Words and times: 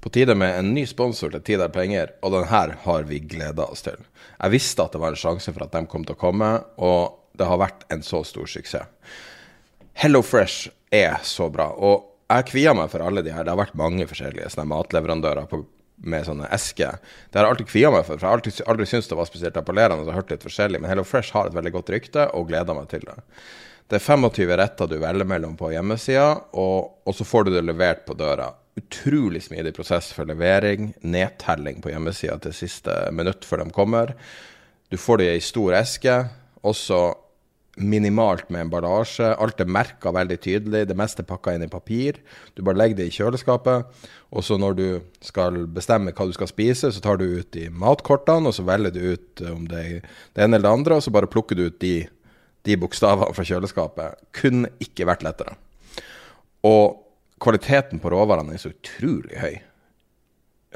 På 0.00 0.08
tide 0.08 0.34
med 0.34 0.58
en 0.58 0.74
ny 0.74 0.86
sponsor 0.88 1.32
til 1.34 1.42
Tid 1.44 1.60
er 1.60 1.72
penger, 1.72 2.14
og 2.24 2.32
den 2.32 2.46
her 2.48 2.72
har 2.86 3.02
vi 3.08 3.18
gleda 3.20 3.66
oss 3.68 3.84
til. 3.84 3.98
Jeg 4.38 4.54
visste 4.54 4.84
at 4.86 4.94
det 4.96 5.00
var 5.02 5.12
en 5.12 5.20
sjanse 5.20 5.52
for 5.52 5.66
at 5.66 5.74
de 5.74 5.82
kom 5.92 6.06
til 6.08 6.16
å 6.16 6.20
komme, 6.20 6.48
og 6.80 7.18
det 7.36 7.48
har 7.48 7.60
vært 7.60 7.84
en 7.92 8.00
så 8.04 8.22
stor 8.24 8.48
suksess. 8.48 8.88
Hello 10.00 10.22
Fresh 10.24 10.70
er 10.88 11.18
så 11.26 11.50
bra, 11.52 11.68
og 11.76 12.06
jeg 12.30 12.46
kvier 12.48 12.76
meg 12.78 12.88
for 12.92 13.04
alle 13.04 13.20
de 13.26 13.34
her. 13.34 13.44
Det 13.44 13.52
har 13.52 13.60
vært 13.60 13.76
mange 13.76 14.06
forskjellige 14.08 14.48
sånne 14.54 14.70
matleverandører 14.70 15.48
på, 15.50 15.64
med 16.08 16.24
sånne 16.24 16.48
esker. 16.54 16.96
Det 17.28 17.36
har 17.36 17.48
jeg 17.48 17.56
alltid 17.56 17.68
kvia 17.72 17.90
meg 17.92 18.06
for, 18.06 18.14
for 18.14 18.24
jeg 18.24 18.30
har 18.30 18.38
alltid, 18.38 18.62
aldri 18.72 18.86
syntes 18.88 19.10
det 19.10 19.18
var 19.18 19.28
spesielt 19.28 19.58
appellerende. 19.60 20.06
og 20.06 20.16
hørt 20.16 20.32
litt 20.32 20.46
forskjellig, 20.46 20.80
Men 20.80 20.94
Hello 20.94 21.04
Fresh 21.04 21.34
har 21.36 21.50
et 21.50 21.58
veldig 21.58 21.74
godt 21.76 21.92
rykte, 21.92 22.30
og 22.32 22.48
gleder 22.48 22.78
meg 22.78 22.88
til 22.88 23.04
det. 23.04 23.18
Det 23.90 23.98
er 23.98 24.06
25 24.06 24.56
retter 24.56 24.86
du 24.86 24.96
velger 25.02 25.26
mellom 25.26 25.58
på 25.58 25.72
hjemmesida, 25.74 26.30
og, 26.54 27.02
og 27.04 27.14
så 27.18 27.26
får 27.26 27.44
du 27.44 27.56
det 27.56 27.66
levert 27.66 28.06
på 28.06 28.14
døra 28.14 28.52
utrolig 28.78 29.42
smidig 29.44 29.72
prosess 29.76 30.12
for 30.14 30.28
levering, 30.28 30.92
nedtelling 31.02 31.80
på 31.82 31.92
hjemmesida 31.92 32.38
til 32.42 32.54
siste 32.54 32.94
minutt 33.14 33.46
før 33.46 33.64
de 33.64 33.74
kommer. 33.74 34.14
Du 34.90 34.98
får 34.98 35.20
det 35.20 35.26
i 35.26 35.34
ei 35.36 35.42
stor 35.44 35.74
eske, 35.78 36.14
også 36.66 37.00
minimalt 37.80 38.50
med 38.50 38.66
emballasje. 38.66 39.30
Alt 39.40 39.60
er 39.62 39.70
merka 39.70 40.12
veldig 40.12 40.38
tydelig, 40.42 40.86
det 40.88 40.96
meste 40.98 41.22
er 41.22 41.28
pakka 41.28 41.54
inn 41.54 41.64
i 41.64 41.70
papir. 41.70 42.18
Du 42.54 42.62
bare 42.66 42.78
legger 42.78 42.98
det 42.98 43.08
i 43.08 43.14
kjøleskapet, 43.14 44.06
og 44.30 44.44
så 44.44 44.58
når 44.60 44.78
du 44.78 44.86
skal 45.24 45.62
bestemme 45.70 46.14
hva 46.14 46.26
du 46.28 46.34
skal 46.36 46.50
spise, 46.50 46.90
så 46.92 47.02
tar 47.02 47.20
du 47.20 47.26
ut 47.40 47.50
de 47.56 47.68
matkortene, 47.70 48.50
og 48.50 48.56
så 48.56 48.66
velger 48.66 48.94
du 48.94 49.00
ut 49.14 49.44
om 49.50 49.68
det 49.70 49.84
er 49.84 50.00
det 50.00 50.44
ene 50.44 50.58
eller 50.58 50.68
det 50.68 50.74
andre, 50.80 50.98
og 50.98 51.06
så 51.06 51.14
bare 51.14 51.30
plukker 51.30 51.58
du 51.58 51.68
ut 51.68 51.78
de, 51.82 51.94
de 52.66 52.80
bokstavene 52.80 53.34
fra 53.36 53.46
kjøleskapet. 53.46 54.26
Kunne 54.36 54.74
ikke 54.82 55.08
vært 55.08 55.24
lettere. 55.26 55.56
Og 56.66 56.98
kvaliteten 57.40 58.02
på 58.02 58.12
råvarene 58.12 58.54
er 58.54 58.62
så 58.62 58.72
utrolig 58.72 59.40
høy. 59.40 59.56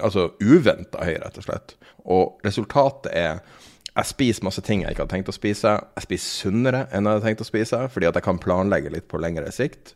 Altså 0.03 0.31
uventa 0.43 1.05
høy, 1.07 1.17
rett 1.23 1.39
og 1.39 1.47
slett. 1.47 1.77
Og 2.05 2.47
resultatet 2.47 3.12
er 3.15 3.45
jeg 3.95 4.11
spiser 4.11 4.42
masse 4.42 4.63
ting 4.67 4.80
jeg 4.83 4.91
ikke 4.91 5.05
hadde 5.05 5.14
tenkt 5.14 5.29
å 5.30 5.36
spise. 5.36 5.77
Jeg 5.95 6.02
spiser 6.02 6.48
sunnere 6.48 6.80
enn 6.91 7.07
jeg 7.07 7.14
hadde 7.14 7.27
tenkt 7.29 7.45
å 7.45 7.47
spise, 7.47 7.79
fordi 7.95 8.08
at 8.08 8.17
jeg 8.19 8.27
kan 8.27 8.41
planlegge 8.42 8.91
litt 8.91 9.07
på 9.11 9.20
lengre 9.23 9.52
sikt. 9.55 9.95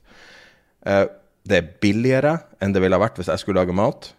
Eh, 0.87 1.09
det 1.49 1.59
er 1.59 1.73
billigere 1.83 2.37
enn 2.63 2.75
det 2.75 2.83
ville 2.85 2.95
ha 2.95 3.03
vært 3.03 3.19
hvis 3.19 3.31
jeg 3.33 3.43
skulle 3.43 3.65
lage 3.65 3.75
mat. 3.75 4.13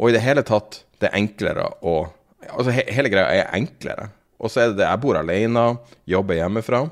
Og 0.00 0.08
i 0.08 0.16
det 0.16 0.24
hele 0.24 0.44
tatt, 0.46 0.84
det 1.00 1.10
er 1.10 1.20
enklere 1.22 1.70
å 1.84 1.98
Altså 2.46 2.70
hele 2.70 3.10
greia 3.10 3.40
er 3.40 3.48
enklere. 3.56 4.04
Og 4.38 4.52
så 4.52 4.60
er 4.60 4.68
det 4.70 4.76
det 4.78 4.84
jeg 4.86 5.00
bor 5.02 5.16
alene, 5.18 5.62
jobber 6.06 6.36
hjemmefra. 6.38 6.84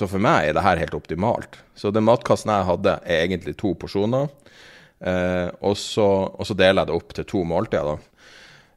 Så 0.00 0.06
for 0.08 0.22
meg 0.22 0.48
er 0.48 0.54
det 0.56 0.64
her 0.64 0.80
helt 0.80 0.96
optimalt. 0.96 1.58
Så 1.76 1.90
den 1.92 2.06
matkassen 2.06 2.48
jeg 2.48 2.68
hadde, 2.70 2.94
er 3.04 3.26
egentlig 3.26 3.52
to 3.60 3.74
porsjoner. 3.76 4.30
Eh, 5.00 5.48
og, 5.60 5.74
så, 5.76 6.06
og, 6.30 6.46
så, 6.48 6.56
deler 6.56 6.80
jeg 6.80 6.88
det 6.88 6.96
opp 6.96 7.12
til 7.18 7.26
to 7.28 7.42
måltider. 7.44 8.00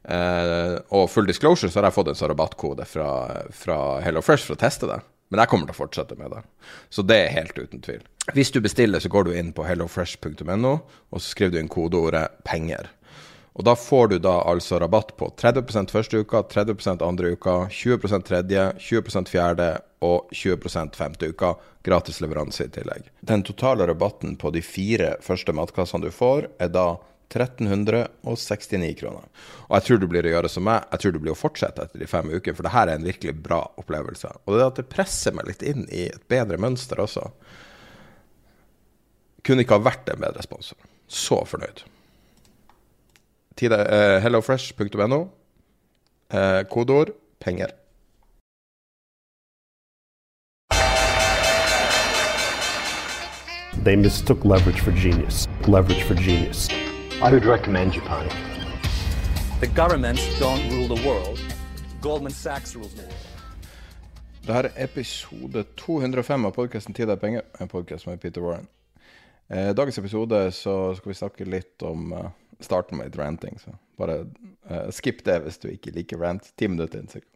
Eh, 0.04 0.74
og 0.92 1.08
full 1.08 1.28
disclosure 1.28 1.72
så 1.72 1.80
har 1.80 1.88
jeg 1.88 1.96
fått 1.96 2.10
en 2.12 2.18
sånn 2.18 2.32
rabattkode 2.34 2.84
fra, 2.88 3.08
fra 3.56 3.78
Hello 4.04 4.20
Fresh 4.24 4.50
for 4.50 4.58
å 4.58 4.60
teste 4.60 4.90
det. 4.90 5.00
Men 5.32 5.40
jeg 5.40 5.52
kommer 5.54 5.70
til 5.70 5.78
å 5.78 5.80
fortsette 5.80 6.18
med 6.20 6.34
det. 6.34 6.42
Så 6.92 7.06
det 7.08 7.16
er 7.22 7.32
helt 7.38 7.56
uten 7.56 7.80
tvil. 7.84 8.04
Hvis 8.36 8.52
du 8.52 8.60
bestiller, 8.64 9.00
så 9.00 9.08
går 9.12 9.30
du 9.30 9.32
inn 9.38 9.54
på 9.56 9.64
hellofresh.no, 9.64 10.74
og 10.76 11.16
så 11.16 11.24
skriver 11.24 11.56
du 11.56 11.62
inn 11.62 11.72
kodeordet 11.72 12.26
'penger'. 12.44 12.92
Og 13.54 13.64
da 13.64 13.76
får 13.78 14.08
du 14.08 14.16
da 14.18 14.34
altså 14.50 14.80
rabatt 14.82 15.12
på 15.16 15.28
30% 15.38 15.92
første 15.94 16.18
uka, 16.24 16.42
30% 16.50 17.04
andre 17.06 17.36
uka, 17.36 17.68
20% 17.70 18.26
tredje, 18.26 18.64
20% 18.82 19.30
fjerde 19.30 19.68
og 20.02 20.32
20% 20.34 20.98
femte 20.98 21.30
uka. 21.30 21.52
Gratis 21.86 22.18
leveranse 22.24 22.66
i 22.66 22.72
tillegg. 22.74 23.06
Den 23.22 23.44
totale 23.46 23.86
rabatten 23.86 24.34
på 24.40 24.50
de 24.50 24.62
fire 24.64 25.14
første 25.22 25.54
matkassene 25.54 26.08
du 26.08 26.10
får, 26.10 26.48
er 26.58 26.74
da 26.74 26.96
1369 27.30 28.90
kroner. 28.98 29.30
Og 29.68 29.78
jeg 29.78 29.86
tror 29.86 30.02
du 30.02 30.10
blir 30.10 30.26
å 30.26 30.34
gjøre 30.34 30.50
som 30.50 30.66
meg, 30.66 30.90
jeg 30.90 31.04
tror 31.04 31.14
du 31.14 31.22
blir 31.22 31.36
å 31.36 31.38
fortsette 31.38 31.86
etter 31.86 32.02
de 32.02 32.10
fem 32.10 32.34
ukene, 32.34 32.58
for 32.58 32.66
det 32.66 32.74
her 32.74 32.90
er 32.90 32.98
en 32.98 33.06
virkelig 33.06 33.38
bra 33.38 33.62
opplevelse. 33.78 34.34
Og 34.44 34.58
det 34.58 34.66
at 34.66 34.82
det 34.82 34.90
presser 34.90 35.36
meg 35.36 35.52
litt 35.52 35.62
inn 35.62 35.86
i 35.94 36.08
et 36.10 36.26
bedre 36.30 36.58
mønster 36.58 37.06
også. 37.06 37.30
Kunne 39.46 39.62
ikke 39.62 39.78
ha 39.78 39.90
vært 39.92 40.10
en 40.10 40.26
bedre 40.26 40.42
sponsor. 40.42 40.78
Så 41.06 41.44
fornøyd. 41.46 41.86
Uh, 43.62 44.20
hellofresh.no. 44.20 45.30
Uh, 46.30 46.64
kodeord 46.64 47.12
penger. 47.40 47.68
They 53.84 53.96
mistook 53.96 54.44
leverage 54.44 54.80
for 54.80 54.92
genius. 54.92 55.46
Leverage 55.68 56.02
for 56.04 56.14
genius. 56.14 56.68
I 57.22 57.30
would 57.30 57.44
recommend 57.44 57.92
Japan. 57.92 58.28
The 59.60 59.66
governments 59.66 60.22
don't 60.38 60.70
rule 60.70 60.88
the 60.96 61.06
world. 61.06 61.38
Goldman 62.00 62.32
Sachs 62.32 62.74
rules 62.74 62.94
the 62.94 63.02
world. 63.02 63.14
Dette 64.46 64.68
er 64.68 64.84
episode 64.84 65.64
205 65.76 66.44
av 66.44 66.52
podkasten 66.52 66.94
'Tid 66.94 67.08
er 67.08 67.16
penger', 67.16 67.42
en 67.60 67.68
podkast 67.68 68.06
med 68.06 68.20
Peter 68.20 68.40
Warren. 68.40 68.68
Eh, 69.48 69.74
dagens 69.74 69.98
episode 69.98 70.50
så 70.52 70.94
skal 70.94 71.10
vi 71.10 71.14
snakke 71.14 71.44
litt 71.44 71.82
om 71.82 72.12
uh, 72.12 72.30
Starten 72.62 72.98
med 72.98 73.10
litt 73.10 73.18
ranting, 73.18 73.58
så 73.58 73.74
bare 73.98 74.24
uh, 74.70 74.90
skip 74.94 75.22
det 75.26 75.40
hvis 75.44 75.60
du 75.62 75.68
ikke 75.72 75.94
liker 75.94 76.20
rant. 76.22 76.50
Ti 76.58 76.68
minutter 76.70 77.00
inn, 77.00 77.10
sikkert. 77.10 77.30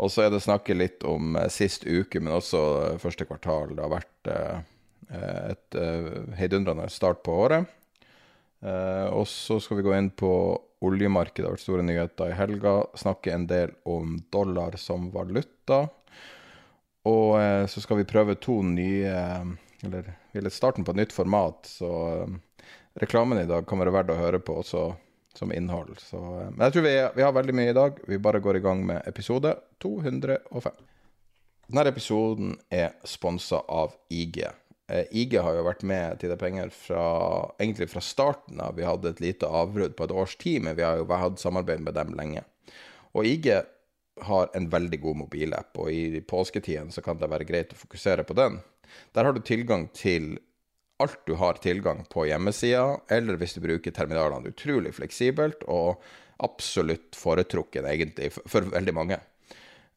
Og 0.00 0.08
så 0.12 0.24
er 0.24 0.32
det 0.32 0.42
snakket 0.44 0.78
litt 0.78 1.04
om 1.08 1.36
uh, 1.36 1.46
sist 1.52 1.84
uke, 1.86 2.20
men 2.20 2.36
også 2.36 2.60
uh, 2.94 2.98
første 3.00 3.26
kvartal. 3.28 3.74
Det 3.76 3.84
har 3.84 3.94
vært 3.98 4.32
et 5.10 5.74
heidundrende 6.38 6.84
start 6.92 7.24
på 7.26 7.32
året. 7.42 7.64
Og 8.62 9.24
så 9.26 9.56
skal 9.58 9.80
vi 9.80 9.82
gå 9.82 9.94
inn 9.96 10.10
på 10.14 10.30
oljemarkedet. 10.86 11.40
Det 11.40 11.48
har 11.48 11.56
vært 11.56 11.64
store 11.64 11.86
nyheter 11.88 12.30
i 12.30 12.36
helga. 12.38 12.74
Snakke 13.00 13.32
en 13.34 13.48
del 13.50 13.72
om 13.90 14.20
dollar 14.30 14.76
som 14.78 15.08
valuta. 15.10 15.80
Og 17.10 17.34
så 17.72 17.82
skal 17.82 17.98
vi 17.98 18.06
prøve 18.06 18.38
to 18.38 18.60
nye 18.62 19.16
Eller 19.82 20.12
litt 20.36 20.54
starten 20.54 20.86
på 20.86 20.94
et 20.94 21.00
nytt 21.00 21.16
format. 21.16 21.66
Så 21.66 21.90
reklamen 23.00 23.40
i 23.40 23.48
dag 23.48 23.66
kan 23.68 23.80
være 23.80 23.94
verdt 23.94 24.12
å 24.14 24.18
høre 24.20 24.40
på 24.44 24.60
også 24.60 24.90
som 25.36 25.52
innhold. 25.54 25.96
Så, 26.02 26.20
men 26.20 26.64
jeg 26.66 26.74
tror 26.74 26.86
vi, 26.86 26.94
vi, 27.16 27.24
har 27.24 27.34
veldig 27.34 27.56
mye 27.56 27.72
i 27.72 27.76
dag. 27.76 28.00
Vi 28.08 28.18
bare 28.22 28.42
går 28.42 28.58
i 28.58 28.64
gang 28.64 28.82
med 28.86 29.06
episode 29.08 29.54
205. 29.82 30.80
Denne 31.70 31.86
episoden 31.86 32.56
er 32.74 32.96
sponsa 33.06 33.62
av 33.70 33.94
IG. 34.10 34.42
Eh, 34.90 35.04
IG 35.22 35.36
har 35.38 35.54
jo 35.54 35.66
vært 35.68 35.84
med 35.86 36.18
til 36.20 36.32
det 36.32 36.38
penger 36.40 36.72
fra, 36.74 37.04
egentlig 37.62 37.90
fra 37.92 38.02
starten 38.02 38.60
av. 38.62 38.74
Vi 38.78 38.86
hadde 38.88 39.14
et 39.14 39.22
lite 39.22 39.46
avbrudd 39.46 39.94
på 39.96 40.08
et 40.08 40.16
års 40.22 40.34
tid, 40.40 40.64
men 40.66 40.74
vi 40.78 40.86
har 40.86 40.98
jo 40.98 41.06
hatt 41.14 41.38
samarbeid 41.42 41.84
med 41.86 41.94
dem 41.94 42.16
lenge. 42.18 42.42
Og 43.14 43.26
IG 43.26 43.52
har 44.26 44.50
en 44.54 44.66
veldig 44.70 44.98
god 45.00 45.22
mobilapp, 45.22 45.78
og 45.78 45.94
i 45.94 46.20
påsketiden 46.20 46.90
så 46.92 47.02
kan 47.06 47.22
det 47.22 47.30
være 47.30 47.46
greit 47.48 47.72
å 47.72 47.78
fokusere 47.78 48.26
på 48.26 48.36
den. 48.36 48.58
Der 49.14 49.24
har 49.24 49.32
du 49.32 49.40
tilgang 49.46 49.86
til 49.94 50.34
alt 51.00 51.20
du 51.28 51.34
har 51.40 51.60
tilgang 51.62 52.04
på 52.12 52.26
hjemmesida, 52.28 53.00
eller 53.10 53.38
hvis 53.40 53.56
du 53.56 53.62
bruker 53.64 53.94
terminalene. 53.94 54.52
Utrolig 54.52 54.94
fleksibelt 54.96 55.64
og 55.68 56.02
absolutt 56.40 57.16
foretrukken, 57.18 57.88
egentlig, 57.88 58.30
for, 58.36 58.68
veldig 58.72 58.94
mange. 58.96 59.20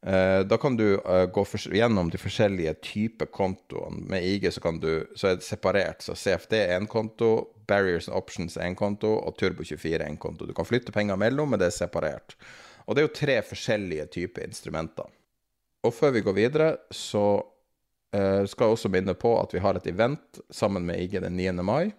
Eh, 0.04 0.40
da 0.44 0.58
kan 0.60 0.76
du 0.76 0.98
uh, 0.98 1.24
gå 1.32 1.44
gjennom 1.72 2.10
de 2.12 2.20
forskjellige 2.20 2.74
typer 2.84 3.30
kontoene. 3.32 4.04
Med 4.12 4.26
IG 4.28 4.50
så, 4.52 4.72
du, 4.76 5.06
så 5.16 5.30
er 5.30 5.38
det 5.38 5.46
separert. 5.46 6.04
Så 6.04 6.16
CFD 6.18 6.58
er 6.58 6.76
én 6.76 6.88
konto, 6.90 7.30
Barriers 7.68 8.10
and 8.10 8.18
Options 8.18 8.58
er 8.58 8.68
én 8.68 8.76
konto 8.76 9.14
og 9.16 9.38
Turbo24 9.40 9.94
er 10.02 10.08
én 10.10 10.20
konto. 10.20 10.44
Du 10.44 10.52
kan 10.56 10.68
flytte 10.68 10.92
penger 10.92 11.16
mellom, 11.16 11.54
men 11.54 11.62
det 11.62 11.70
er 11.70 11.78
separert. 11.78 12.36
Og 12.84 12.92
det 12.92 13.00
er 13.00 13.08
jo 13.08 13.16
tre 13.16 13.38
forskjellige 13.48 14.10
typer 14.18 14.44
instrumenter. 14.44 15.08
Og 15.84 15.92
før 15.92 16.12
vi 16.16 16.24
går 16.24 16.36
videre, 16.36 16.68
så 16.92 17.40
uh, 18.14 18.46
skal 18.48 18.74
også 18.74 18.90
minne 18.92 19.16
på 19.18 19.34
at 19.40 19.54
vi 19.54 19.62
har 19.64 19.76
et 19.78 19.88
event 19.90 20.40
sammen 20.54 20.86
med 20.86 21.02
IG 21.02 21.20
den 21.20 21.36
9. 21.36 21.50
mai. 21.66 21.92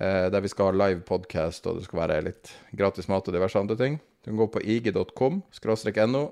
Uh, 0.00 0.28
der 0.32 0.42
vi 0.44 0.50
skal 0.52 0.70
ha 0.70 0.88
live 0.88 1.02
podcast, 1.08 1.66
og 1.66 1.78
det 1.78 1.86
skal 1.86 2.02
være 2.04 2.20
litt 2.28 2.52
gratis 2.76 3.08
mat 3.10 3.28
og 3.28 3.34
diverse 3.34 3.58
andre 3.58 3.78
ting. 3.80 3.98
Du 4.22 4.30
kan 4.30 4.42
gå 4.42 4.48
på 4.54 4.62
ig.com 4.62 5.42
no 6.12 6.22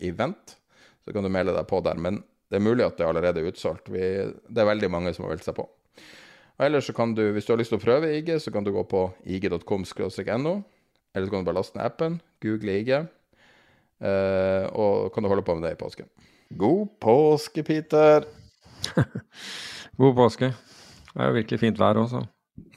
event, 0.00 0.56
så 1.04 1.12
kan 1.12 1.22
du 1.22 1.28
melde 1.28 1.56
deg 1.56 1.66
på 1.66 1.80
der. 1.80 1.98
Men 1.98 2.22
det 2.50 2.60
er 2.60 2.66
mulig 2.66 2.84
at 2.86 2.98
det 2.98 3.06
allerede 3.06 3.40
er 3.40 3.50
utsolgt. 3.50 3.90
Vi, 3.90 4.00
det 4.48 4.60
er 4.62 4.70
veldig 4.70 4.90
mange 4.90 5.14
som 5.14 5.26
har 5.26 5.34
meldt 5.34 5.46
seg 5.46 5.56
på. 5.56 5.66
Og 6.54 6.66
ellers 6.66 6.86
så 6.86 6.94
kan 6.94 7.16
du, 7.16 7.32
hvis 7.34 7.48
du 7.48 7.52
har 7.52 7.58
lyst 7.58 7.72
til 7.74 7.80
å 7.80 7.82
prøve 7.82 8.12
IG, 8.14 8.30
så 8.38 8.52
kan 8.54 8.62
du 8.62 8.70
gå 8.74 8.84
på 8.86 9.08
ig.com 9.26 9.82
no 10.38 10.62
eller 11.14 11.26
så 11.26 11.30
kan 11.30 11.44
du 11.44 11.46
bare 11.46 11.58
laste 11.60 11.78
ned 11.78 11.86
appen, 11.86 12.16
google 12.42 12.74
IG, 12.80 12.90
uh, 14.02 14.64
og 14.74 15.12
kan 15.14 15.22
du 15.22 15.30
holde 15.30 15.44
på 15.46 15.54
med 15.54 15.68
det 15.68 15.76
i 15.76 15.78
påsken. 15.78 16.08
God 16.56 17.00
påske, 17.00 17.62
Peter! 17.62 18.24
God 19.96 20.16
påske. 20.16 20.52
Det 21.14 21.22
er 21.22 21.30
jo 21.30 21.34
virkelig 21.34 21.58
fint 21.58 21.78
vær 21.80 21.98
også. 21.98 22.20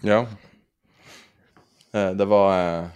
Ja. 0.06 0.24
Eh, 1.94 2.12
det 2.18 2.26
var 2.26 2.54
eh, 2.58 2.88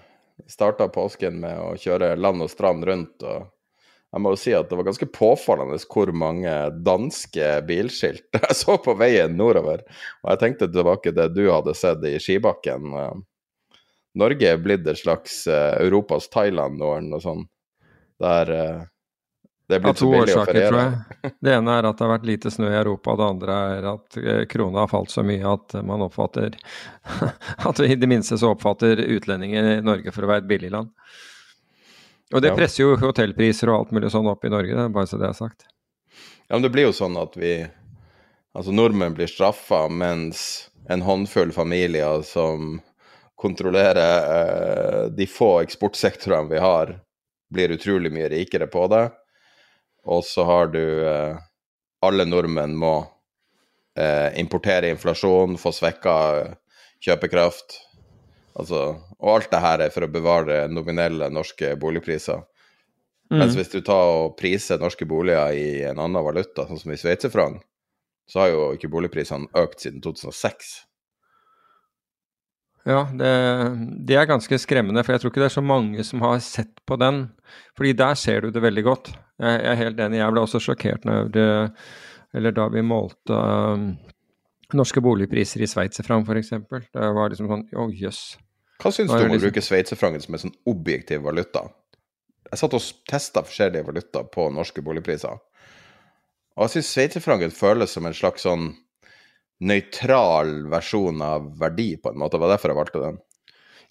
Starta 0.50 0.88
påsken 0.90 1.38
med 1.44 1.60
å 1.62 1.76
kjøre 1.78 2.16
land 2.18 2.42
og 2.42 2.50
strand 2.50 2.86
rundt. 2.88 3.22
og 3.22 3.52
jeg 4.12 4.24
må 4.24 4.34
jo 4.34 4.40
si 4.42 4.56
at 4.58 4.68
det 4.72 4.80
var 4.80 4.88
ganske 4.90 5.08
påfallende 5.14 5.78
hvor 5.86 6.10
mange 6.18 6.54
danske 6.84 7.52
bilskilt 7.68 8.40
jeg 8.42 8.58
så 8.58 8.76
på 8.82 8.96
veien 9.00 9.38
nordover. 9.38 9.86
Og 10.24 10.34
jeg 10.34 10.42
tenkte 10.42 10.72
ikke 10.96 11.14
det 11.16 11.30
du 11.36 11.46
hadde 11.52 11.78
sett 11.78 12.04
i 12.10 12.18
skibakken. 12.20 12.90
Norge 14.18 14.50
er 14.50 14.60
blitt 14.60 14.90
et 14.90 15.00
slags 15.00 15.46
eh, 15.48 15.78
Europas 15.86 16.28
Thailand 16.34 16.82
nå, 16.82 16.96
eller 16.98 17.14
noe 17.14 17.24
sånt. 17.24 17.48
Der 18.22 18.52
eh, 18.58 18.82
det 19.72 19.78
er 19.78 19.84
blitt 19.86 20.00
så 20.02 20.10
billig 20.12 20.34
å 20.36 20.44
feriere. 20.44 20.86
Det 21.40 21.54
ene 21.56 21.74
er 21.78 21.86
at 21.88 21.98
det 21.98 22.04
har 22.04 22.12
vært 22.12 22.28
lite 22.28 22.52
snø 22.52 22.68
i 22.68 22.78
Europa, 22.82 23.14
det 23.16 23.28
andre 23.28 23.58
er 23.78 23.86
at 23.94 24.18
eh, 24.20 24.42
krona 24.52 24.84
har 24.84 24.90
falt 24.92 25.14
så 25.14 25.24
mye 25.24 25.48
at 25.48 25.76
man 25.88 26.04
oppfatter 26.04 26.58
At 27.70 27.80
i 27.86 27.96
det 27.96 28.10
minste 28.10 28.36
så 28.42 28.52
oppfatter 28.52 29.00
utlendinger 29.00 29.80
Norge 29.86 30.12
for 30.12 30.28
å 30.28 30.32
være 30.32 30.44
et 30.44 30.50
billig 30.50 30.72
land. 30.74 30.92
Og 32.32 32.44
det 32.44 32.52
ja. 32.52 32.58
presser 32.58 32.84
jo 32.84 32.98
hotellpriser 33.00 33.72
og 33.72 33.78
alt 33.78 33.94
mulig 33.96 34.12
sånn 34.12 34.28
opp 34.32 34.44
i 34.48 34.52
Norge, 34.52 34.88
bare 34.92 35.08
så 35.08 35.20
det 35.22 35.30
er 35.30 35.38
sagt. 35.38 35.68
Ja, 36.48 36.58
men 36.58 36.66
det 36.66 36.74
blir 36.74 36.90
jo 36.90 36.96
sånn 36.96 37.16
at 37.22 37.38
vi 37.40 37.56
Altså 38.52 38.74
nordmenn 38.76 39.14
blir 39.16 39.30
straffa, 39.32 39.86
mens 39.88 40.66
en 40.92 41.06
håndfull 41.08 41.54
familier 41.56 42.20
som 42.28 42.82
kontrollerer 43.40 44.26
eh, 44.34 45.06
de 45.16 45.28
få 45.32 45.54
eksportsektorene 45.64 46.52
vi 46.52 46.60
har, 46.60 46.92
blir 47.48 47.72
utrolig 47.78 48.12
mye 48.12 48.28
rikere 48.28 48.68
på 48.68 48.90
det. 48.92 49.06
Og 50.10 50.24
så 50.26 50.46
har 50.48 50.72
du 50.74 50.82
eh, 50.82 51.38
Alle 52.02 52.26
nordmenn 52.26 52.74
må 52.78 52.96
eh, 53.98 54.34
importere 54.42 54.90
inflasjon, 54.90 55.60
få 55.62 55.74
svekka 55.76 56.16
kjøpekraft. 57.02 57.78
Altså, 58.58 58.80
og 59.22 59.30
alt 59.36 59.52
det 59.52 59.62
her 59.62 59.84
er 59.86 59.94
for 59.94 60.06
å 60.06 60.12
bevare 60.12 60.64
nominelle 60.72 61.30
norske 61.30 61.76
boligpriser. 61.80 62.42
Mm. 63.32 63.38
Mens 63.40 63.56
hvis 63.56 63.72
du 63.72 63.80
tar 63.86 64.10
og 64.12 64.34
priser 64.40 64.82
norske 64.82 65.06
boliger 65.08 65.54
i 65.56 65.68
en 65.88 66.02
annen 66.02 66.26
valuta, 66.26 66.66
sånn 66.68 66.82
som 66.82 66.92
i 66.92 67.00
sveitserfranc, 67.00 67.62
så 68.28 68.44
har 68.44 68.52
jo 68.52 68.66
ikke 68.76 68.92
boligprisene 68.92 69.48
økt 69.62 69.86
siden 69.86 70.02
2006. 70.04 70.74
Ja, 72.88 73.06
det, 73.14 73.32
det, 74.10 74.16
er 74.18 74.30
ganske 74.30 74.58
skremmende, 74.58 75.04
for 75.06 75.14
jeg 75.14 75.22
tror 75.22 75.32
ikke 75.32 75.44
det 75.44 75.52
er 75.52 75.60
så 75.60 75.64
mange 75.64 76.04
som 76.08 76.24
har 76.26 76.40
sett 76.44 76.82
på 76.90 76.98
den. 77.00 77.28
Fordi 77.78 77.94
der 77.98 78.18
ser 78.18 78.42
du 78.42 78.56
det 78.56 78.64
veldig 78.64 78.84
godt. 78.88 79.12
Jeg, 79.42 79.60
er 79.72 79.78
helt 79.80 80.00
enig, 80.06 80.20
jeg 80.22 80.34
ble 80.36 80.46
også 80.46 80.62
sjokkert 80.62 81.06
når 81.08 81.32
eller 82.34 82.54
da 82.56 82.68
vi 82.72 82.84
målte 82.86 83.36
um, 83.36 83.90
norske 84.78 85.04
boligpriser 85.04 85.64
i 85.64 85.68
sveitserfranc 85.68 86.30
f.eks. 86.30 86.54
Det 86.94 87.12
var 87.18 87.32
liksom 87.32 87.50
sånn 87.52 87.66
å 87.76 87.86
oh, 87.86 87.92
jøss. 87.92 88.22
Yes. 88.38 88.48
Hva 88.82 88.92
syns 88.94 89.12
du 89.12 89.18
om 89.18 89.26
å 89.26 89.28
liksom... 89.28 89.46
bruke 89.46 89.64
sveitserfrangen 89.66 90.24
som 90.24 90.38
en 90.38 90.44
sånn 90.46 90.58
objektiv 90.72 91.26
valuta? 91.26 91.66
Jeg 92.48 92.60
satt 92.62 92.76
og 92.76 92.86
testa 93.08 93.44
forskjellige 93.46 93.88
valutaer 93.88 94.30
på 94.32 94.48
norske 94.54 94.84
boligpriser. 94.84 95.36
Og 96.58 96.66
jeg 96.66 96.74
syns 96.78 96.94
sveitserfrangen 96.96 97.54
føles 97.56 97.94
som 97.94 98.08
en 98.08 98.16
slags 98.16 98.48
sånn 98.48 98.72
nøytral 99.62 100.66
versjon 100.72 101.22
av 101.24 101.52
verdi, 101.60 101.94
på 102.02 102.12
en 102.12 102.20
måte. 102.24 102.38
Det 102.38 102.44
var 102.46 102.56
derfor 102.56 102.74
jeg 102.74 102.80
valgte 102.80 103.04
den. 103.04 103.20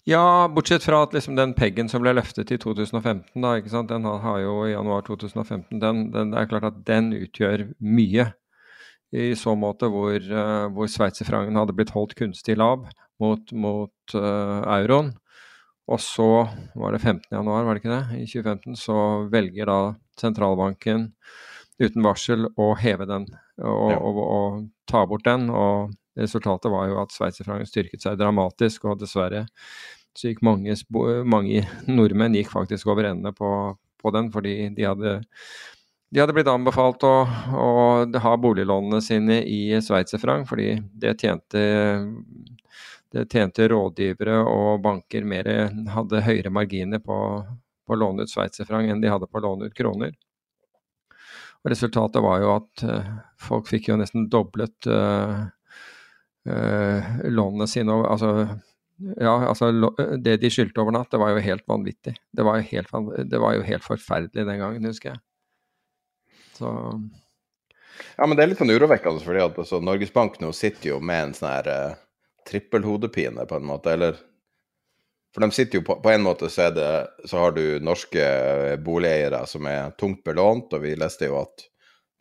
Ja, 0.09 0.47
bortsett 0.49 0.83
fra 0.83 1.03
at 1.05 1.13
liksom 1.13 1.35
den 1.37 1.53
peggen 1.53 1.89
som 1.89 2.01
ble 2.01 2.15
løftet 2.17 2.49
i 2.49 2.57
2015, 2.57 3.35
da, 3.43 3.53
ikke 3.59 3.69
sant? 3.69 3.91
den 3.91 4.07
har 4.07 4.39
jo 4.41 4.55
i 4.65 4.73
januar 4.73 5.03
2015, 5.05 5.77
den, 5.77 6.07
den, 6.13 6.31
det 6.33 6.41
er 6.41 6.49
klart 6.49 6.65
at 6.71 6.79
den 6.87 7.11
utgjør 7.19 7.67
mye. 7.77 8.31
I 9.11 9.33
så 9.35 9.53
måte 9.59 9.89
hvor, 9.91 10.15
uh, 10.15 10.71
hvor 10.71 10.87
sveitserfrangen 10.89 11.59
hadde 11.59 11.75
blitt 11.75 11.91
holdt 11.93 12.15
kunstig 12.17 12.55
lav 12.57 12.87
mot, 13.21 13.51
mot 13.51 14.15
uh, 14.15 14.63
euroen. 14.79 15.11
Og 15.91 15.99
så 16.01 16.29
var 16.79 16.95
det 16.95 17.01
15. 17.03 17.27
januar, 17.35 17.65
var 17.67 17.75
det 17.75 17.83
ikke 17.83 17.93
det, 17.93 18.21
i 18.21 18.27
2015, 18.29 18.77
så 18.79 18.97
velger 19.33 19.67
da 19.67 19.79
sentralbanken 20.21 21.09
uten 21.81 22.05
varsel 22.05 22.47
å 22.61 22.71
heve 22.79 23.07
den 23.09 23.25
og, 23.61 23.89
ja. 23.91 23.97
og, 23.97 24.21
og, 24.21 24.61
ta 24.89 25.03
bort 25.07 25.25
den. 25.27 25.49
Og 25.53 25.91
resultatet 26.19 26.71
var 26.71 26.89
jo 26.89 26.99
at 27.01 27.13
sveitserfrangen 27.15 27.69
styrket 27.69 28.03
seg 28.03 28.19
dramatisk, 28.19 28.85
og 28.85 28.99
dessverre 29.01 29.45
så 30.17 30.27
gikk 30.27 30.41
mange, 30.43 30.75
mange 31.23 31.63
nordmenn 31.87 32.35
gikk 32.35 32.51
faktisk 32.51 32.89
over 32.91 33.07
ende 33.11 33.31
på, 33.35 33.51
på 34.01 34.11
den, 34.15 34.27
fordi 34.33 34.55
de 34.75 34.87
hadde, 34.89 35.13
de 36.11 36.19
hadde 36.19 36.35
blitt 36.35 36.51
anbefalt 36.51 37.05
å, 37.07 37.15
å 37.55 37.69
ha 38.25 38.33
boliglånene 38.43 38.99
sine 39.03 39.39
i 39.47 39.63
sveitserfrank, 39.79 40.49
fordi 40.51 40.73
det 40.99 41.15
tjente 41.21 41.63
det 43.11 43.25
tjente 43.27 43.67
rådgivere 43.67 44.37
og 44.47 44.81
banker 44.83 45.25
mer, 45.27 45.47
hadde 45.91 46.23
høyere 46.23 46.51
marginer 46.53 47.01
på, 47.03 47.15
å 47.91 47.95
låne 47.99 48.23
ut 48.23 48.31
sveitserfranc 48.31 48.87
enn 48.87 49.01
de 49.03 49.09
hadde 49.11 49.27
på 49.27 49.41
å 49.41 49.43
låne 49.43 49.67
ut 49.67 49.75
kroner. 49.75 50.13
Og 51.61 51.73
resultatet 51.73 52.23
var 52.23 52.39
jo 52.41 52.53
at 52.55 52.83
uh, 52.87 53.09
folk 53.37 53.67
fikk 53.69 53.91
jo 53.91 53.97
nesten 53.99 54.29
doblet 54.31 54.87
uh, 54.87 55.43
lånene 56.43 57.67
sine. 57.69 57.93
Altså, 58.07 58.45
ja, 59.17 59.33
altså 59.47 59.71
det 60.21 60.37
de 60.41 60.49
skyldte 60.53 60.81
over 60.81 60.93
natt, 60.95 61.11
det 61.13 61.19
var 61.21 61.33
jo 61.33 61.41
helt 61.43 61.65
vanvittig. 61.69 62.15
Det 62.31 62.45
var 62.45 62.59
jo 62.59 62.67
helt, 62.69 62.93
det 63.31 63.41
var 63.41 63.55
jo 63.57 63.65
helt 63.65 63.85
forferdelig 63.85 64.45
den 64.47 64.61
gangen, 64.61 64.85
husker 64.85 65.13
jeg. 65.13 65.21
Så 66.57 66.71
Ja, 68.17 68.25
men 68.25 68.35
det 68.37 68.43
er 68.43 68.51
litt 68.51 68.61
sånn 68.61 68.73
urovekkende, 68.73 69.23
fordi 69.25 69.41
at 69.43 69.57
altså, 69.61 69.79
Norges 69.83 70.13
Bank 70.13 70.39
nå 70.41 70.51
sitter 70.55 70.93
jo 70.93 70.99
med 71.03 71.27
en 71.27 71.33
sånn 71.37 71.51
her 71.51 71.69
uh, 71.69 71.97
trippelhodepine, 72.49 73.45
på 73.49 73.57
en 73.57 73.67
måte. 73.67 73.93
Eller 73.93 74.19
for 75.33 75.45
de 75.45 75.51
sitter 75.55 75.79
jo 75.79 75.85
på, 75.87 75.97
på 76.03 76.11
en 76.11 76.25
måte 76.25 76.49
så, 76.51 76.69
det, 76.73 76.89
så 77.29 77.41
har 77.45 77.55
du 77.55 77.79
norske 77.83 78.25
boligeiere 78.85 79.43
som 79.49 79.67
er 79.69 79.93
tungt 79.99 80.23
belånt, 80.27 80.73
og 80.73 80.85
vi 80.85 80.95
leste 80.99 81.29
jo 81.29 81.39
at 81.41 81.67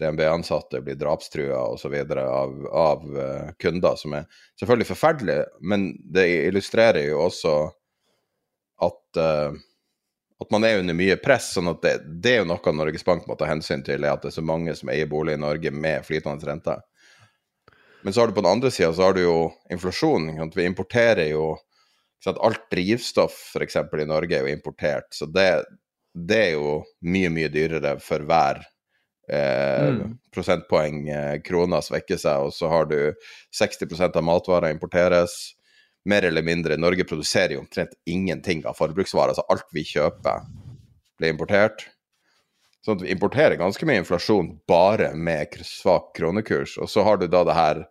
DNB-ansatte 0.00 0.80
blir 0.85 0.99
drapstrua 0.99 1.62
osv. 1.75 1.95
Av, 2.19 2.54
av 2.66 3.04
uh, 3.16 3.50
kunder, 3.61 3.97
som 4.00 4.16
er 4.19 4.28
selvfølgelig 4.61 4.88
forferdelig, 4.90 5.38
men 5.61 5.90
det 6.14 6.26
illustrerer 6.49 7.11
jo 7.11 7.21
også 7.26 7.54
at, 8.87 9.21
uh, 9.21 9.57
at 10.40 10.52
man 10.54 10.66
er 10.66 10.80
under 10.80 10.97
mye 10.97 11.19
press. 11.21 11.52
sånn 11.57 11.73
at 11.73 11.83
det, 11.85 11.97
det, 12.25 12.35
er 12.35 12.42
jo 12.42 12.50
noe 12.52 12.76
Norges 12.76 13.07
Bank 13.07 13.28
må 13.28 13.37
ta 13.38 13.49
hensyn 13.50 13.85
til, 13.87 14.04
er 14.04 14.16
at 14.16 14.25
det 14.25 14.33
er 14.33 14.38
så 14.40 14.47
mange 14.47 14.76
som 14.78 14.92
eier 14.92 15.11
bolig 15.11 15.37
i 15.37 15.42
Norge 15.42 15.73
med 15.75 16.07
flytende 16.09 16.49
rente. 16.49 16.80
Men 18.02 18.12
så 18.12 18.23
har 18.23 18.30
du 18.30 18.35
på 18.35 18.40
den 18.40 18.52
andre 18.52 18.71
sida 18.73 18.92
så 18.97 19.02
har 19.02 19.14
du 19.14 19.23
jo 19.23 19.50
inflasjon. 19.73 20.33
Vi 20.54 20.64
importerer 20.64 21.33
jo 21.35 21.59
Alt 22.28 22.66
drivstoff 22.71 23.33
f.eks. 23.57 23.76
i 23.76 24.04
Norge 24.04 24.37
er 24.37 24.45
jo 24.45 24.52
importert, 24.52 25.07
så 25.16 25.25
det, 25.25 25.64
det, 26.12 26.37
er 26.37 26.50
jo 26.59 26.83
mye, 27.00 27.30
mye 27.33 27.49
dyrere 27.49 27.95
for 28.04 28.26
hver 28.28 28.61
eh, 29.32 29.87
mm. 29.94 30.16
prosentpoeng 30.34 31.08
eh, 31.08 31.37
krona 31.46 31.80
svekker 31.84 32.20
seg, 32.20 32.49
og 32.49 32.54
så 32.56 32.70
har 32.72 32.90
du 32.90 32.99
60% 33.56 34.18
av 34.18 34.26
matvarer 34.26 34.75
importeres. 34.75 35.56
Mer 36.08 36.25
eller 36.25 36.42
mindre. 36.42 36.78
Norge 36.80 37.04
produserer 37.04 37.58
jo 37.58 37.62
omtrent 37.64 37.92
ingenting 38.08 38.62
av 38.64 38.78
forbruksvarer, 38.78 39.37
så 39.37 39.44
alt 39.52 39.66
vi 39.76 39.84
kjøper, 39.84 40.46
blir 41.20 41.34
importert. 41.34 41.84
Sånn 42.80 42.96
at 42.96 43.04
vi 43.04 43.12
importerer 43.12 43.60
ganske 43.60 43.84
mye 43.84 44.00
inflasjon 44.00 44.54
bare 44.70 45.10
med 45.12 45.58
svak 45.68 46.14
kronekurs. 46.16 46.78
Og 46.80 46.88
så 46.88 47.04
har 47.04 47.20
du 47.20 47.26
da 47.28 47.44
det 47.44 47.58
her 47.58 47.82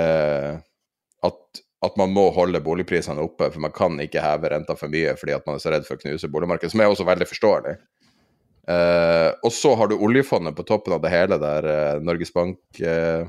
eh, 0.00 0.56
at 1.28 1.62
at 1.84 1.96
man 2.00 2.12
må 2.14 2.30
holde 2.34 2.62
boligprisene 2.64 3.22
oppe, 3.22 3.50
for 3.52 3.62
man 3.62 3.74
kan 3.74 3.98
ikke 4.00 4.22
heve 4.24 4.50
renta 4.50 4.76
for 4.78 4.92
mye 4.92 5.12
fordi 5.18 5.34
at 5.36 5.44
man 5.46 5.58
er 5.58 5.62
så 5.62 5.72
redd 5.74 5.86
for 5.86 5.98
å 5.98 6.02
knuse 6.02 6.30
boligmarkedet, 6.32 6.72
som 6.72 6.82
er 6.82 6.90
også 6.90 7.06
veldig 7.06 7.28
forståelig. 7.28 7.74
Uh, 8.66 9.30
og 9.46 9.52
så 9.54 9.76
har 9.78 9.90
du 9.90 10.00
oljefondet 10.02 10.56
på 10.58 10.64
toppen 10.66 10.96
av 10.96 11.02
det 11.04 11.12
hele, 11.12 11.38
der 11.38 11.66
uh, 11.70 12.02
Norges 12.02 12.32
Bank, 12.34 12.58
uh, 12.82 13.26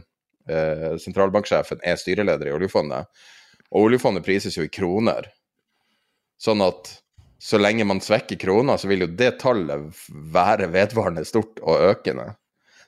sentralbanksjefen, 1.01 1.83
er 1.85 1.99
styreleder 1.99 2.49
i 2.49 2.55
oljefondet. 2.55 3.11
Og 3.69 3.89
oljefondet 3.89 4.25
prises 4.25 4.55
jo 4.57 4.65
i 4.65 4.71
kroner. 4.71 5.27
Sånn 6.41 6.63
at 6.65 6.89
så 7.43 7.59
lenge 7.61 7.85
man 7.85 8.01
svekker 8.01 8.39
krona, 8.41 8.79
så 8.81 8.89
vil 8.89 9.05
jo 9.05 9.11
det 9.19 9.35
tallet 9.43 9.99
være 10.33 10.71
vedvarende 10.73 11.25
stort 11.27 11.59
og 11.61 11.83
økende. 11.91 12.31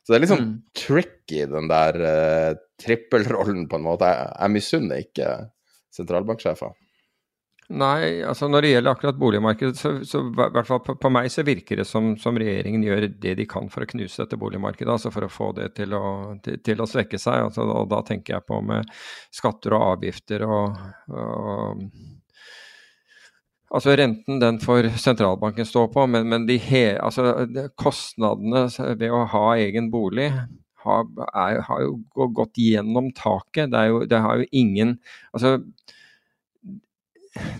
Så 0.01 0.13
det 0.13 0.17
er 0.17 0.23
litt 0.23 0.31
sånn 0.31 0.45
mm. 0.47 0.55
tricky, 0.79 1.43
den 1.51 1.69
der 1.69 1.99
trippelrollen, 2.81 3.67
på 3.69 3.77
en 3.77 3.85
måte. 3.85 4.09
Jeg, 4.09 4.31
jeg 4.39 4.55
misunner 4.55 5.03
ikke 5.03 5.33
sentralbanksjefer. 5.93 6.73
Nei, 7.69 8.23
altså 8.25 8.47
når 8.49 8.65
det 8.65 8.69
gjelder 8.71 8.95
akkurat 8.95 9.17
boligmarkedet, 9.21 9.77
så, 9.77 9.91
så 10.01 10.23
hvert 10.33 10.65
fall 10.65 10.79
på, 10.81 10.95
på, 10.97 11.09
meg 11.13 11.27
så 11.29 11.43
virker 11.45 11.77
det 11.77 11.85
som, 11.85 12.15
som, 12.17 12.37
regjeringen 12.41 12.81
gjør 12.81 13.05
det 13.21 13.35
de 13.37 13.45
kan 13.49 13.69
for 13.69 13.85
å 13.85 13.89
knuse 13.91 14.23
dette 14.23 14.39
boligmarkedet. 14.41 14.89
altså 14.89 15.11
For 15.13 15.27
å 15.27 15.29
få 15.29 15.51
det 15.59 15.67
til 15.77 15.93
å, 15.93 16.03
til, 16.41 16.57
til 16.65 16.81
å 16.81 16.87
svekke 16.89 17.19
seg. 17.21 17.43
altså 17.45 17.67
og 17.69 17.91
Da 17.91 18.01
tenker 18.07 18.39
jeg 18.39 18.47
på 18.49 18.57
med 18.65 18.89
skatter 19.37 19.75
og 19.77 19.85
avgifter 19.91 20.47
og, 20.49 20.79
og 21.13 21.83
Altså 23.69 23.93
Renten 23.93 24.39
den 24.41 24.57
får 24.57 24.87
sentralbanken 24.97 25.67
stå 25.69 25.83
på, 25.93 26.07
men, 26.09 26.25
men 26.25 26.47
de 26.47 26.55
he, 26.57 26.95
altså, 26.97 27.45
kostnadene 27.77 28.63
ved 28.97 29.13
å 29.13 29.19
ha 29.29 29.43
egen 29.61 29.91
bolig 29.93 30.31
har, 30.81 31.05
er, 31.37 31.59
har 31.67 31.83
jo 31.83 32.29
gått 32.33 32.57
gjennom 32.57 33.11
taket. 33.13 33.69
Det, 33.69 33.77
er 33.83 33.91
jo, 33.91 33.99
det 34.09 34.23
har 34.25 34.41
jo 34.41 34.49
ingen 34.57 34.95
altså 35.37 35.59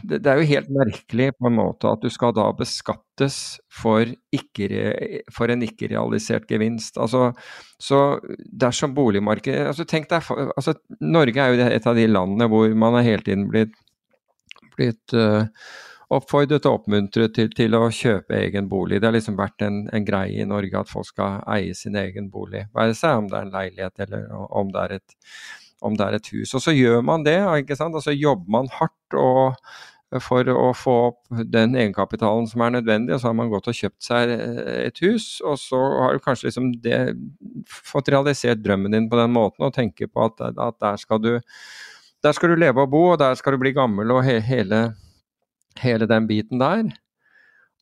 det, 0.03 0.19
det, 0.24 0.29
er 0.29 0.39
jo 0.39 0.50
helt 0.50 0.69
merkelig 0.74 1.29
på 1.38 1.50
en 1.50 1.57
måte 1.57 1.89
at 1.91 2.03
du 2.03 2.09
skal 2.13 2.33
da 2.38 2.48
beskattes 2.57 3.59
for, 3.81 4.05
ikke, 4.36 4.69
for 5.33 5.51
en 5.51 5.65
ikke-realisert 5.65 6.48
gevinst. 6.50 6.98
Altså, 7.01 7.31
så 7.81 8.19
dersom 8.63 8.95
boligmarkedet 8.98 9.67
altså 9.71 9.86
tenk 9.89 10.09
deg, 10.12 10.25
altså 10.55 10.75
Norge 11.03 11.43
er 11.43 11.53
jo 11.53 11.69
et 11.69 11.91
av 11.91 12.00
de 12.00 12.07
landene 12.09 12.50
hvor 12.51 12.74
man 12.77 13.00
har 13.00 13.07
hele 13.07 13.25
tiden 13.25 13.48
blitt, 13.51 13.75
blitt 14.77 15.15
uh, 15.17 15.45
oppfordret 16.09 16.65
og 16.65 16.79
oppmuntret 16.79 17.36
til, 17.38 17.51
til, 17.53 17.75
å 17.77 17.89
kjøpe 17.93 18.38
egen 18.39 18.69
bolig. 18.69 19.00
Det 19.00 19.09
har 19.09 19.15
liksom 19.15 19.38
vært 19.38 19.62
en, 19.65 19.83
en, 19.93 20.05
greie 20.05 20.41
i 20.41 20.48
Norge 20.50 20.81
at 20.81 20.89
folk 20.89 21.09
skal 21.12 21.43
eie 21.53 21.75
sin 21.77 21.98
egen 22.00 22.31
bolig. 22.33 22.65
Være 22.75 22.95
seg 22.98 23.21
om 23.21 23.29
det 23.29 23.38
er 23.38 23.48
en 23.48 23.53
leilighet 23.53 24.05
eller 24.07 24.29
om 24.33 24.71
det 24.74 24.86
er 24.86 24.95
et 24.98 25.17
om 25.86 25.95
det 25.98 26.05
er 26.05 26.17
et 26.17 26.33
hus. 26.33 26.53
Og 26.57 26.63
så 26.63 26.74
gjør 26.75 27.03
man 27.05 27.24
det, 27.27 27.38
ikke 27.63 27.77
sant? 27.79 27.95
og 27.95 28.03
så 28.03 28.15
jobber 28.15 28.51
man 28.51 28.69
hardt 28.75 29.17
og, 29.17 29.57
for 30.24 30.48
å 30.50 30.69
få 30.74 30.95
opp 31.12 31.41
den 31.53 31.75
egenkapitalen 31.77 32.48
som 32.50 32.63
er 32.65 32.74
nødvendig, 32.79 33.13
og 33.13 33.21
så 33.21 33.29
har 33.29 33.36
man 33.38 33.51
gått 33.51 33.69
og 33.69 33.77
kjøpt 33.77 34.07
seg 34.07 34.31
et 34.33 35.01
hus, 35.05 35.27
og 35.45 35.59
så 35.62 35.81
har 36.01 36.15
du 36.15 36.24
kanskje 36.24 36.50
liksom 36.50 36.71
det, 36.81 36.98
fått 37.69 38.09
realisert 38.09 38.63
drømmen 38.63 38.95
din 38.95 39.09
på 39.12 39.19
den 39.19 39.36
måten 39.36 39.67
og 39.67 39.75
tenker 39.75 40.09
på 40.09 40.25
at, 40.25 40.41
at 40.50 40.79
der, 40.81 40.98
skal 41.01 41.21
du, 41.21 41.36
der 42.25 42.33
skal 42.33 42.53
du 42.53 42.57
leve 42.57 42.88
og 42.88 42.95
bo, 42.95 43.03
og 43.13 43.21
der 43.21 43.38
skal 43.38 43.53
du 43.53 43.62
bli 43.62 43.75
gammel 43.77 44.15
og 44.15 44.24
he, 44.25 44.39
hele, 44.41 44.81
hele 45.83 46.09
den 46.09 46.25
biten 46.29 46.62
der. 46.63 46.89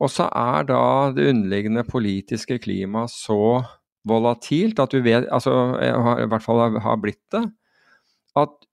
Og 0.04 0.12
så 0.14 0.28
er 0.30 0.68
da 0.68 0.82
det 1.16 1.32
underliggende 1.32 1.82
politiske 1.88 2.60
klimaet 2.62 3.10
så 3.10 3.64
volatilt 4.08 4.78
at 4.80 4.94
du 4.94 5.02
vet 5.04 5.26
Altså, 5.34 5.52
i 5.82 6.28
hvert 6.30 6.44
fall 6.44 6.78
har 6.84 7.00
blitt 7.02 7.24
det 7.34 7.48
at 8.38 8.68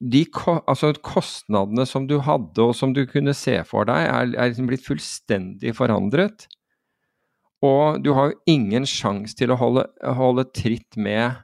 de 0.00 0.22
altså 0.40 0.94
kostnadene 1.04 1.84
som 1.86 2.06
du 2.08 2.16
hadde 2.24 2.64
og 2.64 2.72
som 2.76 2.94
du 2.96 3.02
kunne 3.08 3.34
se 3.36 3.58
for 3.68 3.88
deg, 3.88 4.06
er, 4.08 4.32
er 4.32 4.50
liksom 4.50 4.70
blitt 4.70 4.86
fullstendig 4.86 5.74
forandret. 5.76 6.46
Og 7.64 8.00
du 8.00 8.14
har 8.16 8.30
jo 8.30 8.38
ingen 8.48 8.88
sjanse 8.88 9.36
til 9.36 9.52
å 9.52 9.58
holde, 9.60 9.84
holde 10.16 10.46
tritt 10.56 10.96
med, 10.96 11.42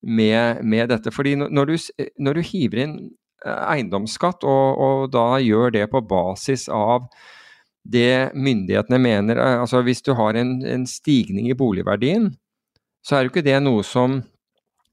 med, 0.00 0.62
med, 0.64 0.88
dette. 0.94 1.12
Fordi 1.12 1.36
når 1.36 1.68
du, 1.68 1.76
når 2.16 2.40
du, 2.40 2.42
hiver 2.48 2.84
inn 2.86 2.96
eh, 3.44 3.60
eiendomsskatt, 3.74 4.46
og, 4.48 4.80
og, 4.80 5.04
da 5.12 5.36
gjør 5.44 5.76
det 5.76 5.84
på 5.92 6.00
basis 6.08 6.70
av 6.72 7.10
det 7.82 8.32
myndighetene 8.38 9.00
mener 9.02 9.40
eh, 9.42 9.58
altså 9.60 9.82
Hvis 9.84 10.00
du 10.06 10.14
har 10.16 10.38
en, 10.38 10.60
en 10.64 10.88
stigning 10.88 11.50
i 11.50 11.58
boligverdien, 11.58 12.30
så 13.04 13.18
er 13.18 13.26
jo 13.26 13.34
ikke 13.34 13.44
det 13.44 13.58
noe 13.60 13.84
som 13.84 14.22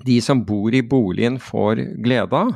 de 0.06 0.22
som 0.24 0.44
bor 0.46 0.74
i 0.76 0.82
boligen 0.86 1.40
får 1.44 1.82
glede 2.04 2.36
av. 2.36 2.54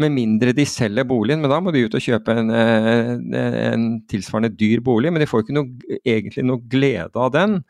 Med 0.00 0.14
mindre 0.14 0.54
de 0.56 0.64
selger 0.66 1.04
boligen, 1.04 1.42
men 1.42 1.52
da 1.52 1.58
må 1.60 1.72
de 1.74 1.84
ut 1.84 1.94
og 1.98 2.02
kjøpe 2.02 2.32
en, 2.32 2.50
eh, 2.50 3.72
en 3.72 3.86
tilsvarende 4.08 4.54
dyr 4.56 4.80
bolig. 4.80 5.12
Men 5.12 5.20
de 5.20 5.28
får 5.28 5.44
ikke 5.44 5.56
noe, 5.58 5.98
egentlig 6.00 6.46
noe 6.48 6.64
glede 6.72 7.16
av 7.20 7.32
den. 7.34 7.60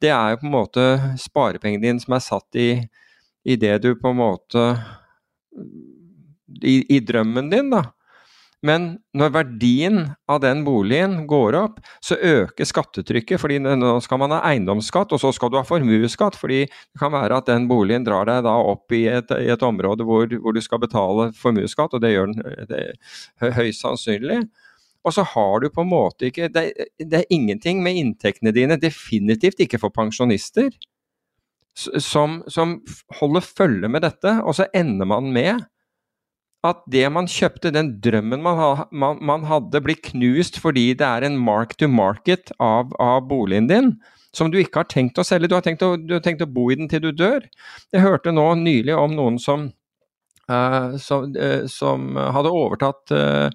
Det 0.00 0.12
er 0.14 0.30
jo 0.30 0.40
på 0.42 0.46
en 0.46 0.54
måte 0.54 0.86
sparepengene 1.18 1.82
dine 1.82 2.00
som 2.00 2.14
er 2.14 2.22
satt 2.22 2.54
i, 2.54 2.70
i 3.44 3.56
det 3.58 3.82
du 3.82 3.94
på 3.98 4.12
en 4.12 4.20
måte 4.20 4.64
i, 6.62 6.84
i 6.94 7.00
drømmen 7.00 7.50
din, 7.50 7.72
da. 7.74 7.88
Men 8.66 8.88
når 9.14 9.30
verdien 9.36 9.98
av 10.26 10.40
den 10.42 10.64
boligen 10.66 11.20
går 11.30 11.54
opp, 11.54 11.76
så 12.02 12.16
øker 12.18 12.66
skattetrykket. 12.66 13.38
fordi 13.40 13.58
Nå 13.62 13.92
skal 14.02 14.18
man 14.18 14.34
ha 14.34 14.40
eiendomsskatt, 14.50 15.12
og 15.14 15.22
så 15.22 15.30
skal 15.32 15.52
du 15.52 15.58
ha 15.60 15.66
formuesskatt. 15.66 16.34
fordi 16.36 16.64
det 16.66 16.98
kan 16.98 17.12
være 17.12 17.38
at 17.38 17.46
den 17.46 17.68
boligen 17.68 18.04
drar 18.04 18.26
deg 18.26 18.42
da 18.42 18.56
opp 18.58 18.92
i 18.92 19.06
et, 19.06 19.30
i 19.30 19.52
et 19.54 19.62
område 19.62 20.04
hvor, 20.04 20.26
hvor, 20.26 20.52
du 20.52 20.60
skal 20.60 20.82
betale 20.82 21.30
formuesskatt, 21.38 21.94
og 21.94 22.02
det 22.02 22.12
gjør 22.12 22.34
den 22.34 23.54
høyst 23.54 23.84
sannsynlig. 23.86 24.42
Og 25.06 25.14
så 25.14 25.22
har 25.22 25.60
du 25.62 25.70
på 25.70 25.84
en 25.84 25.92
måte 25.92 26.26
ikke 26.28 26.50
det, 26.50 26.72
det 26.98 27.22
er 27.22 27.30
ingenting 27.30 27.82
med 27.82 27.96
inntektene 27.96 28.52
dine, 28.52 28.76
definitivt 28.76 29.62
ikke 29.62 29.78
for 29.78 29.94
pensjonister, 29.94 30.72
som, 31.78 32.42
som 32.50 32.80
holder 33.20 33.44
følge 33.46 33.88
med 33.88 34.02
dette. 34.02 34.40
Og 34.42 34.58
så 34.58 34.66
ender 34.74 35.06
man 35.06 35.30
med 35.32 35.62
at 36.66 36.80
det 36.90 37.04
man 37.14 37.28
kjøpte, 37.30 37.70
den 37.74 37.92
drømmen 38.02 38.42
man, 38.42 38.58
ha, 38.58 38.70
man, 38.90 39.20
man, 39.22 39.44
hadde, 39.46 39.82
blir 39.84 39.98
knust 40.10 40.58
fordi 40.62 40.90
det 40.98 41.06
er 41.06 41.26
en 41.26 41.38
mark 41.38 41.76
to 41.78 41.88
market 41.90 42.50
av, 42.58 42.90
av, 42.98 43.22
boligen 43.30 43.68
din, 43.70 43.92
som 44.34 44.50
du 44.50 44.58
ikke 44.60 44.82
har 44.82 44.90
tenkt 44.90 45.20
å 45.20 45.26
selge. 45.26 45.50
Du 45.50 45.56
har 45.56 45.64
tenkt 45.66 45.84
å, 45.86 45.94
har 45.94 46.24
tenkt 46.24 46.42
å 46.42 46.50
bo 46.50 46.68
i 46.72 46.78
den 46.78 46.90
til 46.90 47.04
du 47.06 47.12
dør. 47.14 47.46
Jeg 47.94 48.02
hørte 48.04 48.34
nå 48.34 48.48
nylig 48.58 48.96
om 48.98 49.14
noen 49.14 49.38
som, 49.42 49.68
uh, 50.50 50.98
som, 51.02 51.30
uh, 51.38 51.64
som 51.70 52.10
hadde 52.18 52.52
overtatt 52.52 53.14
uh, 53.14 53.48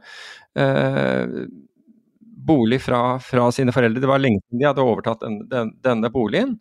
bolig 2.44 2.82
fra, 2.84 3.20
fra, 3.24 3.50
sine 3.56 3.76
foreldre. 3.76 4.04
Det 4.04 4.10
var 4.10 4.24
lenge 4.24 4.42
siden 4.46 4.64
de 4.64 4.70
hadde 4.70 4.88
overtatt 4.88 5.24
den, 5.24 5.42
den, 5.52 5.76
denne 5.84 6.12
boligen. 6.14 6.58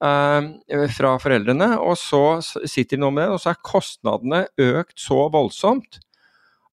Eh, 0.00 0.86
fra 0.96 1.16
foreldrene, 1.20 1.74
og 1.76 1.98
så 2.00 2.40
sitter 2.40 2.96
de 2.96 3.02
nå 3.02 3.10
med 3.12 3.26
det, 3.26 3.34
og 3.34 3.42
så 3.42 3.50
er 3.52 3.64
kostnadene 3.68 4.44
økt 4.56 4.96
så 4.96 5.26
voldsomt 5.32 6.00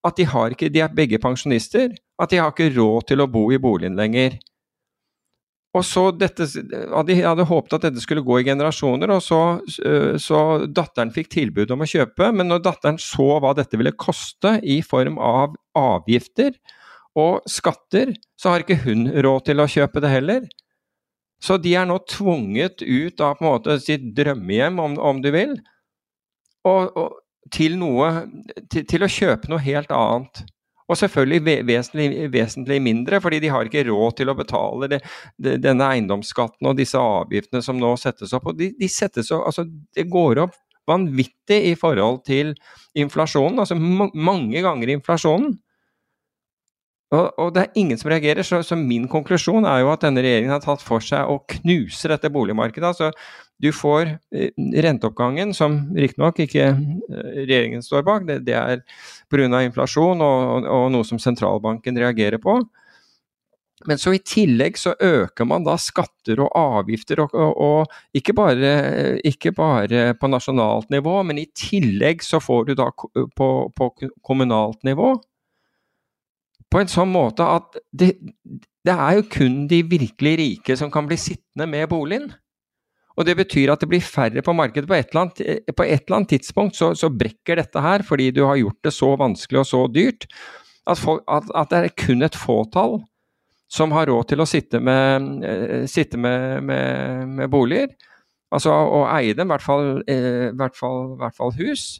at 0.07 0.15
de 0.15 0.23
har 0.29 0.53
ikke 0.53 0.69
De 0.71 0.79
er 0.79 0.93
begge 0.95 1.19
pensjonister. 1.19 1.91
At 2.21 2.31
de 2.31 2.39
har 2.39 2.53
ikke 2.53 2.71
råd 2.71 3.09
til 3.09 3.19
å 3.19 3.27
bo 3.27 3.49
i 3.51 3.59
boligen 3.59 3.97
lenger. 3.99 4.37
Og 5.75 5.83
så 5.85 6.05
dette, 6.15 6.47
De 6.47 7.17
hadde 7.19 7.45
håpet 7.49 7.75
at 7.75 7.87
dette 7.89 8.01
skulle 8.01 8.23
gå 8.25 8.39
i 8.39 8.45
generasjoner, 8.47 9.11
og 9.11 9.19
så, 9.21 9.59
så 10.21 10.39
datteren 10.65 11.11
fikk 11.13 11.29
tilbud 11.33 11.73
om 11.75 11.83
å 11.83 11.89
kjøpe. 11.89 12.31
Men 12.31 12.47
når 12.53 12.63
datteren 12.65 13.01
så 13.01 13.41
hva 13.43 13.51
dette 13.57 13.77
ville 13.77 13.93
koste 13.99 14.55
i 14.63 14.79
form 14.85 15.19
av 15.19 15.57
avgifter 15.77 16.55
og 17.17 17.43
skatter, 17.49 18.15
så 18.39 18.53
har 18.53 18.63
ikke 18.63 18.79
hun 18.85 19.09
råd 19.11 19.49
til 19.49 19.61
å 19.61 19.69
kjøpe 19.69 20.01
det 20.05 20.13
heller. 20.13 20.47
Så 21.43 21.59
de 21.61 21.75
er 21.77 21.85
nå 21.85 21.99
tvunget 22.09 22.81
ut 22.81 23.21
av 23.21 23.37
på 23.37 23.45
en 23.45 23.51
måte 23.51 23.77
sitt 23.83 24.05
drømmehjem, 24.17 24.79
om, 24.81 24.97
om 24.97 25.21
du 25.21 25.29
vil, 25.35 25.57
og, 26.67 26.97
og 26.97 27.53
til, 27.53 27.77
noe, 27.79 28.11
til, 28.71 28.85
til, 28.89 29.05
å 29.05 29.11
kjøpe 29.11 29.51
noe 29.51 29.63
helt 29.63 29.91
annet. 29.93 30.43
Og 30.87 30.95
selvfølgelig 30.95 31.63
vesentlig, 31.67 32.07
vesentlig, 32.31 32.77
mindre, 32.83 33.19
fordi 33.23 33.41
de 33.43 33.51
har 33.51 33.67
ikke 33.67 33.85
råd 33.89 34.17
til 34.19 34.31
å 34.31 34.37
betale 34.37 34.87
det, 34.93 35.01
det, 35.35 35.57
denne 35.63 35.89
eiendomsskatten 35.93 36.69
og 36.69 36.77
disse 36.79 36.99
avgiftene 36.99 37.61
som 37.63 37.79
nå 37.79 37.91
settes 37.99 38.31
opp. 38.35 38.47
Og 38.51 38.59
de, 38.59 38.71
de 38.79 38.89
settes 38.91 39.31
opp, 39.35 39.49
altså 39.51 39.67
Det 39.67 40.07
går 40.11 40.45
opp 40.45 40.55
vanvittig 40.87 41.59
i 41.73 41.75
forhold 41.75 42.21
til 42.27 42.53
inflasjonen, 42.95 43.59
altså 43.59 43.75
mange 43.75 44.63
ganger 44.63 44.93
inflasjonen. 44.95 45.57
Og, 47.15 47.27
og, 47.39 47.53
det 47.55 47.61
er 47.61 47.77
ingen 47.79 47.99
som 47.99 48.09
reagerer, 48.11 48.43
så, 48.43 48.59
så, 48.67 48.75
min 48.75 49.05
konklusjon 49.07 49.63
er 49.69 49.79
jo 49.79 49.91
at 49.93 50.01
denne 50.03 50.19
regjeringen 50.23 50.51
har 50.51 50.63
tatt 50.63 50.81
for 50.83 51.03
seg 51.03 51.29
å 51.31 51.39
knuse 51.53 52.09
dette 52.11 52.31
boligmarkedet. 52.33 52.89
Altså, 52.89 53.11
du 53.63 53.69
får 53.71 54.17
eh, 54.35 54.49
renteoppgangen, 54.83 55.53
som 55.55 55.79
riktignok 55.95 56.41
ikke 56.43 56.65
eh, 56.67 57.37
regjeringen 57.45 57.85
står 57.85 58.03
bak, 58.07 58.25
det, 58.27 58.41
det 58.49 58.57
er 58.59 58.83
pga. 59.31 59.61
inflasjon 59.63 60.19
og, 60.19 60.41
og, 60.57 60.67
og, 60.67 60.89
noe 60.97 61.07
som 61.07 61.21
sentralbanken 61.21 61.95
reagerer 62.03 62.43
på. 62.43 62.59
Men 63.87 64.01
så 64.01 64.11
i 64.17 64.19
tillegg 64.19 64.75
så 64.81 64.91
øker 64.99 65.47
man 65.47 65.63
da 65.63 65.77
skatter 65.79 66.41
og 66.43 66.51
avgifter, 66.59 67.23
og, 67.23 67.31
og 67.39 68.19
ikke, 68.19 68.35
bare, 68.35 68.75
ikke, 69.23 69.55
bare, 69.55 70.11
på 70.19 70.27
nasjonalt 70.33 70.91
nivå, 70.91 71.21
men 71.23 71.39
i 71.39 71.47
tillegg 71.55 72.25
så 72.25 72.41
får 72.43 72.67
du 72.67 72.75
da 72.81 72.91
på, 72.91 73.49
på 73.71 73.91
kommunalt 74.27 74.83
nivå 74.83 75.13
på 76.71 76.81
en 76.81 76.91
sånn 76.91 77.11
måte 77.11 77.45
at 77.47 77.77
det, 77.95 78.13
det, 78.85 78.93
er 78.93 79.19
jo 79.19 79.27
kun 79.31 79.65
de 79.71 79.81
virkelig 79.87 80.35
rike 80.41 80.77
som 80.79 80.91
kan 80.93 81.07
bli 81.07 81.17
sittende 81.19 81.67
med 81.69 81.87
boligen. 81.91 82.29
Og 83.17 83.25
det 83.25 83.37
betyr 83.39 83.71
at 83.73 83.81
det 83.81 83.89
blir 83.89 84.03
færre 84.03 84.43
på 84.45 84.53
markedet. 84.53 84.87
På 84.89 84.97
et 84.97 85.09
eller 85.09 85.23
annet, 85.25 85.41
eh, 85.41 85.61
et 85.65 85.79
eller 85.79 86.17
annet 86.19 86.33
tidspunkt 86.35 86.77
så, 86.77 86.91
så, 86.93 87.09
brekker 87.09 87.57
dette 87.57 87.81
her, 87.81 88.05
fordi 88.05 88.29
du 88.35 88.43
har 88.45 88.59
gjort 88.59 88.81
det 88.85 88.93
så 88.93 89.13
vanskelig 89.17 89.63
og 89.63 89.69
så 89.69 89.83
dyrt, 89.89 90.27
at, 90.87 90.99
folk, 91.01 91.23
at, 91.27 91.47
at 91.57 91.71
det 91.71 91.79
er 91.79 91.95
kun 91.97 92.23
et 92.23 92.37
fåtall 92.37 92.99
som 93.71 93.91
har 93.91 94.07
råd 94.07 94.29
til 94.29 94.39
å 94.39 94.47
sitte 94.47 94.79
med, 94.79 95.25
uh, 95.43 95.87
sitte 95.91 96.19
med, 96.21 96.61
med, 96.63 97.33
med 97.39 97.51
boliger. 97.51 97.89
Altså 98.53 98.71
å 98.71 99.01
eie 99.11 99.35
dem, 99.35 99.49
i 99.49 99.55
hvert 99.55 99.65
fall, 99.65 99.89
uh, 100.07 100.45
hvert 100.55 100.77
fall, 100.77 101.17
hvert 101.19 101.35
fall 101.35 101.51
hus. 101.57 101.97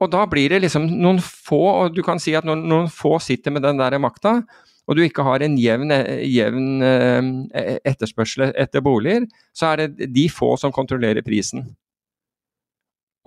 Og 0.00 0.08
da 0.12 0.24
blir 0.28 0.52
det 0.52 0.62
liksom 0.64 0.86
noen 0.88 1.20
få, 1.20 1.60
og 1.84 1.94
du 1.96 2.00
kan 2.04 2.20
si 2.22 2.32
at 2.36 2.46
noen, 2.48 2.64
noen 2.68 2.88
få 2.92 3.18
sitter 3.20 3.52
med 3.52 3.64
den 3.66 3.80
der 3.80 3.98
makta, 4.00 4.40
og 4.88 4.96
du 4.96 5.04
ikke 5.04 5.22
har 5.26 5.44
en 5.44 5.58
jevn, 5.60 5.92
jevn 6.24 6.82
eh, 6.82 7.76
etterspørsel 7.86 8.48
etter 8.48 8.82
boliger, 8.82 9.28
så 9.54 9.70
er 9.70 9.84
det 9.84 10.08
de 10.10 10.24
få 10.32 10.56
som 10.58 10.72
kontrollerer 10.74 11.22
prisen. 11.26 11.68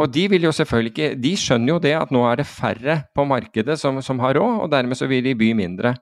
Og 0.01 0.09
de 0.09 0.25
vil 0.31 0.47
jo 0.47 0.51
selvfølgelig 0.55 0.89
ikke 0.89 1.07
De 1.21 1.31
skjønner 1.37 1.75
jo 1.75 1.81
det 1.83 1.93
at 1.93 2.11
nå 2.11 2.23
er 2.25 2.39
det 2.41 2.49
færre 2.49 2.95
på 3.13 3.27
markedet 3.29 3.77
som, 3.79 4.01
som 4.01 4.19
har 4.23 4.35
råd, 4.39 4.63
og 4.65 4.71
dermed 4.73 4.97
så 4.97 5.07
vil 5.07 5.23
de 5.23 5.35
by 5.37 5.51
mindre. 5.55 5.93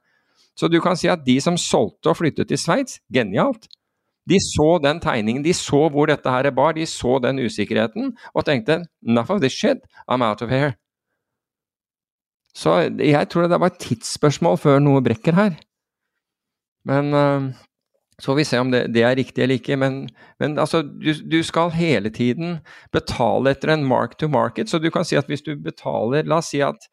Så 0.58 0.72
du 0.72 0.80
kan 0.84 0.98
si 1.00 1.12
at 1.12 1.26
de 1.28 1.36
som 1.44 1.60
solgte 1.60 2.12
og 2.12 2.18
flyttet 2.20 2.50
til 2.50 2.60
Sveits, 2.60 3.00
genialt. 3.14 3.68
De 4.32 4.38
så 4.40 4.78
den 4.84 5.02
tegningen, 5.04 5.44
de 5.44 5.54
så 5.56 5.88
hvor 5.92 6.08
dette 6.08 6.32
her 6.32 6.48
bar, 6.56 6.76
de 6.78 6.86
så 6.88 7.18
den 7.24 7.42
usikkerheten 7.44 8.14
og 8.34 8.46
tenkte 8.48 8.86
'enough 9.04 9.32
of 9.34 9.42
this 9.42 9.54
shit, 9.54 9.84
I'm 10.08 10.24
out 10.24 10.42
of 10.42 10.50
here'. 10.50 10.78
Så 12.56 12.92
jeg 13.00 13.30
tror 13.30 13.48
det 13.48 13.60
var 13.60 13.72
et 13.72 13.80
tidsspørsmål 13.80 14.58
før 14.58 14.80
noe 14.80 15.04
brekker 15.04 15.36
her. 15.36 15.54
Men 16.86 17.14
uh, 17.14 17.54
så 18.20 18.32
får 18.32 18.36
vi 18.36 18.44
se 18.44 18.60
om 18.60 18.72
det, 18.72 18.82
det, 18.94 19.04
er 19.04 19.16
riktig 19.16 19.44
eller 19.44 19.56
ikke. 19.56 19.78
Men, 19.80 20.10
men 20.40 20.60
altså, 20.60 20.82
du, 20.82 21.14
du, 21.32 21.40
skal 21.44 21.72
hele 21.72 22.10
tiden 22.10 22.60
betale 22.92 23.56
etter 23.56 23.74
en 23.74 23.86
mark 23.88 24.18
to 24.20 24.28
market. 24.28 24.70
Så 24.70 24.80
du 24.80 24.90
kan 24.92 25.06
si 25.08 25.16
at 25.16 25.32
hvis 25.32 25.42
du 25.42 25.56
betaler 25.56 26.28
La 26.28 26.42
oss 26.42 26.52
si 26.52 26.62
at, 26.62 26.90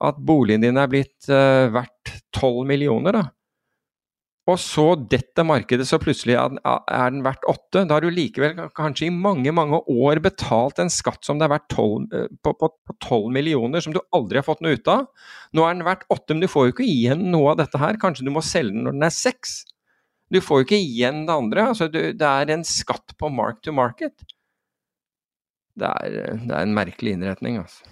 at 0.00 0.14
boligen 0.26 0.62
din 0.62 0.78
er 0.80 0.86
blitt 0.86 1.28
uh, 1.28 1.68
verdt 1.74 2.14
12 2.38 2.66
millioner, 2.70 3.18
da 3.18 3.26
og 4.48 4.56
så 4.58 4.84
detter 4.96 5.44
markedet, 5.46 5.84
så 5.86 5.98
plutselig 6.00 6.34
er 6.34 7.10
den 7.12 7.20
verdt 7.22 7.44
åtte. 7.50 7.82
Da 7.84 7.96
har 7.96 8.04
du 8.04 8.10
likevel 8.10 8.56
kanskje 8.76 9.06
i 9.10 9.12
mange 9.14 9.52
mange 9.54 9.82
år 9.92 10.22
betalt 10.24 10.80
en 10.80 10.90
skatt 10.90 11.26
som 11.26 11.38
det 11.38 11.46
er 11.46 11.52
verdt 11.52 11.68
12, 11.76 12.06
eh, 12.16 12.30
på, 12.42 12.70
12 12.96 13.28
millioner, 13.36 13.84
som 13.84 13.94
du 13.94 14.00
aldri 14.16 14.40
har 14.40 14.46
fått 14.46 14.64
noe 14.64 14.78
ut 14.78 14.90
av. 14.90 15.06
Nå 15.54 15.66
er 15.66 15.76
den 15.76 15.86
verdt 15.86 16.08
åtte, 16.08 16.34
men 16.34 16.42
du 16.42 16.48
får 16.50 16.66
jo 16.66 16.74
ikke 16.74 16.88
igjen 16.88 17.28
noe 17.30 17.52
av 17.52 17.60
dette 17.60 17.82
her. 17.82 18.00
Kanskje 18.00 18.26
du 18.26 18.32
må 18.34 18.42
selge 18.44 18.74
den 18.74 18.88
når 18.88 18.96
den 18.96 19.06
er 19.10 19.14
seks. 19.14 19.60
Du 20.32 20.40
får 20.42 20.62
jo 20.62 20.68
ikke 20.68 20.82
igjen 20.82 21.24
det 21.28 21.36
andre. 21.36 21.68
Altså, 21.74 21.90
det 21.92 22.26
er 22.26 22.54
en 22.54 22.66
skatt 22.66 23.16
på 23.20 23.30
mark 23.34 23.60
to 23.66 23.74
market. 23.76 24.24
Det 25.78 25.88
er, 25.90 26.36
det 26.40 26.54
er 26.54 26.64
en 26.64 26.76
merkelig 26.76 27.16
innretning, 27.16 27.60
altså. 27.62 27.86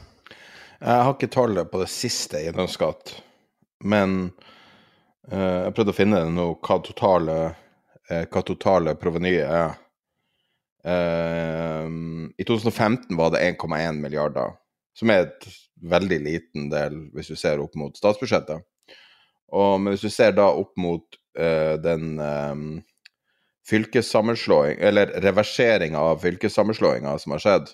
Jeg 0.78 1.04
har 1.04 1.14
ikke 1.16 1.34
tallet 1.34 1.70
på 1.72 1.80
det 1.80 1.88
siste 1.90 2.38
eiendomsskatt, 2.38 3.16
men 3.90 4.30
jeg 5.36 5.74
prøvde 5.76 5.92
å 5.92 5.96
finne 5.96 6.22
nå, 6.32 6.48
hva 6.64 6.78
totale, 6.84 7.36
uh, 8.10 8.24
hva 8.32 8.42
totale 8.46 8.96
provenyet 9.00 9.44
er. 9.44 9.76
Uh, 10.88 11.88
I 12.38 12.46
2015 12.48 13.16
var 13.18 13.34
det 13.34 13.44
1,1 13.44 14.00
milliarder, 14.00 14.56
som 14.96 15.12
er 15.12 15.26
et 15.26 15.48
veldig 15.88 16.18
liten 16.24 16.68
del 16.72 16.96
hvis 17.14 17.30
du 17.30 17.38
ser 17.38 17.60
opp 17.62 17.76
mot 17.78 17.96
statsbudsjettet. 17.96 18.64
Og, 19.54 19.78
men 19.80 19.94
hvis 19.94 20.04
du 20.04 20.12
ser 20.12 20.34
da 20.36 20.50
opp 20.52 20.74
mot 20.80 21.16
den 21.38 22.18
um, 22.18 22.62
fylkessammenslåing, 23.68 24.80
eller 24.82 25.12
reverseringa 25.22 26.00
av 26.00 26.18
fylkessammenslåinga 26.24 27.12
som 27.22 27.36
har 27.36 27.44
skjedd, 27.44 27.70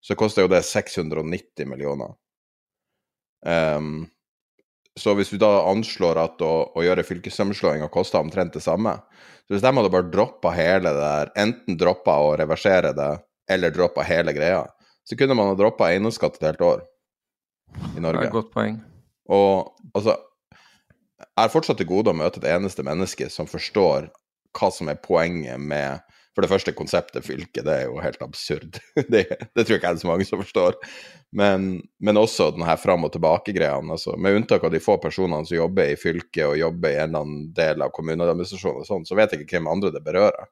så 0.00 0.14
koster 0.14 0.46
jo 0.46 0.50
det 0.52 0.62
690 0.64 1.68
millioner. 1.68 2.14
Um, 3.46 4.06
så 4.96 5.12
hvis 5.16 5.32
vi 5.32 5.38
da 5.40 5.50
anslår 5.68 6.18
at 6.22 6.42
å, 6.44 6.52
å 6.72 6.84
gjøre 6.84 7.04
fylkessammenslåinga 7.04 7.88
koster 7.92 8.22
omtrent 8.22 8.54
det 8.56 8.64
samme 8.64 8.96
Så 9.46 9.54
hvis 9.54 9.62
de 9.62 9.72
hadde 9.78 9.92
bare 9.92 10.10
droppa 10.10 10.50
hele 10.56 10.90
det 10.90 11.02
der, 11.02 11.32
enten 11.38 11.76
droppa 11.78 12.16
å 12.24 12.32
reversere 12.40 12.90
det, 12.96 13.12
eller 13.52 13.70
droppa 13.70 14.02
hele 14.02 14.32
greia, 14.34 14.64
så 15.06 15.14
kunne 15.18 15.36
man 15.38 15.52
ha 15.52 15.58
droppa 15.58 15.92
eiendomsskatt 15.92 16.40
et 16.40 16.48
helt 16.48 16.64
år 16.66 16.82
i 17.94 18.02
Norge. 18.02 18.24
Det 18.24 18.26
er 18.26 18.32
et 18.32 18.34
godt 18.34 18.50
poeng. 18.54 18.80
Og 19.30 19.70
altså 19.94 20.16
Jeg 21.16 21.40
har 21.40 21.52
fortsatt 21.52 21.78
til 21.80 21.88
gode 21.88 22.12
å 22.12 22.16
møte 22.16 22.42
et 22.42 22.50
eneste 22.52 22.84
menneske 22.84 23.28
som 23.32 23.48
forstår 23.48 24.10
hva 24.56 24.68
som 24.72 24.88
er 24.90 24.98
poenget 25.00 25.60
med 25.60 26.02
for 26.36 26.44
det 26.44 26.50
første, 26.50 26.72
konseptet 26.76 27.24
fylke, 27.24 27.62
det 27.64 27.72
er 27.72 27.84
jo 27.86 27.94
helt 28.04 28.20
absurd. 28.20 28.76
Det, 29.08 29.22
det 29.24 29.62
tror 29.62 29.72
jeg 29.72 29.78
ikke 29.80 29.92
er 29.94 30.00
så 30.02 30.08
mange 30.10 30.24
som 30.28 30.42
forstår. 30.42 30.74
Men, 31.32 31.78
men 31.96 32.20
også 32.20 32.50
den 32.52 32.66
her 32.68 32.76
fram 32.76 33.06
og 33.08 33.14
tilbake-greia. 33.14 33.78
Altså, 33.80 34.18
med 34.20 34.36
unntak 34.36 34.66
av 34.68 34.74
de 34.74 34.80
få 34.84 34.98
personene 35.00 35.48
som 35.48 35.56
jobber 35.56 35.88
i 35.88 35.96
fylket 35.96 36.42
og 36.44 36.58
jobber 36.60 36.92
i 36.92 36.98
en 36.98 37.08
eller 37.08 37.24
annen 37.24 37.46
del 37.56 37.84
av 37.86 37.94
kommuneadministrasjonen, 37.96 38.84
og 38.84 38.90
sånn, 38.90 39.06
så 39.08 39.16
vet 39.16 39.32
jeg 39.32 39.46
ikke 39.46 39.56
hvem 39.56 39.70
andre 39.72 39.94
det 39.94 40.04
berører. 40.04 40.50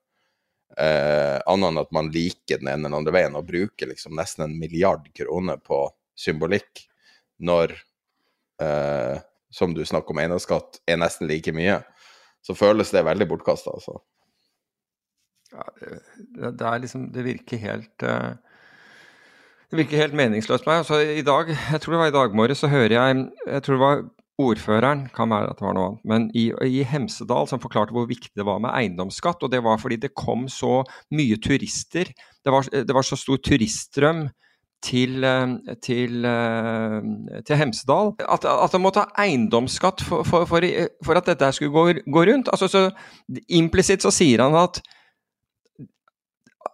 Eh, 0.80 1.36
annet 1.52 1.68
enn 1.68 1.82
at 1.84 1.92
man 1.98 2.08
liker 2.16 2.64
den 2.64 2.72
ene 2.72 2.88
eller 2.88 3.02
andre 3.02 3.14
veien 3.18 3.36
og 3.36 3.44
bruker 3.52 3.92
liksom 3.92 4.16
nesten 4.16 4.46
en 4.46 4.56
milliard 4.58 5.04
kroner 5.14 5.60
på 5.60 5.82
symbolikk 6.16 6.86
når, 7.44 7.76
eh, 8.64 9.20
som 9.52 9.76
du 9.76 9.84
snakker 9.84 10.16
om 10.16 10.24
eiendomsskatt, 10.24 10.80
er 10.88 11.02
nesten 11.04 11.28
like 11.28 11.52
mye. 11.52 11.82
Så 12.40 12.56
føles 12.56 12.88
det 12.96 13.04
veldig 13.04 13.28
bortkasta, 13.28 13.76
altså 13.76 14.00
det, 15.54 16.66
er 16.66 16.82
liksom 16.82 17.08
Det 17.14 17.24
virker 17.24 17.60
helt 17.62 18.02
uh, 18.02 18.34
Det 19.70 19.78
virker 19.78 20.02
helt 20.04 20.18
meningsløst 20.18 20.66
meg. 20.66 20.82
Altså, 20.82 21.00
I 21.00 21.24
dag, 21.26 21.50
jeg 21.54 21.80
tror 21.80 21.96
det 21.96 22.02
var 22.02 22.12
i 22.12 22.18
dag 22.18 22.36
morges, 22.36 22.62
så 22.62 22.70
hører 22.72 22.96
jeg 22.96 23.24
Jeg 23.46 23.62
tror 23.62 23.74
det 23.74 23.84
var 23.86 24.04
ordføreren, 24.38 25.08
kan 25.14 25.30
være 25.30 25.52
at 25.52 25.60
det 25.60 25.66
var 25.66 25.74
noe 25.76 25.88
annet, 25.88 26.06
men 26.10 26.24
i, 26.34 26.48
i, 26.66 26.80
Hemsedal 26.90 27.46
som 27.46 27.60
forklarte 27.62 27.94
hvor 27.94 28.08
viktig 28.10 28.32
det 28.34 28.46
var 28.46 28.58
med 28.58 28.72
eiendomsskatt. 28.74 29.44
Og 29.46 29.52
det 29.52 29.60
var 29.62 29.78
fordi 29.78 30.00
det 30.02 30.16
kom 30.18 30.48
så 30.50 30.80
mye 31.14 31.38
turister. 31.38 32.10
Det 32.42 32.54
var, 32.54 32.66
det 32.66 32.96
var 32.96 33.06
så 33.06 33.18
stor 33.18 33.38
turiststrøm 33.38 34.26
til, 34.84 35.24
eh, 35.24 35.54
til, 35.82 36.24
eh, 36.28 36.98
til 37.46 37.56
Hemsedal 37.56 38.12
at, 38.20 38.44
at 38.44 38.74
de 38.74 38.80
måtte 38.82 39.04
ha 39.04 39.24
eiendomsskatt 39.24 40.04
for, 40.04 40.26
for, 40.28 40.44
for, 40.50 40.66
for 41.06 41.20
at 41.20 41.30
dette 41.30 41.52
skulle 41.56 41.72
gå, 41.72 42.00
gå 42.04 42.26
rundt. 42.28 42.50
Altså, 42.52 42.90
Implisitt 43.48 44.04
så 44.04 44.12
sier 44.14 44.44
han 44.44 44.56
at 44.58 44.82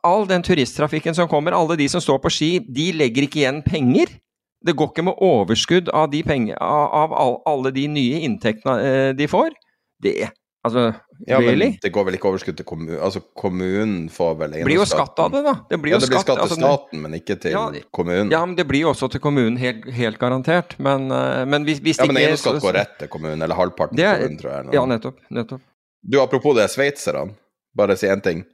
all 0.07 0.26
den 0.29 0.44
turisttrafikken 0.46 1.16
som 1.16 1.29
kommer, 1.29 1.57
alle 1.57 1.76
de 1.81 1.88
som 1.88 2.03
står 2.03 2.20
på 2.24 2.33
ski, 2.33 2.50
de 2.64 2.90
legger 2.96 3.26
ikke 3.26 3.42
igjen 3.42 3.62
penger. 3.66 4.12
Det 4.61 4.74
går 4.76 4.92
ikke 4.92 5.07
med 5.09 5.22
overskudd 5.24 5.88
av, 5.96 6.11
de 6.12 6.20
penger, 6.26 6.59
av 6.61 7.14
alle 7.48 7.72
de 7.72 7.87
nye 7.88 8.20
inntektene 8.26 8.76
eh, 8.85 9.11
de 9.16 9.29
får. 9.31 9.57
Det 10.00 10.14
Altså, 10.61 10.92
ja, 11.26 11.38
really? 11.40 11.70
men 11.70 11.76
det 11.81 11.88
går 11.88 12.05
vel 12.05 12.16
ikke 12.18 12.29
overskudd 12.29 12.59
til 12.59 12.66
kommunen? 12.68 12.98
Altså, 13.00 13.22
kommunen 13.38 14.11
får 14.12 14.35
vel 14.42 14.57
Det 14.59 14.66
blir 14.68 14.76
jo 14.76 14.85
skatt 14.88 15.22
av 15.24 15.31
det, 15.33 15.40
da. 15.46 15.55
Det 15.70 15.79
blir 15.81 15.94
jo 15.94 15.96
ja, 15.96 16.00
det 16.03 16.11
blir 16.11 16.20
skatt, 16.20 16.37
til 16.37 16.44
altså, 16.44 16.59
staten, 16.61 17.00
men 17.00 17.16
ikke 17.16 17.37
til 17.40 17.55
ja, 17.57 17.62
kommunen. 17.96 18.33
Ja, 18.35 18.42
men 18.44 18.59
det 18.59 18.66
blir 18.68 18.85
jo 18.85 18.90
også 18.92 19.09
til 19.14 19.22
kommunen, 19.24 19.57
helt, 19.61 19.88
helt 19.96 20.20
garantert. 20.20 20.74
Men, 20.76 21.09
eh, 21.16 21.46
men 21.48 21.64
hvis, 21.64 21.81
hvis 21.81 22.03
ja, 22.03 22.09
men 22.11 22.20
eiendomsskatt 22.20 22.61
går 22.61 22.76
rett 22.76 22.92
til 23.00 23.09
kommunen, 23.09 23.40
eller 23.40 23.57
halvparten 23.57 23.96
til 23.96 24.05
kommunen, 24.05 24.37
tror 24.42 24.53
jeg. 24.53 24.66
Noe. 24.68 24.76
Ja, 24.76 24.85
nettopp. 24.92 25.24
nettopp. 25.33 25.64
Du, 26.05 26.20
apropos 26.20 26.61
det 26.61 26.68
sveitserne, 26.74 27.33
bare 27.81 27.96
si 27.96 28.12
én 28.12 28.20
ting. 28.24 28.44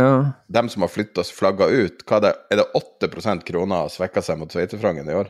Ja. 0.00 0.14
De 0.48 0.62
som 0.72 0.86
har 0.86 0.92
flytta 0.92 1.24
flagga 1.28 1.68
ut, 1.68 2.04
er 2.08 2.24
det, 2.24 2.32
er 2.50 2.62
det 2.62 2.66
8% 3.04 3.44
kroner 3.46 3.84
har 3.84 3.92
svekka 3.92 4.22
seg 4.24 4.40
mot 4.40 4.52
sveitserfrangen 4.52 5.10
i 5.10 5.18
år? 5.20 5.28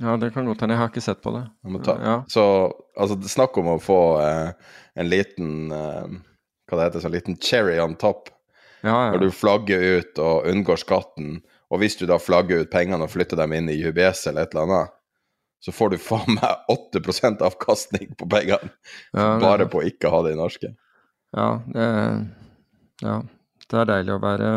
Ja, 0.00 0.16
det 0.20 0.30
kan 0.34 0.46
godt 0.46 0.60
hende. 0.60 0.76
Jeg 0.76 0.82
har 0.82 0.90
ikke 0.92 1.04
sett 1.04 1.22
på 1.24 1.32
det. 1.32 1.46
Ja. 1.86 2.18
Så 2.28 2.44
altså, 2.96 3.16
det 3.16 3.30
er 3.30 3.32
snakk 3.32 3.56
om 3.58 3.70
å 3.72 3.80
få 3.80 4.00
eh, 4.20 4.72
en 5.00 5.08
liten 5.08 5.72
eh, 5.72 6.16
Hva 6.66 6.78
det 6.78 6.88
heter, 6.88 7.04
sånn 7.04 7.14
liten 7.14 7.38
cherry 7.40 7.78
on 7.80 7.94
top. 7.96 8.28
Ja, 8.82 8.90
ja. 8.90 9.12
Når 9.14 9.24
du 9.24 9.34
flagger 9.34 9.84
ut 9.98 10.20
og 10.22 10.48
unngår 10.50 10.82
skatten. 10.82 11.40
Og 11.72 11.80
hvis 11.82 11.96
du 11.98 12.04
da 12.10 12.18
flagger 12.22 12.62
ut 12.62 12.70
pengene 12.70 13.06
og 13.06 13.12
flytter 13.14 13.38
dem 13.40 13.54
inn 13.56 13.70
i 13.72 13.78
UBS 13.86 14.26
eller 14.28 14.46
et 14.46 14.54
eller 14.54 14.66
annet, 14.66 14.96
så 15.64 15.72
får 15.74 15.94
du 15.94 15.98
faen 16.02 16.36
meg 16.36 16.68
8 16.70 17.00
avkastning 17.46 18.12
på 18.18 18.28
pengene. 18.30 18.74
Ja, 19.16 19.32
Bare 19.42 19.66
på 19.70 19.80
å 19.80 19.86
ikke 19.86 20.12
ha 20.12 20.20
det 20.26 20.34
i 20.36 20.38
norske. 20.38 20.74
Ja, 21.34 21.48
det 21.72 21.86
ja. 23.04 23.20
Det 23.66 23.78
er 23.80 23.88
deilig 23.88 24.12
å 24.14 24.22
være, 24.22 24.48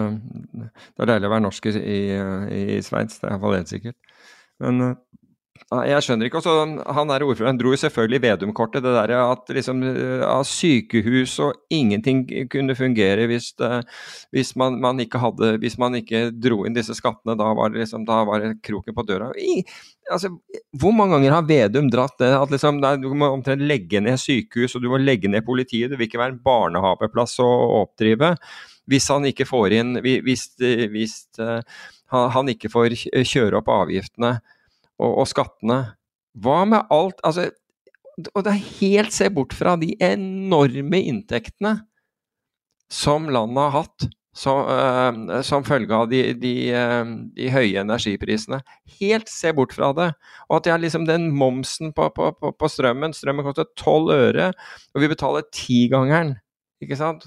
det 0.54 1.02
er 1.02 1.10
deilig 1.10 1.26
å 1.26 1.32
være 1.32 1.44
norsk 1.48 1.68
i, 1.72 1.72
i, 1.82 2.60
i 2.76 2.82
Sveits, 2.86 3.18
det 3.18 3.26
er 3.26 3.34
iallfall 3.34 3.56
helt 3.58 3.72
sikkert. 3.72 3.98
Men 4.62 4.84
uh, 4.86 4.92
Jeg 5.70 6.02
skjønner 6.02 6.26
ikke. 6.26 6.40
Også, 6.40 6.54
han 6.98 7.12
der 7.12 7.22
ordføreren 7.22 7.58
dro 7.60 7.70
jo 7.70 7.78
selvfølgelig 7.78 8.20
Vedum-kortet. 8.24 8.82
Det 8.82 8.94
der 8.96 9.12
at 9.20 9.52
liksom 9.54 9.84
av 10.26 10.42
sykehus 10.50 11.36
og 11.46 11.60
ingenting 11.70 12.24
kunne 12.50 12.74
fungere 12.78 13.28
hvis, 13.30 13.52
det, 13.62 13.84
hvis, 14.34 14.56
man, 14.58 14.80
man, 14.82 14.98
hadde 14.98 15.52
Hvis 15.62 15.78
man 15.78 16.00
ikke 16.00 16.32
dro 16.34 16.64
inn 16.66 16.74
disse 16.74 16.98
skattene. 16.98 17.38
Da 17.38 17.52
var 17.54 17.70
det 17.70 17.84
liksom, 17.84 18.08
da 18.10 18.24
var 18.26 18.42
det 18.42 18.56
kroken 18.66 18.98
på 18.98 19.06
døra. 19.06 19.30
I, 19.38 19.62
altså, 20.10 20.34
hvor 20.74 20.96
mange 20.98 21.20
ganger 21.20 21.38
har 21.38 21.48
Vedum 21.54 21.94
dratt 21.94 22.18
det? 22.18 22.34
At 22.34 22.50
liksom, 22.50 22.82
du 22.82 23.14
må 23.14 23.30
omtrent 23.30 23.62
legge 23.62 24.02
ned 24.02 24.18
sykehus, 24.18 24.74
og 24.74 24.82
du 24.82 24.90
må 24.90 24.98
legge 24.98 25.30
ned 25.30 25.46
politiet. 25.46 25.94
Det 25.94 26.02
vil 26.02 26.10
ikke 26.10 26.24
være 26.24 26.40
en 26.40 26.44
barnehageplass 26.50 27.38
å 27.46 27.50
oppdrive 27.84 28.34
hvis 28.90 29.06
han 29.14 29.28
ikke 29.30 29.46
får 29.46 29.74
inn 29.78 30.00
Hvis, 30.02 30.48
hvis 30.58 31.20
uh, 31.38 31.60
han 32.10 32.50
ikke 32.50 32.72
får 32.74 32.96
kjøre 33.22 33.60
opp 33.60 33.70
avgiftene 33.70 34.40
og, 35.00 35.24
og 35.24 35.30
skattene. 35.32 35.80
Hva 36.40 36.62
med 36.70 36.92
alt 36.94 37.20
Altså, 37.26 37.50
og 38.36 38.44
det 38.46 38.54
er 38.54 38.70
helt 38.80 39.16
se 39.16 39.30
bort 39.32 39.56
fra 39.56 39.78
de 39.80 39.94
enorme 40.04 41.00
inntektene 41.08 41.80
som 42.92 43.30
landet 43.32 43.64
har 43.64 43.76
hatt 43.84 44.10
som, 44.40 44.60
uh, 44.66 45.42
som 45.42 45.66
følge 45.68 45.96
av 45.96 46.10
de, 46.12 46.22
de, 46.40 46.54
uh, 46.72 47.14
de, 47.36 47.48
høye 47.52 47.82
energiprisene. 47.82 48.62
Helt 49.00 49.32
se 49.32 49.52
bort 49.56 49.74
fra 49.76 49.92
det. 49.98 50.10
Og 50.48 50.60
at 50.60 50.70
er 50.74 50.84
liksom 50.84 51.08
den 51.10 51.30
momsen 51.36 51.94
på, 51.96 52.10
på, 52.16 52.32
på, 52.38 52.54
på 52.56 52.72
strømmen 52.72 53.16
Strømmen 53.16 53.48
koster 53.48 53.68
tolv 53.80 54.14
øre, 54.16 54.52
og 54.94 55.04
vi 55.04 55.12
betaler 55.12 55.48
tigangeren. 55.56 56.38
Ikke 56.84 57.00
sant? 57.00 57.26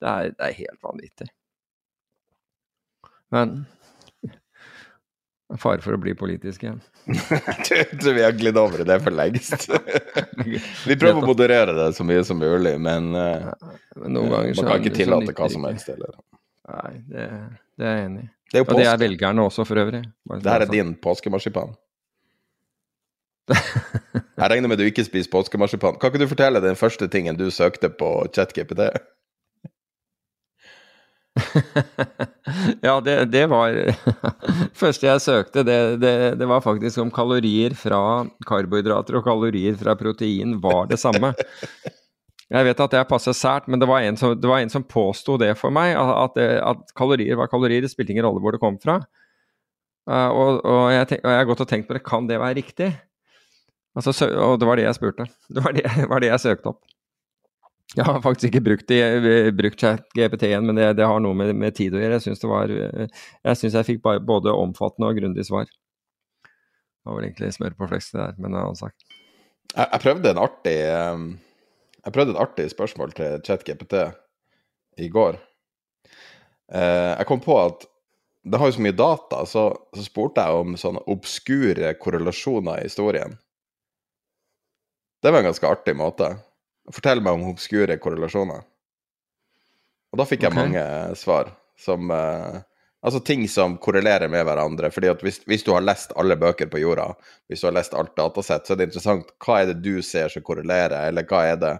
Det 0.00 0.08
er, 0.08 0.32
det 0.34 0.48
er 0.48 0.58
helt 0.62 0.80
vanvittig. 0.82 1.28
Men 3.30 3.60
Fare 5.58 5.82
for 5.82 5.96
å 5.96 5.98
bli 5.98 6.12
politisk 6.14 6.62
igjen. 6.62 6.78
jeg 7.70 7.86
tror 7.98 8.14
vi 8.14 8.22
har 8.22 8.34
glidd 8.38 8.58
over 8.60 8.84
i 8.84 8.86
det 8.86 8.98
for 9.02 9.14
lengst. 9.14 9.66
vi 10.88 10.96
prøver 11.00 11.18
å 11.18 11.26
moderere 11.26 11.74
det 11.74 11.88
så 11.96 12.06
mye 12.06 12.22
som 12.26 12.38
mulig, 12.38 12.76
men, 12.78 13.10
uh, 13.16 13.50
men 13.98 14.18
man 14.20 14.52
kan 14.54 14.76
ikke 14.78 14.94
tillate 14.94 15.34
hva 15.34 15.48
som 15.50 15.66
helst. 15.66 15.90
Eller. 15.90 16.14
Nei, 16.70 16.92
det, 17.10 17.26
det, 17.74 17.86
er 17.86 17.98
jeg 17.98 18.06
enig 18.10 18.24
i. 18.28 18.32
Det 18.50 18.64
og 18.66 18.74
det 18.78 18.86
er 18.90 18.98
velgerne 19.02 19.46
også, 19.46 19.66
for 19.66 19.82
øvrig. 19.82 20.04
Det 20.30 20.54
her 20.54 20.66
er 20.66 20.70
din 20.70 20.94
påskemarsipan. 21.02 21.74
jeg 23.50 24.50
regner 24.52 24.70
med 24.70 24.78
du 24.78 24.86
ikke 24.86 25.06
spiser 25.06 25.30
påskemarsipan. 25.34 25.98
Kan 25.98 26.12
ikke 26.12 26.22
du 26.22 26.30
fortelle 26.30 26.62
den 26.62 26.78
første 26.78 27.10
tingen 27.10 27.38
du 27.38 27.48
søkte 27.54 27.90
på 27.90 28.12
ChatGPT? 28.34 28.86
ja, 32.86 33.00
det, 33.00 33.14
det 33.30 33.44
var 33.50 33.76
første 34.80 35.06
jeg 35.06 35.22
søkte, 35.22 35.62
det, 35.66 35.78
det, 36.02 36.14
det, 36.40 36.48
var 36.50 36.62
faktisk 36.64 36.98
om 37.02 37.12
kalorier 37.14 37.76
fra 37.78 38.26
karbohydrater 38.48 39.20
og 39.20 39.26
kalorier 39.26 39.78
fra 39.80 39.94
protein 39.98 40.58
var 40.62 40.90
det 40.90 40.98
samme. 41.00 41.32
Jeg 42.50 42.66
vet 42.66 42.82
at 42.82 42.94
det 42.96 43.06
passer 43.06 43.36
sært, 43.36 43.68
men 43.70 43.78
det 43.78 43.86
var 43.86 44.02
en 44.02 44.18
som, 44.18 44.34
det 44.34 44.70
som 44.72 44.82
påsto 44.82 45.36
det 45.38 45.52
for 45.58 45.70
meg. 45.74 45.94
At, 45.94 46.38
at, 46.40 46.88
kalorier 46.98 47.38
var 47.38 47.50
kalorier, 47.52 47.84
det 47.84 47.92
spilte 47.92 48.16
ingen 48.16 48.26
rolle 48.26 48.42
hvor 48.42 48.56
det 48.56 48.62
kom 48.62 48.78
fra. 48.82 48.98
Uh, 50.10 50.30
og, 50.34 50.48
og, 50.64 50.86
jeg 50.90 51.06
tenk, 51.12 51.22
og, 51.22 51.30
jeg 51.30 51.38
har 51.38 51.46
gått 51.46 51.62
og 51.62 51.70
tenkt 51.70 51.86
på 51.86 51.94
det, 51.94 52.02
kan 52.02 52.26
det 52.26 52.40
være 52.42 52.58
riktig? 52.58 52.88
Altså, 53.94 54.14
og 54.34 54.58
det 54.58 54.66
var 54.66 54.80
det 54.80 54.88
jeg 54.88 54.98
spurte. 54.98 55.28
Det 55.46 55.62
var 55.62 55.76
det, 55.76 55.86
var 56.10 56.24
det 56.24 56.32
jeg 56.32 56.42
søkte 56.42 56.72
opp. 56.72 56.82
Jeg 57.96 58.06
har 58.06 58.20
faktisk 58.22 58.52
ikke 58.52 58.62
brukt, 58.68 58.92
brukt 59.58 59.84
GPT-en, 60.14 60.66
men 60.68 60.78
det, 60.78 60.92
det, 61.00 61.06
har 61.10 61.22
noe 61.22 61.34
med, 61.34 61.50
med, 61.58 61.74
tid 61.74 61.96
å 61.96 61.98
gjøre. 61.98 62.20
Jeg 62.20 62.26
syns 62.28 62.44
jeg, 62.46 63.72
jeg 63.74 63.86
fikk 63.88 64.04
både 64.28 64.54
omfattende 64.54 65.08
og 65.10 65.18
grundig 65.18 65.42
svar. 65.48 65.66
Det 65.66 67.08
var 67.08 67.16
vel 67.16 67.26
egentlig 67.26 67.50
smør 67.56 67.74
på 67.78 67.88
fleks 67.90 68.12
der, 68.14 68.36
men 68.38 68.52
det 68.52 68.60
en 68.60 68.62
annen 68.62 68.78
sak. 68.78 68.94
Jeg, 69.74 69.86
jeg, 69.86 70.02
prøvde 70.04 70.30
en 70.30 70.42
artig 70.42 70.76
um, 71.14 71.24
Jeg 72.04 72.14
prøvde 72.14 72.34
et 72.34 72.42
artig 72.44 72.66
spørsmål 72.70 73.14
til 73.18 73.40
ChatGPT 73.46 73.96
i 75.00 75.08
går. 75.10 75.40
Jeg 76.70 77.26
kom 77.26 77.40
på 77.42 77.56
at 77.58 77.88
det 78.46 78.58
har 78.60 78.70
jo 78.70 78.76
så 78.76 78.82
mye 78.84 78.96
data, 78.96 79.40
så, 79.46 79.64
så 79.96 80.04
spurte 80.04 80.44
jeg 80.44 80.60
om 80.62 80.76
sånne 80.78 81.02
obskure 81.10 81.90
korrelasjoner 82.00 82.78
i 82.80 82.86
historien. 82.86 83.34
Det 85.20 85.32
var 85.32 85.42
en 85.42 85.50
ganske 85.50 85.68
artig 85.68 85.96
måte. 85.98 86.30
Fortell 86.94 87.22
meg 87.22 87.38
om 87.38 87.50
obskure 87.52 87.96
korrelasjoner. 88.02 88.64
Og 90.10 90.18
da 90.18 90.26
fikk 90.26 90.46
jeg 90.46 90.52
okay. 90.52 90.66
mange 90.66 91.16
svar 91.18 91.52
som 91.78 92.10
uh, 92.10 92.60
Altså 93.00 93.20
ting 93.24 93.46
som 93.48 93.78
korrelerer 93.80 94.28
med 94.28 94.44
hverandre. 94.44 94.90
fordi 94.92 95.08
at 95.08 95.22
hvis, 95.24 95.40
hvis, 95.48 95.62
du 95.64 95.72
har 95.72 95.80
lest 95.80 96.12
alle 96.20 96.36
bøker 96.36 96.68
på 96.68 96.82
jorda, 96.82 97.14
hvis 97.48 97.62
du 97.62 97.66
har 97.66 97.72
lest 97.72 97.94
alt 97.96 98.12
datasett, 98.16 98.66
så 98.66 98.74
er 98.74 98.76
det 98.76 98.90
interessant 98.90 99.30
hva 99.40 99.62
er 99.62 99.70
det 99.70 99.78
du 99.80 100.02
ser 100.04 100.28
som 100.28 100.44
korrelerer, 100.44 101.08
eller 101.08 101.24
hva 101.24 101.40
er 101.48 101.56
det 101.56 101.70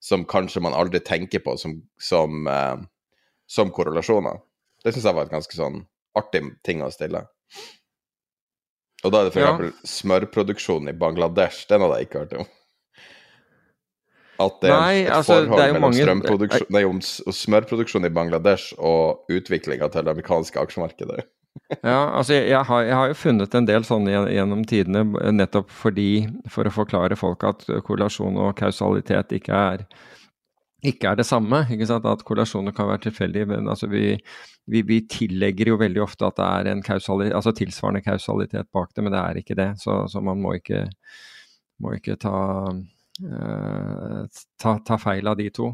som 0.00 0.24
kanskje 0.24 0.62
man 0.64 0.72
aldri 0.72 1.02
tenker 1.04 1.44
på 1.44 1.58
som, 1.60 1.76
som, 2.00 2.48
uh, 2.48 2.80
som 3.44 3.72
korrelasjoner. 3.76 4.40
Det 4.80 4.94
syns 4.94 5.10
jeg 5.10 5.18
var 5.18 5.28
et 5.28 5.34
ganske 5.36 5.58
sånn 5.58 5.82
artig 6.16 6.46
ting 6.64 6.80
å 6.80 6.88
stille. 6.94 7.26
Og 9.04 9.12
da 9.12 9.20
er 9.20 9.28
det 9.28 9.34
f.eks. 9.36 9.44
Ja. 9.44 9.90
smørproduksjonen 9.98 10.94
i 10.94 10.96
Bangladesh. 10.96 11.66
Den 11.68 11.84
hadde 11.84 12.00
jeg 12.00 12.08
ikke 12.08 12.24
hørt 12.24 12.34
om. 12.40 12.48
At 14.40 14.62
det 14.62 14.70
er 14.70 14.78
nei, 14.80 15.00
et 15.02 15.10
altså, 15.12 15.42
forhold 15.42 15.60
er 15.60 15.74
mellom 15.76 15.96
strømproduksjon, 15.96 16.70
nei, 16.72 16.84
om 16.88 17.00
smørproduksjon 17.02 18.08
i 18.08 18.12
Bangladesh 18.14 18.72
og 18.78 19.28
utviklinga 19.32 19.90
til 19.92 20.06
det 20.06 20.14
amerikanske 20.14 20.62
aksjemarkedet. 20.62 21.26
ja, 21.82 21.98
altså 22.14 22.36
jeg, 22.36 22.46
jeg, 22.52 22.62
har, 22.68 22.84
jeg, 22.86 22.94
har, 22.96 23.10
jo 23.10 23.18
funnet 23.18 23.56
en 23.58 23.66
del 23.68 23.84
sånne 23.86 24.22
gjennom 24.32 24.62
tidene 24.68 25.32
nettopp 25.34 25.72
fordi, 25.74 26.28
for 26.50 26.68
å 26.68 26.72
forklare 26.74 27.18
folk 27.18 27.44
at 27.48 27.66
korrelasjon 27.86 28.38
og 28.40 28.54
kausalitet 28.58 29.34
ikke 29.40 29.58
er, 29.74 29.84
ikke 30.86 31.10
er 31.10 31.18
det 31.20 31.26
samme. 31.28 31.64
At 31.66 32.24
korrelasjoner 32.26 32.74
kan 32.76 32.88
være 32.88 33.08
tilfeldige. 33.08 33.50
Men 33.50 33.68
altså 33.68 33.90
vi, 33.90 34.14
vi, 34.70 34.84
vi, 34.86 35.02
tillegger 35.10 35.74
jo 35.74 35.80
veldig 35.82 36.04
ofte 36.06 36.30
at 36.30 36.38
det 36.38 36.46
er 36.46 36.70
en 36.72 36.86
kausalitet, 36.86 37.36
altså 37.36 37.52
tilsvarende 37.58 38.04
kausalitet 38.06 38.70
bak 38.72 38.94
det, 38.94 39.04
men 39.04 39.12
det 39.12 39.20
er 39.20 39.42
ikke 39.42 39.58
det. 39.58 39.72
Så, 39.82 40.04
så 40.12 40.22
man 40.24 40.40
må 40.40 40.54
ikke, 40.60 40.86
må 41.82 41.98
ikke 41.98 42.16
ta 42.20 42.38
ta, 44.60 44.78
ta, 44.86 44.98
feil 45.00 45.28
av 45.28 45.38
de 45.40 45.48
to. 45.54 45.70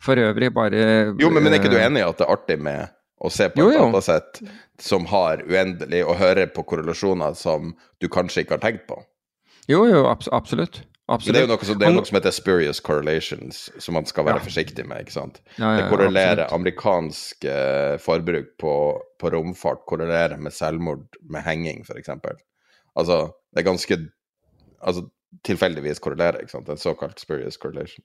For 0.00 0.16
øvrig 0.16 0.48
bare 0.56 0.84
Jo, 1.20 1.28
men, 1.28 1.44
men 1.44 1.52
er 1.52 1.60
ikke 1.60 1.72
du 1.72 1.78
eh, 1.78 1.84
enig 1.84 2.00
i 2.00 2.06
at 2.06 2.16
det 2.16 2.24
er 2.24 2.32
artig 2.32 2.56
med 2.64 2.94
å 3.16 3.30
se 3.32 3.48
på 3.52 3.60
jo, 3.60 3.68
et 3.72 3.78
datasett 3.80 4.40
som 4.82 5.06
har 5.10 5.42
uendelig, 5.44 6.02
og 6.04 6.18
høre 6.20 6.46
på 6.52 6.64
korrelasjoner 6.68 7.36
som 7.36 7.74
du 8.00 8.08
kanskje 8.12 8.44
ikke 8.44 8.56
har 8.56 8.64
tenkt 8.64 8.86
på? 8.88 8.98
Jo, 9.68 9.84
jo, 9.88 10.04
abs 10.08 10.28
absolutt. 10.32 10.82
Absolutt. 11.06 11.36
Det 11.36 11.38
er 11.38 11.44
jo 11.44 11.50
noe 11.52 11.66
som, 11.68 11.78
det 11.78 11.88
noe 11.94 12.08
som 12.08 12.16
heter 12.18 12.34
spurious 12.34 12.80
correlations, 12.82 13.60
som 13.78 13.94
man 13.94 14.08
skal 14.10 14.26
være 14.26 14.40
ja. 14.40 14.46
forsiktig 14.48 14.86
med. 14.90 15.04
ikke 15.04 15.14
sant? 15.14 15.38
Ja, 15.54 15.68
ja, 15.68 15.76
det 15.78 15.84
korrelerer 15.92 16.42
absolutt. 16.42 16.56
amerikansk 16.58 17.46
eh, 17.46 17.94
forbruk 18.02 18.48
på, 18.58 18.72
på, 19.22 19.30
romfart 19.30 19.84
korrelerer 19.86 20.40
med 20.42 20.54
selvmord 20.54 21.20
med 21.30 21.46
henging, 21.46 21.84
f.eks. 21.86 22.10
Altså, 22.96 23.22
det 23.54 23.62
er 23.62 23.70
ganske 23.70 24.02
Altså, 24.86 25.06
tilfeldigvis 25.46 26.02
korrelerer. 26.02 26.42
ikke 26.42 26.56
sant? 26.56 26.68
En 26.68 26.80
såkalt 26.80 27.20
spurious 27.20 27.56
correlation. 27.56 28.04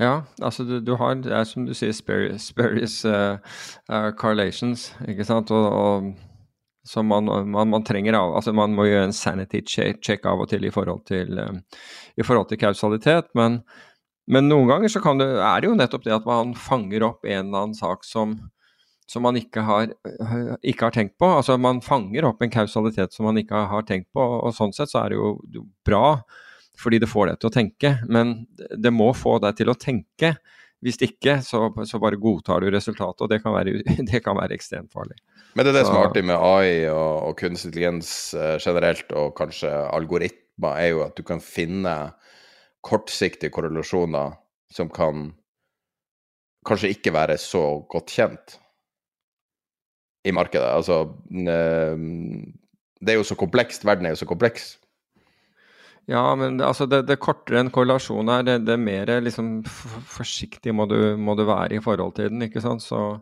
Ja, 0.00 0.22
altså 0.40 0.64
du, 0.64 0.78
du 0.80 0.94
har, 0.96 1.14
det 1.20 1.32
er 1.32 1.44
som 1.44 1.66
du 1.68 1.74
sier, 1.76 1.92
spurious, 1.92 2.48
spurious 2.48 3.02
uh, 3.04 3.36
uh, 3.92 4.10
correlations, 4.16 4.94
ikke 5.08 5.26
sant. 5.28 5.50
Og, 5.52 5.66
og 5.66 6.14
så 6.88 7.02
man, 7.04 7.28
man, 7.50 7.68
man, 7.68 7.84
trenger 7.84 8.16
av, 8.16 8.32
altså 8.38 8.54
man 8.56 8.72
må 8.76 8.86
gjøre 8.88 9.10
en 9.10 9.16
sanity 9.16 9.60
check 9.66 10.24
av 10.24 10.40
og 10.40 10.48
til 10.48 10.64
i 10.64 10.72
forhold 10.72 11.04
til, 11.10 11.36
um, 11.36 11.60
i 12.16 12.24
forhold 12.24 12.48
til 12.48 12.60
kausalitet. 12.62 13.28
Men, 13.36 13.60
men, 14.30 14.48
noen 14.48 14.70
ganger 14.70 14.92
så 14.92 15.02
det, 15.20 15.28
er 15.36 15.60
det 15.60 15.68
jo 15.68 15.76
nettopp 15.76 16.06
det 16.06 16.16
at 16.16 16.28
man 16.28 16.56
fanger 16.56 17.04
opp 17.10 17.28
en 17.28 17.50
eller 17.50 17.66
annen 17.66 17.76
sak 17.76 18.06
som, 18.08 18.38
som 19.10 19.24
man 19.26 19.38
ikke 19.40 19.64
har, 19.66 19.90
ikke 20.62 20.86
har, 20.86 20.94
tenkt 20.94 21.16
på. 21.18 21.26
Altså 21.40 21.56
Man 21.58 21.82
fanger 21.82 22.28
opp 22.28 22.44
en 22.44 22.52
kausalitet 22.52 23.16
som 23.16 23.26
man 23.26 23.40
ikke 23.40 23.64
har 23.72 23.82
tenkt 23.88 24.06
på, 24.14 24.22
og 24.22 24.54
sånn 24.54 24.74
sett 24.76 24.92
så 24.92 25.02
er 25.02 25.12
det 25.12 25.18
jo 25.18 25.66
bra 25.86 26.20
fordi 26.80 27.00
det 27.02 27.10
får 27.10 27.28
deg 27.28 27.40
til 27.40 27.50
å 27.50 27.52
tenke. 27.52 27.90
Men 28.08 28.34
det 28.56 28.92
må 28.94 29.10
få 29.16 29.34
deg 29.42 29.58
til 29.58 29.68
å 29.72 29.76
tenke. 29.76 30.36
Hvis 30.80 30.96
ikke, 31.04 31.40
så, 31.44 31.66
så 31.84 31.98
bare 32.00 32.16
godtar 32.16 32.64
du 32.64 32.70
resultatet, 32.72 33.26
og 33.26 33.28
det 33.28 33.42
kan 33.44 33.52
være, 33.52 33.82
det 34.10 34.22
kan 34.24 34.38
være 34.38 34.56
ekstremt 34.56 34.94
farlig. 34.94 35.18
Men 35.52 35.66
det 35.66 35.74
er 35.74 35.80
det 35.80 35.82
så, 35.84 35.90
som 35.90 35.98
er 35.98 36.06
artig 36.06 36.22
med 36.30 36.38
AI 36.38 36.70
og, 36.88 37.26
og 37.26 37.34
kunstig 37.42 37.68
intelligens 37.68 38.14
eh, 38.38 38.54
generelt, 38.62 39.12
og 39.12 39.34
kanskje 39.36 39.74
algoritmer, 39.90 40.78
er 40.80 40.94
jo 40.94 41.04
at 41.04 41.18
du 41.18 41.26
kan 41.26 41.42
finne 41.44 41.98
kortsiktige 42.86 43.52
korrelasjoner 43.52 44.38
som 44.72 44.88
kan 44.94 45.28
kanskje 46.64 46.94
ikke 46.94 47.12
være 47.12 47.36
så 47.40 47.64
godt 47.90 48.14
kjent 48.14 48.60
i 50.24 50.32
markedet. 50.32 50.68
Altså 50.68 51.04
Det 53.00 53.12
er 53.12 53.18
jo 53.18 53.26
så 53.26 53.36
komplekst. 53.38 53.86
Verden 53.88 54.06
er 54.06 54.14
jo 54.14 54.22
så 54.22 54.28
kompleks. 54.28 54.74
Ja, 56.10 56.34
men 56.34 56.58
det, 56.58 56.66
altså 56.66 56.86
det, 56.90 57.04
det 57.06 57.20
kortere 57.22 57.60
en 57.62 57.70
korrelasjon 57.70 58.28
er, 58.32 58.42
det, 58.42 58.56
det 58.66 58.78
mer 58.80 59.12
liksom 59.22 59.60
forsiktig 59.68 60.74
må 60.74 60.88
du, 60.90 61.14
må 61.20 61.36
du, 61.38 61.44
være 61.46 61.76
i 61.76 61.84
forhold 61.84 62.16
til 62.16 62.32
den. 62.32 62.42
ikke 62.42 62.62
sant? 62.64 62.82
Så 62.82 63.20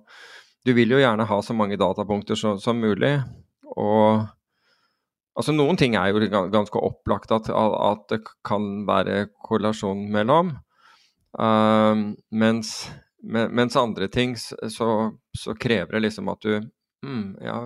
du 0.65 0.73
vil 0.77 0.95
jo 0.95 1.03
gjerne 1.03 1.27
ha 1.29 1.39
så 1.45 1.57
mange 1.57 1.79
datapunkter 1.81 2.39
så, 2.39 2.57
som 2.63 2.81
mulig. 2.83 3.19
Og 3.77 4.27
Altså 5.39 5.53
Noen 5.55 5.77
ting 5.79 5.95
er 5.95 6.11
jo 6.11 6.25
ganske 6.51 6.81
opplagt 6.83 7.31
at, 7.31 7.47
at 7.55 8.01
det 8.11 8.25
kan 8.43 8.65
være 8.89 9.29
korrelasjon 9.47 10.09
mellom. 10.11 10.57
Uh, 11.39 12.17
mens, 12.35 12.73
mens, 13.23 13.77
andre 13.79 14.09
ting 14.11 14.35
så, 14.35 14.89
så, 15.37 15.55
krever 15.61 15.95
det 15.95 16.09
liksom 16.09 16.33
at 16.33 16.43
du 16.43 16.57
mm, 17.05 17.37
Ja, 17.45 17.59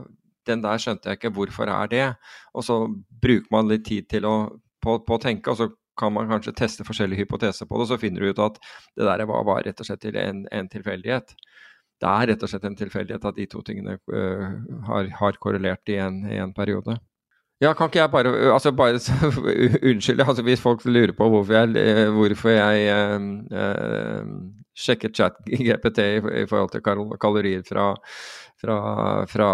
den 0.46 0.64
der 0.64 0.82
skjønte 0.82 1.10
jeg 1.10 1.20
ikke, 1.20 1.34
hvorfor 1.36 1.70
er 1.70 1.92
det? 1.92 2.08
Og 2.54 2.66
så 2.66 2.82
bruker 3.22 3.54
man 3.54 3.70
litt 3.70 3.86
tid 3.86 4.08
til 4.10 4.26
å, 4.26 4.34
på, 4.82 4.98
på 5.06 5.18
å 5.18 5.22
tenke, 5.22 5.52
og 5.52 5.60
så 5.60 5.70
kan 5.98 6.14
man 6.14 6.30
kanskje 6.30 6.54
teste 6.56 6.86
forskjellige 6.88 7.26
hypoteser 7.26 7.68
på 7.68 7.76
det, 7.76 7.84
og 7.86 7.90
så 7.92 8.00
finner 8.00 8.24
du 8.24 8.32
ut 8.32 8.40
at 8.42 8.58
det 8.96 9.06
der 9.06 9.26
var, 9.28 9.44
var 9.46 9.62
rett 9.66 9.80
og 9.80 9.86
slett 9.86 10.08
en, 10.08 10.46
en 10.50 10.70
tilfeldighet 10.72 11.36
det 12.02 12.10
er 12.10 12.32
rett 12.32 12.42
og 12.42 12.50
slett 12.50 12.66
en 12.66 12.78
tilfeldighet 12.78 13.24
at 13.30 13.38
de 13.38 13.46
to 13.50 13.62
tingene 13.66 13.96
uh, 14.10 14.46
har, 14.88 15.10
har, 15.20 15.38
korrelert 15.42 15.92
i 15.92 16.00
en, 16.02 16.22
i 16.26 16.38
en, 16.42 16.54
periode. 16.54 16.96
Ja, 17.62 17.76
kan 17.78 17.90
ikke 17.90 18.00
jeg 18.00 18.10
bare 18.10 18.32
altså 18.50 18.72
bare 18.74 18.98
Unnskyld, 19.90 20.24
altså 20.24 20.42
hvis 20.42 20.62
folk 20.62 20.82
lurer 20.84 21.14
på 21.14 21.28
hvorfor 21.30 21.60
jeg, 21.60 21.76
eh, 21.78 22.08
hvorfor 22.10 22.50
jeg 22.50 22.88
uh, 22.90 23.28
uh, 23.54 24.32
sjekket 24.74 25.14
chat-GPT 25.14 26.08
i, 26.08 26.18
i, 26.42 26.46
forhold 26.50 26.72
til 26.72 26.82
kalorier 27.22 27.62
fra, 27.68 27.92
fra, 28.62 28.78
fra 29.30 29.50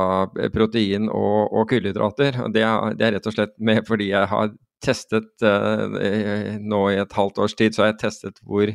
protein 0.54 1.08
og, 1.08 1.52
og 1.52 1.68
kullhydrater. 1.72 2.42
Det 2.52 2.64
det 2.98 3.06
er, 3.06 3.16
rett 3.16 3.28
og 3.28 3.34
slett 3.34 3.54
med 3.58 3.86
fordi 3.88 4.10
jeg 4.12 4.30
har 4.30 4.52
testet 4.84 5.42
nå 5.42 6.82
i 6.92 6.98
et 7.02 7.14
halvt 7.16 7.40
års 7.42 7.56
tid, 7.58 7.74
så 7.74 7.82
har 7.82 7.92
jeg 7.92 8.02
testet 8.04 8.36
hvor 8.46 8.70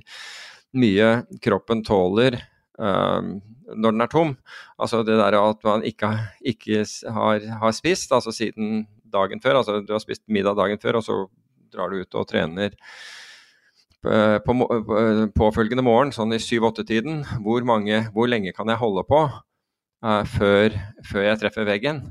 mye 0.76 1.10
kroppen 1.44 1.84
tåler 1.86 2.40
um, 2.82 3.38
når 3.74 3.96
den 3.96 4.04
er 4.04 4.12
tom. 4.12 4.36
Altså 4.82 5.04
det 5.06 5.18
der 5.20 5.38
at 5.40 5.64
man 5.66 5.86
ikke, 5.88 6.10
ikke 6.42 6.84
har, 7.16 7.48
har, 7.62 7.76
spist, 7.76 8.12
altså 8.12 8.34
siden 8.36 8.86
dagen 9.14 9.42
før. 9.42 9.62
Altså 9.62 9.80
du 9.82 9.94
har 9.94 10.04
spist 10.04 10.24
middag 10.28 10.58
dagen 10.60 10.82
før, 10.82 11.00
og 11.00 11.06
så 11.06 11.20
drar 11.74 11.90
du 11.90 12.02
ut 12.02 12.20
og 12.20 12.28
trener 12.30 12.74
eh, 14.06 14.38
på, 14.46 14.54
på 14.54 15.00
påfølgende 15.38 15.86
morgen, 15.86 16.14
sånn 16.14 16.36
i 16.36 16.42
syv-åtte-tiden. 16.42 17.24
Hvor, 17.46 17.66
hvor, 17.66 18.30
lenge 18.30 18.54
kan 18.54 18.70
jeg 18.70 18.82
holde 18.82 19.06
på 19.10 19.24
før, 20.04 20.76
før, 21.08 21.24
jeg 21.30 21.40
treffer 21.40 21.68
veggen? 21.68 22.04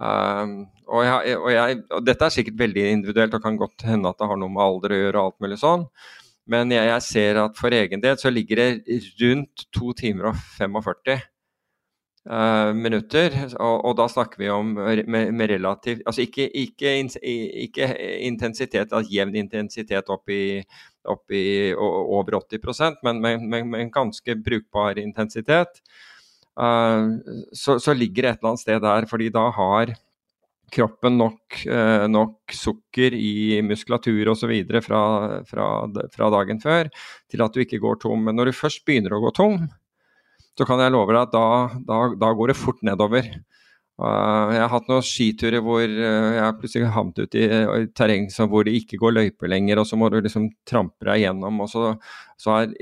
Um, 0.00 0.62
og, 0.88 1.02
jeg, 1.04 1.36
og, 1.36 1.50
jeg, 1.52 1.80
og, 1.92 2.04
dette 2.06 2.24
er 2.24 2.32
sikkert 2.32 2.60
veldig 2.62 2.84
individuelt 2.88 3.34
og 3.36 3.42
kan 3.44 3.58
godt 3.60 3.84
hende 3.84 4.08
at 4.08 4.16
det 4.18 4.30
har 4.30 4.38
noe 4.40 4.52
med 4.52 4.62
alder 4.64 4.94
å 4.96 5.00
gjøre 5.02 5.20
og 5.20 5.26
alt 5.28 5.44
mulig 5.44 5.58
sånn. 5.60 5.84
Men 6.50 6.72
jeg, 6.72 6.86
jeg, 6.88 7.04
ser 7.06 7.42
at 7.44 7.58
for 7.58 7.74
egen 7.76 8.00
del 8.02 8.16
så 8.18 8.32
ligger 8.32 8.62
det 8.62 9.02
rundt 9.20 9.66
2 9.76 9.92
timer 10.00 10.30
og 10.32 10.40
45 10.56 11.12
uh, 11.12 11.20
eh, 12.32 12.72
minutter. 12.74 13.36
Og, 13.52 13.76
og, 13.76 13.92
da 14.00 14.08
snakker 14.10 14.40
vi 14.40 14.50
om 14.50 14.72
med, 14.80 15.04
med 15.06 15.52
relativt 15.52 16.02
Altså 16.08 16.24
ikke, 16.24 16.48
ikke, 16.48 16.96
ikke, 17.68 17.90
intensitet, 18.26 18.88
altså 18.88 19.12
jevn 19.12 19.36
intensitet 19.44 20.10
opp 20.10 20.32
i, 20.32 20.62
opp 21.04 21.36
i 21.36 21.44
over 21.76 22.40
80% 22.40 23.04
men 23.06 23.20
men, 23.22 23.92
ganske 23.94 24.40
brukbar 24.42 24.98
intensitet. 24.98 25.84
Uh, 26.60 27.16
så, 27.56 27.78
så 27.80 27.96
ligger 27.96 28.26
det 28.26 28.30
et 28.34 28.40
eller 28.40 28.52
annet 28.52 28.64
sted 28.66 28.82
der, 28.84 29.08
fordi 29.08 29.30
da 29.32 29.46
har 29.56 29.94
kroppen 30.70 31.18
nok, 31.18 31.66
eh, 31.66 32.06
nok 32.08 32.54
sukker 32.54 33.14
i 33.14 33.60
muskulatur 33.66 34.32
osv. 34.32 34.52
Fra, 34.84 35.02
fra, 35.48 35.66
fra 36.14 36.30
dagen 36.36 36.62
før 36.62 36.90
til 37.30 37.44
at 37.44 37.54
du 37.54 37.64
ikke 37.64 37.80
går 37.82 38.00
tom. 38.04 38.24
Men 38.26 38.38
når 38.38 38.50
du 38.50 38.58
først 38.60 38.84
begynner 38.86 39.16
å 39.16 39.22
gå 39.24 39.34
tom, 39.36 39.64
så 40.58 40.66
kan 40.68 40.82
jeg 40.82 40.92
love 40.94 41.14
deg 41.14 41.22
at 41.22 41.34
da, 41.34 41.46
da, 41.86 42.00
da 42.20 42.34
går 42.36 42.52
det 42.52 42.60
fort 42.60 42.82
nedover. 42.86 43.28
Uh, 44.00 44.48
jeg 44.54 44.62
har 44.62 44.70
hatt 44.72 44.86
noen 44.88 45.04
skiturer 45.04 45.60
hvor 45.60 45.82
uh, 45.84 46.30
jeg 46.32 46.56
plutselig 46.56 46.86
har 46.86 46.94
havnet 46.94 47.18
ut 47.20 47.34
i 47.36 47.42
i 47.44 47.88
terreng 47.92 48.30
hvor 48.48 48.64
det 48.64 48.72
ikke 48.78 48.96
går 49.02 49.12
løyper 49.12 49.50
lenger, 49.52 49.82
og 49.82 49.88
så 49.88 49.98
må 50.00 50.08
du 50.08 50.16
liksom 50.22 50.48
trampe 50.68 51.04
deg 51.04 51.26
gjennom. 51.26 51.60
og 51.60 51.68
så, 51.68 51.92
så 52.40 52.62
er, 52.62 52.72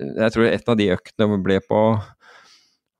Jeg 0.00 0.34
tror 0.34 0.48
et 0.48 0.72
av 0.72 0.78
de 0.80 0.90
øktene 0.96 1.38
ble 1.44 1.60
på 1.62 1.82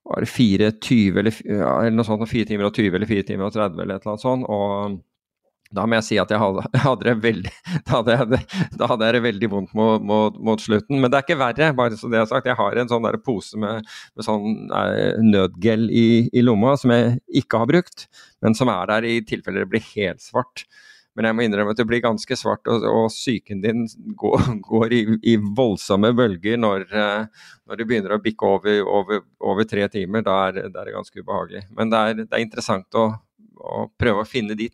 var 0.07 0.23
det 0.23 0.31
4.20 0.31 1.21
eller, 1.21 1.43
ja, 1.51 1.75
eller 1.83 1.99
noe 1.99 2.07
sånt, 2.07 2.25
4 2.31 2.49
timer 2.53 2.69
og 2.69 2.79
20 2.79 2.95
eller 2.95 3.11
4 3.11 3.27
timer 3.27 3.49
og 3.49 3.57
30 3.57 3.83
eller 3.83 3.97
et 3.97 4.05
eller 4.05 4.15
annet 4.15 4.27
sånt. 4.27 4.49
og 4.49 4.99
da 5.75 5.83
må 5.87 5.97
jeg 5.99 6.07
si 6.07 6.19
at 6.23 6.31
jeg 6.31 6.39
hadde, 6.39 6.63
hadde 6.87 7.09
det 7.09 7.15
veldig, 7.25 7.53
da 7.89 7.99
hadde 7.99 8.17
jeg, 8.17 8.41
da 8.79 8.89
hadde 8.91 9.09
jeg 9.09 9.17
det 9.17 9.23
veldig 9.25 9.51
vondt 9.53 9.75
mot, 9.79 10.05
mot, 10.07 10.39
mot, 10.49 10.63
slutten. 10.63 11.01
Men 11.03 11.11
det 11.11 11.19
er 11.19 11.27
ikke 11.27 11.41
verre, 11.41 11.71
bare 11.79 11.99
så 11.99 12.11
det 12.13 12.21
er 12.21 12.29
sagt. 12.31 12.49
Jeg 12.51 12.59
har 12.59 12.81
en 12.81 12.91
sånn 12.93 13.07
der 13.07 13.19
pose 13.23 13.59
med, 13.61 13.87
med 14.15 14.27
sånn 14.27 14.47
eh, 14.71 15.19
nødgel 15.25 15.89
i, 15.91 16.07
i, 16.31 16.45
lomma 16.45 16.77
som 16.81 16.95
jeg 16.95 17.19
ikke 17.43 17.63
har 17.63 17.71
brukt, 17.73 18.07
men 18.45 18.57
som 18.59 18.71
er 18.73 18.93
der 18.93 19.09
i 19.09 19.19
tilfelle 19.27 19.65
det 19.65 19.71
blir 19.73 19.87
helt 19.97 20.23
svart. 20.23 20.67
Men 21.17 21.31
jeg 21.31 21.37
må 21.37 21.45
innrømme 21.47 21.73
at 21.73 21.81
det 21.81 21.87
blir 21.89 22.03
ganske 22.05 22.37
svart, 22.37 22.69
og, 22.69 22.85
og 22.85 23.07
psyken 23.09 23.63
din 23.65 23.87
går, 24.21 24.51
går 24.67 24.93
i, 24.93 25.01
i, 25.33 25.37
voldsomme 25.41 26.13
bølger 26.17 26.61
når, 26.61 26.85
uh, 26.93 27.47
når, 27.65 27.81
du 27.81 27.85
begynner 27.89 28.17
å 28.17 28.21
bikke 28.23 28.51
over, 28.59 28.83
over, 28.85 29.23
over 29.41 29.69
tre 29.69 29.89
timer. 29.93 30.27
Da 30.27 30.37
er, 30.51 30.67
da 30.69 30.83
er, 30.83 30.91
det 30.91 30.97
ganske 30.99 31.25
ubehagelig. 31.25 31.65
Men 31.79 31.93
det 31.93 32.03
er, 32.03 32.21
det 32.21 32.29
er 32.29 32.45
interessant 32.45 33.01
å, 33.01 33.09
å, 33.57 33.87
prøve 33.97 34.27
å 34.27 34.29
finne 34.29 34.59
de 34.59 34.69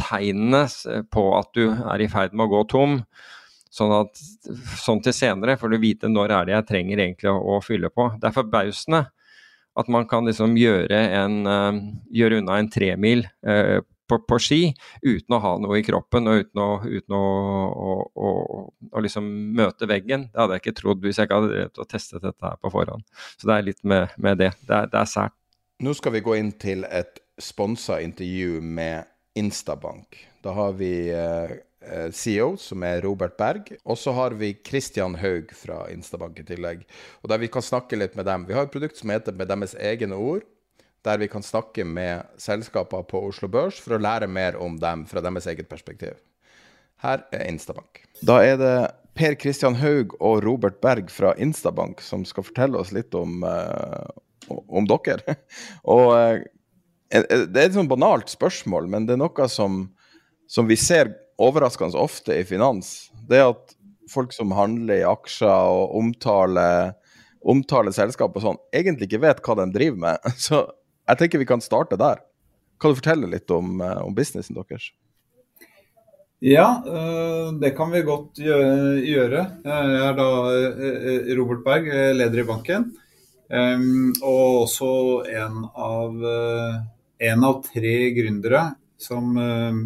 tegnene 0.00 0.64
på 1.12 1.28
at 1.36 1.52
du 1.56 1.68
er 1.68 2.02
i 2.02 2.10
ferd 2.10 2.32
med 2.32 2.48
å 2.48 2.54
gå 2.56 2.64
tom. 2.72 2.98
Sånn, 3.74 3.90
at, 3.90 4.20
sånn 4.78 5.00
til 5.02 5.12
senere, 5.16 5.58
for 5.58 5.68
du 5.68 5.80
vite 5.82 6.08
når 6.08 6.32
er 6.32 6.46
det 6.46 6.54
jeg 6.54 6.66
trenger 6.68 7.00
egentlig 7.02 7.32
å, 7.32 7.40
å 7.56 7.60
fylle 7.64 7.90
på. 7.92 8.12
Det 8.22 8.30
er 8.30 8.36
forbausende 8.36 9.04
at 9.74 9.88
man 9.90 10.06
kan 10.08 10.24
liksom 10.28 10.54
gjøre, 10.56 11.00
en, 11.18 11.40
uh, 11.44 11.80
gjøre 12.14 12.40
unna 12.40 12.60
en 12.62 12.70
tremil 12.70 13.26
uh, 13.44 13.82
på, 14.08 14.18
på, 14.28 14.38
ski 14.42 14.60
uten 15.02 15.36
å 15.36 15.40
ha 15.42 15.54
noe 15.62 15.78
i 15.80 15.84
kroppen 15.86 16.28
og 16.30 16.44
uten 16.44 16.62
å, 16.62 16.68
uten 16.84 17.16
å, 17.16 17.24
å, 18.14 18.30
å 18.92 19.04
liksom 19.04 19.28
møte 19.56 19.88
veggen. 19.90 20.28
Det 20.32 20.42
hadde 20.42 20.58
jeg 20.58 20.64
ikke 20.64 20.78
trodd 20.80 21.04
hvis 21.04 21.20
jeg 21.20 21.28
ikke 21.28 21.40
hadde 21.40 21.88
testet 21.90 22.24
dette 22.24 22.44
her 22.44 22.60
på 22.60 22.72
forhånd. 22.74 23.06
Så 23.38 23.48
det 23.48 23.56
er 23.56 23.68
litt 23.70 23.82
med, 23.82 24.14
med 24.20 24.40
det. 24.42 24.52
Det 24.64 24.76
er, 24.76 24.90
det 24.92 25.00
er 25.00 25.10
sært. 25.10 25.36
Nå 25.84 25.94
skal 25.96 26.14
vi 26.14 26.24
gå 26.24 26.36
inn 26.38 26.52
til 26.60 26.86
et 26.86 27.18
sponsa 27.40 27.98
intervju 28.04 28.60
med 28.62 29.10
Instabank. 29.34 30.20
Da 30.44 30.52
har 30.54 30.76
vi 30.78 30.92
eh, 31.10 31.56
eh 31.84 32.10
CEO, 32.14 32.54
som 32.60 32.84
er 32.86 33.02
Robert 33.02 33.36
Berg. 33.36 33.72
Og 33.82 33.98
så 33.98 34.14
har 34.14 34.36
vi 34.38 34.54
Christian 34.66 35.16
Haug 35.18 35.50
fra 35.56 35.88
Instabank 35.90 36.38
i 36.40 36.46
tillegg. 36.46 36.84
Og 37.22 37.32
der 37.32 37.42
vi 37.42 37.50
kan 37.50 37.64
snakke 37.64 37.98
litt 37.98 38.14
med 38.14 38.28
dem. 38.30 38.46
Vi 38.46 38.54
har 38.54 38.68
et 38.68 38.74
produkt 38.74 39.00
som 39.00 39.10
heter 39.10 39.34
Med 39.34 39.50
deres 39.50 39.74
egne 39.74 40.14
ord 40.14 40.46
der 41.04 41.20
vi 41.20 41.28
kan 41.28 41.44
snakke 41.44 41.84
med 41.84 42.24
selskaper 42.40 43.04
på 43.08 43.20
Oslo 43.28 43.48
Børs 43.52 43.80
for 43.82 43.96
å 43.96 44.02
lære 44.02 44.28
mer 44.30 44.56
om 44.56 44.78
dem 44.80 45.04
fra 45.08 45.22
deres 45.24 45.48
eget 45.50 45.68
perspektiv. 45.68 46.16
Her 47.04 47.26
er 47.34 47.44
Instabank. 47.50 48.04
Da 48.24 48.38
er 48.44 48.56
det 48.60 48.76
Per 49.14 49.36
Kristian 49.38 49.76
Haug 49.78 50.16
og 50.18 50.42
Robert 50.46 50.80
Berg 50.82 51.10
fra 51.12 51.34
Instabank 51.38 52.00
som 52.02 52.24
skal 52.26 52.46
fortelle 52.46 52.80
oss 52.80 52.90
litt 52.94 53.14
om, 53.14 53.44
uh, 53.44 54.08
om 54.48 54.88
dere. 54.90 55.36
og 55.96 56.08
uh, 56.16 56.40
Det 57.12 57.60
er 57.60 57.68
et 57.68 57.76
sånn 57.76 57.90
banalt 57.90 58.32
spørsmål, 58.32 58.88
men 58.90 59.06
det 59.06 59.14
er 59.14 59.22
noe 59.22 59.48
som, 59.52 59.84
som 60.50 60.66
vi 60.66 60.78
ser 60.80 61.12
overraskende 61.38 62.00
ofte 62.00 62.40
i 62.40 62.46
finans. 62.48 63.10
Det 63.28 63.38
er 63.42 63.52
at 63.52 63.76
folk 64.10 64.32
som 64.34 64.54
handler 64.56 65.02
i 65.02 65.06
aksjer 65.06 65.74
og 65.76 65.94
omtaler, 65.98 66.94
omtaler 67.44 67.94
selskap 67.94 68.34
og 68.34 68.44
sånn, 68.44 68.60
egentlig 68.74 69.10
ikke 69.10 69.22
vet 69.28 69.44
hva 69.44 69.58
de 69.60 69.68
driver 69.74 70.00
med. 70.08 70.32
Så 70.46 70.64
jeg 71.08 71.20
tenker 71.20 71.42
vi 71.42 71.48
kan 71.48 71.64
starte 71.64 71.98
der. 72.00 72.22
Kan 72.80 72.92
du 72.92 72.98
fortelle 72.98 73.30
litt 73.30 73.50
om, 73.50 73.80
eh, 73.80 74.00
om 74.04 74.14
businessen 74.14 74.56
deres? 74.56 74.90
Ja, 76.44 76.82
eh, 76.84 77.52
det 77.60 77.76
kan 77.76 77.90
vi 77.90 78.02
godt 78.02 78.36
gjøre. 78.36 79.44
Jeg 79.64 79.94
er 80.04 80.14
da 80.18 80.28
eh, 80.52 81.34
Robert 81.38 81.64
Berg, 81.64 81.88
leder 81.88 82.42
i 82.42 82.48
banken. 82.48 82.92
Og 83.54 84.64
også 84.64 84.88
en 85.30 85.66
av, 85.76 86.14
en 87.20 87.44
av 87.44 87.58
tre 87.62 87.92
gründere 88.16 88.62
som 88.98 89.36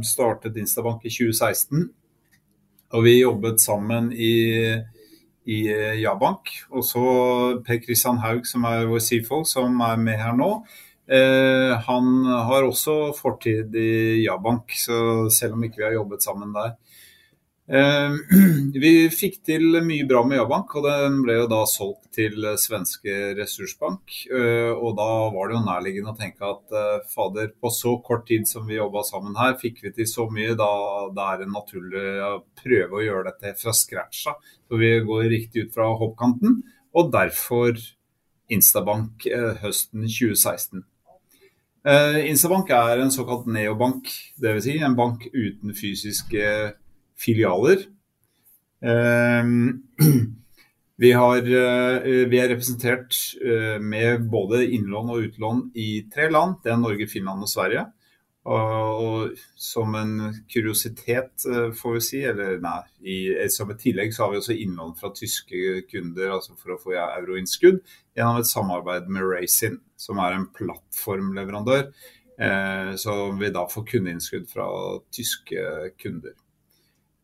startet 0.07 0.57
Instabank 0.57 1.05
i 1.05 1.11
2016. 1.11 1.83
Og 2.95 3.05
vi 3.05 3.19
jobbet 3.19 3.61
sammen 3.61 4.13
i, 4.15 4.79
i 5.45 5.59
Jabank. 6.01 6.55
Og 6.71 6.87
så 6.87 7.05
Per 7.67 7.83
Kristian 7.83 8.23
Haug, 8.23 8.47
som 8.47 8.65
er 8.65 8.87
vår 8.89 9.03
CFO, 9.05 9.43
som 9.45 9.83
er 9.85 10.01
med 10.01 10.23
her 10.23 10.39
nå. 10.39 10.53
Eh, 11.09 11.73
han 11.89 12.25
har 12.27 12.67
også 12.69 13.15
fortid 13.17 13.75
i 13.81 14.25
Jabank, 14.27 14.75
så 14.77 15.29
selv 15.33 15.57
om 15.57 15.65
ikke 15.65 15.81
vi 15.81 15.87
har 15.89 15.97
jobbet 15.97 16.25
sammen 16.25 16.53
der. 16.53 16.75
Eh, 17.69 18.17
vi 18.85 18.93
fikk 19.13 19.39
til 19.49 19.79
mye 19.85 20.05
bra 20.09 20.21
med 20.29 20.37
Jabank, 20.37 20.75
og 20.77 20.85
den 20.85 21.23
ble 21.25 21.39
jo 21.39 21.47
da 21.49 21.63
solgt 21.69 22.11
til 22.19 22.45
svenske 22.61 23.15
Ressursbank. 23.39 24.19
Eh, 24.29 24.69
og 24.75 24.99
da 25.01 25.09
var 25.33 25.49
det 25.49 25.57
jo 25.57 25.63
nærliggende 25.65 26.13
å 26.13 26.19
tenke 26.19 26.53
at 26.53 27.09
fader, 27.15 27.55
på 27.57 27.73
så 27.73 27.95
kort 28.05 28.27
tid 28.29 28.45
som 28.51 28.69
vi 28.69 28.77
jobba 28.77 29.07
sammen 29.09 29.39
her, 29.41 29.57
fikk 29.61 29.81
vi 29.87 29.95
til 29.97 30.11
så 30.13 30.29
mye, 30.29 30.53
da, 30.61 30.69
det 31.17 31.31
er 31.31 31.49
naturlig 31.55 32.05
å 32.27 32.35
prøve 32.61 33.01
å 33.01 33.07
gjøre 33.07 33.31
dette 33.31 33.57
fra 33.63 33.73
scratch. 33.73 34.27
Så 34.69 34.83
vi 34.85 34.93
går 35.09 35.33
riktig 35.33 35.65
ut 35.65 35.73
fra 35.73 35.89
hoppkanten, 35.89 36.61
og 36.93 37.11
derfor 37.17 37.81
Instabank 38.53 39.25
høsten 39.65 40.05
2016. 40.05 40.85
Eh, 41.89 42.19
Instabank 42.29 42.69
er 42.75 43.01
en 43.01 43.13
såkalt 43.13 43.47
neobank, 43.49 44.11
dvs. 44.37 44.65
Si 44.67 44.75
en 44.85 44.97
bank 44.99 45.23
uten 45.33 45.73
fysiske 45.77 46.51
filialer. 47.17 47.87
Eh, 48.85 49.53
vi, 51.03 51.13
har, 51.17 51.39
eh, 51.39 52.27
vi 52.29 52.41
er 52.43 52.53
representert 52.53 53.17
eh, 53.41 53.79
med 53.81 54.27
både 54.29 54.67
innlån 54.67 55.15
og 55.15 55.31
utlån 55.31 55.63
i 55.81 55.89
tre 56.13 56.29
land. 56.35 56.59
Det 56.65 56.75
er 56.75 56.83
Norge, 56.83 57.09
Finland 57.09 57.47
og 57.47 57.53
Sverige. 57.55 57.87
Og, 58.49 59.35
som 59.61 59.93
en 59.99 60.13
kuriositet, 60.49 61.45
eh, 61.51 61.73
får 61.77 61.97
vi 61.99 62.03
si, 62.07 62.21
eller 62.25 62.61
nei, 62.65 62.79
i, 63.05 63.17
som 63.53 63.69
et 63.73 63.83
tillegg 63.83 64.15
så 64.15 64.25
har 64.25 64.33
vi 64.33 64.41
også 64.41 64.57
innhold 64.57 64.95
fra 65.01 65.11
tyske 65.13 65.83
kunder 65.91 66.33
altså 66.39 66.57
for 66.57 66.73
å 66.73 66.79
få 66.81 66.95
euroinnskudd 66.97 67.83
gjennom 68.17 68.41
et 68.41 68.49
samarbeid 68.49 69.11
med 69.13 69.27
Racing, 69.29 69.81
som 70.01 70.23
er 70.25 70.39
en 70.39 70.49
plattformleverandør. 70.57 71.91
Eh, 72.41 72.95
så 72.97 73.19
vi 73.41 73.51
da 73.53 73.67
får 73.69 73.87
kundeinnskudd 73.93 74.49
fra 74.51 74.69
tyske 75.15 75.65
kunder. 76.01 76.37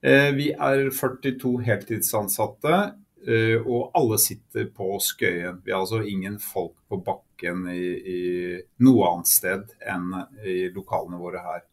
Eh, 0.04 0.30
vi 0.36 0.50
er 0.52 0.90
42 0.92 1.54
heltidsansatte, 1.64 2.80
eh, 3.26 3.56
og 3.62 3.94
alle 3.96 4.18
sitter 4.20 4.66
på 4.76 4.98
Skøyen. 5.00 5.62
Vi 5.64 5.72
har 5.72 5.80
altså 5.80 6.02
ingen 6.02 6.36
folk 6.38 6.76
på 6.88 7.00
bakken 7.00 7.23
bakken 7.44 7.68
i, 7.68 7.86
i 7.86 8.62
noe 8.84 9.08
annet 9.10 9.28
sted 9.28 9.64
enn 9.86 10.12
i 10.44 10.70
lokalene 10.72 11.18
våre 11.18 11.38
her 11.42 11.64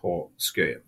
på 0.00 0.30
Skøyen. 0.38 0.82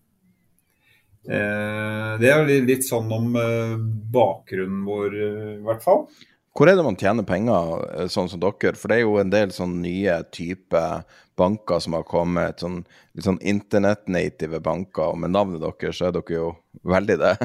Eh, 1.24 2.18
det 2.20 2.30
er 2.30 2.44
litt 2.66 2.84
sånn 2.84 3.10
om 3.12 3.34
eh, 3.36 3.76
bakgrunnen 4.12 4.84
vår, 4.84 5.14
eh, 5.14 5.52
i 5.58 5.64
hvert 5.64 5.82
fall. 5.82 6.06
Hvor 6.54 6.68
er 6.68 6.76
det 6.76 6.84
man 6.84 6.98
tjener 7.00 7.24
penger, 7.24 7.86
eh, 7.94 8.08
sånn 8.08 8.28
som 8.28 8.40
dere? 8.42 8.74
For 8.76 8.90
det 8.90 8.98
er 8.98 9.06
jo 9.06 9.16
en 9.18 9.30
del 9.32 9.50
sånn 9.54 9.80
nye 9.82 10.18
typer 10.30 11.06
banker 11.36 11.80
som 11.80 11.96
har 11.96 12.04
kommet. 12.04 12.60
Sånn, 12.60 12.82
litt 13.14 13.24
sånn 13.24 13.40
internett-native 13.40 14.60
banker. 14.60 15.14
Og 15.14 15.22
med 15.22 15.32
navnet 15.32 15.64
deres 15.64 15.96
så 15.96 16.10
er 16.10 16.18
dere 16.18 16.36
jo 16.36 16.52
veldig 16.84 17.20
det. 17.22 17.38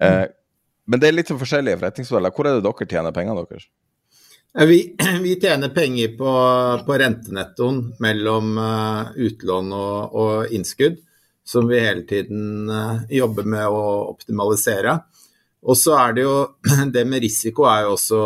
Eh, 0.00 0.22
mm. 0.22 0.30
Men 0.86 1.00
det 1.02 1.08
er 1.08 1.12
litt 1.12 1.28
sånn 1.28 1.40
forskjellige 1.40 1.76
forretningsmodeller. 1.80 2.32
Hvor 2.32 2.46
er 2.46 2.54
det 2.56 2.62
dere 2.64 2.86
tjener 2.88 3.12
pengene 3.12 3.42
deres? 3.42 3.66
Vi, 4.52 4.96
vi, 5.22 5.40
tjener 5.40 5.68
penger 5.68 6.16
på, 6.18 6.32
på 6.86 6.98
rentenettoen 6.98 7.92
mellom 8.02 8.58
uh, 8.58 9.12
utlån 9.14 9.72
og, 9.72 10.16
og, 10.18 10.54
innskudd, 10.54 10.98
som 11.46 11.68
vi 11.70 11.78
hele 11.78 12.02
tiden 12.08 12.66
uh, 12.70 13.04
jobber 13.14 13.46
med 13.46 13.68
å 13.70 13.84
optimalisere. 14.10 14.96
Og 15.60 15.78
så 15.78 15.94
er 16.00 16.16
det 16.16 16.24
jo 16.24 16.34
Det 16.94 17.04
med 17.06 17.22
risiko 17.22 17.68
er 17.70 17.86
jo 17.86 17.94
også, 17.94 18.20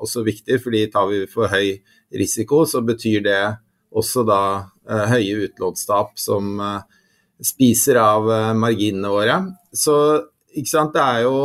også, 0.00 0.24
viktig, 0.24 0.60
fordi 0.64 0.86
tar 0.92 1.10
vi 1.12 1.24
for 1.28 1.52
høy 1.52 1.76
risiko, 2.14 2.64
så 2.64 2.80
betyr 2.86 3.28
det 3.28 3.42
også 3.94 4.24
da 4.24 4.42
uh, 4.64 5.06
høye 5.12 5.50
utlånstap 5.50 6.16
som 6.20 6.56
spiser 7.44 7.98
av 8.00 8.30
marginene 8.56 9.10
våre. 9.12 9.36
Så 9.76 9.94
ikke 10.54 10.70
sant? 10.70 10.94
Det 10.94 11.02
er 11.02 11.24
jo, 11.26 11.36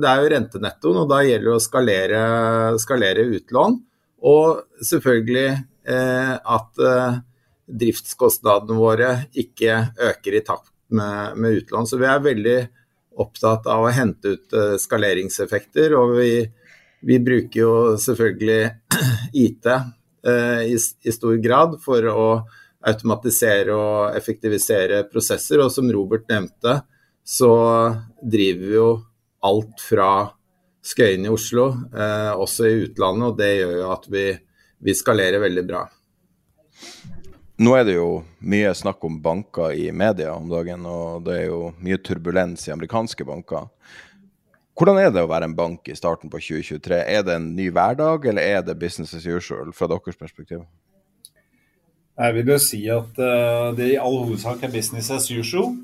det 0.00 0.10
er 0.10 0.22
jo 0.22 0.30
rentenettoen, 0.34 1.00
og 1.02 1.10
da 1.10 1.22
gjelder 1.24 1.48
det 1.50 1.56
å 1.56 1.64
skalere, 1.64 2.22
skalere 2.82 3.26
utlån. 3.38 3.76
Og 4.30 4.84
selvfølgelig 4.84 5.48
eh, 5.88 6.34
at 6.34 6.82
eh, 6.84 7.20
driftskostnadene 7.80 8.76
våre 8.78 9.10
ikke 9.38 9.78
øker 10.10 10.36
i 10.36 10.44
takt 10.46 10.72
med, 10.90 11.38
med, 11.38 11.60
utlån. 11.62 11.88
Så 11.88 12.00
vi 12.00 12.08
er 12.10 12.24
veldig 12.24 12.58
opptatt 13.20 13.68
av 13.70 13.86
å 13.86 13.94
hente 13.94 14.34
ut 14.34 14.56
eh, 14.56 14.76
skaleringseffekter. 14.82 15.94
Og 15.98 16.16
vi, 16.18 16.32
vi, 17.06 17.20
bruker 17.22 17.62
jo 17.62 17.74
selvfølgelig 18.02 18.62
IT 19.46 19.70
eh, 19.70 20.64
i, 20.68 20.76
i 20.76 21.14
stor 21.14 21.38
grad 21.42 21.78
for 21.84 22.10
å 22.10 22.26
automatisere 22.90 23.76
og 23.76 24.16
effektivisere 24.16 25.04
prosesser. 25.10 25.62
Og 25.64 25.72
som 25.72 25.90
Robert 25.92 26.28
nevnte, 26.32 26.80
så 27.30 27.52
driver 28.22 28.66
vi 28.66 28.74
jo 28.74 28.90
alt 29.46 29.82
fra 29.86 30.10
Skøyen 30.82 31.28
i 31.28 31.30
Oslo, 31.30 31.68
eh, 31.94 32.32
også 32.34 32.66
i 32.66 32.78
utlandet, 32.88 33.28
og 33.28 33.36
det 33.38 33.50
gjør 33.52 33.74
jo 33.76 33.90
at 33.94 34.06
vi, 34.10 34.24
vi 34.82 34.94
skalerer 34.96 35.42
veldig 35.42 35.62
bra. 35.68 35.84
Nå 37.60 37.74
er 37.76 37.84
det 37.86 37.94
jo 37.98 38.08
mye 38.50 38.72
snakk 38.74 39.04
om 39.06 39.20
banker 39.22 39.76
i 39.78 39.90
media 39.94 40.32
om 40.34 40.48
dagen, 40.50 40.88
og 40.90 41.22
det 41.28 41.36
er 41.36 41.46
jo 41.52 41.68
mye 41.78 42.00
turbulens 42.02 42.66
i 42.66 42.72
amerikanske 42.74 43.26
banker. 43.28 43.68
Hvordan 44.74 44.98
er 44.98 45.12
det 45.14 45.22
å 45.22 45.30
være 45.30 45.50
en 45.52 45.54
bank 45.54 45.86
i 45.92 45.94
starten 45.94 46.32
på 46.32 46.40
2023? 46.40 46.98
Er 46.98 47.22
det 47.28 47.36
en 47.36 47.50
ny 47.54 47.68
hverdag, 47.70 48.26
eller 48.32 48.56
er 48.56 48.64
det 48.66 48.78
business 48.80 49.14
as 49.14 49.28
usual 49.28 49.70
fra 49.76 49.86
deres 49.92 50.18
perspektiv? 50.18 50.64
Jeg 52.18 52.36
vil 52.40 52.52
jo 52.56 52.58
si 52.58 52.82
at 52.90 53.22
uh, 53.22 53.70
det 53.76 53.92
i 53.92 54.00
all 54.00 54.18
hovedsak 54.24 54.66
er 54.66 54.74
business 54.74 55.12
as 55.14 55.30
usual. 55.30 55.76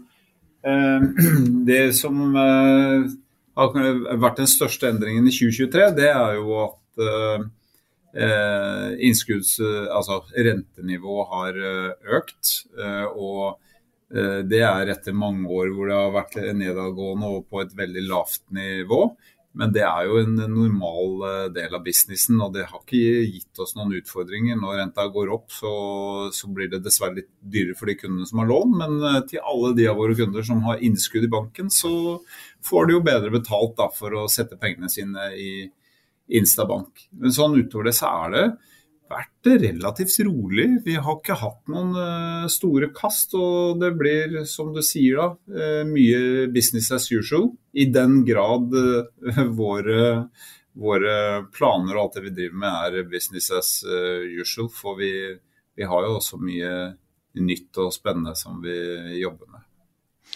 Eh, 0.66 1.00
det 1.70 1.82
som 1.96 2.22
eh, 2.36 3.12
har 3.56 3.76
vært 4.22 4.42
den 4.42 4.50
største 4.50 4.90
endringen 4.90 5.28
i 5.28 5.34
2023, 5.34 5.92
det 5.98 6.10
er 6.10 6.40
jo 6.40 6.58
at 6.64 7.06
eh, 7.06 7.46
innskudds... 9.06 9.58
Altså 9.92 10.22
rentenivået 10.32 11.32
har 11.34 11.56
økt. 12.16 12.52
Og 13.20 13.58
det 14.48 14.60
er 14.64 14.88
etter 14.88 15.12
mange 15.12 15.50
år 15.52 15.68
hvor 15.74 15.90
det 15.90 15.98
har 15.98 16.14
vært 16.14 16.36
nedadgående 16.56 17.28
og 17.34 17.44
på 17.50 17.60
et 17.60 17.74
veldig 17.76 18.04
lavt 18.08 18.40
nivå. 18.56 19.02
Men 19.56 19.72
det 19.72 19.82
er 19.88 20.04
jo 20.04 20.18
en 20.20 20.34
normal 20.36 21.22
eh, 21.28 21.44
del 21.54 21.76
av 21.78 21.84
businessen, 21.86 22.40
og 22.44 22.52
det 22.52 22.66
har 22.68 22.82
ikke 22.82 23.22
gitt 23.32 23.62
oss 23.62 23.72
noen 23.76 23.94
utfordringer. 23.96 24.58
Når 24.60 24.82
renta 24.82 25.06
går 25.12 25.32
opp, 25.32 25.48
så, 25.54 25.72
så 26.36 26.50
blir 26.52 26.68
det 26.72 26.82
dessverre 26.84 27.22
litt 27.22 27.30
dyrere 27.40 27.76
for 27.78 27.88
de 27.88 27.96
kundene 27.96 28.28
som 28.28 28.42
har 28.42 28.50
lån. 28.50 28.76
Men 28.82 28.98
eh, 29.00 29.18
til 29.30 29.40
alle 29.40 29.72
de 29.78 29.88
av 29.88 29.96
våre 30.00 30.16
kunder 30.18 30.44
som 30.44 30.60
har 30.68 30.84
innskudd 30.84 31.24
i 31.24 31.32
banken, 31.32 31.72
så 31.72 31.94
får 32.66 32.88
de 32.88 32.98
jo 32.98 33.02
bedre 33.06 33.32
betalt 33.32 33.76
da, 33.80 33.88
for 33.96 34.20
å 34.20 34.28
sette 34.32 34.60
pengene 34.60 34.92
sine 34.92 35.30
i 35.40 35.50
Instabank. 36.36 37.06
Men 37.16 37.32
sånn 37.32 37.56
utover 37.56 37.88
det 37.88 37.96
så 37.96 38.12
er 38.26 38.36
det 38.36 38.46
vært 39.10 39.48
relativt 39.62 40.18
rolig. 40.26 40.66
Vi 40.84 40.96
har 40.98 41.18
ikke 41.18 41.38
hatt 41.38 41.70
noen 41.70 41.94
uh, 41.96 42.48
store 42.50 42.90
kast. 42.96 43.34
Og 43.38 43.80
det 43.80 43.92
blir, 43.98 44.40
som 44.48 44.72
du 44.74 44.82
sier 44.84 45.20
da, 45.20 45.28
uh, 45.32 45.82
mye 45.88 46.46
business 46.54 46.90
as 46.94 47.08
usual. 47.12 47.50
I 47.76 47.88
den 47.92 48.22
grad 48.26 48.74
uh, 48.74 49.42
våre, 49.60 50.26
våre, 50.76 51.16
planer 51.54 51.96
og 51.96 52.02
alt 52.04 52.18
det 52.18 52.26
vi 52.28 52.34
driver 52.40 52.60
med 52.64 53.00
er 53.00 53.10
business 53.10 53.50
as 53.54 53.72
usual. 53.86 54.70
For 54.72 54.98
vi, 55.00 55.12
vi, 55.76 55.86
har 55.86 56.06
jo 56.06 56.18
også 56.18 56.40
mye 56.42 56.74
nytt 57.36 57.82
og 57.82 57.94
spennende 57.94 58.36
som 58.38 58.60
vi 58.64 58.76
jobber 59.20 59.50
med. 59.52 59.64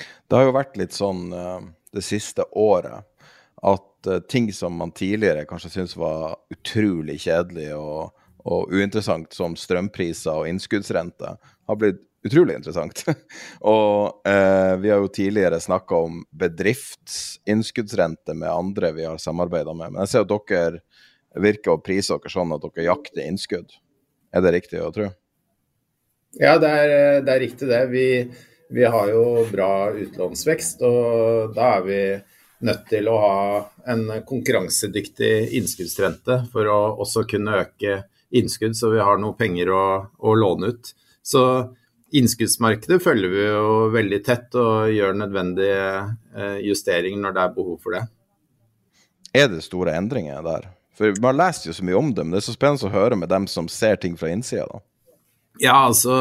Det 0.00 0.36
har 0.36 0.46
jo 0.46 0.54
vært 0.54 0.76
litt 0.78 0.94
sånn 0.94 1.30
det 1.90 2.02
siste 2.06 2.44
året 2.54 3.02
at 3.66 4.08
ting 4.30 4.46
som 4.54 4.76
man 4.78 4.92
tidligere 4.96 5.42
kanskje 5.48 5.72
syntes 5.72 5.96
var 5.98 6.36
utrolig 6.54 7.16
kjedelig 7.24 7.72
og 7.74 8.12
og 8.44 8.72
uinteressant 8.72 9.32
som 9.36 9.56
strømpriser 9.58 10.42
og 10.42 10.48
innskuddsrente, 10.50 11.34
har 11.36 11.80
blitt 11.80 12.00
utrolig 12.26 12.54
interessant. 12.58 13.04
og 13.72 14.28
eh, 14.28 14.76
vi 14.80 14.90
har 14.92 15.00
jo 15.00 15.08
tidligere 15.12 15.60
snakka 15.60 16.02
om 16.06 16.24
bedriftsinnskuddsrente 16.42 18.34
med 18.34 18.50
andre 18.50 18.92
vi 18.96 19.04
har 19.08 19.18
samarbeida 19.20 19.74
med. 19.74 19.92
Men 19.92 20.04
jeg 20.04 20.12
ser 20.14 20.26
at 20.26 20.34
dere 20.50 20.82
virker 21.40 21.76
å 21.76 21.82
prise 21.84 22.16
dere 22.16 22.32
sånn 22.32 22.52
at 22.56 22.66
dere 22.66 22.88
jakter 22.90 23.24
innskudd. 23.24 23.72
Er 24.34 24.44
det 24.44 24.54
riktig 24.58 24.82
å 24.82 24.92
tro? 24.94 25.08
Ja, 26.38 26.58
det 26.62 26.68
er, 26.70 26.90
det 27.26 27.32
er 27.32 27.42
riktig 27.42 27.68
det. 27.70 27.80
Vi, 27.90 28.06
vi, 28.70 28.84
har 28.86 29.08
jo 29.10 29.46
bra 29.50 29.90
utlånsvekst, 29.90 30.84
og 30.86 31.56
da 31.56 31.72
er 31.78 31.86
vi 31.86 32.02
nødt 32.68 32.84
til 32.90 33.08
å 33.10 33.16
ha 33.18 33.38
en 33.90 34.04
konkurransedyktig 34.28 35.56
innskuddsrente 35.58 36.42
for 36.52 36.68
å 36.70 36.78
også 37.02 37.24
kunne 37.30 37.62
øke 37.64 38.02
innskudd, 38.30 38.76
så 38.76 38.90
vi 38.94 39.02
har 39.02 39.18
noe 39.18 39.36
penger 39.38 39.70
å, 39.74 39.84
å 40.18 40.34
låne 40.38 40.72
ut. 40.72 40.92
Så 41.22 41.42
innskuddsmarkedet 42.16 42.98
følger 43.02 43.32
vi 43.32 43.44
jo 43.44 43.72
veldig 43.94 44.20
tett 44.26 44.54
og 44.58 44.90
gjør 44.94 45.18
nødvendige 45.20 45.86
eh, 46.34 46.58
justeringer 46.66 47.22
når 47.22 47.36
det 47.36 47.44
er 47.44 47.56
behov 47.56 47.80
for 47.82 47.96
det. 47.96 48.04
Er 49.36 49.50
det 49.52 49.62
store 49.62 49.94
endringer 49.98 50.42
der? 50.46 50.70
For 50.98 51.14
Man 51.22 51.38
leser 51.38 51.70
jo 51.70 51.76
så 51.76 51.86
mye 51.86 51.98
om 51.98 52.14
det, 52.14 52.24
men 52.24 52.34
det 52.34 52.42
er 52.42 52.48
så 52.48 52.56
spennende 52.56 52.88
å 52.90 52.94
høre 52.94 53.18
med 53.18 53.30
dem 53.30 53.46
som 53.50 53.70
ser 53.70 54.00
ting 54.02 54.18
fra 54.20 54.32
innsida. 54.32 54.66
da. 54.66 54.82
Ja, 55.60 55.76
altså 55.86 56.16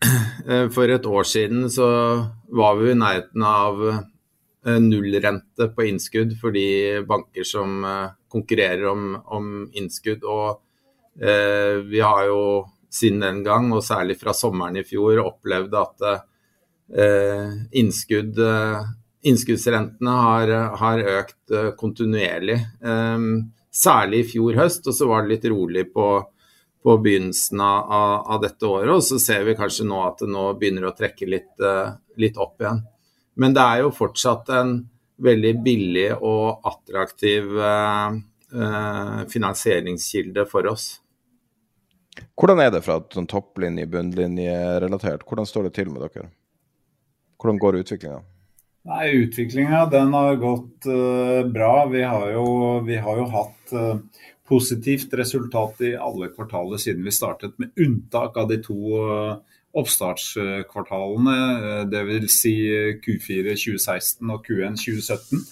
eh, 0.48 0.66
For 0.72 0.88
et 0.88 1.06
år 1.06 1.28
siden 1.28 1.68
så 1.72 1.90
var 2.48 2.80
vi 2.80 2.92
i 2.92 2.96
nærheten 2.96 3.44
av 3.44 3.84
eh, 3.90 4.80
nullrente 4.80 5.68
på 5.76 5.88
innskudd 5.90 6.32
for 6.40 6.56
de 6.56 7.04
banker 7.08 7.44
som 7.44 7.84
konkurrerer 8.30 8.88
om, 8.88 9.14
om 9.26 9.54
innskudd. 9.76 10.24
og 10.24 10.60
vi 11.20 12.00
har 12.00 12.22
jo 12.30 12.40
siden 12.90 13.20
den 13.20 13.44
gang, 13.46 13.70
og 13.72 13.84
særlig 13.86 14.18
fra 14.20 14.34
sommeren 14.36 14.80
i 14.80 14.86
fjor, 14.86 15.20
opplevd 15.22 15.76
at 15.78 16.06
eh, 16.10 17.52
innskudd, 17.78 18.40
eh, 18.42 18.90
innskuddsrentene 19.30 20.16
har, 20.26 20.52
har, 20.80 21.04
økt 21.20 21.54
kontinuerlig. 21.78 22.58
Særlig 23.70 24.24
i 24.24 24.28
fjor 24.32 24.56
høst, 24.58 24.88
og 24.90 24.96
så 24.96 25.06
var 25.06 25.22
det 25.22 25.36
litt 25.36 25.44
rolig 25.52 25.84
på, 25.94 26.06
på 26.82 26.96
begynnelsen 27.04 27.60
av, 27.62 27.92
av, 28.24 28.40
dette 28.42 28.66
året. 28.66 28.94
Og 28.96 29.04
så 29.06 29.20
ser 29.22 29.44
vi 29.46 29.58
kanskje 29.58 29.86
nå 29.86 30.00
at 30.06 30.24
det 30.24 30.30
nå 30.32 30.48
begynner 30.58 30.88
å 30.88 30.94
trekke 30.96 31.28
litt, 31.28 31.52
litt 32.18 32.40
opp 32.40 32.64
igjen. 32.64 32.80
Men 33.40 33.54
det 33.54 33.62
er 33.62 33.84
jo 33.84 33.92
fortsatt 33.94 34.50
en 34.56 34.72
veldig 35.20 35.52
billig 35.62 36.08
og 36.16 36.66
attraktiv 36.66 37.52
finansieringskilde 39.30 40.48
for 40.50 40.72
oss. 40.72 40.88
Hvordan 42.40 42.64
er 42.64 42.74
det 42.74 42.84
fra 42.86 43.00
sånn 43.12 43.28
topplinje, 43.30 43.88
bunnlinje-relatert? 43.90 45.26
Hvordan 45.28 45.48
står 45.48 45.68
det 45.68 45.76
til 45.78 45.92
med 45.92 46.06
dere? 46.06 46.30
Hvordan 47.40 47.60
går 47.60 47.80
utviklinga? 47.80 48.20
Utviklinga 48.88 49.90
har 49.92 50.36
gått 50.40 50.86
uh, 50.88 51.44
bra. 51.52 51.86
Vi 51.86 52.02
har, 52.02 52.30
jo, 52.32 52.80
vi 52.86 52.96
har 52.96 53.16
jo 53.20 53.26
hatt 53.32 53.72
uh, 53.76 53.98
positivt 54.48 55.12
resultat 55.14 55.80
i 55.84 55.96
alle 55.96 56.30
kvartaler 56.32 56.78
siden 56.80 57.04
vi 57.04 57.12
startet, 57.12 57.58
med 57.60 57.70
unntak 57.76 58.36
av 58.40 58.48
de 58.48 58.56
to 58.64 58.78
uh, 58.96 59.36
oppstartskvartalene, 59.76 61.84
dvs. 61.92 62.38
Si 62.40 62.54
Q4 63.04 63.52
2016 63.54 64.32
og 64.32 64.40
Q1 64.48 64.80
2017. 64.80 65.44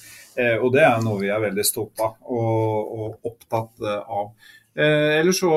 Og 0.63 0.73
Det 0.75 0.83
er 0.83 0.99
noe 1.03 1.19
vi 1.21 1.29
er 1.31 1.41
veldig 1.43 1.65
stolte 1.67 2.03
av 2.03 2.15
og, 2.27 2.91
og 2.99 3.15
opptatt 3.31 3.83
av. 3.87 4.33
Eh, 4.79 5.19
Eller 5.19 5.35
så 5.35 5.51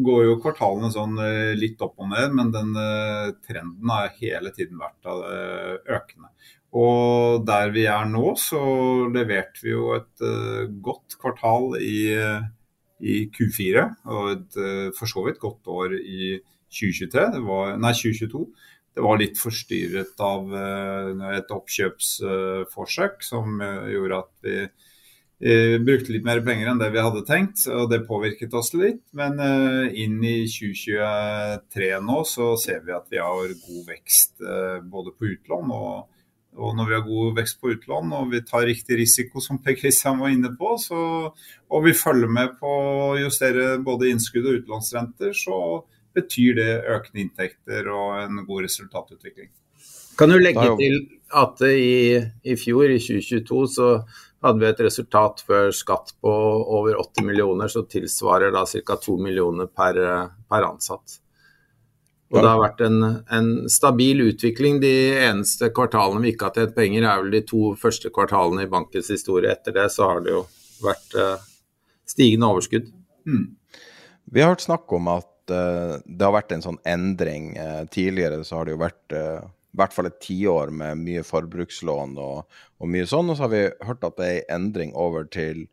går 0.00 0.22
jo 0.24 0.38
kvartalene 0.40 0.88
sånn 0.94 1.18
eh, 1.20 1.52
litt 1.58 1.82
opp 1.84 2.00
og 2.00 2.08
ned, 2.08 2.32
men 2.38 2.52
den 2.54 2.72
eh, 2.80 3.34
trenden 3.44 3.92
har 3.92 4.14
hele 4.16 4.52
tiden 4.56 4.80
vært 4.80 5.08
eh, 5.12 5.74
økende. 5.98 6.32
Og 6.72 7.44
der 7.44 7.68
vi 7.74 7.84
er 7.84 8.06
nå, 8.08 8.32
så 8.40 8.62
leverte 9.12 9.60
vi 9.60 9.74
jo 9.74 9.90
et 9.92 10.22
uh, 10.24 10.62
godt 10.80 11.18
kvartal 11.20 11.74
i, 11.76 12.14
i, 13.04 13.16
Q4. 13.28 13.82
Og 14.08 14.30
et 14.30 14.56
for 14.96 15.10
så 15.10 15.26
vidt 15.26 15.36
godt 15.42 15.68
år 15.68 15.98
i 15.98 16.38
2023, 16.72 17.42
var, 17.44 17.74
nei 17.76 17.92
2022. 17.92 18.40
Det 18.96 19.04
var 19.04 19.20
litt 19.20 19.36
forstyrret 19.36 20.24
av 20.24 20.56
et 21.36 21.52
oppkjøpsforsøk 21.58 23.20
som 23.28 23.60
gjorde 23.92 24.22
at 24.24 24.48
vi 24.48 24.56
Uh, 25.42 25.80
brukte 25.82 26.12
litt 26.14 26.22
mer 26.22 26.38
penger 26.46 26.68
enn 26.70 26.78
det 26.78 26.92
vi 26.94 27.02
hadde 27.02 27.24
tenkt, 27.26 27.64
og 27.66 27.88
det 27.90 28.04
påvirket 28.06 28.52
oss 28.54 28.70
litt. 28.78 29.00
Men 29.18 29.40
uh, 29.42 29.90
inn 29.90 30.20
i 30.22 30.44
2023 30.46 31.88
nå 32.06 32.20
så 32.30 32.52
ser 32.62 32.84
vi 32.86 32.94
at 32.94 33.08
vi 33.10 33.18
har 33.18 33.50
god 33.50 33.88
vekst 33.88 34.36
uh, 34.46 34.78
både 34.86 35.10
på 35.16 35.32
utlån 35.32 35.74
og, 35.74 36.06
og, 36.54 36.76
når 36.78 36.92
vi 36.92 36.96
har 36.98 37.04
god 37.08 37.34
vekst 37.40 37.58
på 37.58 37.74
utlån 37.74 38.14
og 38.20 38.30
vi 38.36 38.44
tar 38.46 38.68
riktig 38.70 39.00
risiko, 39.02 39.42
som 39.42 39.58
Per 39.64 39.74
Kristian 39.80 40.22
var 40.22 40.30
inne 40.30 40.52
på, 40.54 40.76
så, 40.78 41.02
og 41.32 41.88
vi 41.88 41.96
følger 41.96 42.30
med 42.30 42.54
på 42.62 42.76
å 43.08 43.10
justere 43.18 43.80
både 43.82 44.12
innskudd 44.12 44.46
og 44.46 44.62
utlånsrenter, 44.62 45.34
så 45.34 45.58
betyr 46.14 46.58
det 46.60 46.72
økende 46.92 47.26
inntekter 47.26 47.90
og 47.90 48.20
en 48.20 48.44
god 48.46 48.68
resultatutvikling. 48.68 49.50
Kan 50.18 50.30
du 50.30 50.38
legge 50.38 50.70
til 50.78 51.00
at 51.34 51.62
i, 51.66 52.20
i 52.44 52.54
fjor, 52.60 52.92
i 52.92 53.00
2022, 53.00 53.62
så 53.74 53.88
hadde 54.42 54.62
vi 54.62 54.68
et 54.68 54.80
resultat 54.82 55.42
før 55.46 55.70
skatt 55.74 56.14
på 56.22 56.30
over 56.32 56.98
80 56.98 57.26
millioner, 57.28 57.70
så 57.70 57.84
tilsvarer 57.86 58.54
da 58.54 58.64
ca. 58.66 58.96
2 58.98 59.18
millioner 59.22 59.68
per, 59.70 59.98
per, 60.50 60.66
ansatt. 60.66 61.18
Og 62.32 62.40
Det 62.40 62.48
har 62.48 62.60
vært 62.62 62.80
en, 62.86 62.98
en, 63.28 63.48
stabil 63.70 64.22
utvikling. 64.24 64.80
De 64.80 64.92
eneste 65.20 65.68
kvartalene 65.76 66.24
vi 66.24 66.32
ikke 66.32 66.48
har 66.48 66.56
tjent 66.56 66.74
penger, 66.76 67.04
er 67.04 67.22
vel 67.22 67.34
de 67.34 67.42
to 67.48 67.74
første 67.78 68.08
kvartalene 68.14 68.64
i 68.64 68.70
bankens 68.72 69.10
historie. 69.12 69.52
Etter 69.52 69.76
det 69.76 69.90
så 69.92 70.08
har 70.08 70.22
det 70.24 70.32
jo 70.32 70.46
vært 70.82 71.18
uh, 71.20 71.44
stigende 72.08 72.48
overskudd. 72.48 72.88
Mm. 73.28 73.50
Vi 74.32 74.42
har 74.42 74.54
hørt 74.54 74.64
snakk 74.64 74.96
om 74.96 75.12
at 75.12 75.52
uh, 75.52 76.00
det 76.08 76.24
har 76.24 76.32
vært 76.38 76.56
en 76.56 76.64
sånn 76.64 76.80
endring. 76.88 77.52
Uh, 77.52 77.84
tidligere 77.92 78.40
så 78.48 78.58
har 78.58 78.66
det 78.66 78.78
jo 78.78 78.80
vært 78.80 79.18
i 79.72 79.80
hvert 79.80 79.94
fall 79.94 80.10
et 80.10 80.20
tiår 80.20 80.72
med 80.76 81.00
mye 81.00 81.22
forbrukslån 81.24 82.18
og, 82.20 82.44
og, 82.78 82.86
mye 82.92 83.08
sånn. 83.08 83.32
Og 83.32 83.38
så 83.38 83.46
har 83.46 83.52
vi 83.54 83.62
hørt 83.88 84.04
at 84.04 84.18
det 84.20 84.28
er 84.28 84.38
en 84.42 84.66
endring 84.66 84.92
over 84.98 85.24
til 85.32 85.64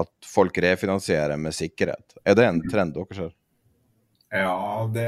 at 0.00 0.10
folk 0.26 0.56
refinansierer 0.64 1.38
med 1.38 1.54
sikkerhet. 1.54 2.16
Er 2.24 2.38
det 2.38 2.48
en 2.48 2.62
trend 2.66 2.96
dere 2.96 3.18
ser? 3.18 3.34
Ja, 4.34 4.88
det, 4.90 5.06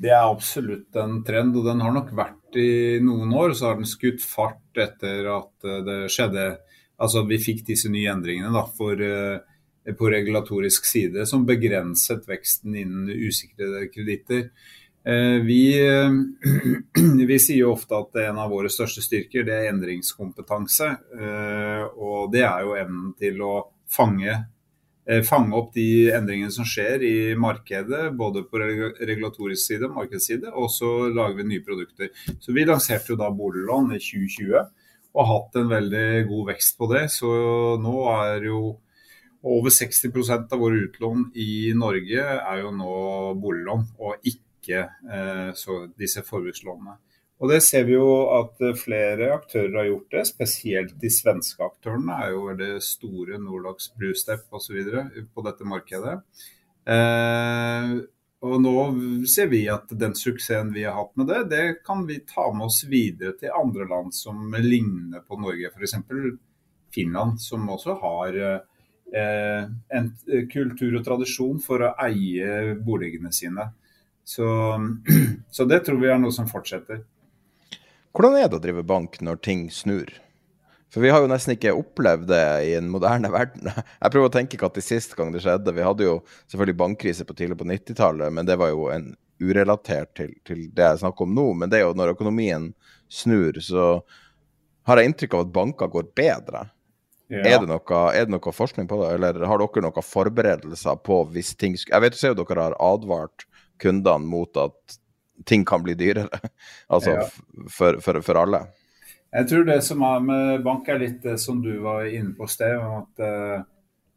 det 0.00 0.14
er 0.14 0.30
absolutt 0.30 0.96
en 0.96 1.18
trend, 1.26 1.58
og 1.58 1.66
den 1.66 1.82
har 1.84 1.92
nok 1.92 2.14
vært 2.16 2.56
i 2.56 3.00
noen 3.04 3.34
år. 3.36 3.52
Så 3.52 3.68
har 3.68 3.80
den 3.80 3.90
skutt 3.90 4.22
fart 4.24 4.80
etter 4.80 5.28
at 5.34 5.70
det 5.86 6.02
skjedde 6.14 6.52
Altså 7.00 7.22
vi 7.24 7.38
fikk 7.40 7.64
disse 7.64 7.88
nye 7.88 8.10
endringene 8.12 8.52
da, 8.52 8.66
for, 8.76 9.00
eh, 9.00 9.92
på 9.96 10.10
regulatorisk 10.12 10.84
side 10.84 11.24
som 11.28 11.46
begrenset 11.48 12.26
veksten 12.28 12.76
innen 12.76 13.08
usikrede 13.08 13.86
kreditter. 13.94 14.50
Eh, 15.04 15.40
vi, 15.42 15.88
eh, 15.88 16.10
vi, 17.26 17.38
sier 17.40 17.62
jo 17.64 17.72
ofte 17.72 17.96
at 17.96 18.18
en 18.26 18.40
av 18.42 18.50
våre 18.52 18.68
største 18.72 19.00
styrker 19.04 19.46
det 19.48 19.56
er 19.56 19.68
endringskompetanse. 19.72 20.88
Eh, 21.16 21.84
og 21.96 22.32
det 22.34 22.44
er 22.44 22.66
jo 22.66 22.76
evnen 22.78 23.12
til 23.18 23.40
å 23.44 23.54
fange, 23.90 24.42
fange 25.26 25.56
opp 25.56 25.72
de 25.74 26.10
endringene 26.14 26.52
som 26.54 26.66
skjer 26.68 27.02
i 27.02 27.14
markedet, 27.34 28.12
både 28.14 28.44
på 28.46 28.60
regulatorisk 28.60 29.64
side 29.64 29.88
og 29.88 29.96
markedsside, 29.96 30.52
og 30.52 30.68
så 30.70 31.08
lager 31.10 31.40
vi 31.40 31.46
nye 31.48 31.64
produkter. 31.66 32.12
Så 32.38 32.54
Vi 32.54 32.62
lanserte 32.68 33.10
jo 33.10 33.16
da 33.18 33.32
boliglån 33.34 33.96
i 33.96 33.98
2020 33.98 34.52
og 35.10 35.24
har 35.24 35.30
hatt 35.32 35.58
en 35.58 35.72
veldig 35.72 36.28
god 36.28 36.46
vekst 36.52 36.78
på 36.78 36.86
det. 36.92 37.02
Så 37.10 37.32
nå 37.82 37.96
er 38.12 38.46
jo 38.46 38.60
over 39.42 39.74
60% 39.74 40.54
av 40.54 40.62
våre 40.62 40.84
utlån 40.84 41.26
i 41.34 41.72
Norge 41.74 42.28
er 42.36 42.62
jo 42.62 42.70
nå 42.76 42.94
boliglån, 43.40 43.88
og 43.98 44.20
ikke 44.22 44.49
ikke 44.60 44.84
eh, 44.86 45.88
disse 45.98 46.22
forbrukslånene. 46.26 47.00
Og 47.40 47.48
Det 47.48 47.62
ser 47.64 47.86
vi 47.88 47.96
jo 47.96 48.06
at 48.36 48.60
eh, 48.60 48.76
flere 48.76 49.32
aktører 49.32 49.76
har 49.78 49.88
gjort 49.88 50.14
det, 50.16 50.24
spesielt 50.28 50.96
de 51.00 51.10
svenske 51.12 51.64
aktørene 51.64 52.18
er 52.20 52.34
jo 52.34 52.46
veldig 52.50 52.72
store, 52.84 53.40
Nordax, 53.40 53.90
Brustep 53.96 54.52
osv. 54.52 54.80
på 55.32 55.44
dette 55.46 55.68
markedet. 55.68 56.18
Eh, 56.84 57.94
og 58.40 58.54
nå 58.64 58.74
ser 59.28 59.50
vi 59.52 59.66
at 59.72 59.90
den 60.00 60.14
suksessen 60.16 60.72
vi 60.72 60.86
har 60.86 60.96
hatt 60.96 61.16
med 61.20 61.28
det, 61.28 61.40
det 61.52 61.64
kan 61.84 62.06
vi 62.08 62.22
ta 62.28 62.46
med 62.52 62.70
oss 62.70 62.82
videre 62.88 63.34
til 63.40 63.56
andre 63.56 63.88
land 63.88 64.14
som 64.16 64.54
ligner 64.60 65.24
på 65.24 65.40
Norge. 65.40 65.72
F.eks. 65.72 65.96
Finland, 66.92 67.40
som 67.40 67.68
også 67.72 67.96
har 68.00 68.38
eh, 68.44 69.66
en 69.96 70.08
kultur 70.52 70.96
og 70.98 71.04
tradisjon 71.06 71.60
for 71.62 71.84
å 71.84 71.94
eie 72.04 72.74
boligene 72.84 73.32
sine. 73.32 73.70
Så, 74.30 74.78
så, 75.50 75.64
det 75.64 75.84
tror 75.86 75.98
vi 75.98 76.10
er 76.10 76.18
noe 76.22 76.34
som 76.34 76.48
fortsetter. 76.50 77.02
Hvordan 78.14 78.36
er 78.38 78.50
det 78.50 78.58
å 78.58 78.62
drive 78.62 78.84
bank 78.86 79.18
når 79.26 79.40
ting 79.42 79.64
snur? 79.74 80.10
For 80.90 81.02
vi 81.02 81.10
har 81.14 81.22
jo 81.22 81.30
nesten 81.30 81.54
ikke 81.54 81.74
opplevd 81.78 82.28
det 82.30 82.44
i 82.66 82.76
en 82.78 82.90
moderne 82.90 83.30
verden. 83.38 83.70
Jeg 83.74 84.12
prøver 84.14 84.30
å 84.30 84.34
tenke 84.34 84.60
hva 84.60 84.70
til 84.74 84.86
sist 84.86 85.16
gang 85.18 85.34
det 85.34 85.42
skjedde. 85.42 85.74
Vi 85.74 85.86
hadde 85.86 86.06
jo 86.06 86.16
selvfølgelig 86.46 86.78
bankkrise 86.82 87.26
på 87.26 87.36
tidlig 87.38 87.58
på 87.58 87.66
90-tallet, 87.70 88.34
men 88.36 88.46
det 88.46 88.58
var 88.60 88.70
jo 88.70 88.86
en 88.94 89.12
urelatert 89.40 90.12
til, 90.18 90.34
til, 90.46 90.66
det 90.76 90.86
jeg 90.86 91.02
snakker 91.02 91.26
om 91.26 91.34
nå. 91.34 91.46
Men 91.62 91.72
det 91.72 91.80
er 91.80 91.88
jo 91.88 91.96
når 91.98 92.14
økonomien 92.14 92.70
snur, 93.10 93.58
så 93.64 93.92
har 94.86 95.00
jeg 95.00 95.10
inntrykk 95.10 95.38
av 95.38 95.46
at 95.46 95.54
banker 95.58 95.90
går 95.90 96.10
bedre. 96.18 96.68
Ja. 97.30 97.44
Er, 97.46 97.60
det 97.62 97.70
noe, 97.70 97.98
er, 98.10 98.26
det 98.26 98.34
noe, 98.34 98.54
forskning 98.54 98.86
på 98.90 99.02
det, 99.02 99.12
eller 99.14 99.42
har 99.46 99.62
dere 99.62 99.84
noen 99.86 100.02
forberedelser 100.02 100.98
på 101.06 101.20
hvis 101.30 101.52
ting 101.54 101.76
Jeg 101.78 102.02
vet 102.02 102.18
jo 102.18 102.34
dere 102.34 102.64
har 102.66 102.74
advart 102.82 103.46
kundene 103.80 104.28
mot 104.28 104.56
at 104.60 104.98
ting 105.46 105.64
kan 105.64 105.82
bli 105.82 105.94
dyrere. 105.94 106.28
altså 106.94 107.16
ja. 107.16 107.26
for, 107.68 108.00
for, 108.04 108.20
for, 108.24 108.40
alle. 108.40 108.64
Jeg 109.30 109.48
tror 109.50 109.66
det 109.68 109.80
som 109.86 110.02
er 110.06 110.24
med 110.24 110.64
bank, 110.66 110.88
er 110.88 111.02
litt 111.02 111.20
det 111.22 111.38
som 111.40 111.60
du 111.62 111.72
var 111.84 112.08
inne 112.08 112.34
på 112.36 112.48
sted. 112.50 112.76
at 112.76 113.22
uh, 113.24 113.62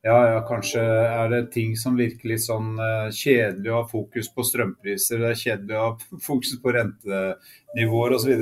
ja, 0.04 0.18
ja, 0.34 0.40
kanskje 0.48 0.82
er 0.84 1.30
det 1.32 1.44
ting 1.54 1.78
som 1.80 1.96
virker 1.96 2.34
litt 2.34 2.44
sånn 2.44 2.74
uh, 2.76 3.14
kjedelig 3.14 3.72
å 3.72 3.78
ha 3.78 3.86
fokus 3.88 4.28
på 4.34 4.44
strømpriser, 4.48 5.22
det 5.22 5.30
er 5.30 5.40
kjedelig 5.44 5.78
å 5.78 5.86
ha 5.86 5.94
fokus 6.30 6.58
på 6.64 6.74
rentenivåer 6.76 8.18
osv. 8.18 8.34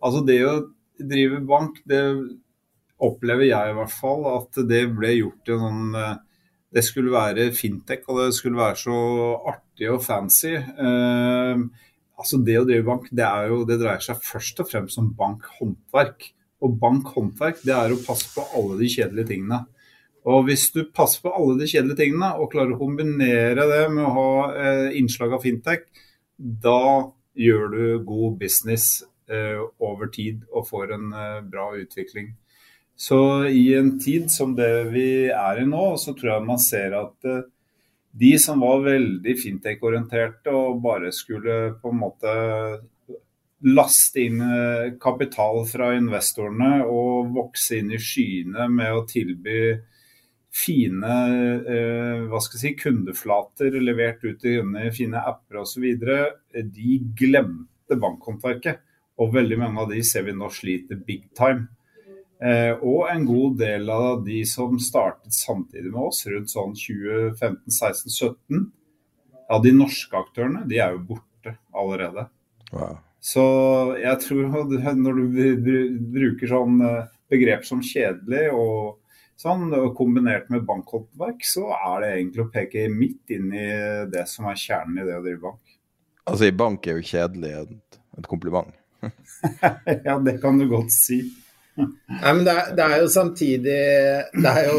Altså 0.00 0.24
det 0.26 0.40
å 0.48 0.56
drive 0.96 1.44
bank, 1.46 1.82
det 1.86 2.02
opplever 2.96 3.44
jeg 3.44 3.70
i 3.70 3.76
hvert 3.76 3.92
fall 3.92 4.24
at 4.32 4.58
det 4.66 4.86
ble 4.96 5.12
gjort 5.18 5.42
til 5.44 5.60
noen 5.60 5.94
uh, 5.94 6.14
det 6.76 6.84
skulle 6.84 7.14
være 7.14 7.50
fintech, 7.56 8.04
og 8.10 8.20
det 8.20 8.32
skulle 8.36 8.60
være 8.60 8.76
så 8.82 8.96
artig 9.48 9.88
og 9.94 10.02
fancy. 10.04 10.52
Eh, 10.56 11.62
altså 12.20 12.40
Det 12.44 12.58
å 12.60 12.66
drive 12.68 12.84
bank, 12.84 13.08
det, 13.10 13.28
jo, 13.48 13.62
det, 13.68 13.78
dreier 13.80 14.04
seg 14.04 14.20
først 14.24 14.60
og 14.60 14.68
fremst 14.68 15.00
om 15.00 15.08
bankhåndverk. 15.16 16.28
Og 16.64 16.76
bankhåndverk, 16.82 17.62
det 17.64 17.74
er 17.76 17.94
å 17.94 18.02
passe 18.04 18.28
på 18.34 18.44
alle 18.58 18.76
de 18.82 18.90
kjedelige 18.92 19.32
tingene. 19.32 19.62
Og 20.26 20.48
hvis 20.48 20.68
du 20.74 20.82
passer 20.90 21.22
på 21.22 21.32
alle 21.32 21.54
de 21.60 21.68
kjedelige 21.70 22.00
tingene, 22.02 22.32
og 22.36 22.50
klarer 22.52 22.74
å 22.74 22.80
kombinere 22.80 23.68
det 23.70 23.82
med 23.94 24.04
å 24.04 24.14
ha 24.16 24.30
eh, 24.58 24.96
innslag 25.00 25.36
av 25.36 25.44
fintech, 25.46 25.86
da 26.36 27.06
gjør 27.36 27.68
du 27.72 27.84
god 28.08 28.40
business 28.40 29.04
eh, 29.30 29.60
over 29.80 30.10
tid 30.12 30.42
og 30.50 30.66
får 30.68 30.96
en 30.96 31.12
eh, 31.14 31.44
bra 31.46 31.70
utvikling. 31.78 32.34
Så 32.96 33.18
i 33.52 33.74
en 33.76 33.98
tid 34.00 34.30
som 34.32 34.54
det 34.56 34.88
vi 34.94 35.28
er 35.28 35.60
i 35.60 35.66
nå, 35.68 35.84
så 36.00 36.14
tror 36.16 36.32
jeg 36.32 36.48
man 36.48 36.60
ser 36.62 36.96
at 36.96 37.28
uh, 37.28 37.44
de 38.16 38.32
som 38.40 38.62
var 38.64 38.84
veldig 38.86 39.34
fintech-orienterte 39.36 40.52
og 40.56 40.80
bare 40.84 41.10
skulle 41.12 41.76
på 41.82 41.92
en 41.92 42.00
måte 42.00 42.36
laste 43.66 44.20
inn 44.20 44.40
eh, 44.40 44.94
kapital 45.00 45.62
fra 45.68 45.90
investorene 45.96 46.84
og 46.84 47.32
vokse 47.36 47.80
inn 47.80 47.92
i 47.92 48.00
skyene 48.00 48.68
med 48.72 48.92
å 48.94 49.04
tilby 49.08 49.60
fine 50.56 51.14
eh, 51.68 52.24
hva 52.30 52.40
skal 52.40 52.58
jeg 52.58 52.62
si, 52.62 52.74
kundeflater 52.80 53.76
levert 53.80 54.24
ut 54.24 54.38
til 54.40 54.60
kunder, 54.62 54.92
fine 54.96 55.20
apper 55.20 55.62
osv., 55.64 55.86
de 56.76 56.98
glemte 57.18 58.00
bankhåndverket. 58.00 58.80
Og 59.20 59.32
veldig 59.32 59.56
mange 59.60 59.80
av 59.80 59.92
de 59.92 60.02
ser 60.04 60.26
vi 60.26 60.36
nå 60.36 60.48
sliter 60.52 60.98
big 61.00 61.28
time. 61.36 61.68
Eh, 62.36 62.74
og 62.84 63.06
en 63.08 63.24
god 63.24 63.56
del 63.62 63.88
av 63.92 64.24
de 64.26 64.42
som 64.48 64.76
startet 64.82 65.32
samtidig 65.32 65.88
med 65.92 66.02
oss, 66.10 66.26
rundt 66.28 66.52
sånn 66.52 66.74
2015-16-17, 66.76 68.66
av 69.52 69.62
de 69.62 69.72
norske 69.72 70.18
aktørene, 70.18 70.66
de 70.68 70.80
er 70.82 70.96
jo 70.96 71.04
borte 71.14 71.56
allerede. 71.76 72.26
Wow. 72.74 72.98
Så 73.22 73.42
jeg 73.98 74.20
tror 74.22 74.52
når 74.98 75.22
du 75.22 75.72
bruker 76.12 76.50
sånn 76.50 76.80
eh, 76.84 77.08
begrep 77.32 77.64
som 77.66 77.82
kjedelig 77.82 78.50
og 78.54 78.98
sånn, 79.40 79.70
kombinert 79.96 80.50
med 80.52 80.66
bankhåndverk, 80.68 81.44
så 81.44 81.70
er 81.76 82.02
det 82.02 82.12
egentlig 82.14 82.44
å 82.44 82.50
peke 82.52 82.86
midt 82.92 83.34
inn 83.36 83.50
i 83.52 83.68
det 84.12 84.24
som 84.30 84.48
er 84.50 84.60
kjernen 84.60 85.00
i 85.02 85.08
det 85.08 85.16
å 85.18 85.24
drive 85.24 85.42
bank. 85.42 85.74
Altså, 86.26 86.48
i 86.48 86.54
bank 86.56 86.86
er 86.86 86.98
jo 86.98 87.06
kjedelig 87.06 87.52
et, 87.62 87.98
et 88.18 88.28
kompliment. 88.30 88.72
ja, 90.08 90.16
det 90.24 90.38
kan 90.42 90.58
du 90.58 90.66
godt 90.70 90.94
si. 90.94 91.20
Nei, 91.76 92.32
men 92.32 92.44
det 92.46 92.54
er, 92.54 92.72
det 92.76 92.84
er, 92.86 92.96
jo 93.02 93.08
samtidig 93.12 93.78
det 94.32 94.52
er 94.52 94.68
jo, 94.70 94.76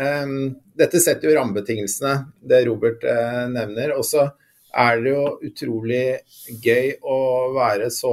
um, 0.00 0.34
Dette 0.78 1.00
setter 1.02 1.28
jo 1.28 1.36
rammebetingelsene, 1.36 2.12
det 2.48 2.62
Robert 2.68 3.04
uh, 3.04 3.46
nevner. 3.52 3.94
Og 3.98 4.06
så 4.06 4.28
er 4.78 5.00
det 5.02 5.14
jo 5.14 5.24
utrolig 5.48 6.04
gøy 6.64 6.92
å 7.02 7.18
være 7.56 7.90
så 7.92 8.12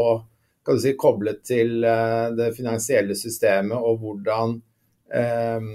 kan 0.66 0.80
du 0.80 0.82
si, 0.82 0.96
koblet 0.98 1.44
til 1.46 1.86
uh, 1.86 2.32
det 2.36 2.50
finansielle 2.58 3.16
systemet 3.18 3.78
og 3.78 4.02
hvordan 4.02 4.56
um, 4.58 5.70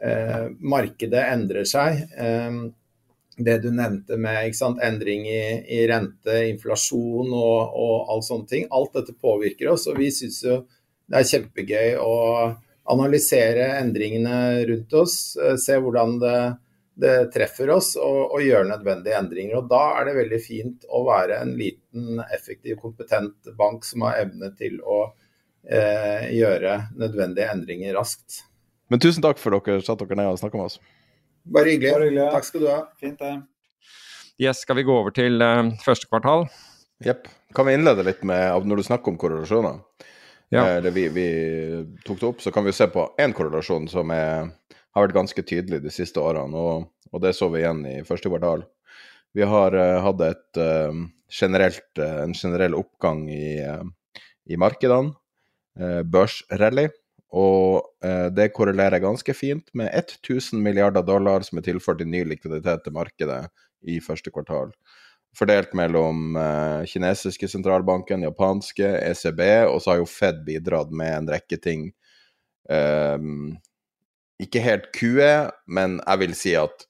uh, 0.00 0.46
markedet 0.64 1.26
endrer 1.34 1.68
seg. 1.68 2.00
Um, 2.16 2.62
det 3.36 3.58
du 3.60 3.68
nevnte 3.68 4.16
med 4.16 4.54
sant, 4.56 4.80
endring 4.80 5.26
i, 5.28 5.42
i, 5.68 5.82
rente, 5.88 6.38
inflasjon 6.48 7.28
og, 7.36 7.76
og 7.76 8.12
all 8.12 8.24
sånne 8.24 8.48
ting. 8.48 8.64
Alt 8.72 8.96
dette 8.96 9.12
påvirker 9.20 9.74
oss. 9.74 9.86
og 9.90 10.00
vi 10.00 10.08
synes 10.14 10.40
jo 10.44 10.62
det 11.06 11.20
er 11.20 11.28
kjempegøy 11.30 11.98
å 12.02 12.14
analysere 12.90 13.66
endringene 13.80 14.64
rundt 14.68 14.94
oss, 14.98 15.18
eh, 15.42 15.56
se 15.60 15.78
hvordan 15.82 16.18
det, 16.22 16.38
det 16.98 17.14
treffer 17.34 17.70
oss 17.74 17.94
og, 17.98 18.20
og, 18.30 18.40
gjøre 18.42 18.70
nødvendige 18.70 19.18
endringer. 19.18 19.60
Og 19.60 19.70
Da 19.70 19.82
er 19.98 20.08
det 20.08 20.18
veldig 20.20 20.42
fint 20.42 20.86
å 20.88 21.04
være 21.06 21.40
en 21.42 21.54
liten, 21.58 22.20
effektiv, 22.34 22.78
kompetent 22.82 23.54
bank 23.58 23.86
som 23.86 24.06
har 24.06 24.22
evne 24.24 24.52
til 24.58 24.78
å 24.82 25.00
eh, 25.66 26.30
gjøre 26.36 26.78
nødvendige 26.98 27.50
endringer 27.54 27.98
raskt. 27.98 28.44
Men 28.90 29.02
tusen 29.02 29.24
takk 29.24 29.42
for 29.42 29.56
dere 29.58 29.82
satt 29.82 30.02
dere 30.02 30.18
ned 30.18 30.30
og 30.30 30.40
snakka 30.40 30.58
med 30.58 30.70
oss. 30.70 30.78
Bare 31.46 31.74
hyggelig. 31.74 31.92
Bare 31.94 32.08
hyggelig. 32.08 32.30
Takk 32.34 32.48
skal 32.48 32.62
du 32.62 32.70
ha. 32.70 32.80
Fint 33.02 33.22
det. 33.22 33.34
Yes, 34.42 34.60
skal 34.62 34.76
vi 34.78 34.84
gå 34.86 34.92
over 34.92 35.14
til 35.16 35.40
uh, 35.42 35.70
første 35.82 36.06
kvartal? 36.10 36.44
Jepp. 37.02 37.26
Kan 37.56 37.66
vi 37.68 37.74
innlede 37.76 38.04
litt 38.06 38.22
med, 38.26 38.66
når 38.68 38.82
du 38.82 38.86
snakker 38.86 39.12
om 39.12 39.18
korrelasjoner? 39.20 39.78
Ja. 40.48 40.64
eller 40.68 40.90
vi, 40.90 41.08
vi, 41.08 41.26
tok 42.04 42.20
det 42.20 42.26
opp, 42.26 42.40
så 42.42 42.52
kan 42.54 42.64
vi 42.66 42.74
se 42.76 42.88
på 42.92 43.08
én 43.20 43.34
korrelasjon 43.36 43.88
som 43.90 44.10
er, 44.14 44.50
har 44.94 45.06
vært 45.06 45.16
ganske 45.16 45.44
tydelig 45.46 45.82
de 45.84 45.92
siste 45.94 46.22
årene, 46.22 46.56
og, 46.56 46.88
og, 47.12 47.20
det 47.24 47.34
så 47.36 47.50
vi 47.52 47.62
igjen 47.62 47.84
i 47.90 48.00
første 48.06 48.32
kvartal. 48.32 48.66
Vi 49.36 49.44
har 49.46 49.76
uh, 49.76 49.98
hatt 50.04 50.22
et, 50.24 50.60
uh, 50.62 51.02
generelt, 51.32 51.88
uh, 52.00 52.22
en 52.24 52.36
generell 52.36 52.76
oppgang 52.78 53.26
i, 53.32 53.58
i 54.46 54.60
markedene, 54.60 55.16
børsrally, 56.08 56.86
og 57.36 57.90
det 58.32 58.46
korrelerer 58.56 59.02
ganske 59.02 59.34
fint 59.36 59.66
med 59.76 59.90
1000 59.92 60.62
milliarder 60.64 61.04
dollar 61.04 61.44
som 61.44 61.58
er 61.60 61.66
tilført 61.66 62.00
i 62.00 62.06
ny 62.08 62.22
likviditet 62.24 62.86
til 62.86 62.94
markedet 62.96 63.42
i 63.84 63.98
første 64.00 64.32
kvartal 64.32 64.70
fordelt 65.36 65.74
mellom 65.76 66.36
uh, 66.36 66.82
kinesiske 66.88 67.48
sentralbanken, 67.50 68.24
japanske, 68.26 68.88
ECB, 69.10 69.42
og 69.68 69.80
så 69.82 69.92
har 69.92 70.02
jo 70.02 70.10
Fed 70.10 70.42
bidratt 70.46 70.92
med 70.94 71.12
en 71.12 71.30
rekke 71.34 71.58
ting. 71.62 71.90
Um, 72.70 73.56
ikke 74.42 74.62
helt 74.64 74.90
QE, 74.96 75.48
men 75.66 76.00
jeg 76.02 76.22
vil 76.22 76.36
si 76.36 76.54
at 76.58 76.86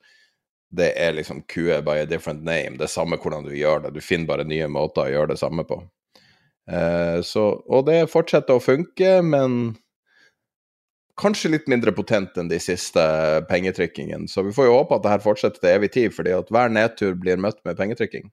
det 0.76 0.90
er 0.98 1.14
liksom 1.16 1.44
QE 1.50 1.80
by 1.86 2.00
a 2.02 2.06
different 2.08 2.44
name. 2.44 2.76
Det 2.76 2.88
er 2.88 2.92
samme 2.96 3.18
hvordan 3.22 3.46
du 3.46 3.54
gjør 3.54 3.86
det, 3.86 3.94
du 3.94 4.04
finner 4.04 4.30
bare 4.30 4.48
nye 4.48 4.68
måter 4.70 5.06
å 5.06 5.12
gjøre 5.12 5.34
det 5.34 5.40
samme 5.42 5.66
på. 5.68 5.80
Uh, 6.70 7.22
så, 7.26 7.48
og 7.70 7.86
det 7.90 8.08
fortsetter 8.10 8.58
å 8.58 8.62
funke, 8.62 9.20
men 9.22 9.76
kanskje 11.20 11.52
litt 11.52 11.68
mindre 11.70 11.92
potent 11.96 12.36
enn 12.38 12.50
de 12.50 12.58
siste 12.60 13.02
pengetrykkingene. 13.50 14.28
Så 14.28 14.44
vi 14.46 14.54
får 14.56 14.68
jo 14.68 14.78
håpe 14.78 14.98
at 14.98 15.04
det 15.04 15.14
her 15.14 15.24
fortsetter 15.24 15.62
til 15.62 15.72
evig 15.72 15.92
tid, 15.94 16.14
fordi 16.16 16.34
at 16.36 16.50
hver 16.52 16.72
nedtur 16.72 17.16
blir 17.18 17.40
møtt 17.40 17.62
med 17.68 17.78
pengetrykking. 17.78 18.28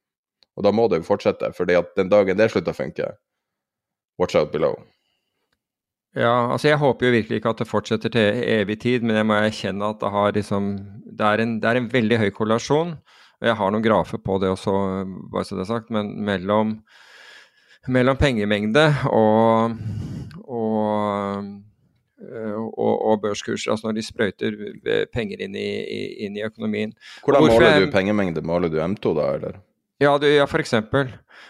Og 0.58 0.66
da 0.68 0.74
må 0.76 0.88
det 0.90 1.02
jo 1.02 1.08
fortsette, 1.08 1.50
fordi 1.58 1.78
at 1.80 1.96
den 1.98 2.12
dagen 2.12 2.38
det 2.38 2.52
slutter 2.52 2.76
å 2.76 2.78
funke, 2.78 3.14
watch 4.22 4.38
out 4.38 4.52
below. 4.54 4.76
Ja, 6.14 6.52
altså 6.54 6.70
jeg 6.70 6.78
håper 6.78 7.08
jo 7.08 7.16
virkelig 7.16 7.40
ikke 7.40 7.56
at 7.56 7.64
det 7.64 7.70
fortsetter 7.70 8.14
til 8.14 8.44
evig 8.54 8.78
tid, 8.84 9.06
men 9.06 9.18
jeg 9.18 9.26
må 9.26 9.40
erkjenne 9.40 9.90
at 9.96 10.04
det, 10.04 10.12
har 10.14 10.36
liksom, 10.36 10.68
det, 11.10 11.26
er 11.26 11.42
en, 11.42 11.56
det 11.64 11.72
er 11.72 11.80
en 11.80 11.90
veldig 11.90 12.20
høy 12.22 12.30
korrelasjon. 12.36 12.94
og 13.42 13.48
Jeg 13.50 13.58
har 13.58 13.74
noen 13.74 13.86
grafer 13.86 14.22
på 14.22 14.38
det 14.44 14.52
også, 14.54 14.76
bare 15.34 15.48
så 15.48 15.58
det 15.58 15.66
er 15.66 15.72
sagt, 15.72 15.90
men 15.90 16.14
mellom, 16.28 16.76
mellom 17.90 18.20
pengemengde 18.22 18.86
og, 19.10 19.74
og 20.46 21.50
og, 22.34 22.94
og, 22.94 23.20
børskurser, 23.24 23.74
altså 23.74 23.90
når 23.90 23.98
de 23.98 24.06
sprøyter 24.06 24.58
penger 25.14 25.44
inn 25.46 25.58
i, 25.60 25.70
inn 26.26 26.40
i 26.40 26.46
økonomien. 26.46 26.96
Hvordan 27.26 27.48
måler 27.50 27.86
du 27.86 27.92
pengemengde? 27.94 28.44
Måler 28.46 28.74
du 28.74 28.82
M2 28.84 29.16
da, 29.20 29.30
eller? 29.38 29.62
Ja, 30.02 30.18
du, 30.18 30.28
ja 30.28 30.46
f.eks. 30.48 30.74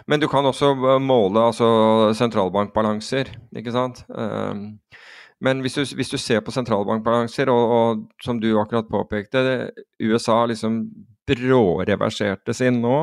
Men 0.09 0.21
du 0.21 0.27
kan 0.31 0.45
også 0.45 0.73
eh, 0.75 0.99
måle 1.01 1.47
altså, 1.49 1.67
sentralbankbalanser, 2.17 3.31
ikke 3.57 3.73
sant. 3.73 4.03
Um, 4.09 4.75
men 5.43 5.63
hvis 5.63 5.75
du, 5.75 5.83
hvis 5.97 6.11
du, 6.11 6.17
ser 6.21 6.43
på 6.43 6.53
sentralbankbalanser, 6.55 7.51
og, 7.51 7.73
og, 7.77 8.03
som 8.23 8.39
du 8.39 8.53
akkurat 8.59 8.91
påpekte, 8.91 9.71
USA 10.01 10.43
liksom 10.49 10.85
bråreverserte 11.27 12.55
sin 12.55 12.81
nå 12.83 12.97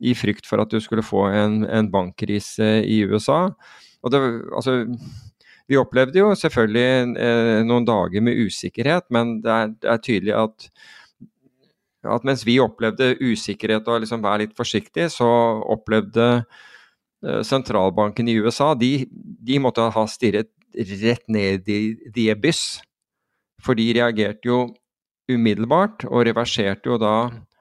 i 0.00 0.14
frykt 0.16 0.46
for 0.48 0.62
at 0.62 0.72
du 0.72 0.80
skulle 0.80 1.04
få 1.04 1.26
en, 1.28 1.62
en 1.68 1.90
bankkrise 1.92 2.78
i 2.84 3.02
USA. 3.08 3.48
Og 4.02 4.12
det, 4.12 4.20
altså 4.56 4.82
vi 5.68 5.76
opplevde 5.76 6.22
jo 6.22 6.32
selvfølgelig 6.36 7.18
eh, 7.20 7.58
noen 7.68 7.86
dager 7.88 8.24
med 8.24 8.40
usikkerhet, 8.48 9.08
men 9.14 9.38
det 9.44 9.52
er, 9.52 9.74
det 9.76 9.90
er 9.92 10.02
tydelig 10.04 10.34
at, 10.38 10.68
at, 12.08 12.24
mens 12.24 12.44
vi 12.48 12.56
opplevde 12.64 13.12
usikkerhet 13.20 13.88
og 13.88 14.02
liksom 14.04 14.24
være 14.24 14.46
litt 14.46 14.56
forsiktig, 14.56 15.10
så 15.12 15.28
opplevde 15.76 16.28
eh, 16.38 17.42
sentralbanken 17.44 18.30
i 18.32 18.38
USA 18.40 18.72
de, 18.78 18.92
de, 19.12 19.60
måtte 19.60 19.90
ha 19.92 20.06
stirret 20.08 20.52
rett 21.02 21.24
ned 21.32 21.68
i 21.68 21.82
the 22.14 22.32
byss. 22.38 22.80
For 23.64 23.76
de 23.76 23.90
reagerte 23.96 24.48
jo 24.48 24.60
umiddelbart 25.28 26.06
og 26.08 26.24
reverserte 26.28 26.88
jo 26.88 26.96
da 27.00 27.16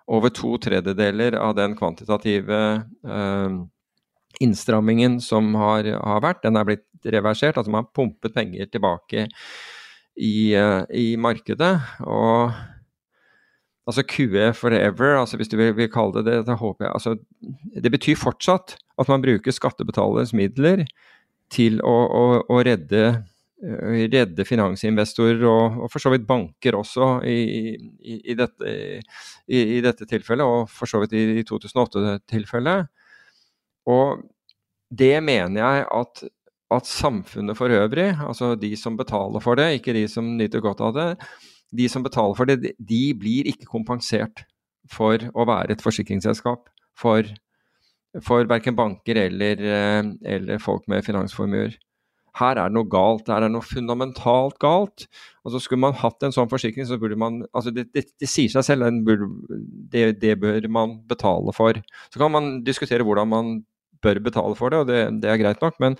over 0.07 0.31
to 0.31 0.53
tredjedeler 0.63 1.35
av 1.35 1.57
den 1.57 1.73
kvantitative 1.75 2.59
eh, 3.03 3.57
innstrammingen 4.43 5.19
som 5.23 5.53
har, 5.57 5.87
har, 5.97 6.23
vært, 6.23 6.43
den 6.45 6.59
er 6.59 6.67
blitt 6.67 6.85
reversert. 7.07 7.57
Altså 7.57 7.73
man 7.73 7.85
har 7.85 7.93
pumpet 7.95 8.35
penger 8.35 8.69
tilbake 8.71 9.27
i, 10.17 10.55
uh, 10.57 10.83
i 10.93 11.15
markedet. 11.19 11.73
Og 12.05 12.51
altså 13.87 14.03
QE 14.03 14.51
forever, 14.57 15.15
altså 15.21 15.39
hvis 15.39 15.51
du 15.51 15.57
vil, 15.59 15.73
vil 15.77 15.91
kalle 15.91 16.19
det 16.19 16.27
det, 16.29 16.41
da 16.49 16.57
håper 16.59 16.85
jeg 16.85 16.93
altså, 16.93 17.15
Det 17.83 17.91
betyr 17.93 18.19
fortsatt 18.19 18.75
at 18.99 19.09
man 19.09 19.23
bruker 19.23 19.55
skattebetalernes 19.55 20.33
midler 20.35 20.83
til 21.53 21.79
å, 21.85 21.95
å, 22.11 22.23
å 22.51 22.61
redde, 22.67 23.03
uh, 23.63 23.97
redde 24.11 24.45
finansinvestorer 24.45 25.45
og, 25.47 25.81
og, 25.83 25.89
for 25.93 26.03
så 26.03 26.11
vidt 26.13 26.27
banker 26.27 26.75
også 26.75 27.17
i, 27.23 27.39
i, 28.01 28.21
i, 28.33 28.35
dette, 28.35 28.77
i 29.47 29.81
dette, 29.85 30.09
tilfellet, 30.09 30.43
og 30.43 30.67
for 30.73 30.89
så 30.89 30.99
vidt 31.05 31.15
i, 31.15 31.45
2008-tilfellet. 31.47 32.91
Og 33.87 34.23
det 34.93 35.15
mener 35.23 35.61
jeg 35.61 35.85
at, 35.99 36.23
at, 36.75 36.87
samfunnet 36.87 37.57
for 37.57 37.71
øvrig, 37.71 38.11
altså 38.19 38.55
de 38.59 38.73
som 38.79 38.97
betaler 38.99 39.43
for 39.43 39.59
det, 39.59 39.73
ikke 39.79 39.95
de 39.95 40.07
som 40.11 40.35
nyter 40.37 40.63
godt 40.63 40.83
av 40.83 40.93
det, 40.95 41.09
de 41.75 41.87
som 41.91 42.03
betaler 42.03 42.37
for 42.37 42.47
det, 42.47 42.73
de 42.79 43.01
blir 43.19 43.47
ikke 43.51 43.67
kompensert 43.67 44.45
for 44.91 45.19
å 45.35 45.47
være 45.47 45.75
et 45.75 45.83
forsikringsselskap 45.83 46.69
for, 46.97 47.27
for 48.23 48.47
verken 48.47 48.77
banker 48.77 49.19
eller, 49.27 49.59
eh, 49.59 50.13
eller 50.37 50.63
folk 50.63 50.87
med 50.87 51.03
finansformuer. 51.05 51.75
her 52.37 52.53
er 52.53 52.69
det 52.69 52.75
noe 52.75 52.85
galt, 52.85 53.27
her 53.27 53.41
er 53.41 53.47
det 53.47 53.55
noe 53.55 53.65
fundamentalt 53.65 54.59
galt. 54.61 55.07
Altså 55.43 55.59
Skulle 55.59 55.81
man 55.87 55.95
hatt 55.97 56.21
en 56.21 56.35
sånn 56.35 56.49
forsikring, 56.51 56.85
så 56.85 56.99
burde 57.01 57.17
man 57.17 57.39
altså 57.51 57.71
Det, 57.73 57.87
det, 57.95 58.03
det 58.21 58.29
sier 58.29 58.51
seg 58.53 58.63
selv, 58.63 58.85
burde, 59.03 59.25
det, 59.89 60.21
det, 60.21 60.35
bør 60.39 60.67
man 60.69 60.99
betale 61.09 61.51
for. 61.57 61.81
Så 62.13 62.21
kan 62.21 62.31
man 62.31 62.61
diskutere 62.63 63.03
hvordan 63.03 63.31
man 63.31 63.49
bør 64.07 64.23
betale 64.23 64.57
for 64.57 64.73
det, 64.73 64.79
og 64.83 64.89
det, 64.89 65.03
det 65.23 65.29
er 65.31 65.43
greit 65.43 65.61
nok. 65.63 65.77
Men 65.83 65.99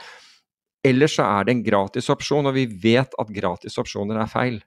ellers 0.88 1.18
så 1.20 1.28
er 1.28 1.48
det 1.48 1.56
en 1.56 1.68
gratis 1.68 2.10
opsjon, 2.14 2.48
og 2.48 2.58
vi 2.58 2.66
vet 2.88 3.14
at 3.20 3.36
gratis 3.36 3.78
opsjoner 3.82 4.20
er 4.24 4.32
feil. 4.32 4.60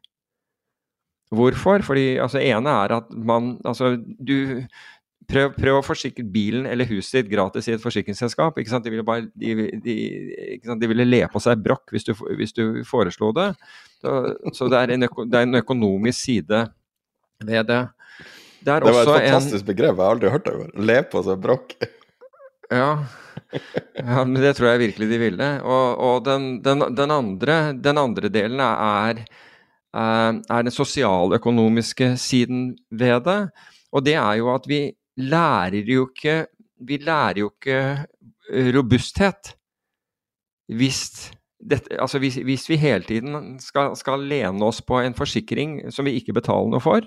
Hvorfor? 1.31 1.85
Fordi 1.87 2.17
altså, 2.19 2.41
ene 2.43 2.73
er 2.85 2.97
at 3.01 3.13
man 3.15 3.59
Altså, 3.65 3.97
du 4.19 4.65
Prøv, 5.31 5.53
prøv, 5.55 5.77
å 5.79 5.85
forsikre 5.85 6.25
bilen 6.27 6.65
eller 6.67 6.89
huset 6.89 7.21
ditt 7.21 7.29
gratis 7.31 7.69
i 7.69 7.75
et 7.77 7.83
forsikringsselskap. 7.83 8.57
ikke 8.59 8.73
sant? 8.73 8.83
De 8.83 8.91
ville, 8.91 9.05
bare, 9.07 9.29
de, 9.39 9.69
de, 9.85 9.95
de 10.81 10.89
ville 10.91 11.07
le 11.07 11.21
på 11.31 11.43
seg 11.45 11.61
brokk 11.63 11.93
hvis 11.95 12.09
du, 12.09 12.15
hvis 12.35 12.57
du 12.57 12.81
foreslo 12.89 13.31
det. 13.37 13.53
Så, 14.01 14.15
så 14.57 14.67
det, 14.73 14.81
er 14.81 15.07
øko, 15.07 15.29
det, 15.29 15.39
er 15.39 15.47
en 15.47 15.61
økonomisk 15.61 16.19
side 16.19 16.65
ved 17.47 17.71
det. 17.71 17.79
Det, 18.61 18.75
det 18.81 18.91
var 18.91 19.05
et 19.05 19.13
fantastisk 19.13 19.63
en, 19.63 19.69
begrep, 19.71 19.95
jeg 19.95 20.03
har 20.03 20.17
aldri 20.17 20.35
hørt 20.35 20.49
det 20.49 20.57
før. 20.57 20.75
Le 20.91 20.99
på 21.13 21.23
seg 21.29 21.45
brokk. 21.47 21.77
Ja. 22.71 22.91
ja, 23.99 24.25
men 24.25 24.39
det 24.39 24.55
tror 24.57 24.73
jeg 24.73 24.83
virkelig 24.87 25.09
de 25.11 25.19
ville. 25.19 25.53
Og, 25.67 25.87
og 25.99 26.25
den, 26.27 26.51
den, 26.65 26.85
den, 26.97 27.15
andre, 27.15 27.61
den 27.75 27.99
andre 27.99 28.31
delen 28.33 28.63
er 28.63 29.25
Eh, 29.91 30.33
er 30.39 30.63
den 30.63 30.71
sosialøkonomiske 30.71 32.15
siden 32.17 32.77
ved 32.91 33.25
det. 33.27 33.41
Og 33.93 34.05
det 34.07 34.15
er 34.15 34.35
jo 34.39 34.55
at 34.55 34.69
vi 34.69 34.93
lærer 35.17 35.83
jo 35.87 36.09
ikke 36.09 36.47
Vi 36.81 36.97
lærer 36.97 37.39
jo 37.39 37.51
ikke 37.51 38.07
robusthet 38.73 39.57
hvis, 40.73 41.31
dette, 41.71 42.01
altså 42.01 42.19
hvis, 42.19 42.37
hvis 42.37 42.69
vi 42.69 42.77
hele 42.77 43.05
tiden 43.05 43.59
skal, 43.61 43.97
skal, 43.97 44.25
lene 44.25 44.65
oss 44.65 44.81
på 44.81 45.01
en 45.01 45.15
forsikring 45.15 45.93
som 45.93 46.07
vi 46.07 46.15
ikke 46.17 46.33
betaler 46.33 46.71
noe 46.73 46.81
for, 46.81 47.05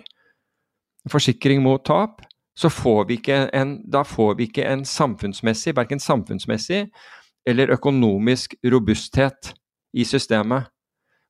forsikring 1.09 1.64
mot 1.64 1.82
tap, 1.86 2.22
så 2.56 2.70
får 2.70 3.08
vi 3.10 3.18
ikke 3.18 3.39
en, 3.56 3.78
da 3.89 4.04
får 4.06 4.38
vi 4.38 4.47
ikke 4.49 4.66
en 4.70 4.86
samfunnsmessig, 4.86 5.76
verken 5.78 6.01
samfunnsmessig 6.01 6.86
eller 7.49 7.74
økonomisk 7.74 8.56
robusthet 8.72 9.54
i 9.93 10.06
systemet. 10.08 10.70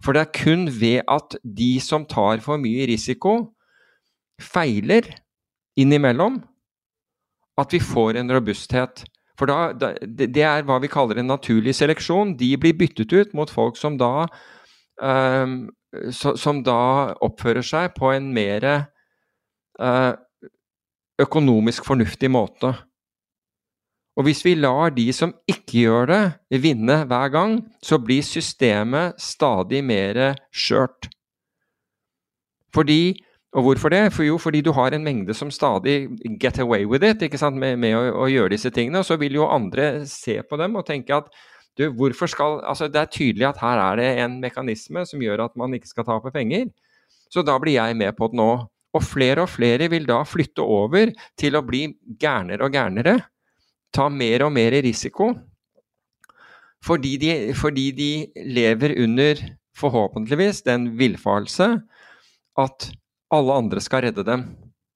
For 0.03 0.15
det 0.15 0.25
er 0.25 0.35
kun 0.35 0.67
ved 0.67 1.03
at 1.07 1.37
de 1.43 1.77
som 1.81 2.05
tar 2.09 2.43
for 2.43 2.59
mye 2.59 2.87
risiko, 2.89 3.53
feiler 4.41 5.07
innimellom, 5.79 6.41
at 7.57 7.73
vi 7.73 7.79
får 7.79 8.19
en 8.19 8.33
robusthet. 8.33 9.05
For 9.39 9.49
da, 9.49 9.93
det 10.03 10.43
er 10.43 10.65
hva 10.67 10.79
vi 10.83 10.91
kaller 10.91 11.21
en 11.21 11.31
naturlig 11.31 11.73
seleksjon. 11.77 12.35
De 12.37 12.51
blir 12.59 12.75
byttet 12.77 13.13
ut 13.13 13.33
mot 13.37 13.49
folk 13.49 13.79
som 13.79 13.95
da, 13.97 14.27
um, 15.01 15.71
som 16.11 16.61
da 16.65 17.13
oppfører 17.23 17.65
seg 17.65 17.95
på 17.97 18.11
en 18.13 18.29
mer 18.35 18.67
uh, 19.79 20.13
økonomisk 21.21 21.85
fornuftig 21.85 22.31
måte. 22.31 22.73
Og 24.17 24.27
hvis 24.27 24.43
vi 24.45 24.53
lar 24.55 24.93
de 24.93 25.07
som 25.13 25.33
ikke 25.49 25.85
gjør 25.85 26.09
det, 26.11 26.23
vinne 26.61 26.99
hver 27.09 27.31
gang, 27.33 27.57
så 27.81 27.97
blir 27.97 28.25
systemet 28.25 29.17
stadig 29.21 29.81
mer 29.85 30.35
skjørt. 30.53 31.09
Fordi 32.73 33.17
Og 33.53 33.61
hvorfor 33.61 33.89
det? 33.89 34.13
For 34.13 34.23
jo, 34.23 34.37
fordi 34.41 34.61
du 34.65 34.71
har 34.73 34.95
en 34.95 35.03
mengde 35.03 35.33
som 35.33 35.51
stadig 35.51 36.09
get 36.41 36.59
away 36.59 36.85
with 36.85 37.05
it 37.05 37.21
med, 37.53 37.77
med 37.77 37.93
å, 37.93 38.23
å, 38.23 38.25
gjøre 38.25 38.49
disse 38.49 38.71
tingene. 38.73 38.97
Og 38.97 39.05
så 39.05 39.15
vil 39.15 39.35
jo 39.35 39.45
andre 39.45 40.07
se 40.09 40.41
på 40.41 40.57
dem 40.57 40.75
og 40.75 40.87
tenke 40.87 41.13
at 41.13 41.29
du, 41.77 41.91
hvorfor 41.93 42.25
skal 42.25 42.61
Altså, 42.65 42.87
det 42.87 42.99
er 43.01 43.05
tydelig 43.05 43.45
at 43.45 43.61
her 43.61 43.77
er 43.77 43.95
det 43.95 44.23
en 44.23 44.39
mekanisme 44.41 45.05
som 45.05 45.21
gjør 45.21 45.45
at 45.45 45.55
man 45.55 45.73
ikke 45.73 45.87
skal 45.87 46.05
tape 46.05 46.31
penger. 46.33 46.65
Så 47.29 47.45
da 47.45 47.59
blir 47.61 47.77
jeg 47.77 47.95
med 47.95 48.17
på 48.17 48.31
det 48.31 48.41
nå. 48.41 48.49
Og 48.93 49.03
flere 49.05 49.45
og 49.45 49.49
flere 49.49 49.89
vil 49.89 50.05
da 50.05 50.19
flytte 50.27 50.61
over 50.61 51.13
til 51.39 51.57
å 51.57 51.63
bli 51.65 51.87
gærnere 52.21 52.67
og 52.67 52.75
gærnere 52.75 53.17
ta 53.93 54.09
mer 54.09 54.45
og 54.47 54.53
mer 54.55 54.75
risiko. 54.85 55.31
Fordi 56.83 57.15
de, 57.21 57.33
fordi 57.55 57.91
de 57.95 58.11
lever 58.53 58.97
under, 59.03 59.39
forhåpentligvis, 59.77 60.61
den 60.67 60.91
villfarelse 60.99 61.69
at 62.61 62.89
alle 63.33 63.55
andre 63.57 63.81
skal 63.81 64.03
redde 64.05 64.25
dem. 64.27 64.43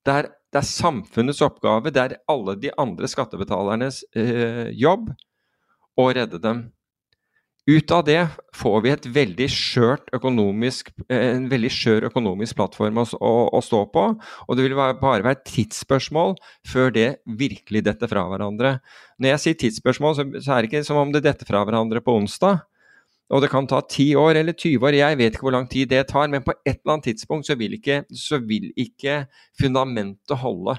Det 0.06 0.14
er, 0.14 0.28
det 0.54 0.62
er 0.62 0.68
samfunnets 0.68 1.42
oppgave, 1.46 1.90
det 1.94 2.04
er 2.04 2.18
alle 2.30 2.58
de 2.60 2.70
andre 2.78 3.10
skattebetalernes 3.10 4.04
øh, 4.20 4.68
jobb 4.78 5.10
å 5.98 6.10
redde 6.14 6.42
dem. 6.44 6.68
Ut 7.68 7.92
av 7.92 8.06
det 8.08 8.22
får 8.56 8.78
vi 8.86 8.92
veldig 9.12 9.48
økonomisk, 10.16 10.94
en 11.12 11.50
veldig 11.52 11.72
skjør 11.76 12.06
økonomisk 12.08 12.56
plattform 12.56 13.02
å, 13.02 13.04
å, 13.20 13.32
å, 13.52 13.60
stå 13.60 13.82
på. 13.92 14.04
Og 14.48 14.56
det 14.56 14.64
vil 14.64 14.76
bare 14.78 14.96
være 15.04 15.34
et 15.36 15.44
tidsspørsmål 15.50 16.38
før 16.64 16.94
det 16.96 17.10
virkelig 17.28 17.84
detter 17.84 18.08
fra 18.08 18.24
hverandre. 18.32 18.78
Når 19.20 19.34
jeg 19.34 19.44
sier 19.44 19.60
tidsspørsmål, 19.66 20.16
så, 20.16 20.26
så 20.40 20.54
er 20.56 20.64
det 20.64 20.72
ikke 20.72 20.88
som 20.88 21.02
om 21.02 21.12
det 21.12 21.26
detter 21.26 21.50
fra 21.50 21.66
hverandre 21.68 22.00
på 22.06 22.16
onsdag. 22.16 22.64
Og 23.36 23.44
det 23.44 23.52
kan 23.52 23.68
ta 23.68 23.82
10 23.84 24.16
år 24.16 24.40
eller 24.40 24.56
20 24.56 24.88
år, 24.88 24.96
jeg 24.96 25.20
vet 25.20 25.36
ikke 25.36 25.50
hvor 25.50 25.58
lang 25.58 25.68
tid 25.68 25.92
det 25.92 26.06
tar. 26.08 26.32
Men 26.32 26.46
på 26.48 26.56
et 26.64 26.78
eller 26.78 26.96
annet 26.96 27.10
tidspunkt 27.10 27.50
så 27.50 27.58
vil 27.60 27.76
ikke, 27.76 28.06
så 28.16 28.40
vil 28.40 28.70
ikke 28.80 29.26
fundamentet 29.60 30.40
holde. 30.40 30.78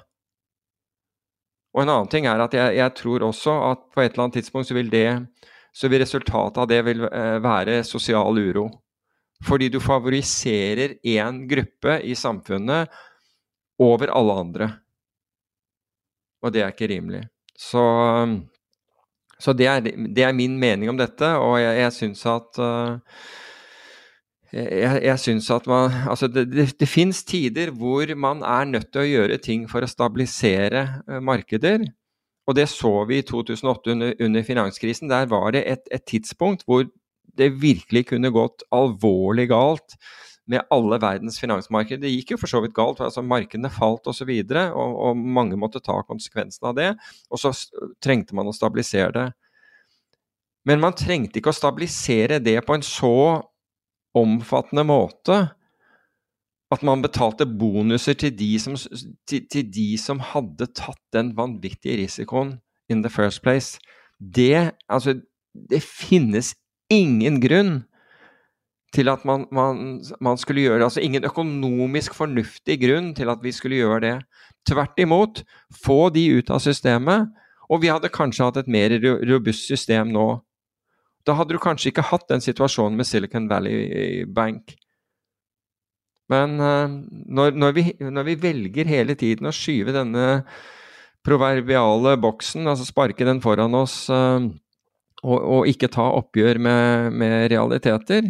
Og 1.76 1.84
en 1.84 1.92
annen 1.92 2.08
ting 2.08 2.24
er 2.26 2.40
at 2.40 2.56
jeg, 2.56 2.78
jeg 2.80 2.96
tror 2.96 3.28
også 3.28 3.60
at 3.68 3.84
på 3.92 4.00
et 4.00 4.14
eller 4.14 4.24
annet 4.24 4.40
tidspunkt 4.40 4.72
så 4.72 4.78
vil 4.78 4.88
det 4.88 5.04
så 5.78 5.88
vil 5.90 6.02
resultatet 6.02 6.58
av 6.58 6.68
det 6.70 6.80
eh, 6.82 7.38
være 7.44 7.80
sosial 7.86 8.38
uro. 8.38 8.66
Fordi 9.46 9.68
du 9.70 9.78
favoriserer 9.78 10.96
én 11.06 11.44
gruppe 11.46 12.00
i 12.02 12.16
samfunnet 12.18 12.90
over 13.78 14.10
alle 14.10 14.38
andre. 14.42 14.68
Og 16.42 16.54
det 16.54 16.64
er 16.64 16.72
ikke 16.74 16.90
rimelig. 16.90 17.22
Så, 17.58 17.82
så 19.38 19.54
det, 19.54 19.68
er, 19.70 19.84
det, 19.86 20.24
er, 20.24 20.34
min 20.34 20.56
mening 20.58 20.90
om 20.90 20.98
dette, 20.98 21.30
og 21.38 21.58
jeg, 21.62 21.76
jeg 21.84 21.94
syns 21.94 22.24
at 22.30 22.60
uh, 22.62 23.22
jeg, 24.54 25.00
jeg 25.04 25.18
synes 25.22 25.50
at 25.54 25.66
man, 25.70 25.94
altså 26.10 26.30
det, 26.30 26.48
det, 26.50 26.68
det 26.78 26.90
fins 26.90 27.22
tider 27.26 27.70
hvor 27.74 28.10
man 28.18 28.42
er 28.46 28.70
nødt 28.70 28.90
til 28.90 29.04
å 29.04 29.08
gjøre 29.08 29.40
ting 29.42 29.66
for 29.70 29.86
å 29.86 29.90
stabilisere 29.90 30.84
uh, 31.06 31.18
markeder. 31.22 31.86
Og 32.48 32.56
det 32.56 32.68
så 32.72 32.92
vi 33.08 33.20
i 33.20 33.26
2008 33.26 33.92
under, 33.92 34.14
under 34.24 34.46
finanskrisen. 34.46 35.10
Der 35.10 35.28
var 35.28 35.52
det 35.52 35.66
et, 35.68 35.84
et, 35.92 36.04
tidspunkt 36.08 36.64
hvor 36.64 36.86
det 37.38 37.52
virkelig 37.60 38.06
kunne 38.08 38.32
gått 38.34 38.64
alvorlig 38.74 39.50
galt 39.52 39.98
med 40.48 40.64
alle 40.72 40.96
verdens 41.02 41.36
finansmarkeder. 41.42 42.06
Det 42.06 42.14
gikk 42.14 42.32
jo 42.32 42.38
for 42.40 42.50
så 42.50 42.62
vidt 42.64 42.74
galt. 42.76 43.02
altså 43.04 43.20
Markedene 43.22 43.68
falt 43.70 44.08
osv., 44.08 44.32
og, 44.32 44.48
så 44.48 44.64
og, 44.72 44.96
og 45.10 45.20
mange 45.36 45.60
måtte 45.60 45.84
ta 45.84 46.00
konsekvensen 46.08 46.70
av 46.70 46.78
det. 46.78 46.88
Og 47.28 47.42
så 47.42 47.52
trengte 48.00 48.36
man 48.38 48.48
å 48.48 48.56
stabilisere 48.56 49.12
det. 49.12 49.28
Men 50.68 50.80
man 50.80 50.96
trengte 50.96 51.40
ikke 51.40 51.52
å 51.52 51.56
stabilisere 51.56 52.40
det 52.44 52.58
på 52.64 52.76
en 52.76 52.84
så 52.84 53.14
omfattende 54.16 54.84
måte 54.88 55.42
at 56.74 56.84
man 56.84 57.02
betalte 57.02 57.46
bonuser 57.48 58.16
til 58.18 58.34
de, 58.36 58.50
som, 58.60 58.76
til, 59.28 59.46
til 59.48 59.68
de 59.72 59.88
som 60.00 60.20
hadde 60.20 60.68
tatt 60.76 61.00
den 61.16 61.32
vanvittige 61.36 61.96
risikoen 62.02 62.58
in 62.92 63.02
the 63.02 63.12
first 63.12 63.42
place. 63.42 63.80
Det 64.18 64.72
Altså, 64.88 65.20
det 65.54 65.82
finnes 65.82 66.54
ingen 66.90 67.40
grunn 67.40 67.84
til 68.94 69.08
at 69.08 69.24
man, 69.28 69.46
man, 69.52 70.00
man, 70.20 70.38
skulle 70.38 70.64
gjøre. 70.64 70.84
Altså 70.84 71.00
ingen 71.00 71.24
økonomisk 71.24 72.14
fornuftig 72.14 72.78
grunn 72.80 73.14
til 73.14 73.28
at 73.28 73.42
vi 73.42 73.52
skulle 73.52 73.80
gjøre 73.80 74.00
det. 74.00 74.14
Tvert 74.68 75.00
imot, 75.00 75.42
få 75.84 76.08
de 76.14 76.24
ut 76.38 76.50
av 76.50 76.60
systemet, 76.64 77.28
og 77.68 77.82
vi 77.82 77.92
hadde 77.92 78.12
kanskje 78.12 78.48
hatt 78.48 78.60
et 78.62 78.70
mer 78.70 78.94
robust 79.28 79.68
system 79.68 80.12
nå. 80.12 80.28
Da 81.26 81.36
hadde 81.36 81.56
du 81.56 81.60
kanskje 81.60 81.92
ikke 81.92 82.06
hatt 82.08 82.28
den 82.30 82.40
situasjonen 82.40 82.96
med 82.96 83.08
Silicon 83.08 83.48
Valley 83.50 84.24
Bank. 84.24 84.72
Men 86.32 86.58
uh, 86.60 86.88
når, 87.28 87.56
når, 87.56 87.76
vi, 87.76 87.84
når, 88.04 88.26
vi, 88.28 88.36
velger 88.42 88.90
hele 88.90 89.16
tiden 89.18 89.48
å 89.48 89.54
skyve 89.54 89.94
denne 89.96 90.26
proverbiale 91.26 92.16
boksen, 92.20 92.68
altså 92.68 92.86
sparke 92.88 93.26
den 93.26 93.40
foran 93.44 93.76
oss, 93.76 94.04
uh, 94.12 94.44
og, 95.24 95.38
og, 95.38 95.62
ikke 95.70 95.90
ta 95.92 96.06
oppgjør 96.20 96.60
med, 96.62 97.12
med 97.18 97.48
realiteter, 97.52 98.28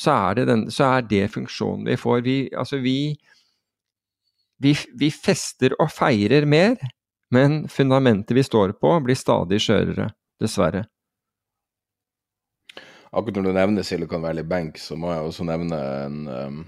så 0.00 0.16
er, 0.30 0.46
den, 0.48 0.66
så 0.72 0.96
er, 0.96 1.08
det 1.08 1.26
funksjonen 1.34 1.86
vi 1.88 1.98
får. 2.00 2.22
Vi, 2.26 2.36
altså 2.56 2.80
vi, 2.82 3.14
vi, 4.62 4.74
vi 4.98 5.10
fester 5.12 5.76
og 5.78 5.92
feirer 5.92 6.46
mer, 6.48 6.80
men 7.30 7.62
fundamentet 7.70 8.34
vi 8.36 8.44
står 8.44 8.74
på, 8.80 8.96
blir 9.04 9.18
stadig 9.18 9.60
skjørere, 9.62 10.08
dessverre. 10.42 10.88
Akkurat 13.10 13.40
når 13.40 13.48
du 13.48 13.56
nevner 13.56 13.86
Silicon 13.86 14.22
Valley 14.22 14.46
Bank, 14.46 14.78
så 14.78 14.96
må 14.98 15.10
jeg 15.12 15.26
også 15.26 15.46
nevne 15.46 15.78
en 15.78 16.20
um 16.34 16.60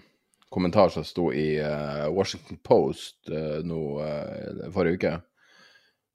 kommentar 0.52 0.92
som 0.92 1.04
sto 1.04 1.30
i 1.32 1.56
uh, 1.60 2.08
Washington 2.12 2.60
Post 2.64 3.32
uh, 3.32 3.60
nå 3.66 3.82
uh, 4.00 4.68
forrige 4.74 5.00
uke. 5.00 5.14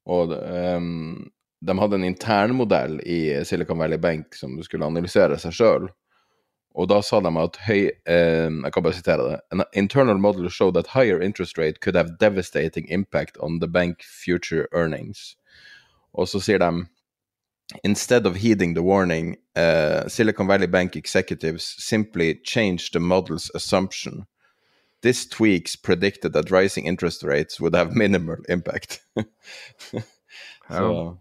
Og 0.08 0.32
um, 0.32 1.26
de 1.60 1.78
hadde 1.80 1.98
en 1.98 2.08
internmodell 2.08 3.00
i 3.02 3.46
Silicon 3.46 3.80
Valley 3.82 3.98
Bank 3.98 4.36
som 4.36 4.56
skulle 4.64 4.88
analysere 4.88 5.40
seg 5.42 5.56
sjøl. 5.58 5.90
Og 6.78 6.90
da 6.92 7.00
sa 7.02 7.20
de 7.26 7.32
at 7.42 7.58
høy 7.66 7.90
eh, 7.90 8.50
Jeg 8.54 8.74
kan 8.74 8.84
bare 8.86 8.94
sitere 8.94 9.24
det. 9.32 9.38
An 9.52 9.64
internal 9.74 10.20
model 10.22 10.50
showed 10.50 10.76
that 10.76 10.94
higher 10.94 11.22
interest 11.22 11.58
rate 11.58 11.82
could 11.82 11.98
have 11.98 12.20
devastating 12.20 12.86
impact 12.90 13.38
on 13.42 13.60
the 13.60 13.68
bank 13.68 14.04
future 14.04 14.68
earnings. 14.72 15.36
Og 16.14 16.30
så 16.30 16.40
sier 16.40 16.62
de 16.62 16.86
Instead 17.84 18.26
of 18.26 18.36
heeding 18.36 18.76
the 18.76 18.82
warning, 18.82 19.36
uh, 19.56 20.08
Silicon 20.08 20.48
Valley 20.48 20.68
Bank 20.68 20.96
executives 20.96 21.76
simply 21.78 22.40
changed 22.44 22.94
the 22.94 23.00
model's 23.00 23.52
assumption. 23.56 24.26
This 25.02 25.28
tweaks 25.28 25.76
predicted 25.76 26.34
that 26.34 26.50
rising 26.50 26.86
interest 26.86 27.24
rates 27.24 27.60
would 27.60 27.76
have 27.76 27.96
minimal 27.96 28.38
impact. 28.50 29.02
Så. 30.70 31.18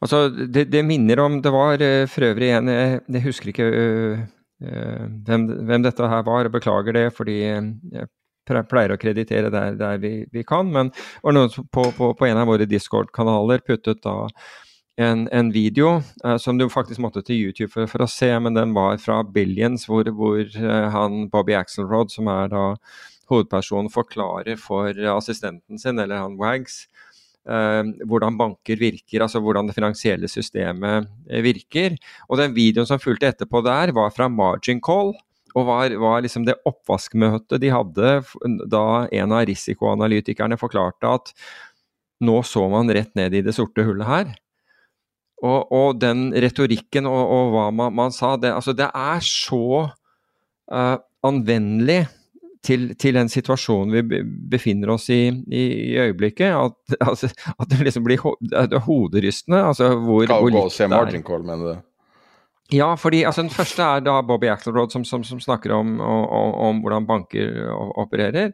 Altså, 0.00 0.28
det, 0.28 0.64
det, 0.72 0.82
minner 0.82 1.20
om 1.20 1.42
Det 1.42 1.50
var 1.52 1.82
uh, 1.82 2.06
for 2.08 2.24
øvrig 2.24 2.50
en 2.56 2.68
Jeg, 2.68 3.00
jeg 3.08 3.22
husker 3.22 3.48
ikke 3.48 3.66
uh, 3.68 4.22
uh, 4.64 5.04
hvem, 5.26 5.44
hvem, 5.66 5.82
dette 5.82 6.08
her 6.08 6.22
var, 6.22 6.44
og 6.44 6.52
beklager 6.52 6.92
det, 6.92 7.12
fordi 7.12 7.42
jeg 7.42 8.08
pleier 8.68 8.92
å 8.92 8.98
kreditere 9.00 9.50
der, 9.52 9.76
der 9.78 10.00
vi, 10.00 10.24
vi, 10.32 10.42
kan. 10.42 10.72
Men 10.72 10.88
det 10.92 11.22
var 11.22 11.36
noen 11.36 11.52
på, 11.72 11.84
på, 11.96 12.14
på 12.16 12.26
en 12.26 12.40
av 12.40 12.48
våre 12.48 12.68
Discord-kanaler 12.68 13.62
puttet 13.66 14.00
da 14.02 14.28
en, 14.98 15.28
en 15.32 15.52
video 15.52 16.00
uh, 16.24 16.36
som 16.36 16.58
du 16.58 16.66
faktisk 16.70 17.00
måtte 17.02 17.22
til 17.24 17.46
YouTube 17.46 17.70
for, 17.72 17.88
for, 17.90 18.04
å 18.04 18.10
se, 18.10 18.30
men 18.42 18.56
den 18.56 18.74
var 18.76 18.98
fra 19.02 19.20
Billions, 19.24 19.86
hvor, 19.88 20.08
hvor 20.16 20.42
uh, 20.42 20.88
han 20.94 21.28
Bobby 21.32 21.56
Axelrod, 21.58 22.12
som 22.12 22.30
er 22.32 22.50
da 22.52 22.64
hovedpersonen, 23.30 23.92
forklarer 23.92 24.58
for 24.58 24.96
assistenten 25.14 25.78
sin, 25.78 26.00
eller 26.02 26.20
han 26.20 26.36
Wags, 26.40 26.82
uh, 27.48 27.86
hvordan 28.10 28.36
banker 28.40 28.80
virker, 28.80 29.24
altså 29.24 29.42
hvordan 29.44 29.70
det 29.70 29.78
finansielle 29.78 30.30
systemet 30.30 31.08
virker. 31.46 31.96
Og 32.28 32.42
den 32.42 32.56
videoen 32.58 32.88
som 32.90 33.02
fulgte 33.02 33.30
etterpå 33.30 33.64
der, 33.66 33.94
var 33.96 34.12
fra 34.14 34.28
Margin 34.28 34.82
Call. 34.84 35.14
Og 35.50 35.64
var, 35.66 35.90
var 35.98 36.20
liksom 36.22 36.44
det 36.46 36.60
oppvaskmøtet 36.68 37.58
de 37.58 37.72
hadde 37.74 38.10
da 38.70 38.84
en 39.10 39.32
av 39.34 39.48
risikoanalytikerne 39.48 40.54
forklarte 40.60 41.10
at 41.10 41.32
nå 42.22 42.36
så 42.46 42.68
man 42.70 42.92
rett 42.94 43.10
ned 43.18 43.34
i 43.34 43.42
det 43.42 43.56
sorte 43.56 43.82
hullet 43.82 44.06
her. 44.06 44.30
Og, 45.40 45.72
og 45.72 46.00
den 46.00 46.28
retorikken 46.36 47.08
og, 47.08 47.20
og 47.32 47.52
hva 47.54 47.66
man, 47.72 47.94
man, 47.96 48.12
sa, 48.12 48.34
det, 48.36 48.52
altså 48.52 48.74
det 48.76 48.90
er 48.92 49.22
så 49.24 49.86
uh, 49.88 50.96
anvendelig 51.24 52.02
til, 52.64 52.90
til, 53.00 53.16
den 53.16 53.30
situasjonen 53.32 53.94
vi 53.94 54.20
befinner 54.52 54.92
oss 54.92 55.08
i 55.08 55.22
i, 55.30 55.62
i 55.62 55.94
øyeblikket, 56.02 56.52
at, 56.52 56.76
altså, 57.08 57.30
at, 57.54 57.68
det 57.70 57.86
liksom 57.86 58.04
blir 58.04 58.20
ho 58.20 58.34
det 58.40 58.82
hoderystende. 58.84 59.62
Altså 59.70 59.94
hvor, 59.94 60.26
hvor 60.28 60.52
likt 60.52 60.76
det 60.76 60.90
er. 60.90 61.22
Call, 61.24 61.46
mener 61.46 61.64
du? 61.70 61.86
Ja, 62.70 62.92
fordi 62.94 63.24
altså, 63.26 63.42
den 63.42 63.50
første 63.50 63.82
er 63.82 64.04
da 64.06 64.20
Bobby 64.22 64.50
Axelrod 64.52 64.92
som, 64.92 65.04
som, 65.04 65.24
som 65.26 65.40
snakker 65.42 65.72
om, 65.74 65.96
om, 66.00 66.52
om, 66.68 66.84
hvordan 66.84 67.08
banker 67.08 67.64
opererer. 67.98 68.52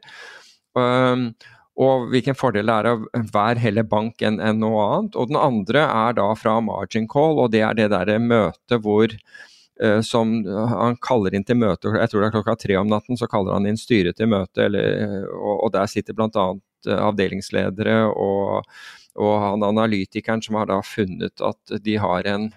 Um, 0.77 1.33
og 1.77 2.07
hvilken 2.13 2.37
fordel 2.37 2.71
det 2.71 2.75
er 2.75 2.89
av 2.95 3.03
hver 3.33 3.59
heller 3.61 3.85
bank 3.85 4.23
enn 4.25 4.39
en 4.41 4.63
noe 4.63 4.85
annet. 4.95 5.17
Og 5.21 5.29
den 5.29 5.37
andre 5.37 5.83
er 5.85 6.17
da 6.17 6.31
fra 6.39 6.57
margin 6.65 7.09
call, 7.11 7.37
og 7.43 7.53
det 7.53 7.61
er 7.67 7.77
det 7.77 7.91
derre 7.93 8.17
møtet 8.23 8.81
hvor 8.85 9.13
uh, 9.13 10.01
som 10.01 10.39
han 10.73 10.97
kaller 11.05 11.37
inn 11.37 11.45
til 11.45 11.61
møte, 11.61 11.93
jeg 11.93 12.13
tror 12.13 12.23
det 12.23 12.31
er 12.31 12.37
klokka 12.39 12.57
tre 12.63 12.79
om 12.81 12.89
natten, 12.89 13.21
så 13.21 13.29
kaller 13.29 13.59
han 13.59 13.69
inn 13.69 13.81
styret 13.81 14.17
til 14.17 14.31
møte, 14.33 14.65
eller, 14.71 15.27
og, 15.35 15.53
og, 15.67 15.73
der 15.75 15.91
sitter 15.93 16.17
bl.a. 16.17 16.47
Eh, 16.87 17.03
avdelingsledere 17.03 17.97
og, 18.09 18.71
og 19.19 19.35
han 19.43 19.65
analytikeren 19.67 20.41
som 20.45 20.57
har 20.61 20.69
da 20.71 20.79
funnet 20.87 21.43
at 21.45 21.77
de 21.83 21.97
har 22.01 22.29
en, 22.31 22.49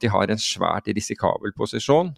de 0.00 0.10
har 0.10 0.32
en 0.32 0.42
svært 0.42 0.90
risikabel 0.90 1.56
posisjon. 1.56 2.12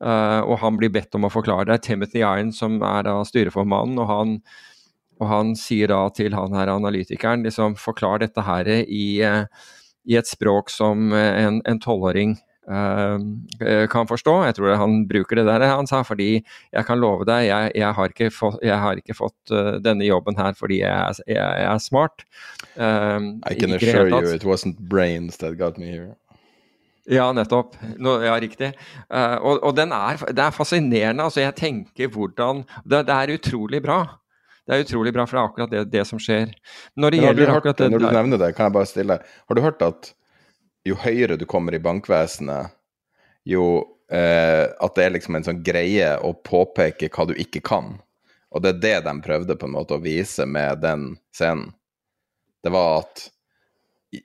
Uh, 0.00 0.40
og 0.48 0.56
han 0.62 0.78
blir 0.80 0.90
bedt 0.90 1.14
om 1.14 1.28
å 1.28 1.30
forklare 1.30 1.68
det. 1.68 1.82
Timothy 1.84 2.22
Iron, 2.24 2.54
som 2.56 2.78
er 2.80 3.04
da 3.04 3.18
styreformannen, 3.28 3.98
og 4.00 4.08
han 4.08 4.36
og 5.20 5.26
han 5.28 5.54
sier 5.58 5.92
da 5.92 6.02
til 6.16 6.34
han 6.36 6.56
her 6.56 6.72
analytikeren 6.72 7.44
liksom 7.46 7.76
forklar 7.80 8.22
dette 8.24 8.44
her 8.44 8.68
i, 8.82 9.20
i 9.20 10.16
et 10.16 10.30
språk 10.30 10.72
som 10.72 11.12
en 11.12 11.82
tolvåring 11.84 12.38
uh, 12.70 13.86
kan 13.92 14.08
forstå. 14.08 14.34
Jeg 14.48 14.56
tror 14.58 14.78
han 14.80 15.02
bruker 15.10 15.40
det 15.40 15.46
der 15.48 15.66
han 15.68 15.88
sa, 15.90 16.02
fordi 16.06 16.30
jeg 16.40 16.86
kan 16.86 17.00
love 17.00 17.26
deg, 17.28 17.48
jeg, 17.50 17.72
jeg, 17.82 17.92
har, 17.98 18.14
ikke 18.14 18.30
fått, 18.34 18.58
jeg 18.64 18.78
har 18.84 19.00
ikke 19.00 19.16
fått 19.18 19.54
denne 19.84 20.08
jobben 20.08 20.38
her 20.40 20.56
fordi 20.58 20.80
jeg, 20.82 21.20
jeg 21.28 21.66
er 21.66 21.78
smart. 21.82 22.24
Uh, 22.76 23.36
I 23.44 23.54
can 23.58 23.76
assure 23.76 24.08
you 24.08 24.34
it 24.34 24.44
wasn't 24.44 24.80
brains 24.80 25.38
that 25.38 25.58
got 25.58 25.78
me 25.78 25.92
here. 25.92 26.16
Ja, 27.10 27.32
nettopp. 27.34 27.74
No, 27.98 28.20
ja, 28.22 28.36
riktig. 28.38 28.70
Uh, 29.10 29.36
og, 29.42 29.64
og 29.64 29.78
er, 29.80 30.20
det 30.30 30.44
er 30.44 30.54
fascinerende. 30.54 31.24
altså 31.24 31.40
Jeg 31.40 31.56
tenker 31.58 32.08
hvordan 32.12 32.62
det, 32.84 33.06
det 33.08 33.16
er 33.16 33.34
utrolig 33.34 33.82
bra 33.82 34.04
det 34.66 34.76
er 34.76 34.84
utrolig 34.84 35.12
bra, 35.14 35.26
for 35.26 35.36
det 35.36 35.40
er 35.40 35.48
akkurat 35.48 35.72
det, 35.72 35.84
det 35.92 36.02
som 36.08 36.20
skjer. 36.22 36.52
Når 37.00 37.14
det 37.14 37.22
gjelder 37.22 37.52
hørt, 37.52 37.62
akkurat 37.62 37.80
det 37.80 37.88
Når 37.90 38.02
du 38.02 38.10
nevner 38.18 38.42
det, 38.42 38.50
kan 38.56 38.68
jeg 38.68 38.76
bare 38.76 38.90
stille 38.90 39.16
Har 39.22 39.56
du 39.58 39.62
hørt 39.64 39.82
at 39.86 40.12
jo 40.88 40.96
høyere 40.96 41.36
du 41.36 41.44
kommer 41.48 41.74
i 41.76 41.82
bankvesenet, 41.82 42.72
jo 43.48 43.64
eh, 44.12 44.64
At 44.68 44.94
det 44.96 45.04
er 45.04 45.16
liksom 45.16 45.36
en 45.36 45.48
sånn 45.48 45.64
greie 45.64 46.14
å 46.24 46.32
påpeke 46.32 47.10
hva 47.12 47.26
du 47.28 47.34
ikke 47.36 47.62
kan. 47.64 47.98
Og 48.50 48.64
det 48.64 48.74
er 48.74 48.80
det 48.82 48.94
de 49.06 49.14
prøvde 49.24 49.56
på 49.56 49.68
en 49.68 49.76
måte 49.76 49.96
å 49.96 50.02
vise 50.02 50.46
med 50.46 50.80
den 50.82 51.12
scenen. 51.36 51.70
Det 52.60 52.72
var 52.74 53.04
at 53.04 53.28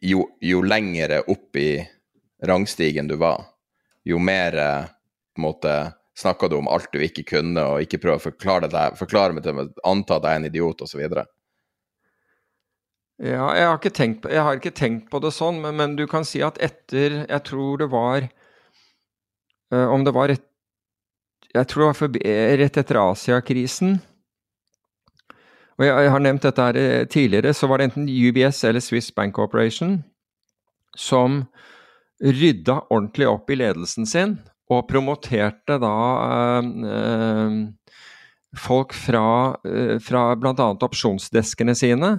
jo, 0.01 0.25
jo 0.41 0.63
lengre 0.65 1.21
opp 1.29 1.55
i 1.59 1.77
rangstigen 2.45 3.07
du 3.07 3.15
var, 3.21 3.45
jo 4.03 4.17
mer 4.19 4.55
på 4.55 5.39
en 5.39 5.45
måte 5.45 5.75
snakka 6.17 6.47
du 6.47 6.57
om 6.57 6.69
alt 6.71 6.91
du 6.93 7.01
ikke 7.03 7.25
kunne, 7.35 7.63
og 7.63 7.83
ikke 7.83 7.99
prøve 8.03 8.19
å 8.19 8.25
forklare, 8.29 8.69
deg, 8.71 8.95
forklare 8.99 9.35
meg 9.35 9.43
til 9.45 9.59
å 9.59 9.67
anta 9.87 10.17
at 10.17 10.27
jeg 10.27 10.37
er 10.37 10.41
en 10.41 10.49
idiot, 10.49 10.83
osv. 10.85 11.03
Ja, 13.15 13.45
jeg 13.55 13.67
har, 13.67 13.79
tenkt, 13.95 14.25
jeg 14.27 14.43
har, 14.43 14.57
ikke 14.59 14.75
tenkt 14.75 15.11
på 15.11 15.21
det 15.23 15.31
sånn, 15.35 15.61
men, 15.63 15.77
men, 15.79 15.95
du 15.99 16.03
kan 16.11 16.27
si 16.27 16.41
at 16.43 16.57
etter 16.63 17.21
Jeg 17.23 17.43
tror 17.47 17.79
det 17.79 17.87
var 17.93 18.25
øh, 19.71 19.87
Om 19.87 20.03
det 20.03 20.11
var 20.11 20.33
et, 20.33 20.43
Jeg 21.53 21.69
tror 21.71 21.85
det 21.85 21.87
var 21.93 21.99
forbi, 22.01 22.19
rett 22.59 22.79
etter 22.81 22.99
Asiakrisen. 22.99 23.93
Og 25.79 25.85
jeg, 25.85 25.93
jeg, 25.95 26.11
har 26.11 26.25
nevnt 26.25 26.43
dette 26.43 26.65
her 26.67 26.79
eh, 26.79 27.05
tidligere, 27.07 27.53
så 27.55 27.69
var 27.71 27.79
det 27.79 27.87
enten 27.87 28.09
UBS 28.11 28.59
eller 28.67 28.83
Swiss 28.83 29.07
Bank 29.15 29.35
Corporation 29.39 30.01
som 30.99 31.45
rydda 32.19 32.81
ordentlig 32.89 33.27
opp 33.31 33.51
i 33.51 33.59
ledelsen 33.59 34.07
sin 34.07 34.35
og 34.73 34.87
promoterte 34.89 35.77
da 35.81 35.95
eh, 36.91 37.57
folk 38.57 38.95
fra, 38.97 39.27
eh, 39.67 39.97
fra 40.01 40.29
bl.a. 40.39 40.71
opsjonsdeskene 40.87 41.75
sine 41.77 42.15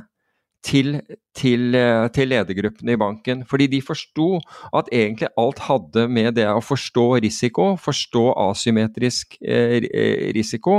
til, 0.66 1.01
til, 1.36 1.74
eh, 1.74 2.07
til 2.14 2.30
ledergruppene 2.32 2.94
i 2.94 3.01
banken. 3.01 3.44
Fordi 3.49 3.68
de 3.70 3.82
forsto 3.84 4.36
at 4.76 4.90
egentlig 4.92 5.30
alt 5.38 5.62
hadde 5.66 6.07
med 6.09 6.36
det 6.38 6.47
å 6.51 6.62
forstå 6.64 7.07
risiko, 7.24 7.74
forstå 7.80 8.24
asymmetrisk 8.49 9.38
eh, 9.42 9.82
eh, 9.86 10.30
risiko, 10.36 10.78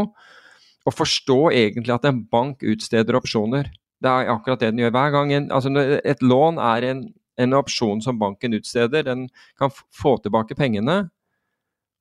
og 0.88 0.95
forstå 0.95 1.39
egentlig 1.51 1.95
at 1.95 2.07
en 2.07 2.24
bank 2.32 2.63
utsteder 2.63 3.18
opsjoner. 3.20 3.70
Det 3.99 4.09
er 4.09 4.32
akkurat 4.32 4.61
det 4.61 4.72
den 4.72 4.86
gjør 4.86 4.95
hver 4.95 5.13
gang. 5.15 5.34
En, 5.34 5.51
altså 5.51 5.72
et 6.03 6.22
lån 6.24 6.59
er 6.63 6.91
en, 6.91 7.01
en 7.38 7.57
opsjon 7.57 8.01
som 8.03 8.20
banken 8.20 8.55
utsteder. 8.55 9.03
Den 9.03 9.28
kan 9.59 9.74
få 9.74 10.18
tilbake 10.24 10.55
pengene, 10.55 11.09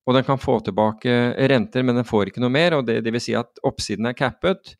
og 0.06 0.14
den 0.14 0.26
kan 0.26 0.38
få 0.38 0.60
tilbake 0.62 1.12
renter, 1.50 1.82
men 1.82 1.98
den 1.98 2.06
får 2.06 2.30
ikke 2.30 2.42
noe 2.42 2.54
mer. 2.54 2.78
og 2.78 2.86
Det, 2.86 3.00
det 3.04 3.12
vil 3.14 3.22
si 3.22 3.34
at 3.38 3.58
oppsiden 3.66 4.06
er 4.06 4.14
cappet, 4.18 4.76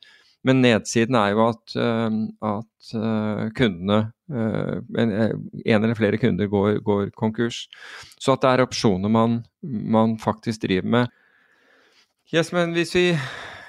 men 0.47 0.63
nedsiden 0.63 1.19
er 1.19 1.33
jo 1.35 1.49
at, 1.49 1.75
uh, 1.75 2.19
at 2.47 2.93
uh, 2.95 3.47
kundene 3.59 3.99
uh, 4.31 4.77
en, 5.03 5.15
en, 5.19 5.81
eller 5.81 5.99
flere 5.99 6.21
kunder 6.23 6.47
går, 6.53 6.79
går, 6.87 7.11
konkurs. 7.19 7.65
Så 8.23 8.37
at 8.37 8.45
det 8.45 8.53
er 8.53 8.67
opsjoner 8.69 9.11
man, 9.11 9.41
man 9.63 10.15
faktisk 10.23 10.63
driver 10.63 10.87
med. 10.95 11.15
Yes, 12.35 12.53
men 12.55 12.75
hvis 12.75 12.95
vi 12.95 13.09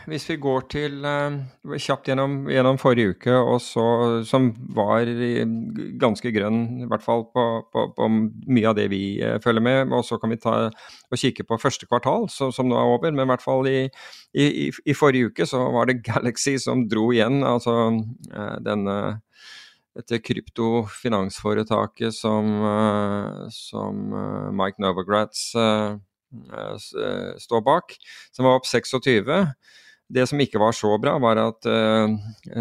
hvis 0.07 0.25
vi 0.29 0.37
går 0.39 0.65
til 0.71 1.03
uh, 1.03 1.75
kjapt 1.75 2.07
gjennom, 2.07 2.45
gjennom, 2.51 2.77
forrige 2.79 3.11
uke, 3.15 3.35
så, 3.63 3.83
som 4.27 4.49
var 4.75 5.09
ganske 5.99 6.31
grønn, 6.31 6.61
i 6.85 6.87
hvert 6.87 7.03
fall 7.03 7.25
på, 7.33 7.43
på, 7.73 7.83
på 7.97 8.07
mye 8.13 8.69
av 8.69 8.77
det 8.79 8.87
vi 8.93 9.01
uh, 9.19 9.35
følger 9.43 9.65
med. 9.65 9.91
Og 9.91 10.05
så 10.07 10.19
kan 10.21 10.31
vi 10.31 10.39
ta 10.39 10.55
og 10.71 11.19
kikke 11.19 11.43
på 11.47 11.59
første 11.59 11.89
kvartal, 11.89 12.29
så, 12.31 12.49
som 12.55 12.69
nå 12.71 12.79
er 12.79 12.91
over. 12.95 13.11
Men 13.11 13.25
i 13.25 13.31
hvert 13.33 13.43
fall 13.43 13.67
i, 13.67 13.79
i, 14.31 14.69
i, 14.71 14.95
forrige 14.95 15.33
uke 15.33 15.47
så 15.49 15.65
var 15.75 15.91
det 15.91 16.01
Galaxy 16.09 16.55
som 16.63 16.87
dro 16.87 17.09
igjen. 17.11 17.43
Altså 17.47 17.75
uh, 17.91 18.57
denne 18.63 18.97
dette 19.97 20.19
kryptofinansforetaket 20.21 22.13
som, 22.13 22.51
som 23.49 24.11
Mike 24.53 24.77
Novogratz 24.83 25.47
står 27.41 27.63
bak, 27.65 27.95
som 28.29 28.45
var 28.45 28.59
opp 28.59 28.69
26. 28.69 29.25
Det 30.07 30.23
som 30.29 30.39
ikke 30.39 30.59
var 30.61 30.71
så 30.75 30.93
bra, 31.03 31.17
var 31.19 31.39
at 31.41 31.67
uh, 31.67 32.07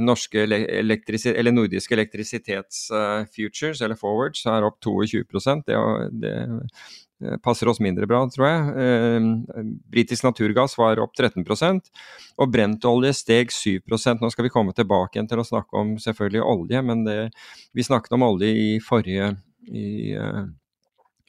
norske 0.02 0.42
eller 0.42 1.54
nordiske 1.54 1.94
elektrisitetsfutures, 1.94 3.82
eller 3.84 3.98
forwards, 3.98 4.42
er 4.50 4.66
opp 4.66 4.80
22 4.82 5.22
Det, 5.68 5.76
det 6.24 6.34
uh, 6.50 7.36
passer 7.44 7.70
oss 7.70 7.78
mindre 7.80 8.06
bra, 8.10 8.24
tror 8.34 8.46
jeg. 8.48 8.60
Uh, 8.74 9.62
Britisk 9.94 10.26
naturgass 10.26 10.74
var 10.78 10.98
opp 11.04 11.14
13% 11.14 11.90
og 12.36 12.52
brentolje 12.52 13.14
steg 13.14 13.54
7% 13.54 14.20
Nå 14.20 14.30
skal 14.34 14.48
vi 14.48 14.52
komme 14.52 14.74
tilbake 14.74 15.16
igjen 15.16 15.30
til 15.30 15.40
å 15.40 15.46
snakke 15.46 15.78
om 15.78 15.96
selvfølgelig 16.02 16.42
olje, 16.42 16.82
men 16.82 17.06
det, 17.06 17.18
vi 17.72 17.86
snakket 17.86 18.18
om 18.18 18.26
olje 18.26 18.50
i 18.50 18.70
forrige 18.82 19.36
i, 19.70 20.10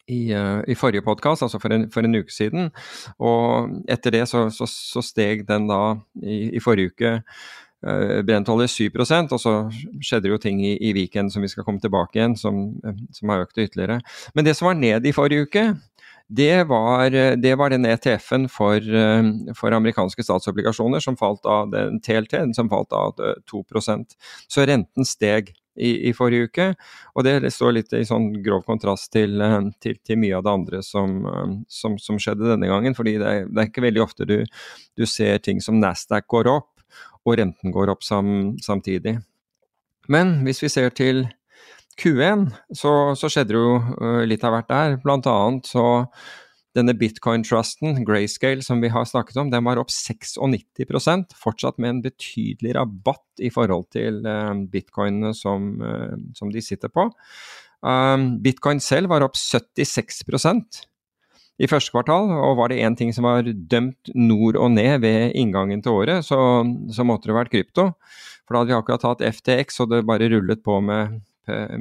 i, 0.08 0.34
uh, 0.36 0.62
i 0.68 0.76
forrige 0.76 1.04
podkast, 1.06 1.44
altså 1.44 1.60
for 1.62 1.74
en, 1.74 1.88
for 1.92 2.06
en, 2.06 2.16
uke 2.16 2.34
siden. 2.34 2.72
Og 3.20 3.72
etter 3.92 4.16
det 4.16 4.26
så, 4.32 4.48
så, 4.54 4.68
så 4.68 5.04
steg 5.04 5.46
den 5.48 5.68
da 5.70 5.82
i, 6.24 6.56
i 6.58 6.64
forrige 6.64 6.94
uke 6.94 7.14
uh, 7.18 8.22
brentolje 8.28 8.70
7 8.72 8.88
og 9.02 9.10
så 9.42 9.58
skjedde 10.00 10.28
det 10.28 10.34
jo 10.34 10.42
ting 10.42 10.64
i, 10.66 10.78
i 10.80 10.94
Viken 10.96 11.32
som 11.34 11.44
vi 11.44 11.52
skal 11.52 11.68
komme 11.68 11.84
tilbake 11.84 12.20
igjen, 12.20 12.38
som, 12.40 12.80
som 13.12 13.34
har 13.34 13.46
økt 13.46 13.60
ytterligere. 13.60 14.00
Men 14.34 14.48
det 14.48 14.58
som 14.58 14.72
var 14.72 14.80
ned 14.80 15.06
i 15.06 15.16
forrige 15.16 15.48
uke, 15.48 15.68
det 16.28 16.68
var, 16.68 17.14
det 17.40 17.54
var, 17.56 17.72
den 17.72 17.86
ETF-en 17.88 18.50
for, 18.52 18.84
for, 19.56 19.72
amerikanske 19.72 20.26
statsobligasjoner 20.28 21.00
som 21.00 21.16
falt 21.16 21.48
av 21.48 21.70
den 21.72 22.02
TLT, 22.04 22.42
som 22.52 22.68
falt 22.68 22.92
av 22.92 23.16
2% 23.48 24.18
Så 24.52 24.66
renten 24.68 25.08
steg 25.08 25.54
i, 25.78 26.10
i, 26.10 26.14
forrige 26.18 26.50
uke. 26.50 26.68
Og 27.16 27.26
det 27.28 27.52
står 27.54 27.76
litt 27.78 27.94
i 27.96 28.04
sånn 28.08 28.30
grov 28.46 28.66
kontrast 28.68 29.12
til, 29.14 29.40
eh, 29.42 29.60
til, 29.84 29.98
til 30.06 30.20
mye 30.22 30.38
av 30.38 30.46
det 30.46 30.54
andre 30.54 30.82
som, 30.86 31.18
eh, 31.30 31.54
som, 31.70 31.98
som, 32.02 32.20
skjedde 32.22 32.50
denne 32.50 32.70
gangen. 32.72 32.98
fordi 32.98 33.18
det 33.22 33.30
er, 33.30 33.48
det 33.48 33.64
er 33.64 33.72
ikke 33.72 33.86
veldig 33.88 34.04
ofte 34.04 34.28
du, 34.30 34.38
du, 34.98 35.06
ser 35.06 35.40
ting 35.44 35.62
som 35.64 35.80
Nasdaq 35.82 36.28
går 36.28 36.50
opp, 36.52 36.72
og 37.28 37.38
renten 37.40 37.74
går 37.76 37.92
opp 37.94 38.06
sam, 38.06 38.58
samtidig. 38.64 39.18
Men 40.08 40.40
hvis 40.48 40.64
vi 40.64 40.72
ser 40.72 40.94
til 40.96 41.26
Q1, 41.98 42.50
så, 42.78 42.94
så 43.18 43.30
skjedde 43.32 43.56
det 43.56 43.62
jo 43.62 43.78
eh, 43.78 44.26
litt 44.30 44.46
av 44.46 44.56
hvert 44.56 44.70
der. 44.72 45.00
Blant 45.04 45.30
annet 45.30 45.70
så 45.70 45.88
denne 46.78 46.94
bitcoin-trusten, 46.98 48.04
Grayscale, 48.08 48.64
som 48.66 48.82
vi 48.84 48.92
har 48.94 49.08
snakket 49.10 49.40
om, 49.42 49.52
den 49.52 49.66
var 49.66 49.80
opp 49.82 49.92
96% 49.94 51.34
fortsatt 51.38 51.80
med 51.82 51.90
en 51.92 52.04
betydelig 52.06 52.76
rabatt 52.78 53.44
i 53.44 53.52
forhold 53.54 53.90
til 53.96 54.22
uh, 54.28 54.54
bitcoinene 54.72 55.34
som, 55.38 55.74
uh, 55.82 56.14
som, 56.38 56.52
de 56.54 56.64
sitter 56.64 56.92
på. 56.94 57.10
Um, 57.86 58.30
bitcoin 58.44 58.82
selv 58.84 59.12
var 59.14 59.26
opp 59.26 59.38
76% 59.38 60.84
i 61.58 61.70
første 61.70 61.94
kvartal, 61.94 62.30
og 62.38 62.58
var 62.60 62.70
det 62.70 62.84
én 62.86 62.98
ting 62.98 63.14
som 63.16 63.26
var 63.26 63.48
dømt 63.48 64.12
nord 64.14 64.60
og 64.62 64.72
ned 64.76 65.02
ved 65.02 65.34
inngangen 65.38 65.82
til 65.82 65.98
året, 66.04 66.26
så, 66.26 66.40
så 66.94 67.06
måtte 67.08 67.32
det 67.32 67.38
vært 67.38 67.54
krypto. 67.54 67.90
For 68.46 68.54
da 68.54 68.62
hadde 68.62 68.72
vi 68.72 68.78
akkurat 68.78 69.08
hatt 69.10 69.26
FTX, 69.40 69.82
og 69.82 69.90
det 69.92 70.06
bare 70.08 70.30
rullet 70.32 70.62
på 70.64 70.78
med, 70.86 71.18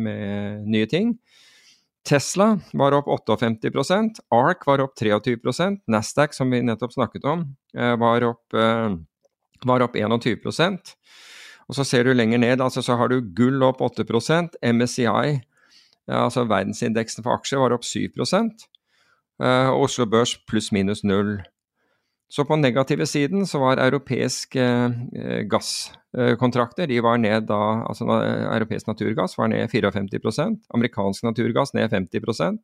med 0.00 0.64
nye 0.66 0.88
ting. 0.90 1.12
Tesla 2.06 2.52
var 2.72 2.94
opp 2.94 3.08
58% 3.08 4.20
ARK 4.34 4.66
var 4.66 4.82
opp 4.84 4.94
23% 4.98 5.82
Nasdaq, 5.90 6.34
som 6.34 6.50
vi 6.50 6.62
nettopp 6.62 6.94
snakket 6.94 7.24
om, 7.26 7.56
eh, 7.76 7.96
var 7.96 8.24
opp, 8.24 8.54
eh, 8.54 8.96
var 9.64 9.82
opp 9.82 9.96
21% 9.96 10.94
Og 11.68 11.74
så 11.74 11.84
ser 11.84 12.04
du 12.04 12.14
lenger 12.14 12.38
ned, 12.38 12.60
altså 12.60 12.78
så 12.78 12.96
har 12.96 13.08
du 13.08 13.20
gull 13.20 13.62
opp 13.66 13.80
8% 13.82 14.54
MSCI, 14.62 15.40
altså 16.06 16.46
verdensindeksen 16.46 17.24
for 17.24 17.34
aksjer, 17.34 17.58
var 17.58 17.74
opp 17.74 17.82
7 17.82 18.06
eh, 19.42 19.70
Oslo 19.70 20.06
Børs 20.06 20.36
pluss 20.46 20.70
minus 20.70 21.02
null. 21.02 21.42
Så 22.28 22.44
på 22.44 22.56
negative 22.58 23.06
siden 23.06 23.46
så 23.46 23.60
var 23.62 23.78
europeisk 23.78 24.56
eh, 24.58 24.90
gasskontrakter 25.46 26.88
de 26.90 26.98
var 27.04 27.20
ned 27.22 27.46
da, 27.46 27.60
altså 27.86 28.06
Europeisk 28.08 28.88
naturgass 28.90 29.36
var 29.38 29.52
ned 29.52 29.70
54% 29.70 30.58
amerikansk 30.74 31.26
naturgass 31.26 31.74
ned 31.74 31.92
50% 31.92 32.58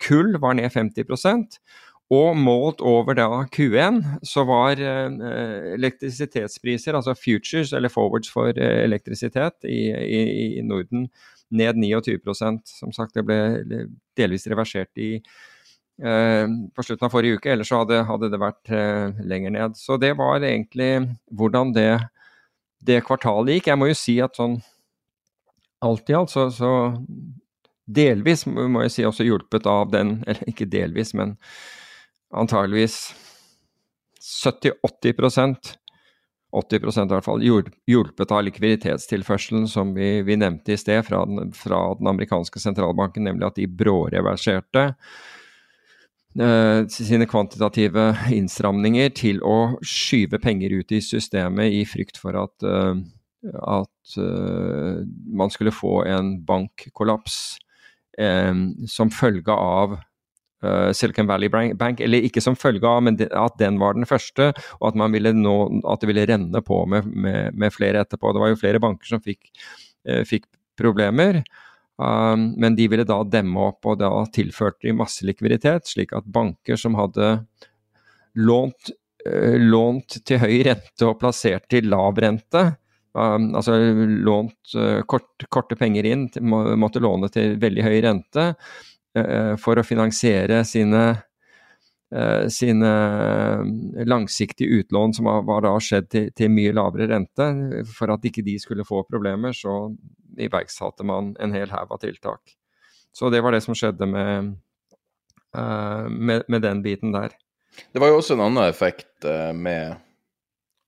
Kull 0.00 0.38
var 0.40 0.56
ned 0.56 0.72
50% 0.72 1.58
og 2.16 2.36
målt 2.38 2.80
over 2.80 3.18
da 3.18 3.28
Q1 3.52 4.00
så 4.24 4.44
var 4.48 4.80
eh, 4.80 5.72
elektrisitetspriser, 5.74 6.94
altså 6.94 7.16
futures 7.18 7.72
eller 7.76 7.92
forwards 7.92 8.30
for 8.32 8.48
eh, 8.54 8.84
elektrisitet 8.84 9.66
i, 9.68 9.90
i, 9.90 10.22
i 10.56 10.62
Norden, 10.62 11.08
ned 11.50 11.74
29% 11.82 12.62
Som 12.78 12.92
sagt, 12.94 13.14
det 13.14 13.26
ble 13.26 13.86
delvis 14.16 14.46
reversert 14.50 14.94
i 14.96 15.18
Eh, 15.18 15.55
på 15.98 16.82
slutten 16.84 17.06
av 17.06 17.12
forrige 17.12 17.38
uke, 17.38 17.52
ellers 17.52 17.72
hadde, 17.72 18.02
hadde 18.08 18.28
det 18.32 18.40
vært 18.40 18.72
eh, 18.72 19.16
lenger 19.24 19.54
ned. 19.54 19.78
Så 19.80 19.96
det 20.00 20.12
var 20.18 20.44
egentlig 20.44 20.90
hvordan 21.32 21.72
det, 21.76 21.90
det, 22.84 23.00
kvartalet 23.06 23.56
gikk. 23.56 23.70
Jeg 23.72 23.80
må 23.80 23.88
jo 23.88 23.96
si 23.96 24.18
at 24.20 24.36
sånn 24.36 24.58
alt 25.84 26.10
i 26.10 26.16
alt 26.16 26.32
så, 26.32 26.48
så 26.52 26.70
delvis 27.86 28.44
må 28.48 28.84
jeg 28.84 28.92
si 28.92 29.06
også 29.08 29.24
hjulpet 29.24 29.68
av 29.70 29.88
den, 29.94 30.18
eller 30.28 30.52
ikke 30.52 30.68
delvis, 30.68 31.14
men 31.16 31.36
antageligvis 32.36 33.00
70-80% 34.26 35.76
80% 36.56 37.10
i 37.10 37.12
hvert 37.12 37.26
fall, 37.26 37.42
hjulpet 37.44 38.30
av 38.32 38.44
likviditetstilførselen 38.46 39.66
som 39.68 39.90
vi, 39.96 40.22
vi 40.24 40.38
nevnte 40.40 40.72
i 40.72 40.78
sted 40.80 41.02
fra 41.04 41.24
den, 41.28 41.50
fra 41.52 41.80
den 41.98 42.08
amerikanske 42.08 42.62
sentralbanken, 42.62 43.26
nemlig 43.28 43.48
at 43.50 43.58
de 43.58 43.66
bråreverserte 43.68 44.86
Eh, 44.86 45.35
sine 46.92 47.26
kvantitative 47.28 48.10
innstramninger 48.34 49.12
til 49.16 49.42
å 49.46 49.76
skyve 49.84 50.40
penger 50.42 50.74
ut 50.78 50.92
i 50.92 51.02
systemet 51.04 51.72
i 51.72 51.84
frykt 51.88 52.20
for 52.20 52.36
at, 52.40 52.66
uh, 52.66 52.96
at 53.62 54.16
uh, 54.20 55.04
man 55.32 55.52
skulle 55.52 55.74
få 55.74 56.02
en 56.08 56.36
bankkollaps 56.46 57.56
som 58.88 59.10
følge 59.12 59.52
av 59.52 59.98
Silicon 60.96 61.26
Valley 61.28 61.50
Bank, 61.52 61.98
eller 62.00 62.24
ikke 62.24 62.40
som 62.40 62.54
følge 62.56 62.88
av, 62.88 63.02
men 63.04 63.18
at 63.20 63.58
den 63.60 63.76
var 63.76 63.92
den 63.92 64.08
første, 64.08 64.46
og 64.78 64.86
at, 64.88 64.96
ville 65.12 65.34
nå, 65.36 65.52
at 65.84 66.00
det 66.00 66.08
ville 66.08 66.24
renne 66.30 66.62
på 66.64 66.78
med, 66.88 67.10
med, 67.12 67.52
med, 67.52 67.74
flere 67.76 68.00
etterpå. 68.00 68.32
Det 68.32 68.40
var 68.40 68.54
jo 68.54 68.58
flere 68.62 68.80
banker 68.80 69.10
som 69.10 69.20
fikk, 69.20 69.52
fikk 70.24 70.48
problemer. 70.80 71.42
Um, 71.96 72.50
men 72.60 72.76
de 72.76 72.88
ville 72.92 73.06
da 73.08 73.22
demme 73.24 73.70
opp, 73.70 73.86
og 73.88 74.00
da 74.02 74.10
tilførte 74.32 74.84
de 74.84 74.96
masse 74.96 75.24
likviditet, 75.24 75.88
slik 75.88 76.12
at 76.16 76.28
banker 76.28 76.76
som 76.76 76.96
hadde 76.98 77.38
lånt, 78.36 78.90
uh, 79.24 79.56
lånt 79.56 80.18
til 80.28 80.42
høy 80.42 80.58
rente 80.68 81.08
og 81.08 81.16
plassert 81.22 81.70
til 81.72 81.88
lav 81.88 82.20
rente, 82.20 82.66
um, 83.16 83.48
altså 83.56 83.78
lånt 84.28 84.76
uh, 84.76 85.00
kort, 85.08 85.48
korte 85.48 85.78
penger 85.80 86.10
inn, 86.12 86.28
må, 86.44 86.66
måtte 86.76 87.00
låne 87.00 87.32
til 87.32 87.56
veldig 87.62 87.88
høy 87.88 87.96
rente 88.04 88.50
uh, 88.52 89.54
for 89.60 89.80
å 89.80 89.86
finansiere 89.86 90.64
sine 90.68 91.08
sine 92.48 92.86
eh, 92.86 94.04
langsiktige 94.06 94.78
utlån 94.78 95.14
som 95.14 95.26
var 95.26 95.64
da 95.64 95.72
skjedd 95.82 96.06
til, 96.10 96.28
til, 96.38 96.52
mye 96.54 96.70
lavere 96.76 97.08
rente. 97.10 97.48
For 97.90 98.12
at 98.14 98.24
ikke 98.24 98.44
de 98.46 98.54
skulle 98.62 98.86
få 98.86 99.02
problemer, 99.10 99.50
så 99.50 99.88
iverksatte 100.38 101.06
man 101.06 101.34
en 101.42 101.54
hel 101.56 101.70
haug 101.72 101.92
av 101.94 102.02
tiltak. 102.02 102.54
Så 103.12 103.30
det 103.32 103.40
var 103.44 103.54
det 103.54 103.62
som 103.64 103.76
skjedde 103.76 104.08
med, 104.10 104.54
uh, 105.56 106.06
med, 106.08 106.44
med, 106.48 106.62
den 106.62 106.82
biten 106.84 107.14
der. 107.14 107.34
Det 107.92 108.00
var 108.02 108.12
jo 108.12 108.20
også 108.20 108.36
en 108.36 108.44
annen 108.48 108.68
effekt 108.68 109.24
uh, 109.24 109.52
med 109.56 109.96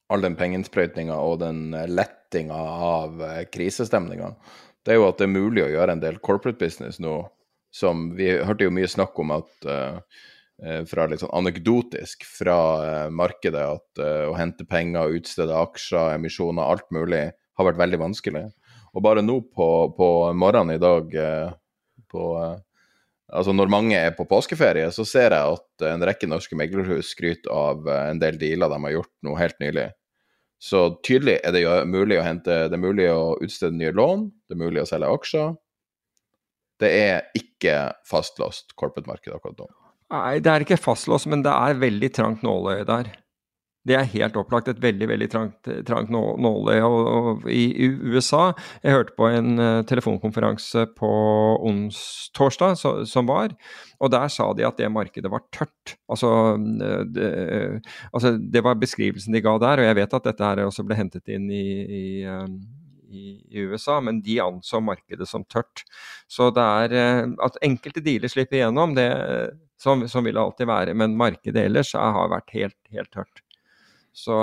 all 0.08 0.24
den 0.24 0.38
pengeinnsprøytninga 0.38 1.16
og 1.20 1.40
den 1.42 1.74
lettinga 1.88 2.56
av 2.56 3.20
krisestemninga. 3.52 4.32
Det 4.84 4.94
er 4.94 5.00
jo 5.00 5.08
at 5.08 5.20
det 5.20 5.26
er 5.26 5.34
mulig 5.34 5.66
å 5.66 5.72
gjøre 5.72 5.96
en 5.96 6.00
del 6.00 6.16
corporate 6.24 6.56
business 6.60 6.96
nå 7.02 7.20
som 7.74 8.14
Vi 8.16 8.30
hørte 8.32 8.64
jo 8.64 8.72
mye 8.72 8.88
snakk 8.88 9.18
om 9.20 9.34
at 9.36 9.66
Eh, 10.58 10.82
fra 10.90 11.04
litt 11.06 11.22
sånn 11.22 11.36
anekdotisk 11.38 12.24
fra 12.26 12.58
eh, 12.82 13.10
markedet 13.14 13.62
at 13.62 14.00
eh, 14.02 14.24
å 14.26 14.34
hente 14.34 14.66
penger, 14.66 15.14
utstede 15.14 15.54
aksjer, 15.54 16.16
emisjoner, 16.16 16.64
alt 16.66 16.88
mulig 16.94 17.28
har 17.30 17.68
vært 17.68 17.78
veldig 17.78 18.00
vanskelig. 18.02 18.48
Og 18.98 19.04
bare 19.04 19.22
nå 19.22 19.36
på, 19.54 19.68
på 19.94 20.08
morgenen 20.34 20.74
i 20.74 20.82
dag, 20.82 21.12
på, 22.10 22.22
altså 23.30 23.52
når 23.54 23.70
mange 23.70 23.94
er 23.94 24.16
på 24.16 24.26
påskeferie, 24.26 24.88
så 24.90 25.06
ser 25.06 25.36
jeg 25.36 25.54
at 25.54 25.86
en 25.92 26.02
rekke 26.08 26.26
norske 26.26 26.58
meglerhus 26.58 27.12
skryter 27.14 27.52
av 27.54 27.86
en 27.94 28.18
del 28.18 28.40
dealer 28.40 28.72
de 28.72 28.80
har 28.88 28.96
gjort 28.96 29.12
nå 29.22 29.36
helt 29.38 29.62
nylig. 29.62 29.86
Så 30.58 30.82
tydelig 31.06 31.36
er 31.46 31.54
det 31.54 31.62
mulig 31.86 32.18
å 32.18 32.26
hente, 32.26 32.64
det 32.66 32.74
er 32.74 32.82
mulig 32.82 33.06
å 33.14 33.36
utstede 33.38 33.78
nye 33.78 33.94
lån, 33.94 34.26
det 34.50 34.56
er 34.56 34.62
mulig 34.64 34.82
å 34.82 34.88
selge 34.90 35.12
aksjer. 35.14 35.54
Det 36.82 36.90
er 36.94 37.28
ikke 37.38 37.76
fastlåst 38.06 38.74
corporate-marked 38.78 39.30
akkurat 39.34 39.62
nå. 39.62 39.70
Nei, 40.14 40.40
det 40.42 40.50
er 40.50 40.64
ikke 40.64 40.80
fastlåst, 40.80 41.30
men 41.30 41.46
det 41.46 41.54
er 41.54 41.78
veldig 41.78 42.10
trangt 42.16 42.42
nåløye 42.46 42.86
der. 42.88 43.14
Det 43.88 43.96
er 43.96 44.10
helt 44.12 44.36
opplagt 44.38 44.68
et 44.70 44.80
veldig 44.82 45.08
veldig 45.10 45.28
trangt, 45.32 45.70
trangt 45.88 46.12
nåløye. 46.12 46.84
Og, 46.84 47.08
og, 47.08 47.46
i 47.50 47.88
USA 48.08 48.52
Jeg 48.82 48.94
hørte 48.94 49.16
på 49.18 49.28
en 49.32 49.58
uh, 49.60 49.82
telefonkonferanse 49.88 50.86
på 50.98 51.12
ons 51.68 52.00
torsdag 52.36 52.76
som 53.08 53.30
var, 53.30 53.54
og 53.98 54.12
der 54.12 54.28
sa 54.32 54.50
de 54.56 54.66
at 54.68 54.78
det 54.80 54.90
markedet 54.92 55.30
var 55.32 55.46
tørt. 55.54 55.96
Altså 56.10 56.30
det, 57.14 57.30
altså 58.12 58.36
det, 58.38 58.64
var 58.64 58.78
beskrivelsen 58.80 59.34
de 59.34 59.42
ga 59.44 59.56
der, 59.62 59.82
og 59.82 59.88
jeg 59.88 59.98
vet 60.02 60.18
at 60.20 60.28
dette 60.28 60.50
her 60.50 60.66
også 60.66 60.84
ble 60.86 60.98
hentet 60.98 61.32
inn 61.32 61.48
i, 61.50 61.64
i 61.88 62.04
i, 63.08 63.62
USA, 63.64 64.00
men 64.04 64.20
de 64.22 64.40
anså 64.40 64.80
markedet 64.84 65.28
som 65.28 65.44
tørt. 65.48 65.84
Så 66.28 66.50
det 66.54 66.64
er 66.82 66.96
eh, 66.98 67.22
at 67.44 67.56
enkelte 67.64 68.02
dealer 68.04 68.28
slipper 68.28 68.60
igjennom, 68.60 68.92
det 68.98 69.08
som, 69.80 70.04
som 70.08 70.26
vil 70.26 70.38
alltid 70.38 70.68
være. 70.68 70.94
Men 70.94 71.16
markedet 71.18 71.68
ellers 71.68 71.94
har 71.96 72.32
vært 72.32 72.56
helt, 72.56 72.78
helt 72.94 73.12
tørt. 73.14 73.44
Så 74.18 74.34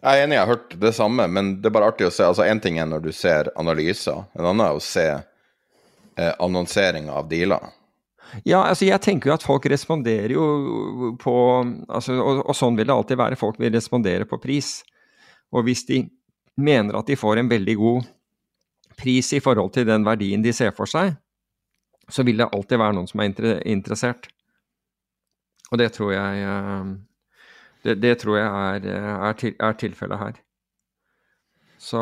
Jeg 0.00 0.20
er 0.20 0.22
enig, 0.24 0.36
jeg 0.36 0.44
har 0.44 0.52
hørt 0.52 0.76
det 0.80 0.92
samme, 0.96 1.26
men 1.28 1.56
det 1.60 1.70
er 1.70 1.74
bare 1.74 1.90
artig 1.90 2.06
å 2.06 2.14
se. 2.14 2.24
altså 2.24 2.46
Én 2.46 2.60
ting 2.62 2.78
er 2.78 2.88
når 2.88 3.02
du 3.08 3.10
ser 3.16 3.50
analyser, 3.58 4.22
en 4.36 4.46
annen 4.46 4.64
er 4.66 4.76
å 4.76 4.84
se 4.84 5.06
eh, 5.10 6.32
annonseringer 6.38 7.16
av 7.16 7.28
dealer. 7.30 7.72
Ja, 8.46 8.62
altså 8.62 8.86
jeg 8.86 9.02
tenker 9.02 9.30
jo 9.30 9.34
at 9.34 9.44
folk 9.44 9.66
responderer 9.70 10.36
jo 10.36 10.44
på 11.18 11.34
altså, 11.88 12.14
og, 12.14 12.44
og, 12.44 12.54
sånn 12.54 12.78
vil 12.78 12.86
det 12.86 12.94
alltid 12.94 13.18
være. 13.18 13.38
Folk 13.40 13.58
vil 13.60 13.74
respondere 13.74 14.28
på 14.30 14.38
pris. 14.42 14.78
Og 15.50 15.66
hvis 15.66 15.82
de 15.88 16.04
mener 16.60 16.96
at 16.96 17.10
de 17.10 17.18
får 17.18 17.40
en 17.40 17.50
veldig 17.50 17.76
god 17.80 18.06
pris 19.00 19.32
i 19.34 19.42
forhold 19.42 19.72
til 19.74 19.88
den 19.88 20.06
verdien 20.06 20.44
de 20.44 20.54
ser 20.54 20.70
for 20.76 20.90
seg, 20.90 21.16
så 22.10 22.22
vil 22.26 22.38
det 22.38 22.50
alltid 22.50 22.78
være 22.78 22.96
noen 22.96 23.10
som 23.10 23.22
er 23.22 23.32
interessert. 23.70 24.28
Og 25.70 25.78
det 25.82 25.90
tror 25.94 26.14
jeg 26.14 26.46
eh, 26.46 26.94
Det, 27.84 27.96
det 28.02 28.18
tror 28.20 28.36
jeg 28.38 28.48
er, 28.48 28.88
er, 29.28 29.36
til, 29.40 29.54
er 29.56 29.76
tilfellet 29.80 30.20
her. 30.20 30.40
Så 31.80 32.00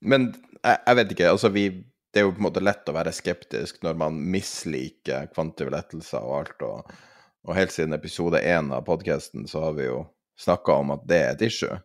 Men 0.00 0.32
jeg, 0.64 0.78
jeg, 0.86 0.96
vet 0.96 1.12
ikke, 1.14 1.28
altså 1.30 1.48
vi 1.54 1.68
Det 2.10 2.20
er 2.20 2.24
jo 2.26 2.32
på 2.34 2.42
en 2.42 2.48
måte 2.48 2.62
lett 2.62 2.88
å 2.90 2.94
være 2.96 3.12
skeptisk 3.14 3.84
når 3.86 3.98
man 4.00 4.16
misliker 4.32 5.28
kvantive 5.30 5.70
lettelser 5.70 6.24
og 6.26 6.40
alt, 6.40 6.64
og, 6.66 6.88
og 7.46 7.54
helt 7.54 7.70
siden 7.70 7.94
episode 7.94 8.40
én 8.42 8.72
av 8.74 8.82
podkasten 8.88 9.46
så 9.46 9.62
har 9.68 9.76
vi 9.76 9.86
jo 9.86 10.00
snakka 10.40 10.80
om 10.82 10.90
at 10.96 11.04
det 11.06 11.20
er 11.20 11.36
et 11.36 11.44
issue. 11.46 11.78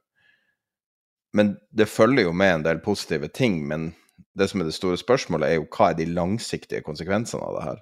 Men 1.36 1.56
det 1.70 1.92
følger 1.92 2.30
jo 2.30 2.34
med 2.34 2.54
en 2.54 2.66
del 2.66 2.80
positive 2.82 3.28
ting. 3.28 3.60
Men 3.68 3.92
det 4.40 4.48
som 4.50 4.62
er 4.62 4.70
det 4.70 4.78
store 4.78 4.98
spørsmålet, 4.98 5.50
er 5.50 5.60
jo 5.60 5.68
hva 5.68 5.92
er 5.92 6.00
de 6.00 6.08
langsiktige 6.10 6.84
konsekvensene 6.86 7.44
av 7.44 7.58
det 7.58 7.66
her? 7.66 7.82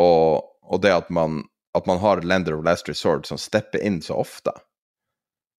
Og, 0.00 0.46
og 0.64 0.82
det 0.84 0.94
at 0.96 1.12
man, 1.12 1.42
at 1.76 1.86
man, 1.86 1.98
har 1.98 2.22
lender 2.22 2.56
of 2.56 2.64
last 2.64 2.88
resort 2.88 3.26
som 3.26 3.38
stepper 3.38 3.82
inn 3.84 4.00
så 4.02 4.16
ofte. 4.20 4.54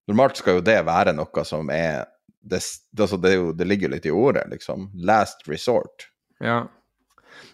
Normalt 0.08 0.40
skal 0.40 0.60
jo 0.60 0.66
det 0.66 0.80
være 0.88 1.14
noe 1.18 1.44
som 1.46 1.70
er 1.74 2.08
Det, 2.48 2.62
altså 3.00 3.18
det, 3.20 3.34
jo, 3.36 3.52
det 3.52 3.66
ligger 3.68 3.92
litt 3.92 4.06
i 4.08 4.12
ordet, 4.12 4.46
liksom. 4.48 4.88
Last 4.96 5.42
resort. 5.50 6.08
Ja. 6.40 6.68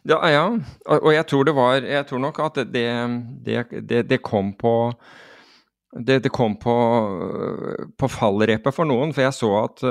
Ja, 0.05 0.19
ja. 0.29 0.43
Og, 0.85 1.09
jeg 1.13 1.25
tror 1.27 1.47
det 1.47 1.55
var 1.55 1.81
Jeg 1.81 2.05
tror 2.07 2.19
nok 2.19 2.39
at 2.43 2.59
det, 2.71 2.85
det, 3.43 4.03
det 4.09 4.21
kom 4.21 4.53
på 4.53 4.93
det, 5.93 6.23
det 6.23 6.31
kom 6.33 6.55
på, 6.57 6.75
på, 7.97 8.07
fallrepet 8.09 8.73
for 8.73 8.89
noen. 8.89 9.13
For 9.13 9.25
jeg 9.25 9.35
så 9.37 9.49
at, 9.63 9.83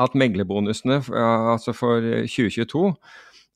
at 0.00 0.16
meglerbonusene 0.16 1.00
altså 1.12 1.72
for 1.72 2.04
2022 2.28 2.90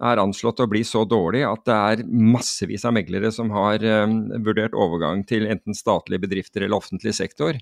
er 0.00 0.20
anslått 0.22 0.62
å 0.62 0.68
bli 0.70 0.80
så 0.86 1.02
dårlig 1.08 1.42
at 1.44 1.66
det 1.68 1.76
er 1.76 2.02
massevis 2.08 2.86
av 2.88 2.94
meglere 2.96 3.30
som 3.34 3.50
har 3.52 3.82
um, 3.84 4.22
vurdert 4.46 4.76
overgang 4.76 5.24
til 5.28 5.48
enten 5.50 5.76
statlige 5.76 6.24
bedrifter 6.24 6.64
eller 6.64 6.80
offentlig 6.80 7.12
sektor. 7.18 7.58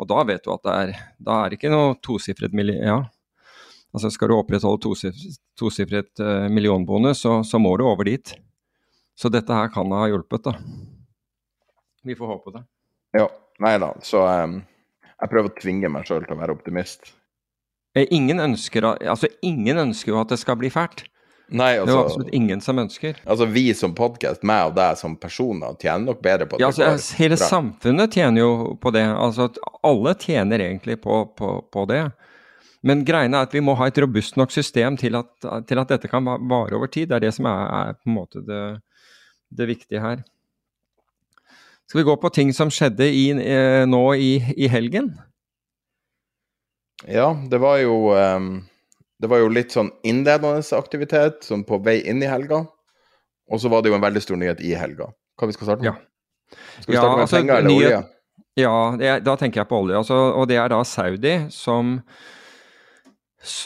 Og 0.00 0.08
da 0.08 0.22
vet 0.28 0.44
du 0.44 0.52
at 0.54 0.64
det 0.64 0.76
er, 0.76 0.94
da 1.28 1.42
er 1.42 1.52
det 1.52 1.60
ikke 1.60 1.72
noe 1.72 1.96
tosifret 2.04 2.56
million... 2.56 2.82
Ja. 2.84 2.98
Altså 3.96 4.10
skal 4.12 4.28
du 4.28 4.36
opprettholde 4.36 4.82
tosifret, 4.84 5.38
tosifret 5.56 6.20
uh, 6.20 6.48
millionbonus, 6.52 7.22
så, 7.24 7.38
så, 7.46 7.60
må 7.62 7.76
du 7.80 7.86
over 7.88 8.08
dit. 8.08 8.34
Så 9.16 9.30
dette 9.32 9.56
her 9.56 9.70
kan 9.72 9.92
ha 9.96 10.04
hjulpet, 10.10 10.50
da. 10.50 10.56
Vi 12.04 12.16
får 12.16 12.32
håpe 12.34 12.56
det. 12.58 12.64
Ja. 13.16 13.28
Nei 13.64 13.76
da. 13.80 13.94
Så 14.04 14.20
um, 14.20 14.58
jeg 15.16 15.32
prøver 15.32 15.48
å 15.48 15.56
tvinge 15.56 15.88
meg 15.92 16.08
sjøl 16.08 16.26
til 16.26 16.36
å 16.36 16.40
være 16.42 16.56
optimist. 16.56 17.14
Eh, 17.96 18.04
ingen 18.12 18.42
ønsker, 18.44 18.84
altså, 18.84 19.30
ingen 19.44 19.80
ønsker 19.86 20.12
jo 20.12 20.20
at 20.20 20.34
det 20.34 20.40
skal 20.42 20.58
bli 20.60 20.68
fælt. 20.72 21.06
Nei, 21.48 21.76
altså, 21.78 21.86
det 21.86 21.94
jo 21.94 22.02
absolutt 22.02 22.30
ingen 22.34 22.60
som 22.62 22.78
ønsker. 22.82 23.18
Altså 23.24 23.46
Vi 23.46 23.68
som 23.78 23.94
podkast, 23.94 24.42
meg 24.46 24.72
og 24.72 24.76
deg 24.78 24.98
som 24.98 25.14
personer, 25.20 25.76
tjener 25.78 26.08
nok 26.08 26.22
bedre 26.24 26.48
på 26.50 26.58
det. 26.58 26.64
Ja, 26.64 26.72
altså, 26.72 27.18
hele 27.20 27.38
bra. 27.38 27.50
samfunnet 27.52 28.16
tjener 28.18 28.42
jo 28.42 28.52
på 28.82 28.90
det. 28.94 29.04
Altså 29.06 29.48
Alle 29.86 30.16
tjener 30.18 30.64
egentlig 30.66 30.98
på, 31.04 31.20
på, 31.38 31.52
på, 31.72 31.84
det. 31.90 32.02
Men 32.86 33.04
greiene 33.06 33.38
er 33.38 33.46
at 33.46 33.54
vi 33.54 33.62
må 33.62 33.76
ha 33.78 33.86
et 33.86 33.98
robust 34.02 34.38
nok 34.40 34.50
system 34.54 34.98
til 34.98 35.18
at, 35.18 35.30
til 35.68 35.82
at 35.82 35.94
dette 35.94 36.10
kan 36.10 36.26
vare 36.26 36.74
over 36.74 36.90
tid. 36.90 37.12
Det 37.12 37.20
er 37.20 37.28
det 37.28 37.34
som 37.38 37.46
er, 37.50 37.62
er 37.78 38.00
på 38.00 38.10
en 38.10 38.18
måte 38.18 38.42
det, 38.46 38.64
det 39.54 39.70
viktige 39.70 40.02
her. 40.02 40.26
Skal 41.86 42.00
vi 42.00 42.08
gå 42.08 42.16
på 42.18 42.34
ting 42.34 42.50
som 42.54 42.70
skjedde 42.74 43.06
i, 43.06 43.28
eh, 43.30 43.84
nå 43.86 44.02
i, 44.18 44.32
i, 44.58 44.66
helgen? 44.66 45.12
Ja, 47.06 47.36
det 47.46 47.60
var 47.62 47.78
jo 47.78 48.10
um, 48.10 48.64
Det 49.22 49.30
var 49.32 49.40
jo 49.40 49.52
litt 49.52 49.72
sånn 49.72 49.90
innledende 50.04 50.60
aktivitet 50.76 51.46
sånn 51.46 51.64
på 51.68 51.78
vei 51.84 52.00
inn 52.08 52.22
i 52.24 52.28
helga. 52.30 52.64
Og 53.52 53.62
så 53.62 53.70
var 53.72 53.82
det 53.82 53.92
jo 53.92 53.96
en 53.96 54.04
veldig 54.04 54.22
stor 54.22 54.40
nyhet 54.40 54.60
i 54.64 54.74
helga. 54.76 55.08
Hva 55.38 55.48
vi 55.48 55.56
skal 55.56 55.70
starte 55.70 55.86
med? 55.86 55.92
Ja. 55.92 56.56
Skal 56.82 56.92
vi 56.92 56.98
starte 56.98 57.10
ja, 57.10 57.16
med 57.16 57.26
altså, 57.26 57.40
penger 57.40 57.56
eller 57.56 57.70
nye... 57.70 57.86
olje? 57.86 58.02
Ja, 58.56 58.76
det, 58.96 59.12
da 59.26 59.36
tenker 59.36 59.62
jeg 59.62 59.70
på 59.70 59.82
olje. 59.84 60.00
Altså, 60.00 60.16
og 60.36 60.48
det 60.50 60.58
er 60.60 60.72
da 60.72 60.82
Saudi 60.86 61.38
som 61.54 62.00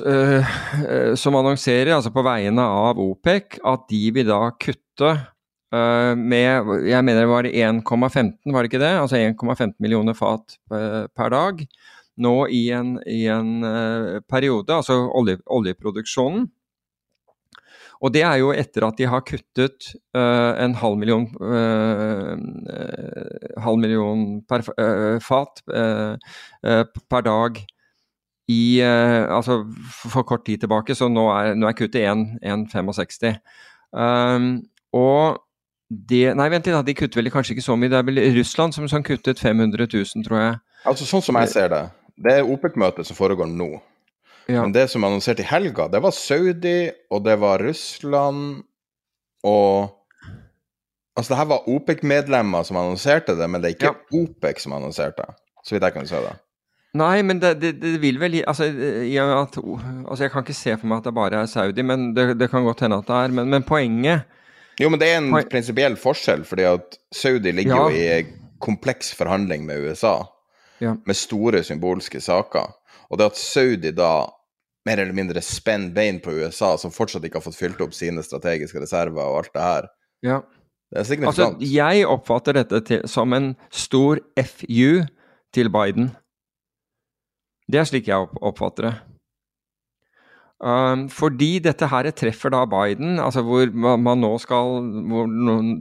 Uh, 0.05 0.44
uh, 0.84 1.14
som 1.16 1.38
annonserer, 1.38 1.94
altså 1.94 2.11
på 2.12 2.20
vegne 2.26 2.61
av 2.61 2.98
OPEC, 3.01 3.62
at 3.64 3.86
de 3.88 4.01
vil 4.12 4.28
da 4.28 4.51
kutte 4.61 5.14
Uh, 5.70 6.16
med 6.18 6.66
jeg 6.82 6.98
mener 7.07 7.20
det 7.22 7.30
var 7.30 7.46
1,15, 7.46 8.32
var 8.51 8.66
det 8.66 8.70
ikke 8.72 8.80
det? 8.82 8.90
Altså 8.98 9.20
1,15 9.20 9.76
millioner 9.78 10.16
fat 10.18 10.57
per 10.66 11.30
dag. 11.30 11.62
Nå 12.20 12.34
i 12.52 12.66
en, 12.76 12.96
i 13.08 13.24
en 13.32 13.52
uh, 13.64 14.20
periode, 14.28 14.74
altså 14.74 15.02
olje, 15.16 15.38
oljeproduksjonen. 15.50 16.48
Og 18.00 18.12
det 18.14 18.22
er 18.24 18.38
jo 18.40 18.52
etter 18.56 18.86
at 18.86 18.96
de 18.96 19.08
har 19.12 19.20
kuttet 19.28 19.90
en 20.16 20.72
halv 20.80 20.96
million, 20.96 21.26
halv 23.60 23.82
million 23.82 24.22
per, 24.48 24.64
fat 25.20 25.60
per 25.68 27.26
dag 27.26 27.60
i 28.48 28.62
Altså 28.80 29.58
for 30.00 30.24
kort 30.24 30.46
tid 30.48 30.64
tilbake, 30.64 30.96
så 30.96 31.10
nå 31.12 31.26
er, 31.34 31.52
nå 31.60 31.68
er 31.68 31.76
kuttet 31.76 32.08
1,65. 32.08 33.36
Um, 33.92 34.50
og 34.96 35.40
det 35.90 36.36
Nei, 36.38 36.46
vent 36.52 36.68
litt, 36.68 36.76
da. 36.76 36.82
de 36.86 36.94
kutter 36.94 37.18
vel 37.18 37.32
kanskje 37.34 37.56
ikke 37.56 37.66
så 37.66 37.76
mye. 37.78 37.90
Det 37.90 37.98
er 37.98 38.06
vel 38.06 38.20
Russland 38.36 38.74
som, 38.76 38.86
som 38.88 39.02
kuttet 39.02 39.42
500 39.42 39.88
000, 39.90 40.26
tror 40.26 40.38
jeg. 40.38 40.58
Altså 40.86 41.06
Sånn 41.08 41.24
som 41.24 41.38
jeg 41.40 41.50
ser 41.50 41.72
det, 41.72 41.80
det 42.20 42.34
er 42.36 42.48
OPEC-møtet 42.48 43.08
som 43.08 43.18
foregår 43.18 43.48
nå. 43.50 43.70
Ja. 44.50 44.64
Men 44.64 44.74
det 44.74 44.88
som 44.90 45.04
er 45.04 45.12
annonsert 45.12 45.40
i 45.42 45.46
helga, 45.46 45.86
det 45.92 46.02
var 46.02 46.14
Saudi, 46.16 46.90
og 47.12 47.24
det 47.26 47.38
var 47.40 47.62
Russland 47.64 48.62
og 49.46 49.96
Altså, 51.18 51.34
det 51.34 51.40
her 51.40 51.48
var 51.50 51.66
OPEC-medlemmer 51.68 52.62
som 52.64 52.76
annonserte 52.80 53.34
det, 53.36 53.46
men 53.50 53.60
det 53.60 53.66
er 53.68 53.74
ikke 53.74 53.88
ja. 53.90 54.20
OPEC 54.22 54.62
som 54.62 54.72
annonserte 54.72 55.24
det, 55.26 55.34
så 55.66 55.74
vidt 55.74 55.84
jeg 55.84 55.92
kan 55.92 56.06
se 56.08 56.20
det. 56.22 56.30
Nei, 56.96 57.22
men 57.26 57.42
det, 57.42 57.50
det, 57.60 57.72
det 57.82 57.90
vil 58.00 58.16
vel 58.22 58.38
altså, 58.38 58.70
at, 58.70 59.58
altså, 59.58 60.22
Jeg 60.24 60.32
kan 60.32 60.46
ikke 60.46 60.56
se 60.56 60.76
for 60.78 60.88
meg 60.88 61.02
at 61.02 61.08
det 61.10 61.12
bare 61.18 61.42
er 61.42 61.50
Saudi, 61.50 61.84
men 61.84 62.14
det, 62.16 62.38
det 62.40 62.48
kan 62.50 62.64
godt 62.64 62.86
hende 62.86 63.02
at 63.02 63.10
det 63.10 63.18
er. 63.18 63.34
Men, 63.36 63.50
men 63.52 63.66
poenget 63.66 64.24
jo, 64.80 64.88
men 64.88 65.00
det 65.00 65.10
er 65.10 65.18
en 65.20 65.34
prinsipiell 65.50 65.96
forskjell, 66.00 66.44
fordi 66.48 66.64
at 66.64 66.96
Saudi 67.12 67.52
ligger 67.52 67.74
ja. 67.74 67.82
jo 67.82 67.90
i 67.90 68.52
kompleks 68.64 69.12
forhandling 69.16 69.66
med 69.68 69.84
USA, 69.84 70.22
ja. 70.81 70.97
med 71.07 71.16
store 71.16 71.62
symbolske 71.66 72.20
saker. 72.20 72.72
Og 73.11 73.18
det 73.18 73.31
at 73.33 73.41
Saudi 73.41 73.93
da 73.97 74.12
mer 74.89 75.03
eller 75.03 75.16
mindre 75.16 75.43
spenner 75.45 75.93
bein 75.95 76.20
på 76.24 76.33
USA, 76.41 76.76
som 76.81 76.93
fortsatt 76.95 77.24
ikke 77.26 77.41
har 77.41 77.45
fått 77.45 77.59
fylt 77.59 77.83
opp 77.85 77.93
sine 77.97 78.24
strategiske 78.24 78.81
reserver 78.81 79.22
og 79.22 79.43
alt 79.43 79.53
det 79.57 79.66
her, 79.66 79.91
ja. 80.24 80.39
det 80.91 81.03
er 81.03 81.09
signifikant. 81.09 81.61
Altså, 81.61 81.72
jeg 81.74 82.09
oppfatter 82.09 82.57
dette 82.57 82.81
til, 82.89 83.05
som 83.09 83.37
en 83.37 83.53
stor 83.68 84.22
FU 84.41 85.05
til 85.55 85.72
Biden. 85.74 86.11
Det 87.70 87.83
er 87.83 87.89
slik 87.89 88.09
jeg 88.09 88.31
oppfatter 88.41 88.89
det. 88.89 88.95
Um, 90.61 91.06
fordi 91.08 91.54
dette 91.64 91.86
her 91.88 92.04
treffer 92.12 92.52
da 92.52 92.66
Biden, 92.68 93.14
altså 93.16 93.40
hvor 93.46 93.70
man 93.72 94.20
nå 94.20 94.34
skal 94.42 94.82
Hvor 95.08 95.30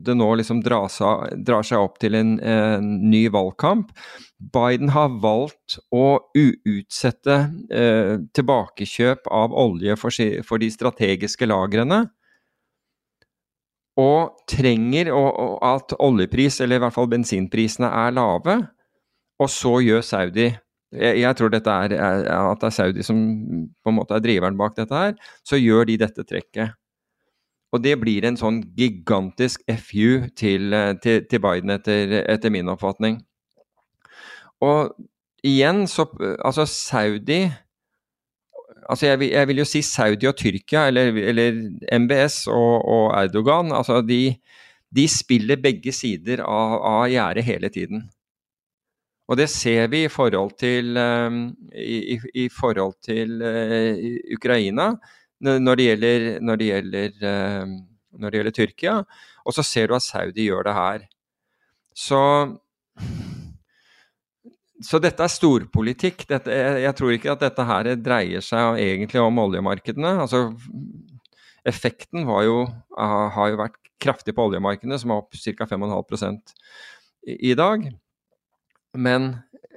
det 0.06 0.14
nå 0.16 0.28
liksom 0.40 0.62
drar 0.64 0.88
seg, 0.88 1.76
opp 1.76 1.98
til 2.00 2.16
en, 2.16 2.38
en, 2.40 2.88
ny 3.12 3.26
valgkamp. 3.34 3.92
Biden 4.40 4.94
har 4.96 5.18
valgt 5.20 5.82
å 5.92 6.22
utsette 6.32 7.36
eh, 7.76 8.14
tilbakekjøp 8.32 9.28
av 9.28 9.52
olje 9.52 10.00
for, 10.00 10.16
for, 10.48 10.64
de 10.64 10.72
strategiske 10.72 11.50
lagrene. 11.52 12.06
Og 14.00 14.40
trenger 14.48 15.12
og 15.12 15.60
at 15.60 15.92
oljepris, 16.00 16.62
eller 16.64 16.80
i 16.80 16.86
hvert 16.86 16.96
fall 16.96 17.12
bensinprisene, 17.12 17.92
er 17.92 18.16
lave. 18.16 18.62
og 19.40 19.50
så 19.52 19.80
gjør 19.84 20.02
Saudi 20.04 20.50
jeg, 20.96 21.22
jeg 21.22 21.38
tror 21.38 21.52
dette 21.54 21.70
er, 21.86 21.94
er, 21.94 22.28
at 22.40 22.62
det 22.62 22.70
er 22.70 22.76
Saudi 22.76 23.06
som 23.06 23.20
på 23.84 23.92
en 23.92 23.98
måte 24.00 24.18
er 24.18 24.24
driveren 24.26 24.58
bak 24.58 24.78
dette 24.78 24.96
her. 24.96 25.16
Så 25.46 25.60
gjør 25.62 25.90
de 25.90 26.00
dette 26.02 26.26
trekket. 26.26 26.76
Og 27.70 27.84
det 27.86 27.96
blir 28.02 28.26
en 28.26 28.38
sånn 28.40 28.64
gigantisk 28.78 29.62
FU 29.78 30.26
til, 30.38 30.74
til, 31.04 31.26
til 31.30 31.42
Biden, 31.44 31.76
etter, 31.76 32.16
etter, 32.24 32.54
min 32.54 32.72
oppfatning. 32.72 33.20
Og 34.66 34.96
igjen 35.46 35.86
så 35.88 36.10
Altså, 36.44 36.66
Saudi 36.68 37.46
Altså, 38.90 39.06
jeg 39.06 39.30
jeg 39.30 39.48
vil 39.48 39.62
jo 39.62 39.68
si 39.70 39.84
Saudi 39.86 40.26
og 40.26 40.36
Tyrkia, 40.36 40.88
eller, 40.90 41.14
eller 41.14 41.60
MBS 41.94 42.48
og, 42.50 42.82
og, 42.90 43.12
Erdogan, 43.14 43.70
altså 43.72 44.02
de, 44.02 44.34
de 44.90 45.06
spiller 45.08 45.62
begge 45.62 45.94
sider 45.94 46.42
av, 46.42 46.74
av 46.82 47.04
gjerdet 47.12 47.44
hele 47.46 47.70
tiden. 47.70 48.08
Og 49.30 49.38
det 49.38 49.46
ser 49.54 49.90
vi 49.92 50.04
i 50.08 50.12
forhold 50.12 50.56
til, 50.58 50.98
um, 50.98 51.44
i, 51.70 52.18
i, 52.34 52.48
forhold 52.50 52.96
til 53.06 53.38
uh, 53.46 54.00
Ukraina 54.34 54.96
når 55.40 55.78
det 55.80 55.86
gjelder, 55.86 56.26
når 56.44 56.60
det 56.60 56.70
gjelder, 56.72 57.20
uh, 57.22 57.76
når 58.20 58.30
det 58.30 58.40
gjelder 58.40 58.56
Tyrkia. 58.58 58.96
Og 59.46 59.56
så 59.56 59.64
ser 59.64 59.88
du 59.88 59.96
at 59.96 60.04
Saudi 60.06 60.50
gjør 60.50 60.66
det 60.66 60.74
her. 60.74 61.06
Så, 61.94 62.22
så 64.82 65.02
dette 65.04 65.24
er 65.24 65.32
storpolitikk. 65.32 66.26
Dette, 66.28 66.50
jeg, 66.50 66.82
jeg, 66.88 66.98
tror 66.98 67.14
ikke 67.14 67.32
at 67.38 67.46
dette 67.46 67.70
her 67.70 67.94
dreier 68.02 68.46
seg 68.46 68.82
egentlig 68.82 69.22
om 69.22 69.46
oljemarkedene. 69.46 70.18
Altså, 70.26 70.48
effekten 71.70 72.26
jo, 72.26 72.60
har 72.98 73.54
jo 73.54 73.62
vært 73.62 73.80
kraftig 74.02 74.34
på 74.34 74.50
oljemarkedene, 74.50 74.98
som 74.98 75.14
er 75.14 75.22
opp 75.22 75.38
ca. 75.38 75.70
5,5 75.70 76.38
i, 77.30 77.52
i 77.52 77.58
dag. 77.58 77.92
Men, 78.98 79.36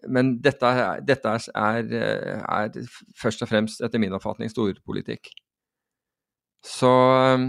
men 0.09 0.37
dette, 0.43 0.71
dette 1.05 1.35
er, 1.55 1.93
er, 1.93 2.79
først 3.19 3.45
og 3.45 3.51
fremst, 3.51 3.83
etter 3.85 4.01
min 4.01 4.15
oppfatning, 4.17 4.51
storpolitikk. 4.53 5.29
Så 6.63 6.89
um, 7.35 7.47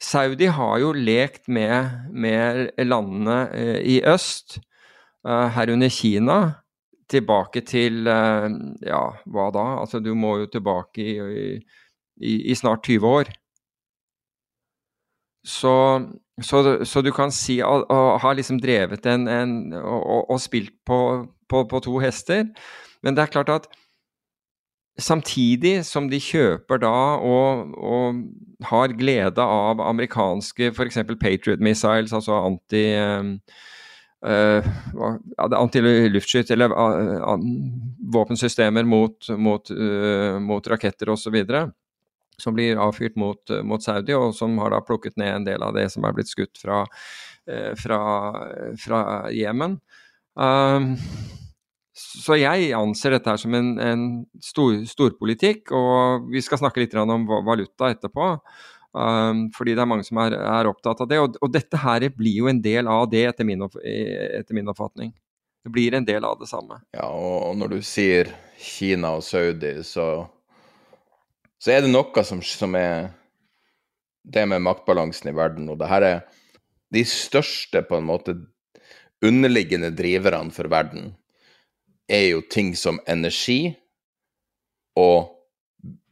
Saudi 0.00 0.48
har 0.50 0.78
jo 0.80 0.92
lekt 0.96 1.48
med, 1.48 2.08
med 2.10 2.72
landene 2.84 3.38
uh, 3.52 3.80
i 3.84 4.00
øst, 4.08 4.58
uh, 5.28 5.48
herunder 5.54 5.92
Kina, 5.92 6.40
tilbake 7.12 7.60
til 7.68 8.08
uh, 8.08 8.48
Ja, 8.82 9.04
hva 9.28 9.50
da? 9.54 9.66
Altså, 9.84 10.00
du 10.00 10.14
må 10.16 10.38
jo 10.40 10.50
tilbake 10.50 11.04
i, 11.04 11.16
i, 12.16 12.36
i 12.50 12.54
snart 12.56 12.88
20 12.88 13.08
år. 13.08 13.32
Så 15.44 15.74
så, 16.42 16.84
så, 16.84 17.02
du 17.02 17.12
kan 17.14 17.30
si 17.30 17.60
å, 17.62 17.84
ha 18.18 18.32
liksom 18.34 18.58
drevet 18.62 19.06
en, 19.06 19.28
en 19.30 19.52
og, 19.78 20.24
og, 20.32 20.40
spilt 20.42 20.74
på, 20.86 20.98
på, 21.50 21.62
på, 21.70 21.80
to 21.84 22.00
hester. 22.02 22.48
Men 23.06 23.14
det 23.14 23.22
er 23.22 23.34
klart 23.36 23.52
at 23.54 23.68
samtidig 24.98 25.84
som 25.86 26.08
de 26.10 26.18
kjøper 26.22 26.82
da 26.82 26.96
og, 27.22 27.70
og 27.78 28.66
har 28.66 28.96
glede 28.98 29.42
av 29.42 29.82
amerikanske 29.82 30.72
f.eks. 30.72 31.00
Patriot 31.20 31.62
missiles, 31.62 32.14
altså 32.14 32.40
anti 32.42 32.84
uh, 34.24 34.68
antiluftskytt 35.60 36.50
eller 36.54 36.74
uh, 36.74 37.34
våpensystemer 38.14 38.86
mot, 38.86 39.30
mot, 39.38 39.70
uh, 39.70 40.38
mot 40.42 40.70
raketter 40.70 41.14
osv. 41.14 41.42
Og, 41.42 41.54
så 41.54 41.83
som 42.40 42.56
blir 42.56 42.80
avfyrt 42.80 43.16
mot, 43.20 43.52
mot, 43.62 43.82
Saudi, 43.82 44.14
og 44.16 44.34
som 44.36 44.56
har 44.62 44.74
da 44.74 44.82
plukket 44.84 45.16
ned 45.20 45.32
en 45.34 45.46
del 45.48 45.62
av 45.62 45.74
det 45.76 45.88
som 45.92 46.04
er 46.04 46.16
blitt 46.16 46.32
skutt 46.32 46.58
fra, 46.60 46.84
eh, 47.46 47.72
Jemen. 49.34 49.78
Um, 50.34 50.94
så 51.94 52.34
jeg 52.40 52.72
anser 52.74 53.14
dette 53.14 53.30
her 53.30 53.38
som 53.38 53.54
en, 53.54 53.74
en 53.78 54.06
stor, 54.42 54.80
storpolitikk, 54.88 55.70
og 55.70 56.30
vi 56.32 56.42
skal 56.42 56.58
snakke 56.58 56.82
litt 56.82 56.96
om 56.98 57.28
valuta 57.46 57.92
etterpå. 57.92 58.32
Um, 58.94 59.48
fordi 59.54 59.74
det 59.74 59.82
er 59.82 59.90
mange 59.90 60.06
som 60.06 60.18
er, 60.22 60.36
er 60.38 60.70
opptatt 60.70 61.02
av 61.02 61.10
det. 61.10 61.20
Og, 61.22 61.38
og, 61.40 61.50
dette 61.54 61.78
her 61.82 62.06
blir 62.14 62.42
jo 62.42 62.50
en 62.50 62.62
del 62.62 62.90
av 62.90 63.08
det, 63.10 63.24
etter 63.30 63.46
min, 63.46 63.62
etter 63.62 64.54
min, 64.54 64.70
oppfatning. 64.70 65.14
Det 65.64 65.72
blir 65.74 65.94
en 65.96 66.06
del 66.06 66.26
av 66.26 66.38
det 66.38 66.50
samme. 66.50 66.80
Ja, 66.94 67.08
og 67.08 67.54
når 67.58 67.76
du 67.76 67.80
sier 67.86 68.30
Kina 68.60 69.14
og 69.18 69.24
Saudi, 69.26 69.76
så 69.86 70.26
så 71.64 71.72
er 71.72 71.84
det 71.84 71.94
noe 71.94 72.24
som, 72.28 72.42
som 72.44 72.74
er 72.76 73.06
det 74.24 74.44
med 74.50 74.60
maktbalansen 74.66 75.30
i 75.30 75.36
verden. 75.36 75.70
Og 75.72 75.78
det 75.80 75.88
her 75.88 76.04
er 76.04 76.18
de 76.92 77.04
største 77.08 77.80
på 77.88 77.96
en 77.96 78.08
måte 78.08 78.34
underliggende 79.24 79.88
driverne 79.96 80.52
for 80.52 80.68
verden, 80.68 81.14
er 82.04 82.26
jo 82.34 82.42
ting 82.52 82.74
som 82.76 83.00
energi 83.08 83.72
og 85.00 85.30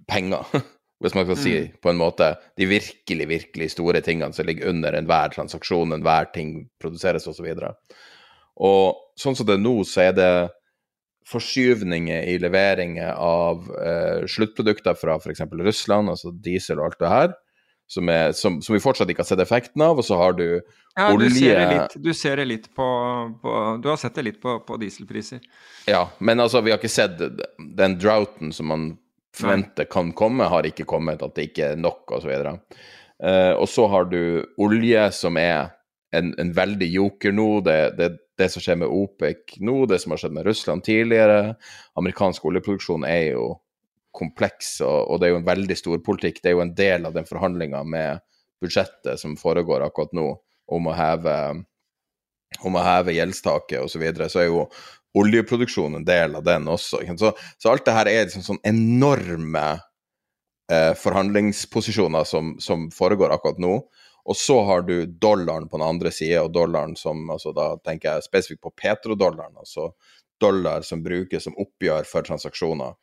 penger. 0.09 0.49
Hvis 1.03 1.17
man 1.19 1.27
kan 1.29 1.37
si 1.37 1.53
mm. 1.59 1.77
på 1.83 1.91
en 1.91 2.01
måte 2.01 2.31
de 2.57 2.69
virkelig, 2.71 3.27
virkelig 3.29 3.73
store 3.75 4.01
tingene 4.07 4.33
som 4.33 4.47
ligger 4.49 4.71
under 4.71 4.97
enhver 4.97 5.35
transaksjon, 5.35 5.93
enhver 5.93 6.31
ting 6.33 6.63
produseres 6.81 7.27
osv. 7.29 7.49
Og, 7.51 7.59
så 7.59 7.73
og 8.63 9.03
sånn 9.21 9.37
som 9.37 9.49
det 9.49 9.59
er 9.59 9.65
nå, 9.67 9.75
så 9.85 10.07
er 10.07 10.17
det 10.17 10.33
forskyvninger 11.29 12.27
i 12.33 12.39
leveringer 12.43 13.15
av 13.15 13.69
eh, 13.79 14.27
sluttprodukter 14.31 14.97
fra 14.99 15.17
f.eks. 15.21 15.45
Russland, 15.53 16.11
altså 16.13 16.33
diesel 16.45 16.81
og 16.81 16.91
alt 16.91 17.01
det 17.03 17.13
her, 17.13 17.35
som, 17.93 18.09
er, 18.09 18.33
som, 18.37 18.59
som, 18.65 18.75
vi 18.75 18.83
fortsatt 18.83 19.11
ikke 19.13 19.23
har 19.25 19.29
sett 19.29 19.43
effekten 19.45 19.85
av. 19.85 20.01
Og 20.01 20.07
så 20.07 20.19
har 20.19 20.37
du 20.39 20.47
ja, 20.49 21.09
olje 21.09 21.29
du 21.29 21.37
ser 21.37 21.61
det 21.61 21.69
litt, 21.75 21.99
du 22.07 22.13
ser 22.17 22.41
det 22.41 22.49
litt 22.49 22.71
på, 22.75 22.89
på, 23.43 23.59
Du 23.83 23.91
har 23.93 24.01
sett 24.01 24.17
det 24.19 24.27
litt 24.31 24.41
på, 24.43 24.59
på, 24.67 24.79
dieselpriser. 24.81 25.43
Ja, 25.91 26.07
men 26.19 26.43
altså, 26.43 26.63
vi 26.65 26.73
har 26.73 26.81
ikke 26.81 26.93
sett 26.93 27.21
den 27.59 27.99
droughten 28.01 28.55
som 28.57 28.73
man 28.73 28.89
forventer 29.37 29.89
kan 29.89 30.13
komme, 30.17 30.49
har 30.53 30.69
ikke 30.69 30.89
kommet. 30.89 31.23
At 31.25 31.37
det 31.37 31.51
ikke 31.51 31.73
er 31.73 31.81
nok, 31.81 32.05
osv. 32.19 32.33
Og, 32.33 32.83
uh, 33.25 33.55
og 33.57 33.69
så 33.71 33.87
har 33.93 34.11
du 34.13 34.21
olje, 34.61 35.07
som 35.17 35.39
er 35.41 35.73
en, 36.13 36.35
en 36.41 36.53
veldig 36.57 36.89
joker 36.93 37.35
nå. 37.35 37.49
Det, 37.67 37.79
det, 38.01 38.11
det 38.43 38.51
som 38.53 38.63
skjer 38.65 38.83
med 38.83 38.91
OPEC 38.91 39.61
nå, 39.63 39.85
det 39.87 40.03
som 40.03 40.15
har 40.15 40.23
skjedd 40.23 40.35
med 40.37 40.47
Russland 40.49 40.85
tidligere. 40.87 41.55
Amerikansk 41.99 42.45
oljeproduksjon 42.51 43.07
er 43.09 43.37
jo 43.37 43.53
kompleks, 44.13 44.77
og, 44.85 45.09
og 45.09 45.21
det 45.21 45.29
er 45.29 45.35
jo 45.35 45.41
en 45.41 45.49
veldig 45.49 45.77
stor 45.79 46.01
politikk. 46.05 46.43
Det 46.43 46.51
er 46.51 46.59
jo 46.59 46.65
en 46.67 46.75
del 46.77 47.09
av 47.09 47.15
den 47.17 47.29
forhandlinga 47.29 47.83
med 47.89 48.23
budsjettet 48.63 49.21
som 49.21 49.37
foregår 49.41 49.85
akkurat 49.87 50.13
nå, 50.17 50.27
om 50.73 50.89
å 50.89 50.97
heve, 50.97 51.37
om 52.63 52.77
å 52.79 52.85
heve 52.85 53.17
gjeldstaket 53.17 53.81
osv. 53.81 53.95
Så, 53.95 54.03
videre, 54.03 54.29
så 54.33 54.43
er 54.43 54.51
jo 54.51 54.67
oljeproduksjon 55.19 55.99
en 55.99 56.07
del 56.09 56.37
av 56.39 56.45
den 56.47 56.69
også. 56.73 57.03
Så, 57.19 57.33
så 57.61 57.73
alt 57.73 57.89
det 57.89 57.97
her 57.97 58.11
er 58.11 58.27
liksom 58.27 58.45
sånn 58.47 58.63
enorme 58.69 59.67
eh, 60.73 60.93
forhandlingsposisjoner 60.99 62.29
som, 62.29 62.55
som 62.63 62.89
foregår 62.95 63.35
akkurat 63.35 63.61
nå. 63.63 63.79
Og 64.25 64.37
så 64.39 64.61
har 64.63 64.85
du 64.87 65.07
dollaren 65.07 65.69
på 65.69 65.79
den 65.81 65.87
andre 65.87 66.13
sida, 66.15 66.45
og 66.45 66.53
dollaren 66.55 66.95
som 66.97 67.25
altså 67.31 67.53
Da 67.57 67.73
tenker 67.83 68.13
jeg 68.13 68.27
spesifikt 68.29 68.63
på 68.63 68.75
petrodollaren, 68.79 69.57
altså 69.59 69.91
dollar 70.43 70.83
som 70.87 71.03
brukes 71.03 71.45
som 71.47 71.57
oppgjør 71.59 72.07
for 72.09 72.27
transaksjoner. 72.27 72.95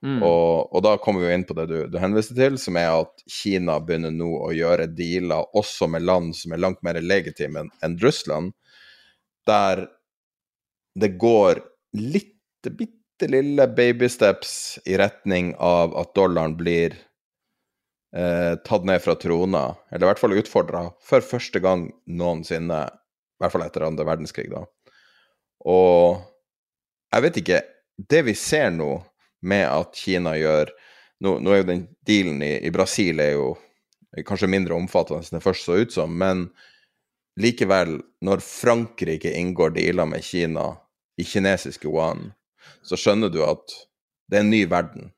Mm. 0.00 0.22
Og, 0.24 0.70
og, 0.72 0.78
da 0.84 0.94
kommer 0.96 1.26
vi 1.26 1.34
inn 1.34 1.44
på 1.44 1.54
det 1.58 1.66
du, 1.68 1.76
du 1.92 1.98
henviste 2.00 2.36
til, 2.36 2.56
som 2.60 2.78
er 2.80 2.88
at 3.02 3.24
Kina 3.28 3.76
begynner 3.84 4.14
nå 4.14 4.30
å 4.46 4.48
gjøre 4.56 4.88
dealer 4.96 5.50
også 5.56 5.90
med 5.92 6.06
land 6.08 6.32
som 6.38 6.54
er 6.56 6.62
langt 6.62 6.80
mer 6.86 6.96
legitime 7.04 7.66
enn 7.84 7.98
Russland, 8.00 8.54
der 9.48 9.84
det 11.00 11.12
går 11.20 11.60
litt, 12.00 12.38
bitte 12.64 13.28
lille 13.28 13.66
babysteps 13.76 14.80
i 14.88 14.96
retning 15.00 15.52
av 15.60 15.92
at 16.00 16.14
dollaren 16.16 16.56
blir 16.56 16.96
eh, 18.16 18.54
tatt 18.64 18.86
ned 18.86 19.02
fra 19.02 19.16
trona, 19.20 19.64
eller 19.90 20.06
i 20.06 20.10
hvert 20.10 20.22
fall 20.22 20.36
utfordra, 20.38 20.84
for 21.04 21.24
første 21.24 21.62
gang 21.62 21.88
noensinne. 22.06 22.82
I 22.90 23.42
hvert 23.42 23.54
fall 23.54 23.64
etter 23.64 23.86
andre 23.86 24.04
verdenskrig, 24.08 24.50
da. 24.52 24.64
Og 25.70 26.20
jeg 27.10 27.24
vet 27.26 27.38
ikke 27.40 27.60
Det 28.10 28.22
vi 28.24 28.32
ser 28.38 28.70
nå, 28.72 28.94
med 29.44 29.66
at 29.68 29.96
Kina 29.96 30.32
gjør 30.38 30.70
Nå, 31.20 31.34
nå 31.44 31.52
er 31.52 31.58
jo 31.60 31.66
den 31.68 31.82
dealen 32.08 32.40
i, 32.40 32.54
i, 32.64 32.70
Brasil 32.72 33.20
er 33.20 33.34
jo 33.34 33.50
kanskje 34.24 34.48
mindre 34.48 34.72
omfattende 34.72 35.20
enn 35.20 35.36
det 35.36 35.44
først 35.44 35.66
så 35.66 35.76
ut 35.76 35.92
som, 35.92 36.14
men 36.16 36.46
likevel, 37.40 37.98
når 38.24 38.40
Frankrike 38.40 39.28
inngår 39.36 39.74
dealer 39.76 40.08
med 40.08 40.24
Kina 40.24 40.64
i 41.20 41.26
kinesiske 41.28 41.84
yuan, 41.86 42.30
så 42.80 42.96
skjønner 42.96 43.28
du 43.28 43.42
at 43.44 43.76
det 44.32 44.40
er 44.40 44.46
en 44.46 44.52
ny 44.54 44.62
verden. 44.72 45.12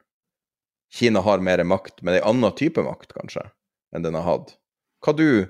Kina 0.92 1.22
har 1.24 1.40
mer 1.40 1.62
makt, 1.64 2.02
men 2.02 2.18
en 2.18 2.26
annen 2.34 2.56
type 2.56 2.82
makt, 2.84 3.14
kanskje, 3.16 3.46
enn 3.96 4.04
den 4.04 4.18
har 4.18 4.26
hatt. 4.26 4.56
Hva, 5.04 5.14
du, 5.16 5.46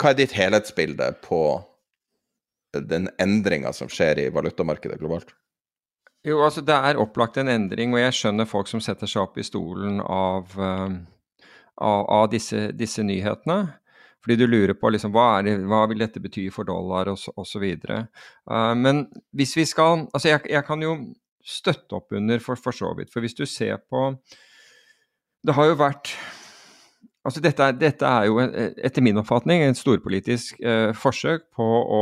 hva 0.00 0.10
er 0.10 0.18
ditt 0.18 0.34
helhetsbilde 0.34 1.12
på 1.22 1.42
den 2.72 3.08
endringa 3.22 3.72
som 3.76 3.90
skjer 3.92 4.18
i 4.18 4.30
valutamarkedet 4.34 4.98
globalt? 5.00 5.30
Jo, 6.26 6.38
altså 6.44 6.62
det 6.62 6.74
er 6.74 7.00
opplagt 7.02 7.38
en 7.40 7.50
endring, 7.50 7.94
og 7.94 8.02
jeg 8.02 8.14
skjønner 8.18 8.46
folk 8.46 8.70
som 8.70 8.82
setter 8.82 9.10
seg 9.10 9.24
opp 9.24 9.38
i 9.42 9.46
stolen 9.46 9.98
av, 10.02 10.52
uh, 10.54 10.94
av, 11.82 12.02
av 12.06 12.28
disse, 12.30 12.68
disse, 12.78 13.02
nyhetene. 13.02 13.64
Fordi 14.22 14.36
du 14.38 14.44
lurer 14.46 14.76
på 14.78 14.92
liksom, 14.94 15.10
hva, 15.14 15.40
det, 15.42 15.56
hva 15.66 15.80
vil 15.90 16.04
dette 16.04 16.22
bety 16.22 16.44
for 16.54 16.68
dollar 16.68 17.10
osv. 17.10 17.64
Uh, 17.90 18.74
men 18.78 19.08
hvis 19.34 19.56
vi 19.58 19.66
skal 19.66 20.06
Altså 20.14 20.30
jeg, 20.30 20.44
jeg 20.50 20.62
kan 20.68 20.82
jo 20.82 20.94
støtte 21.42 21.98
opp 21.98 22.14
under 22.16 22.42
for, 22.42 22.58
for 22.58 22.76
så 22.76 22.92
vidt. 22.98 23.12
For 23.12 23.24
hvis 23.24 23.36
du 23.38 23.44
ser 23.46 23.82
på 23.90 24.12
Det 25.42 25.54
har 25.56 25.72
jo 25.72 25.74
vært 25.74 26.12
Altså 27.22 27.38
dette, 27.38 27.68
dette 27.78 28.02
er 28.02 28.26
jo 28.26 28.40
etter 28.42 29.04
min 29.04 29.20
oppfatning 29.20 29.62
en 29.62 29.76
storpolitisk 29.78 30.56
eh, 30.58 30.90
forsøk 30.98 31.44
på 31.54 31.66
å 31.94 32.00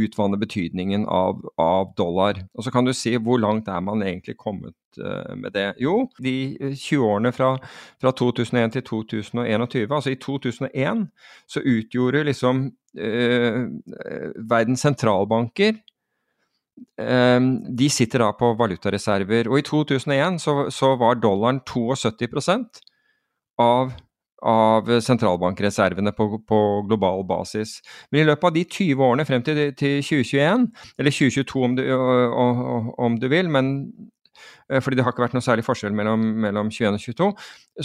utvanne 0.00 0.38
betydningen 0.40 1.04
av, 1.04 1.42
av, 1.60 1.90
dollar. 1.98 2.40
Og 2.56 2.64
så 2.64 2.72
kan 2.72 2.88
du 2.88 2.94
si 2.96 3.12
hvor 3.20 3.42
langt 3.42 3.68
er 3.68 3.84
man 3.84 4.00
egentlig 4.00 4.38
kommet 4.40 4.72
eh, 4.96 5.34
med 5.36 5.52
det. 5.52 5.66
Jo, 5.84 6.06
de 6.16 6.56
20 6.80 7.04
årene 7.04 7.34
fra, 7.36 7.50
fra 8.00 8.14
2001 8.16 8.78
til 8.78 8.86
2021, 8.88 9.92
altså 9.92 10.14
i 10.14 10.18
2001 10.24 11.04
så 11.44 11.60
utgjorde 11.60 12.24
liksom 12.30 12.64
eh, 12.96 13.66
verdens 14.48 14.86
sentralbanker 14.88 15.76
eh, 15.76 15.83
de 16.74 17.88
sitter 17.90 18.22
da 18.22 18.32
på 18.38 18.52
valutareserver. 18.58 19.50
Og 19.50 19.60
i 19.60 19.66
2001 19.66 20.40
så, 20.42 20.54
så 20.74 20.94
var 20.98 21.20
dollaren 21.22 21.60
72% 21.66 22.82
av 23.62 23.94
av 24.44 24.88
sentralbankreservene 25.00 26.12
på, 26.12 26.26
på, 26.44 26.58
global 26.88 27.24
basis. 27.28 27.78
Men 28.12 28.20
i 28.20 28.26
løpet 28.28 28.48
av 28.48 28.56
de 28.56 28.64
20 28.64 29.04
årene 29.06 29.24
frem 29.28 29.44
til, 29.44 29.60
til 29.78 30.02
2021, 30.04 30.66
eller 31.00 31.16
2022 31.16 31.62
om 31.64 31.76
du, 31.78 31.84
om 33.06 33.16
du, 33.20 33.28
vil, 33.32 33.48
men 33.52 33.70
fordi 34.68 34.98
det 34.98 35.06
har 35.06 35.14
ikke 35.14 35.24
vært 35.24 35.36
noe 35.36 35.44
særlig 35.44 35.64
forskjell 35.64 35.96
mellom, 35.96 36.26
mellom 36.44 36.72
21 36.72 36.98
og 36.98 37.04
22, 37.04 37.30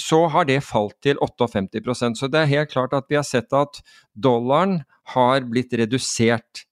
så 0.03 0.21
har 0.33 0.49
det 0.49 0.59
falt 0.67 0.97
til 1.05 1.19
58% 1.21 2.19
Så 2.19 2.29
det 2.31 2.41
er 2.41 2.53
helt 2.57 2.73
klart 2.73 2.95
at 2.97 3.07
vi 3.11 3.19
har 3.19 3.27
sett 3.27 3.55
at 3.55 3.79
dollaren 4.15 4.81
har 5.15 5.47
blitt 5.47 5.73
redusert 5.79 6.65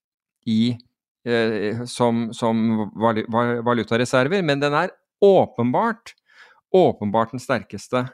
i, 0.47 0.75
som, 1.89 2.27
som 2.35 2.61
valutareserver, 2.95 4.45
men 4.45 4.61
den 4.61 4.75
er 4.77 4.93
åpenbart, 5.23 6.13
åpenbart 6.75 7.33
den 7.35 7.43
sterkeste. 7.43 8.05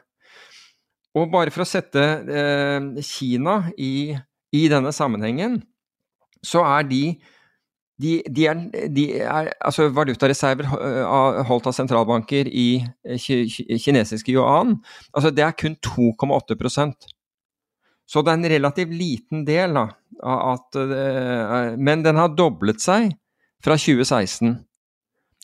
Og 1.14 1.30
bare 1.30 1.52
for 1.54 1.62
å 1.62 1.68
sette 1.68 2.02
eh, 2.26 2.88
Kina 3.06 3.60
i, 3.78 4.16
i, 4.54 4.64
denne 4.70 4.90
sammenhengen, 4.94 5.60
så 6.44 6.64
er 6.66 6.88
de, 6.90 7.02
de, 8.02 8.16
de, 8.26 8.46
er, 8.50 8.62
de 8.90 9.04
er, 9.22 9.52
altså 9.62 9.86
Valutareserver 9.94 10.66
eh, 10.66 11.42
holdt 11.46 11.70
av 11.70 11.76
sentralbanker 11.76 12.50
i 12.50 12.68
eh, 13.06 13.28
kinesiske 13.78 14.34
yuan, 14.34 14.80
altså 15.14 15.30
det 15.30 15.46
er 15.46 15.54
kun 15.58 15.78
2,8% 15.86 17.06
Så 18.10 18.20
det 18.20 18.34
er 18.34 18.40
en 18.40 18.52
relativt 18.56 18.90
liten 18.92 19.46
del. 19.46 19.78
Da, 19.78 19.86
at, 20.22 20.78
eh, 20.78 21.74
men 21.76 22.04
den 22.04 22.20
har 22.20 22.34
doblet 22.36 22.82
seg 22.82 23.12
fra 23.64 23.76
2016. 23.80 24.58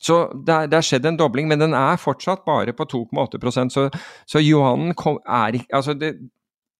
Så 0.00 0.18
det, 0.46 0.72
har 0.72 0.84
skjedd 0.84 1.06
en 1.08 1.18
dobling, 1.20 1.48
men 1.48 1.60
den 1.60 1.74
er 1.76 2.00
fortsatt 2.00 2.46
bare 2.46 2.72
på 2.72 2.86
2,8 2.88 3.68
Så, 3.68 3.88
så 4.26 4.40
yuanen 4.40 4.94
er 4.96 5.58
ikke 5.58 5.76
altså 5.76 5.94
det, 5.94 6.14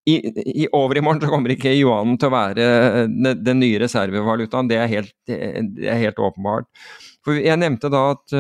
i, 0.09 0.15
i, 0.63 0.67
over 0.73 0.97
i 0.97 1.03
morgen 1.05 1.21
så 1.21 1.29
kommer 1.29 1.53
ikke 1.53 1.75
yuanen 1.77 2.17
til 2.19 2.31
å 2.31 2.33
være 2.33 2.69
den, 3.13 3.43
den 3.45 3.61
nye 3.61 3.83
reservevalutaen. 3.83 4.71
Det 4.71 4.79
er 4.81 4.89
helt, 4.89 5.13
det 5.29 5.91
er 5.93 6.01
helt 6.01 6.19
åpenbart. 6.19 6.71
For 7.21 7.37
jeg 7.37 7.61
nevnte 7.61 7.91
da 7.93 8.07
at, 8.15 8.33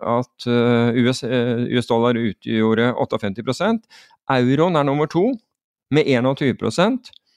at 0.00 0.46
US, 0.48 1.20
US, 1.20 1.88
dollar 1.90 2.16
utgjorde 2.16 2.88
58% 2.96 3.84
Euroen 4.32 4.80
er 4.80 4.88
nummer 4.88 5.10
to 5.12 5.26
med 5.92 6.08
21 6.08 6.32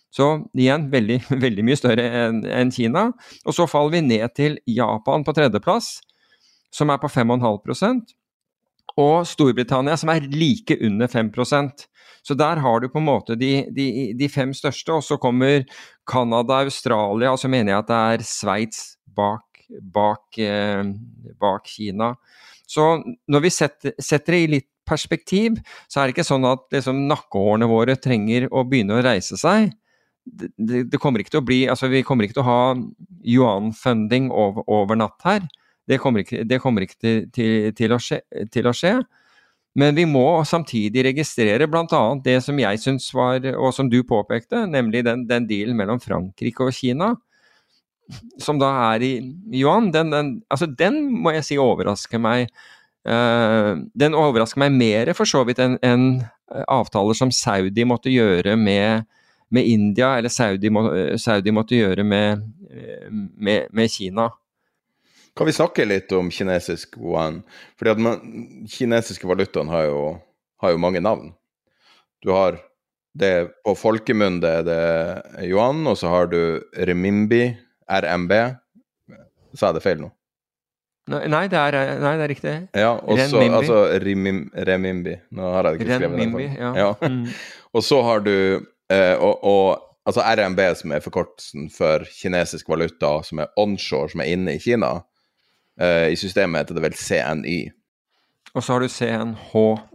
så 0.10 0.30
igjen 0.58 0.88
veldig, 0.92 1.20
veldig 1.46 1.66
mye 1.66 1.80
større 1.80 2.06
enn 2.24 2.44
en 2.50 2.72
Kina. 2.74 3.10
Og 3.46 3.56
så 3.56 3.68
faller 3.70 3.98
vi 4.00 4.06
ned 4.08 4.36
til 4.38 4.58
Japan 4.70 5.26
på 5.26 5.36
tredjeplass 5.38 5.98
som 6.74 6.92
er 6.94 7.02
på 7.02 7.10
5,5 7.10 8.02
og 9.00 9.28
Storbritannia, 9.28 9.96
som 9.98 10.12
er 10.12 10.28
like 10.34 10.78
under 10.86 11.08
5% 11.08 11.86
Så 12.24 12.36
der 12.36 12.60
har 12.60 12.80
du 12.80 12.90
på 12.90 13.00
en 13.00 13.06
måte 13.08 13.36
de, 13.40 13.66
de, 13.72 14.14
de 14.18 14.28
fem 14.30 14.52
største, 14.54 14.92
og 14.92 15.04
så 15.04 15.18
kommer 15.18 15.64
Canada, 16.10 16.60
Australia, 16.66 17.32
og 17.32 17.40
så 17.40 17.48
mener 17.48 17.72
jeg 17.72 17.80
at 17.80 17.88
det 17.88 18.00
er 18.00 18.26
Sveits 18.28 18.82
bak, 19.06 19.62
bak, 19.82 20.38
eh, 20.38 20.84
bak, 21.40 21.66
Kina. 21.66 22.12
Så 22.68 23.00
når 23.28 23.46
vi 23.46 23.54
setter, 23.56 23.96
setter, 23.98 24.36
det 24.36 24.42
i 24.42 24.52
litt 24.58 24.68
perspektiv, 24.86 25.62
så 25.88 26.02
er 26.02 26.10
det 26.10 26.18
ikke 26.18 26.28
sånn 26.28 26.46
at 26.50 26.68
liksom, 26.76 27.06
nakkehårene 27.08 27.70
våre 27.72 27.96
trenger 27.96 28.50
å 28.52 28.66
begynne 28.68 29.00
å 29.00 29.06
reise 29.06 29.40
seg. 29.40 29.72
Det, 30.30 30.84
det, 30.92 31.00
kommer 31.02 31.22
ikke 31.22 31.34
til 31.34 31.42
å 31.42 31.46
bli, 31.46 31.64
altså 31.72 31.90
Vi 31.92 32.04
kommer 32.06 32.26
ikke 32.26 32.38
til 32.38 32.44
å 32.46 32.50
ha 32.50 32.62
yuan-funding 33.26 34.30
over, 34.32 34.66
over 34.70 35.00
natt 35.00 35.26
her. 35.26 35.48
Det 35.90 35.98
kommer 36.02 36.24
ikke, 36.24 36.44
det 36.46 36.60
kommer 36.62 36.86
ikke 36.86 37.00
til, 37.02 37.24
til, 37.34 37.72
til, 37.78 37.96
å 37.96 38.00
skje, 38.02 38.20
til, 38.54 38.70
å 38.70 38.76
skje, 38.76 39.00
Men 39.80 39.96
vi 39.98 40.06
må 40.10 40.44
samtidig 40.46 41.06
registrere 41.08 41.68
bl.a. 41.70 42.02
det 42.26 42.38
som 42.46 42.60
jeg 42.62 42.82
syns 42.82 43.10
var, 43.16 43.46
og 43.56 43.74
som 43.74 43.90
du 43.90 44.04
påpekte, 44.06 44.66
nemlig 44.70 45.04
den, 45.08 45.26
den, 45.30 45.48
dealen 45.50 45.78
mellom 45.78 46.02
Frankrike 46.04 46.68
og 46.68 46.76
Kina, 46.76 47.14
som 48.42 48.60
da 48.62 48.70
er 48.94 49.06
i 49.06 49.14
yuan. 49.54 49.92
Den, 49.94 50.14
den, 50.14 50.34
altså 50.50 50.70
den 50.70 51.04
må 51.24 51.34
jeg 51.38 51.48
si 51.48 51.60
overrasker 51.62 52.22
meg. 52.22 52.50
Uh, 53.08 53.80
den 53.98 54.18
overrasker 54.18 54.62
meg 54.62 54.76
mer 54.76 55.14
for 55.18 55.30
så 55.30 55.46
vidt 55.48 55.62
enn 55.64 55.78
en 55.86 56.10
avtaler 56.68 57.18
som 57.18 57.32
Saudi 57.34 57.86
måtte 57.88 58.12
gjøre 58.12 58.58
med, 58.60 59.06
med 59.50 59.68
India, 59.68 60.18
eller 60.18 60.30
Saudi, 60.30 60.70
må, 60.70 60.84
Saudi 61.18 61.52
måtte 61.56 61.78
gjøre 61.78 62.04
med, 62.06 62.44
med, 63.36 63.68
med 63.74 63.92
Kina. 63.92 64.30
Kan 65.38 65.48
vi 65.48 65.56
snakke 65.56 65.86
litt 65.88 66.12
om 66.12 66.30
kinesisk 66.34 66.98
yuan? 67.00 67.42
Fordi 67.80 67.94
at 67.94 68.02
man, 68.04 68.18
kinesiske 68.70 69.28
valutaen 69.30 69.72
har 69.72 69.88
jo, 69.88 70.02
har 70.62 70.74
jo 70.74 70.82
mange 70.82 71.02
navn. 71.02 71.32
Du 72.22 72.34
har 72.36 72.60
det 73.20 73.50
På 73.66 73.74
folkemunne 73.76 74.48
er 74.60 74.66
det 74.68 75.48
yuan, 75.50 75.82
og 75.90 75.98
så 75.98 76.12
har 76.12 76.30
du 76.30 76.62
remimbi, 76.78 77.42
RMB. 77.90 78.34
Sa 79.58 79.72
jeg 79.72 79.80
det 79.80 79.84
feil 79.84 80.04
nå? 80.04 80.12
Nei, 81.10 81.46
det 81.50 81.58
er, 81.58 81.78
nei, 81.98 82.12
det 82.20 82.26
er 82.26 82.30
riktig. 82.30 82.56
Ja, 82.78 82.92
og 83.02 83.18
så 83.32 83.40
altså 83.42 83.80
remimbi. 83.98 85.16
Nå 85.34 85.54
har 85.56 85.72
jeg 85.72 85.80
ikke 85.80 85.98
skrevet 85.98 86.36
det. 86.36 86.50
Ja. 86.60 86.74
ja. 86.78 86.92
Mm. 87.02 87.24
og 87.76 87.86
så 87.88 88.02
har 88.06 88.22
du 88.28 88.36
eh, 88.36 88.68
og, 88.90 89.44
og, 89.46 89.82
altså 90.10 90.24
RMB, 90.26 90.60
som 90.80 90.94
er 90.96 91.04
forkortelsen 91.06 91.68
for 91.74 92.06
kinesisk 92.10 92.70
valuta, 92.72 93.20
som 93.24 93.44
er 93.44 93.52
onshore, 93.60 94.10
som 94.14 94.24
er 94.24 94.32
inne 94.34 94.56
i 94.58 94.62
Kina. 94.64 94.96
Uh, 95.80 96.10
I 96.12 96.18
systemet 96.20 96.66
heter 96.66 96.80
det 96.80 96.84
vel 96.88 96.98
CNY. 96.98 97.60
Og 98.54 98.64
så 98.64 98.74
har 98.74 98.84
du 98.84 98.90
CNH 98.90 99.52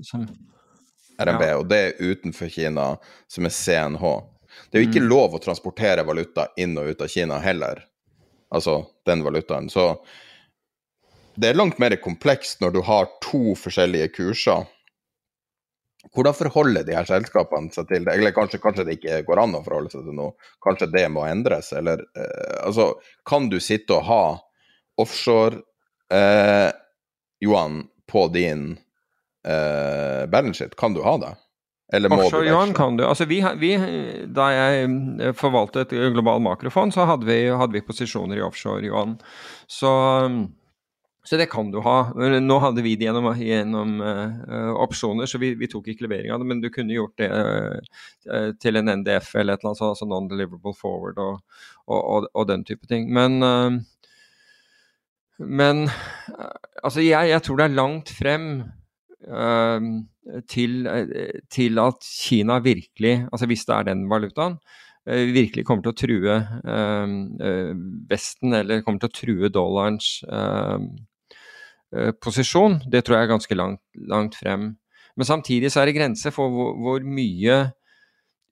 som 0.06 0.28
RMB, 1.18 1.42
ja. 1.42 1.56
og 1.58 1.66
det 1.70 1.80
er 1.80 2.12
utenfor 2.12 2.48
Kina, 2.50 2.94
som 3.30 3.46
er 3.46 3.54
CNH. 3.54 4.04
Det 4.70 4.78
er 4.78 4.84
jo 4.84 4.90
ikke 4.90 5.02
mm. 5.04 5.10
lov 5.10 5.34
å 5.34 5.42
transportere 5.42 6.06
valuta 6.06 6.48
inn 6.60 6.76
og 6.78 6.92
ut 6.92 7.02
av 7.04 7.10
Kina 7.10 7.38
heller, 7.42 7.82
altså 8.54 8.80
den 9.06 9.24
valutaen. 9.26 9.68
Så 9.70 9.92
det 11.34 11.50
er 11.50 11.58
langt 11.58 11.80
mer 11.82 11.96
komplekst 12.02 12.62
når 12.62 12.76
du 12.76 12.80
har 12.86 13.10
to 13.24 13.56
forskjellige 13.58 14.12
kurser. 14.14 14.68
Hvordan 16.14 16.36
forholder 16.36 16.84
de 16.86 16.96
her 16.96 17.06
selskapene 17.08 17.72
seg 17.74 17.88
til 17.88 18.06
det? 18.06 18.16
Eller 18.18 18.34
kanskje, 18.36 18.60
kanskje, 18.62 18.84
det 18.88 18.98
ikke 18.98 19.22
går 19.26 19.40
an 19.44 19.56
å 19.58 19.62
forholde 19.64 19.92
seg 19.92 20.04
til 20.06 20.16
noe? 20.18 20.34
Kanskje 20.64 20.90
det 20.92 21.06
må 21.12 21.24
endres? 21.26 21.72
Eller 21.76 22.04
eh, 22.18 22.58
altså, 22.66 22.92
kan 23.28 23.48
du 23.52 23.60
sitte 23.62 23.96
og 23.96 24.08
ha 24.10 24.24
offshore 25.00 25.62
eh, 26.12 26.70
Johan, 27.44 27.82
på 28.10 28.28
din 28.34 28.74
eh, 29.48 30.26
balance 30.30 30.60
sheet, 30.60 30.76
kan 30.76 30.94
du 30.94 31.02
ha 31.02 31.16
det? 31.18 31.32
Eller 31.92 32.08
må 32.08 32.18
Offshore 32.22 32.48
Johan 32.48 32.72
kan 32.74 32.96
du. 32.96 33.04
Altså 33.06 33.26
vi, 33.28 33.40
vi, 33.60 33.74
da 34.32 34.48
jeg 34.54 34.88
eh, 35.20 35.32
forvaltet 35.36 35.92
et 35.92 36.12
global 36.14 36.42
makrofond, 36.42 36.94
så 36.94 37.06
hadde 37.08 37.28
vi, 37.28 37.38
hadde 37.52 37.76
vi 37.76 37.84
posisjoner 37.84 38.40
i 38.40 38.44
offshore 38.44 38.86
Johan. 38.86 39.18
Så, 39.70 39.90
så, 41.24 41.38
det 41.40 41.46
kan 41.46 41.70
du 41.72 41.78
ha. 41.80 41.96
Nå 42.40 42.58
hadde 42.60 42.82
vi 42.84 42.94
det 43.00 43.06
gjennom, 43.08 43.30
gjennom 43.40 43.94
uh, 44.04 44.74
opsjoner, 44.84 45.28
så 45.30 45.40
vi, 45.40 45.54
vi, 45.56 45.68
tok 45.72 45.88
ikke 45.88 46.04
levering 46.04 46.34
av 46.34 46.42
det. 46.42 46.48
Men 46.50 46.60
du 46.60 46.68
kunne 46.72 46.92
gjort 46.92 47.16
det 47.20 47.30
uh, 47.32 48.50
til 48.60 48.76
en 48.80 48.92
NDF 49.00 49.30
eller 49.40 49.56
et 49.56 49.64
eller 49.64 49.72
annet 49.72 49.80
sånt, 49.80 49.94
altså 49.94 50.08
non-deliverable 50.10 50.76
forward 50.76 51.20
og, 51.24 51.40
og, 51.88 52.00
og, 52.00 52.28
og, 52.28 52.46
den 52.52 52.66
type 52.68 52.84
ting. 52.90 53.08
Men 53.16 53.40
uh, 53.40 53.80
men 55.38 55.88
altså, 55.88 57.00
jeg, 57.02 57.32
jeg, 57.32 57.42
tror 57.42 57.58
det 57.58 57.64
er 57.64 57.74
langt 57.74 58.10
frem 58.14 58.44
til, 60.46 60.86
til, 61.50 61.80
at 61.82 62.06
Kina 62.06 62.58
virkelig, 62.62 63.14
altså 63.32 63.48
hvis 63.50 63.64
det 63.66 63.74
er 63.74 63.88
den 63.88 64.04
valutaen, 64.12 64.60
virkelig 65.04 65.64
kommer 65.66 65.84
til 65.84 65.92
å 65.92 65.98
true 65.98 66.36
øh, 66.70 67.72
Vesten, 68.10 68.54
eller 68.56 68.84
kommer 68.84 69.02
til 69.02 69.10
å 69.10 69.16
true 69.18 69.50
dollarens 69.52 70.12
posisjon. 72.22 72.80
Det 72.90 73.04
tror 73.04 73.18
jeg 73.18 73.26
er 73.26 73.32
ganske 73.34 73.56
langt, 73.58 73.82
langt, 74.10 74.36
frem. 74.40 74.72
Men 75.14 75.28
samtidig 75.28 75.70
så 75.72 75.82
er 75.82 75.90
det 75.90 75.96
grenser 75.98 76.34
for 76.34 76.50
hvor, 76.50 76.74
hvor 76.80 77.06
mye 77.06 77.58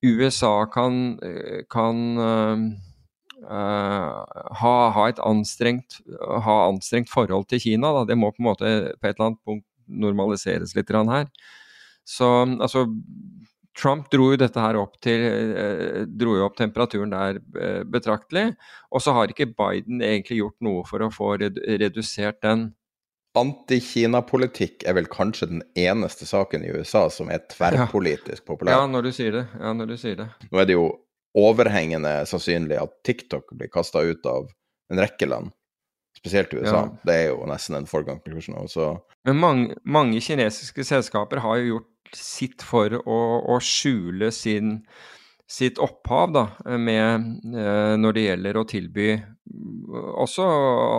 USA 0.03 0.55
kan, 0.71 1.19
kan 1.71 2.17
Uh, 3.43 4.23
ha, 4.55 4.75
ha, 4.95 5.05
et 5.11 5.19
anstrengt, 5.27 5.97
ha 6.47 6.57
anstrengt 6.69 7.11
forhold 7.11 7.49
til 7.51 7.59
Kina. 7.65 7.91
Da. 7.97 8.05
Det 8.07 8.17
må 8.19 8.31
på 8.31 8.39
en 8.39 8.47
måte 8.47 8.69
på 9.01 9.09
et 9.09 9.17
eller 9.17 9.33
annet 9.33 9.41
punkt 9.43 9.67
normaliseres 9.91 10.77
litt 10.77 10.93
her. 10.95 11.27
Så 12.07 12.29
altså 12.47 12.87
Trump 13.79 14.11
dro 14.13 14.31
jo 14.33 14.39
dette 14.41 14.61
her 14.61 14.77
opp 14.77 14.99
til 15.03 15.25
eh, 15.25 16.03
dro 16.07 16.37
jo 16.37 16.47
opp 16.47 16.59
temperaturen 16.59 17.13
der 17.13 17.41
eh, 17.59 17.83
betraktelig. 17.89 18.53
Og 18.93 19.03
så 19.03 19.15
har 19.17 19.33
ikke 19.33 19.51
Biden 19.57 20.03
egentlig 20.05 20.43
gjort 20.43 20.59
noe 20.61 20.85
for 20.89 21.03
å 21.03 21.11
få 21.13 21.35
redusert 21.41 22.43
den. 22.45 22.71
Anti-Kina-politikk 23.39 24.85
er 24.85 24.97
vel 24.99 25.09
kanskje 25.09 25.49
den 25.49 25.63
eneste 25.79 26.27
saken 26.29 26.67
i 26.67 26.73
USA 26.75 27.07
som 27.11 27.31
er 27.33 27.41
tverrpolitisk 27.49 28.45
populær? 28.49 28.77
Ja, 28.77 28.91
når 28.91 29.09
du 29.09 29.15
sier 29.17 29.39
det. 29.39 29.47
Ja, 29.57 29.73
når 29.77 29.95
du 29.95 29.97
sier 30.01 30.19
det. 30.21 30.29
Nå 30.51 30.61
er 30.61 30.69
det 30.69 30.77
jo 30.77 30.91
overhengende 31.39 32.13
sannsynlig 32.29 32.77
at 32.83 32.99
TikTok 33.09 33.55
blir 33.57 33.73
kasta 33.73 34.03
ut 34.05 34.29
av 34.29 34.51
en 34.93 35.01
rekke 35.01 35.29
land. 35.31 35.55
Spesielt 36.19 36.53
i 36.53 36.61
USA. 36.61 36.83
Ja. 36.85 37.01
Det 37.09 37.15
er 37.17 37.25
jo 37.31 37.47
nesten 37.49 37.79
en 37.79 37.89
konklusjon. 37.89 38.69
Men 39.25 39.41
mange, 39.41 39.79
mange, 39.83 40.21
kinesiske 40.21 40.85
selskaper 40.85 41.41
har 41.41 41.57
jo 41.63 41.71
gjort 41.77 42.17
sitt 42.19 42.63
for 42.63 42.93
å, 43.01 43.19
å 43.49 43.57
skjule 43.65 44.29
sin, 44.35 44.83
sitt 45.53 45.79
opphav 45.83 46.33
da, 46.33 46.47
med, 46.81 47.29
eh, 47.53 47.95
når 48.01 48.17
det 48.17 48.25
gjelder 48.25 48.59
å 48.59 48.67
tilby 48.69 49.09
også 49.93 50.47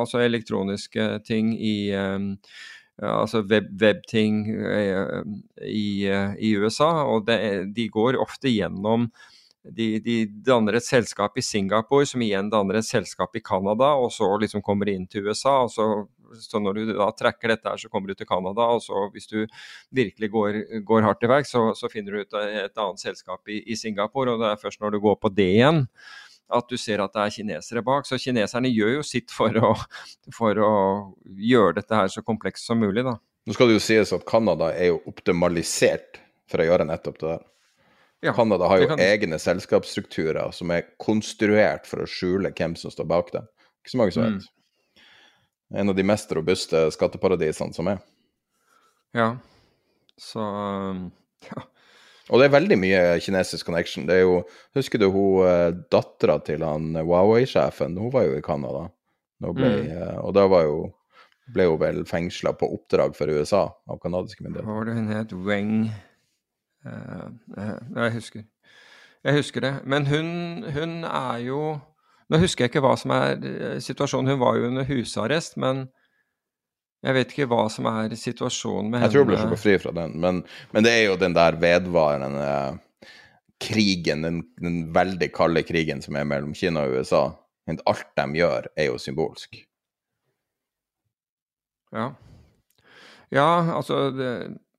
altså 0.04 0.22
elektroniske 0.22 1.08
ting 1.26 1.54
i 1.58 1.90
eh, 1.98 2.28
altså 3.02 3.42
web, 3.50 3.72
webting 3.82 4.44
web 4.54 5.34
i, 5.66 6.06
i, 6.38 6.52
USA. 6.54 6.92
Og 7.10 7.26
det, 7.26 7.40
de 7.74 7.88
går 7.90 8.20
ofte 8.22 8.52
gjennom 8.54 9.10
de, 9.64 9.98
de, 10.04 10.18
danner 10.46 10.78
et 10.78 10.86
selskap 10.86 11.38
i 11.40 11.46
Singapore, 11.46 12.06
som 12.06 12.22
igjen 12.22 12.52
danner 12.52 12.78
et 12.78 12.88
selskap 12.88 13.36
i 13.36 13.42
Canada, 13.42 13.94
og 13.96 14.12
så 14.14 14.28
liksom 14.42 14.62
kommer 14.62 14.90
de 14.90 14.98
inn 15.00 15.08
til 15.10 15.30
USA. 15.30 15.64
og 15.64 15.72
så, 15.72 15.88
så 16.42 16.60
Når 16.60 16.74
du 16.74 16.94
da 16.98 17.10
trekker 17.12 17.54
dette, 17.54 17.70
her, 17.70 17.78
så 17.78 17.90
kommer 17.90 18.12
du 18.12 18.18
til 18.18 18.28
Canada. 18.28 18.68
og 18.76 18.82
så 18.82 19.10
Hvis 19.14 19.28
du 19.28 19.46
virkelig 19.92 20.30
går, 20.32 20.60
går 20.84 21.02
hardt 21.02 21.20
til 21.20 21.30
verks, 21.30 21.52
så, 21.52 21.74
så, 21.76 21.90
finner 21.90 22.12
du 22.12 22.22
ut 22.22 22.38
et 22.40 22.78
annet 22.78 23.00
selskap 23.00 23.48
i, 23.48 23.62
i, 23.68 23.76
Singapore. 23.76 24.34
og 24.34 24.40
Det 24.40 24.52
er 24.52 24.62
først 24.62 24.82
når 24.82 24.96
du 24.96 25.00
går 25.00 25.16
på 25.22 25.30
det 25.30 25.50
igjen, 25.58 25.86
at 26.54 26.70
du 26.70 26.78
ser 26.78 27.02
at 27.02 27.14
det 27.14 27.22
er 27.22 27.36
kinesere 27.38 27.84
bak. 27.86 28.08
Så 28.08 28.20
kineserne 28.22 28.72
gjør 28.72 28.98
jo 29.00 29.06
sitt 29.08 29.32
for 29.32 29.56
å, 29.58 29.76
for 30.34 30.60
å 30.60 30.74
gjøre 31.38 31.80
dette 31.82 31.96
her 31.96 32.12
så 32.12 32.26
komplekst 32.26 32.68
som 32.68 32.82
mulig. 32.82 33.06
da. 33.06 33.18
Nå 33.46 33.56
skal 33.56 33.70
det 33.70 33.80
jo 33.80 33.84
sies 33.84 34.14
at 34.16 34.28
Canada 34.30 34.72
er 34.72 34.94
jo 34.94 35.02
optimalisert 35.10 36.22
for 36.52 36.64
å 36.64 36.68
gjøre 36.68 36.88
nettopp 36.88 37.20
det 37.20 37.32
der. 37.34 37.42
Ja, 38.24 38.32
Canada 38.34 38.70
har 38.72 38.80
jo 38.80 38.88
kan... 38.94 39.02
egne 39.04 39.40
selskapsstrukturer 39.42 40.54
som 40.56 40.72
er 40.72 40.86
konstruert 41.02 41.90
for 41.90 42.06
å 42.06 42.08
skjule 42.08 42.54
hvem 42.56 42.78
som 42.80 42.94
står 42.94 43.08
bak 43.10 43.34
dem. 43.36 43.50
Ikke 43.84 43.92
så 43.92 44.00
mange 44.00 44.16
som 44.16 44.24
vet. 44.24 44.46
Mm. 44.46 44.63
En 45.74 45.90
av 45.90 45.98
de 45.98 46.06
mest 46.06 46.32
robuste 46.36 46.86
skatteparadisene 46.94 47.74
som 47.76 47.90
er. 47.90 48.02
Ja. 49.18 49.36
Så 50.22 50.42
um, 50.42 51.08
ja. 51.52 51.64
Og 52.32 52.40
det 52.40 52.48
er 52.48 52.56
veldig 52.56 52.78
mye 52.80 53.00
kinesisk 53.24 53.68
connection. 53.68 54.06
Det 54.08 54.22
er 54.22 54.24
jo, 54.24 54.38
Husker 54.78 55.02
du 55.02 55.10
hun 55.12 55.44
eh, 55.48 55.70
dattera 55.92 56.38
til 56.46 56.64
han 56.64 56.94
Huawei-sjefen? 56.96 57.98
Hun 58.00 58.14
var 58.14 58.30
jo 58.30 58.38
i 58.38 58.46
Canada. 58.46 58.86
Ble, 59.44 59.68
mm. 59.68 59.90
Eh, 59.92 60.20
og 60.24 60.32
da 60.38 60.46
var 60.48 60.64
jo, 60.64 60.78
ble 61.54 61.68
hun 61.68 61.82
vel 61.82 62.02
fengsla 62.08 62.54
på 62.56 62.70
oppdrag 62.78 63.18
for 63.18 63.28
USA 63.28 63.66
av 63.68 64.00
canadiske 64.00 64.46
myndigheter. 64.46 64.70
Hva 64.70 64.78
var 64.80 64.88
det 64.88 64.96
hun 64.96 65.12
het? 65.12 65.36
Weng 65.36 65.74
uh, 66.88 67.28
uh, 67.58 68.06
jeg 68.06 68.16
husker. 68.16 68.46
Jeg 69.24 69.40
husker 69.40 69.64
det. 69.68 69.74
Men 69.84 70.08
hun, 70.08 70.30
hun, 70.76 70.96
er 71.08 71.44
jo 71.44 71.60
Nå 72.34 72.40
husker 72.42 72.66
jeg 72.66 72.74
ikke 72.74 72.82
hva 72.82 72.96
som 72.98 73.14
er 73.14 73.36
eh, 73.46 73.76
situasjonen. 73.84 74.34
Hun 74.34 74.42
var 74.42 74.58
jo 74.58 74.70
under 74.72 74.88
husarrest, 74.90 75.60
men 75.62 75.86
jeg 77.04 77.18
vet 77.18 77.34
ikke 77.36 77.50
hva 77.52 77.68
som 77.70 77.86
er 77.92 78.16
situasjonen 78.18 78.90
med 78.90 79.04
henne. 79.04 79.10
Jeg 79.12 79.14
tror 79.14 79.26
hun 79.28 79.30
ble 79.30 79.42
sluppet 79.42 79.62
fri 79.62 79.76
fra 79.84 79.94
den, 79.94 80.16
men, 80.24 80.42
men, 80.72 80.86
det 80.86 80.96
er 80.96 81.04
jo 81.12 81.20
den 81.20 81.36
der 81.36 81.60
vedvarende 81.62 82.48
krigen, 83.64 84.26
den, 84.26 84.42
den, 84.60 84.80
veldig 84.96 85.30
kalde 85.36 85.64
krigen 85.68 86.02
som 86.04 86.18
er 86.18 86.26
mellom 86.28 86.56
Kina 86.58 86.88
og 86.88 86.98
USA. 86.98 87.28
Alt 87.70 88.10
de 88.18 88.26
gjør, 88.42 88.72
er 88.80 88.90
jo 88.90 88.98
symbolsk. 89.00 89.62
Ja. 91.94 92.10
Ja, 93.34 93.50
altså 93.78 94.08
det, 94.14 94.32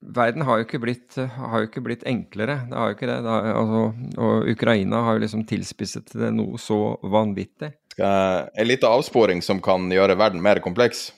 verden 0.04 0.42
har 0.42 0.60
jo 0.60 0.80
blitt, 0.82 1.16
jo 1.62 1.68
ikke 1.68 1.82
blitt 1.84 2.04
enklere. 2.08 2.58
Det 2.70 2.76
har 2.78 2.90
jo 2.90 2.96
ikke 2.96 3.08
det. 3.08 3.20
det 3.24 3.32
har, 3.32 3.48
altså, 3.60 3.82
og 4.20 4.50
Ukraina 4.52 5.02
har 5.06 5.16
jo 5.16 5.24
liksom 5.24 5.44
tilspisset 5.48 6.12
det 6.12 6.32
noe 6.36 6.60
så 6.60 6.98
vanvittig. 7.02 7.72
En 7.98 8.66
liten 8.66 8.90
avsporing 8.90 9.42
som 9.42 9.62
kan 9.62 9.86
gjøre 9.92 10.18
verden 10.18 10.42
mer 10.42 10.60
kompleks. 10.64 11.08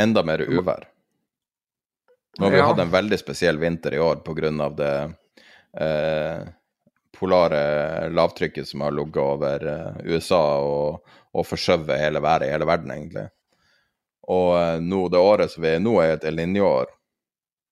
Enda 0.00 0.24
mer 0.26 0.42
uvær. 0.48 0.88
Nå 2.38 2.46
har 2.46 2.52
vi 2.52 2.58
ja. 2.58 2.66
hatt 2.66 2.82
en 2.82 2.90
veldig 2.90 3.18
spesiell 3.20 3.60
vinter 3.62 3.94
i 3.94 4.00
år 4.02 4.24
pga. 4.26 4.68
det 4.74 4.94
eh, 5.78 6.48
polare 7.14 8.08
lavtrykket 8.10 8.68
som 8.68 8.80
har 8.80 8.90
ligget 8.90 9.22
over 9.22 9.66
eh, 9.66 10.00
USA 10.10 10.42
og, 10.58 11.04
og 11.34 11.46
forskjøvet 11.46 12.00
hele 12.00 12.22
været 12.22 12.48
i 12.48 12.50
hele 12.50 12.66
verden, 12.66 12.90
egentlig. 12.90 13.28
Og 14.30 14.50
uh, 14.56 14.76
nå, 14.82 15.06
det 15.12 15.22
året 15.22 15.52
som 15.52 15.64
vi 15.64 15.74
er 15.74 15.82
nå, 15.82 15.96
er 16.02 16.16
et 16.16 16.28
El 16.28 16.38
Niño-år. 16.40 16.92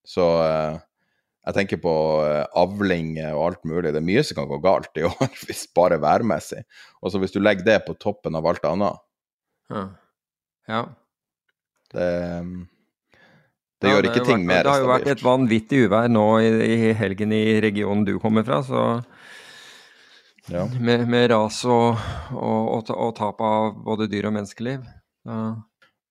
Så 0.08 0.26
uh, 0.42 0.80
jeg 1.46 1.56
tenker 1.56 1.80
på 1.82 1.94
uh, 2.22 2.44
avling 2.58 3.14
og 3.32 3.44
alt 3.46 3.62
mulig. 3.68 3.90
Det 3.90 4.02
er 4.02 4.10
mye 4.10 4.24
som 4.26 4.40
kan 4.40 4.50
gå 4.50 4.60
galt 4.64 5.00
i 5.00 5.06
år, 5.10 5.30
hvis 5.46 5.64
bare 5.74 6.00
værmessig. 6.02 6.64
Og 7.02 7.14
så 7.14 7.22
hvis 7.22 7.34
du 7.34 7.40
legger 7.42 7.66
det 7.66 7.80
på 7.86 7.96
toppen 8.00 8.38
av 8.38 8.46
alt 8.48 8.68
annet 8.68 9.00
Ja. 9.72 9.86
ja. 10.68 10.82
Det, 11.92 12.08
det 13.82 13.90
ja, 13.90 13.96
gjør 13.96 14.08
ikke 14.10 14.24
ting 14.24 14.44
mer 14.46 14.62
stabilt. 14.62 14.66
Det 14.66 14.72
har 14.72 14.82
jo 14.82 14.90
vært 14.92 15.10
et 15.12 15.24
vanvittig 15.24 15.80
uvær 15.86 16.12
nå 16.12 16.26
i, 16.40 16.50
i, 16.68 16.92
helgen 16.96 17.34
i 17.36 17.44
regionen 17.64 18.04
du 18.08 18.14
kommer 18.22 18.46
fra, 18.46 18.60
så 18.64 18.84
ja. 20.52 20.64
med, 20.78 21.04
med, 21.10 21.28
ras 21.32 21.62
og, 21.66 21.98
og, 22.32 22.60
og, 22.76 22.92
og, 22.94 23.10
tap 23.18 23.42
av 23.44 23.74
både 23.84 24.08
dyr 24.12 24.30
og 24.30 24.36
menneskeliv. 24.38 24.86
Ja. 25.28 25.42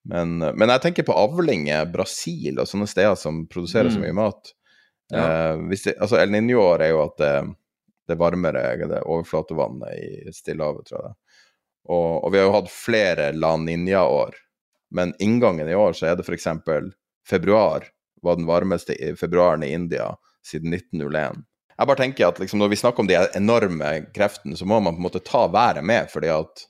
Men, 0.10 0.38
men, 0.42 0.70
jeg 0.70 0.82
tenker 0.82 1.06
på 1.06 1.14
avlinger, 1.14 1.86
Brasil 1.94 2.58
og 2.58 2.70
sånne 2.70 2.88
steder 2.90 3.18
som 3.20 3.44
produserer 3.50 3.92
mm. 3.92 3.94
så 3.94 4.02
mye 4.02 4.18
mat. 4.18 4.54
Ja. 5.14 5.26
Eh, 5.26 5.64
det, 5.70 5.82
altså 5.94 6.18
El 6.18 6.34
Niño-år 6.34 6.86
er 6.88 6.94
jo 6.94 7.04
at 7.04 7.18
det, 7.22 7.34
det 8.08 8.16
er 8.16 8.22
varmere 8.22 8.64
det 8.82 9.04
overflatevannet 9.04 10.00
i 10.00 10.34
Stillehavet, 10.34 10.90
tror 10.90 11.06
jeg. 11.06 11.18
Og, 11.92 12.10
og, 12.24 12.28
vi 12.34 12.42
har 12.42 12.48
jo 12.48 12.58
hatt 12.58 12.74
flere 12.74 13.32
La 13.38 13.54
Niña-år, 13.58 14.38
men 14.98 15.14
inngangen 15.24 15.70
i 15.70 15.78
år 15.78 15.96
så 15.98 16.12
er 16.12 16.18
det 16.18 16.26
f.eks. 16.26 16.50
februar 17.30 17.88
var 18.22 18.38
den 18.38 18.46
varmeste 18.46 18.94
i 18.94 19.16
februaren 19.18 19.64
i 19.64 19.72
India 19.74 20.12
siden 20.46 20.74
1901. 20.74 21.42
Jeg 21.78 21.90
bare 21.90 21.98
tenker 21.98 22.28
at 22.28 22.40
liksom, 22.40 22.60
Når 22.62 22.70
vi 22.70 22.78
snakker 22.78 23.02
om 23.02 23.08
de 23.10 23.18
enorme 23.36 23.88
kreftene, 24.14 24.58
så 24.58 24.66
må 24.66 24.80
man 24.80 24.94
på 24.94 25.02
en 25.02 25.08
måte 25.08 25.24
ta 25.26 25.48
været 25.50 25.84
med, 25.86 26.10
fordi 26.14 26.30
at 26.30 26.66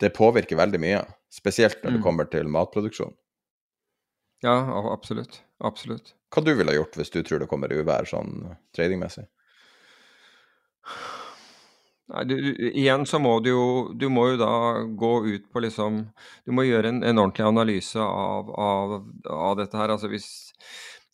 det 0.00 0.12
påvirker 0.12 0.58
veldig 0.58 0.80
mye. 0.82 1.00
Spesielt 1.32 1.80
når 1.82 1.96
det 1.96 2.00
mm. 2.02 2.04
kommer 2.04 2.28
til 2.28 2.50
matproduksjon. 2.52 3.14
Ja, 4.42 4.56
absolutt. 4.92 5.40
Absolutt. 5.62 6.14
Hva 6.34 6.42
du 6.44 6.52
ville 6.58 6.74
gjort 6.74 6.96
hvis 6.98 7.12
du 7.14 7.22
tror 7.22 7.40
det 7.42 7.48
kommer 7.50 7.72
uvær 7.72 8.08
sånn 8.08 8.56
tradingmessig? 8.74 9.24
Nei, 12.12 12.24
du, 12.26 12.34
igjen 12.72 13.06
så 13.06 13.20
må 13.22 13.36
du 13.40 13.52
jo 13.52 13.66
Du 13.94 14.08
må 14.10 14.24
jo 14.32 14.38
da 14.40 14.82
gå 14.98 15.12
ut 15.28 15.44
på 15.52 15.62
liksom 15.62 16.00
Du 16.44 16.50
må 16.52 16.64
gjøre 16.66 16.90
en, 16.90 16.98
en 17.06 17.20
ordentlig 17.22 17.46
analyse 17.46 18.02
av, 18.02 18.50
av, 18.50 18.96
av, 19.30 19.54
dette 19.60 19.78
her. 19.78 19.94
Altså 19.94 20.10
hvis, 20.12 20.26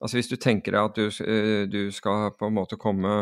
altså 0.01 0.19
hvis 0.19 0.32
du 0.32 0.39
tenker 0.40 0.74
deg 0.74 0.89
at 0.89 0.97
du, 0.97 1.20
eh, 1.28 1.69
du 1.70 1.93
skal 1.95 2.32
på 2.39 2.49
en 2.49 2.57
måte 2.57 2.81
komme 2.81 3.12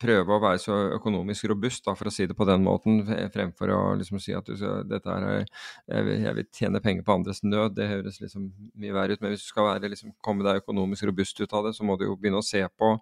prøve 0.00 0.36
å 0.36 0.40
være 0.42 0.60
så 0.62 0.76
økonomisk 0.96 1.48
robust, 1.50 1.84
da, 1.86 1.94
for 1.98 2.08
å 2.08 2.12
si 2.14 2.26
det 2.28 2.36
på 2.38 2.46
den 2.48 2.64
måten, 2.64 3.02
fremfor 3.34 3.72
å 3.74 3.80
liksom 4.00 4.20
si 4.22 4.34
at 4.36 4.48
du 4.48 4.54
dette 4.88 5.10
er, 5.10 5.44
jeg 5.90 6.06
vil, 6.06 6.22
jeg 6.24 6.38
vil, 6.38 6.48
tjene 6.54 6.82
penger 6.84 7.04
på 7.06 7.16
andres 7.18 7.42
nød. 7.44 7.74
Det 7.76 7.88
høres 7.90 8.20
liksom 8.22 8.48
mye 8.80 8.94
verre 8.96 9.16
ut. 9.16 9.24
Men 9.24 9.34
hvis 9.34 9.44
du 9.44 9.50
skal 9.50 9.68
være, 9.68 9.90
liksom, 9.92 10.14
komme 10.24 10.46
deg 10.46 10.62
økonomisk 10.62 11.08
robust 11.10 11.42
ut 11.42 11.52
av 11.56 11.68
det, 11.68 11.74
så 11.76 11.86
må 11.86 11.98
du 12.00 12.06
jo 12.06 12.16
begynne 12.16 12.40
å 12.40 12.46
se 12.46 12.62
på, 12.68 12.94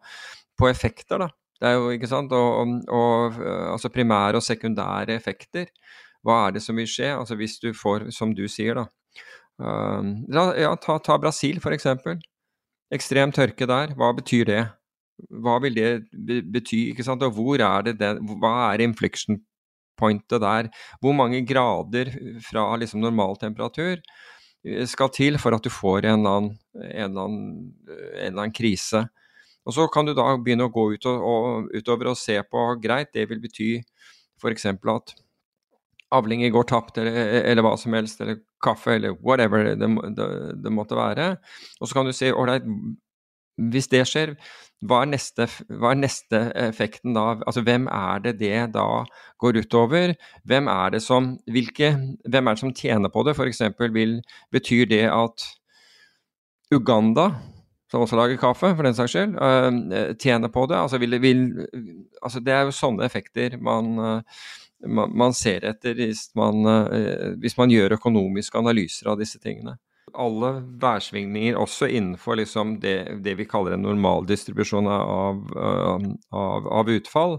på 0.58 0.70
effekter, 0.70 1.22
da. 1.26 1.30
Det 1.62 1.70
er 1.70 1.78
jo, 1.78 1.92
ikke 1.94 2.10
sant, 2.10 2.32
og, 2.34 2.74
og, 2.90 3.38
altså 3.70 3.92
primære 3.94 4.40
og 4.40 4.42
sekundære 4.42 5.14
effekter. 5.14 5.70
Hva 6.26 6.48
er 6.48 6.56
det 6.56 6.64
som 6.64 6.78
vil 6.78 6.90
skje? 6.90 7.12
Altså 7.14 7.38
Hvis 7.38 7.60
du 7.62 7.70
får, 7.76 8.08
som 8.14 8.34
du 8.34 8.48
sier, 8.50 8.82
da. 8.82 8.88
Uh, 9.62 10.26
ja, 10.58 10.72
ta, 10.80 10.98
ta 10.98 11.18
Brasil, 11.22 11.62
f.eks. 11.62 11.86
Ekstrem 12.92 13.30
tørke 13.34 13.68
der. 13.70 13.94
Hva 13.94 14.10
betyr 14.16 14.48
det? 14.48 14.62
Hva 15.42 15.58
vil 15.62 15.76
det 15.76 16.42
bety, 16.52 16.88
ikke 16.92 17.06
sant? 17.06 17.22
og 17.22 17.36
hvor 17.36 17.62
er 17.62 17.88
det 17.88 17.96
den, 18.00 18.20
hva 18.40 18.72
er 18.72 18.84
inflection 18.84 19.40
pointet 20.00 20.42
der? 20.42 20.68
Hvor 21.02 21.16
mange 21.16 21.42
grader 21.46 22.10
fra 22.46 22.66
liksom 22.80 23.02
normaltemperatur 23.04 23.98
eh, 24.00 24.86
skal 24.88 25.12
til 25.14 25.38
for 25.42 25.56
at 25.56 25.64
du 25.64 25.72
får 25.72 26.06
en 26.06 26.20
eller 26.20 26.38
annen, 26.38 26.54
en 26.82 27.10
eller 27.10 27.26
annen, 27.26 27.50
en 27.88 28.30
eller 28.30 28.46
annen 28.46 28.56
krise? 28.56 29.06
Og 29.62 29.76
så 29.76 29.86
kan 29.94 30.08
du 30.08 30.14
da 30.16 30.32
begynne 30.42 30.66
å 30.66 30.74
gå 30.74 30.88
ut 30.96 31.04
og, 31.06 31.26
og, 31.32 31.68
utover 31.76 32.10
og 32.10 32.18
se 32.18 32.40
på 32.42 32.64
greit, 32.82 33.12
det 33.14 33.28
vil 33.30 33.42
bety 33.42 33.76
f.eks. 34.42 34.66
at 34.66 35.14
avlinger 36.12 36.50
går 36.52 36.66
tapt, 36.68 36.98
eller, 37.00 37.14
eller, 37.40 37.64
hva 37.64 37.76
som 37.80 37.94
helst, 37.96 38.20
eller 38.20 38.42
kaffe, 38.62 38.96
eller 38.98 39.14
whatever 39.24 39.70
det, 39.70 39.88
det, 40.16 40.26
det 40.64 40.72
måtte 40.74 40.98
være. 40.98 41.36
Og 41.80 41.88
så 41.88 41.96
kan 41.96 42.08
du 42.08 42.12
si 42.16 42.28
ålreit, 42.28 42.66
hvis 43.70 43.90
det 43.92 44.02
skjer, 44.08 44.34
hva 44.82 45.04
er, 45.04 45.12
neste, 45.12 45.46
hva 45.70 45.92
er, 45.92 46.00
neste, 46.02 46.38
effekten 46.58 47.14
da? 47.14 47.36
Altså 47.46 47.62
hvem 47.62 47.86
er 47.92 48.22
det 48.24 48.34
det 48.40 48.56
da 48.74 48.86
går 49.42 49.60
utover? 49.62 50.14
Hvem 50.48 50.70
er 50.72 50.96
det 50.96 51.02
som, 51.04 51.36
hvilke, 51.46 51.92
hvem 52.26 52.48
er 52.48 52.56
det 52.56 52.62
som 52.64 52.74
tjener 52.74 53.12
på 53.12 53.22
det? 53.26 53.36
F.eks. 53.36 53.62
betyr 54.50 54.90
det 54.90 55.04
at 55.06 55.46
Uganda, 56.74 57.28
som 57.92 58.02
også 58.02 58.18
lager 58.18 58.40
kaffe, 58.40 58.72
for 58.74 58.88
den 58.88 58.96
saks 58.96 59.14
skyld, 59.14 59.38
uh, 59.38 60.16
tjener 60.18 60.50
på 60.50 60.66
det? 60.66 60.80
Altså, 60.80 60.98
vil, 60.98 61.20
vil, 61.22 61.46
altså, 62.22 62.42
det 62.42 62.56
er 62.56 62.66
jo 62.66 62.74
sånne 62.74 63.06
effekter 63.06 63.58
man, 63.62 63.94
uh, 64.00 64.44
man, 64.82 65.14
man 65.14 65.36
ser 65.36 65.68
etter 65.68 65.94
hvis 66.00 66.30
man, 66.38 66.66
uh, 66.66 67.38
hvis 67.38 67.58
man 67.60 67.70
gjør 67.70 68.00
økonomiske 68.00 68.58
analyser 68.58 69.12
av 69.12 69.22
disse 69.22 69.38
tingene 69.38 69.78
alle 70.14 70.52
værsvingninger, 70.82 71.56
også 71.58 71.88
innenfor 71.88 72.38
liksom 72.40 72.76
det, 72.82 72.96
det, 73.24 73.36
vi 73.38 73.46
kaller 73.48 73.76
en 73.76 73.84
normaldistribusjon 73.86 74.88
av, 74.90 75.42
av, 75.56 76.68
av, 76.68 76.92
utfall. 76.92 77.38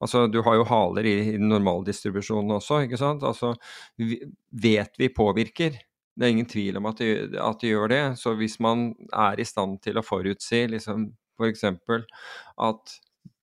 Altså, 0.00 0.24
du 0.32 0.40
har 0.46 0.56
jo 0.56 0.66
haler 0.68 1.08
i, 1.08 1.14
i 1.34 1.38
normaldistribusjonen 1.42 2.56
også, 2.56 2.82
ikke 2.86 3.00
sant. 3.00 3.24
Altså, 3.26 3.52
vet 4.50 5.00
vi 5.00 5.10
påvirker. 5.12 5.76
Det 6.16 6.26
er 6.26 6.34
ingen 6.34 6.48
tvil 6.48 6.80
om 6.80 6.88
at 6.90 7.00
det, 7.00 7.36
at 7.40 7.60
det 7.62 7.72
gjør 7.72 7.92
det. 7.92 8.02
Så 8.20 8.34
hvis 8.38 8.58
man 8.60 8.90
er 9.12 9.40
i 9.40 9.48
stand 9.48 9.78
til 9.84 10.00
å 10.00 10.04
forutsi 10.04 10.66
liksom 10.72 11.10
f.eks. 11.40 11.64
at 12.60 12.98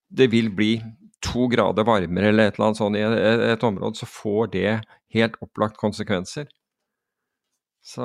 det 0.08 0.28
vil 0.32 0.50
bli 0.54 0.76
to 1.24 1.48
grader 1.50 1.86
varmere 1.86 2.30
eller 2.30 2.48
et 2.48 2.58
eller 2.58 2.70
annet 2.70 2.80
sånt 2.80 2.98
i 2.98 3.02
et, 3.02 3.42
et 3.52 3.66
område, 3.66 3.98
så 3.98 4.06
får 4.08 4.52
det 4.54 4.70
helt 5.14 5.38
opplagt 5.44 5.78
konsekvenser. 5.80 6.46
Så 7.88 8.04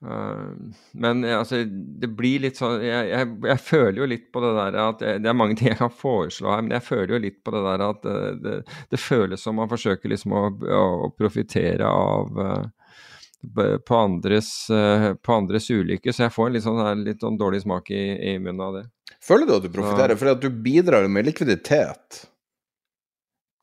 Uh, 0.00 0.56
men 0.92 1.24
altså, 1.28 1.58
det 2.00 2.08
blir 2.16 2.40
litt 2.40 2.56
sånn 2.56 2.78
jeg, 2.80 3.10
jeg, 3.10 3.26
jeg, 3.50 3.60
føler 3.60 3.98
jo 4.00 4.06
litt 4.08 4.30
på 4.32 4.40
det 4.40 4.52
der 4.56 4.78
at 4.80 5.02
Det 5.20 5.28
er 5.28 5.36
mange 5.36 5.58
ting 5.60 5.68
jeg 5.68 5.76
kan 5.76 5.92
foreslå 5.92 6.54
her, 6.54 6.62
men 6.64 6.72
jeg 6.72 6.86
føler 6.86 7.12
jo 7.12 7.18
litt 7.20 7.36
på 7.44 7.52
det 7.52 7.60
der 7.66 7.84
at 7.84 8.00
det, 8.06 8.14
det, 8.40 8.54
det 8.94 9.00
føles 9.02 9.44
som 9.44 9.60
man 9.60 9.68
forsøker 9.68 10.08
liksom 10.08 10.32
å, 10.32 10.42
å 10.56 11.10
profitere 11.12 11.84
av 11.84 12.40
uh, 12.40 12.64
på, 13.44 13.96
andres, 13.96 14.50
på 14.68 15.32
andres 15.32 15.68
ulykke. 15.72 16.12
Så 16.12 16.26
jeg 16.26 16.32
får 16.34 16.48
en 16.48 16.56
litt 16.56 16.64
sånn, 16.64 17.04
litt 17.06 17.22
sånn 17.24 17.38
dårlig 17.40 17.62
smak 17.62 17.88
i, 17.92 18.02
i, 18.32 18.34
munnen 18.36 18.60
av 18.64 18.74
det. 18.76 18.82
Føler 19.24 19.48
du 19.48 19.54
at 19.54 19.64
du 19.64 19.70
profitterer? 19.72 20.16
For 20.20 20.36
du 20.36 20.50
bidrar 20.64 21.08
med 21.08 21.28
likviditet? 21.28 22.22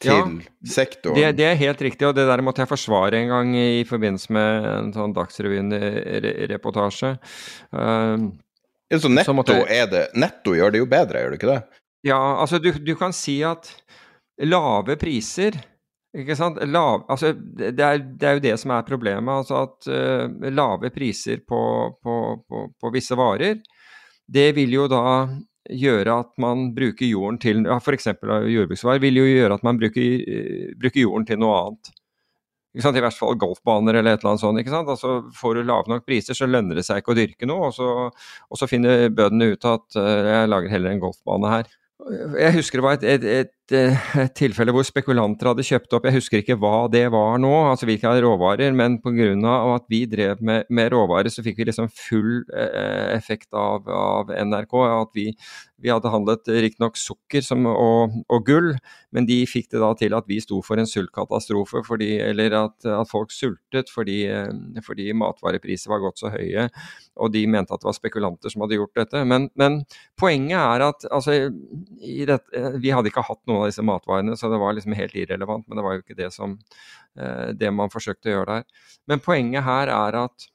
Til 0.04 0.14
ja, 0.14 0.26
sektoren. 0.70 1.18
Det, 1.18 1.32
det, 1.40 1.48
er 1.50 1.62
helt 1.62 1.82
riktig, 1.82 2.08
og 2.08 2.18
det 2.18 2.28
der 2.30 2.44
måtte 2.46 2.64
jeg 2.64 2.70
forsvare 2.70 3.22
en 3.22 3.32
gang 3.34 3.56
i 3.58 3.86
forbindelse 3.88 4.36
med 4.36 4.68
en 4.74 4.92
sånn 4.96 5.16
Dagsrevyen-reportasje. 5.16 7.16
Uh, 7.74 8.28
ja, 8.88 9.00
så 9.02 9.12
netto, 9.12 9.34
så 9.44 9.64
jeg, 9.66 9.90
det, 9.92 10.06
netto 10.16 10.54
gjør 10.56 10.76
det 10.76 10.84
jo 10.84 10.92
bedre, 10.92 11.24
gjør 11.24 11.34
det 11.34 11.42
ikke 11.42 11.56
det? 11.56 11.64
Ja, 12.08 12.20
altså 12.38 12.62
du, 12.62 12.70
du 12.78 12.94
kan 13.00 13.16
si 13.16 13.42
at 13.44 13.72
lave 14.46 14.96
priser 15.02 15.58
ikke 16.18 16.38
sant? 16.38 16.60
Lav, 16.72 17.04
altså, 17.12 17.34
det, 17.36 17.74
er, 17.76 18.00
det, 18.00 18.26
er, 18.26 18.38
jo 18.38 18.46
det 18.46 18.56
som 18.62 18.74
er 18.74 18.86
problemet. 18.88 19.34
altså 19.34 19.66
At 19.66 19.90
uh, 19.92 20.50
lave 20.50 20.92
priser 20.94 21.44
på, 21.48 21.62
på, 22.04 22.16
på, 22.48 22.64
på, 22.80 22.94
visse 22.94 23.18
varer, 23.18 23.60
det 24.28 24.50
vil 24.58 24.74
jo 24.74 24.88
da 24.92 25.04
gjøre 25.70 26.20
at 26.24 26.34
man 26.42 26.72
bruker 26.76 27.08
jorden 27.08 27.40
til 27.42 27.64
ja, 27.68 27.78
F.eks. 27.82 28.10
jordbruksvarer 28.24 29.04
vil 29.04 29.20
jo 29.20 29.28
gjøre 29.28 29.58
at 29.58 29.66
man 29.68 29.80
bruker, 29.80 30.04
eh, 30.24 30.76
bruker 30.80 31.04
jorden 31.04 31.28
til 31.28 31.42
noe 31.42 31.56
annet. 31.62 31.92
I 32.78 32.84
hvert 32.84 33.18
fall 33.18 33.38
golfbaner 33.42 33.98
eller 33.98 34.14
et 34.14 34.22
eller 34.22 34.36
annet 34.36 34.44
sånt. 34.44 34.60
ikke 34.62 34.74
sant? 34.74 34.90
Altså 34.92 35.32
Får 35.34 35.58
du 35.58 35.64
lave 35.66 35.90
nok 35.90 36.06
priser, 36.06 36.38
så 36.38 36.46
lønner 36.46 36.78
det 36.78 36.86
seg 36.86 37.02
ikke 37.02 37.16
å 37.16 37.18
dyrke 37.18 37.50
noe. 37.50 37.72
Og 37.72 37.74
så, 37.74 37.88
og 38.14 38.60
så 38.60 38.70
finner 38.70 39.08
bøndene 39.10 39.56
ut 39.56 39.66
at 39.66 39.98
uh, 39.98 40.28
jeg 40.28 40.52
lager 40.52 40.74
heller 40.76 40.94
en 40.94 41.02
golfbane 41.02 41.54
her. 41.56 41.72
Jeg 42.38 42.54
husker 42.60 42.78
det 42.78 42.86
var 42.86 43.00
et, 43.00 43.08
et, 43.16 43.26
et, 43.26 43.54
et, 43.76 44.34
tilfelle 44.38 44.74
hvor 44.76 44.86
spekulanter 44.88 45.52
hadde 45.52 45.66
kjøpt 45.66 45.96
opp, 45.98 46.08
jeg 46.08 46.18
husker 46.18 46.42
ikke 46.42 46.58
hva 46.62 46.88
det 46.92 47.06
var 47.14 47.38
nå, 47.42 47.52
altså 47.72 47.88
hvilke 47.90 48.12
råvarer, 48.24 48.74
men 48.76 49.00
pga. 49.04 49.30
at 49.76 49.88
vi 49.92 50.06
drev 50.10 50.42
med, 50.42 50.68
med, 50.70 50.92
råvarer, 50.94 51.30
så 51.34 51.44
fikk 51.46 51.60
vi 51.60 51.68
liksom 51.70 51.90
full 51.92 52.44
eh, 52.56 53.16
effekt 53.16 53.50
av, 53.54 53.88
av, 53.88 54.32
NRK. 54.32 54.76
At 54.88 55.12
vi, 55.18 55.28
vi 55.82 55.92
hadde 55.92 56.12
handlet 56.12 56.48
riktignok 56.48 56.98
sukker 56.98 57.44
som, 57.46 57.66
og, 57.70 58.16
og, 58.28 58.46
gull, 58.48 58.74
men 59.12 59.28
de 59.28 59.42
fikk 59.50 59.72
det 59.74 59.84
da 59.84 59.92
til 60.00 60.16
at 60.18 60.28
vi 60.30 60.40
sto 60.44 60.62
for 60.66 60.80
en 60.80 60.90
sultkatastrofe, 60.90 61.84
fordi, 61.88 62.18
eller 62.24 62.56
at, 62.64 62.78
at, 62.86 63.12
folk 63.12 63.36
sultet 63.36 63.92
fordi, 63.94 64.24
eh, 64.32 64.82
fordi 64.86 65.12
matvarepriser 65.18 65.94
var 65.94 66.06
gått 66.06 66.24
så 66.24 66.34
høye 66.34 66.70
og 67.22 67.34
de 67.34 67.44
mente 67.50 67.74
at 67.74 67.82
det 67.82 67.90
var 67.90 67.98
spekulanter 67.98 68.54
som 68.54 68.64
hadde 68.64 68.78
gjort 68.78 68.98
dette. 68.98 69.24
Men, 69.28 69.48
men 69.60 69.80
poenget 70.20 70.58
er 70.60 70.86
at 70.88 71.06
altså, 71.14 71.36
dette, 72.30 72.64
vi 72.82 72.94
hadde 72.94 73.12
ikke 73.12 73.26
hatt 73.28 73.42
noen 73.50 73.57
av 73.62 73.72
disse 73.72 73.86
matvarene, 73.86 74.36
så 74.38 74.52
det 74.52 74.60
var 74.62 74.76
liksom 74.76 74.96
helt 74.98 75.16
irrelevant. 75.18 75.66
Men 75.68 75.80
det 75.80 75.86
var 75.86 75.96
jo 75.98 76.04
ikke 76.04 76.20
det, 76.20 76.30
som, 76.36 76.58
eh, 77.18 77.50
det 77.58 77.72
man 77.74 77.94
forsøkte 77.94 78.32
å 78.32 78.38
gjøre 78.38 78.60
der. 78.60 78.94
Men 79.08 79.24
poenget 79.24 79.66
her 79.66 79.92
er 79.94 80.20
at, 80.24 80.48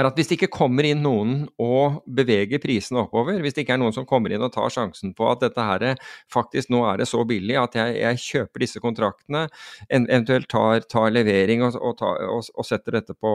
er 0.00 0.08
at 0.08 0.16
hvis 0.16 0.30
det 0.30 0.38
ikke 0.38 0.54
kommer 0.54 0.86
inn 0.88 1.02
noen 1.04 1.34
og 1.60 2.00
beveger 2.06 2.62
prisene 2.62 3.02
oppover, 3.04 3.40
hvis 3.44 3.56
det 3.56 3.66
ikke 3.66 3.76
er 3.76 3.82
noen 3.82 3.92
som 3.96 4.06
kommer 4.08 4.32
inn 4.32 4.44
og 4.44 4.52
tar 4.54 4.72
sjansen 4.72 5.12
på 5.16 5.26
at 5.28 5.42
dette 5.44 5.66
her 5.68 5.84
faktisk 6.32 6.72
nå 6.72 6.80
er 6.88 7.02
det 7.02 7.08
så 7.10 7.20
billig 7.28 7.58
at 7.60 7.76
jeg, 7.76 7.98
jeg 8.00 8.22
kjøper 8.24 8.64
disse 8.64 8.80
kontraktene, 8.80 9.48
eventuelt 9.90 10.48
tar, 10.48 10.80
tar 10.88 11.12
levering 11.12 11.66
og, 11.66 11.76
og, 11.76 11.98
tar, 12.00 12.24
og, 12.24 12.48
og, 12.56 12.64
setter 12.64 13.02
dette 13.02 13.18
på, 13.20 13.34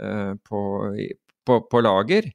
uh, 0.00 0.32
på, 0.40 0.62
på, 1.44 1.60
på 1.68 1.84
lager. 1.84 2.32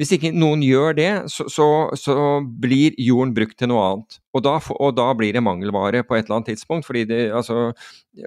Hvis 0.00 0.14
ikke 0.16 0.30
noen 0.32 0.62
gjør 0.64 0.94
det, 0.96 1.10
så, 1.28 1.44
så, 1.52 1.66
så, 2.00 2.14
blir 2.40 2.94
jorden 2.96 3.34
brukt 3.36 3.58
til 3.60 3.68
noe 3.68 3.82
annet. 3.90 4.16
Og 4.32 4.44
da, 4.44 4.54
og 4.72 4.94
da, 4.96 5.10
blir 5.18 5.36
det 5.36 5.42
mangelvare 5.44 6.00
på 6.08 6.16
et 6.16 6.24
eller 6.24 6.38
annet 6.38 6.52
tidspunkt. 6.54 6.86
fordi 6.88 7.04
det, 7.10 7.20
altså, 7.36 7.72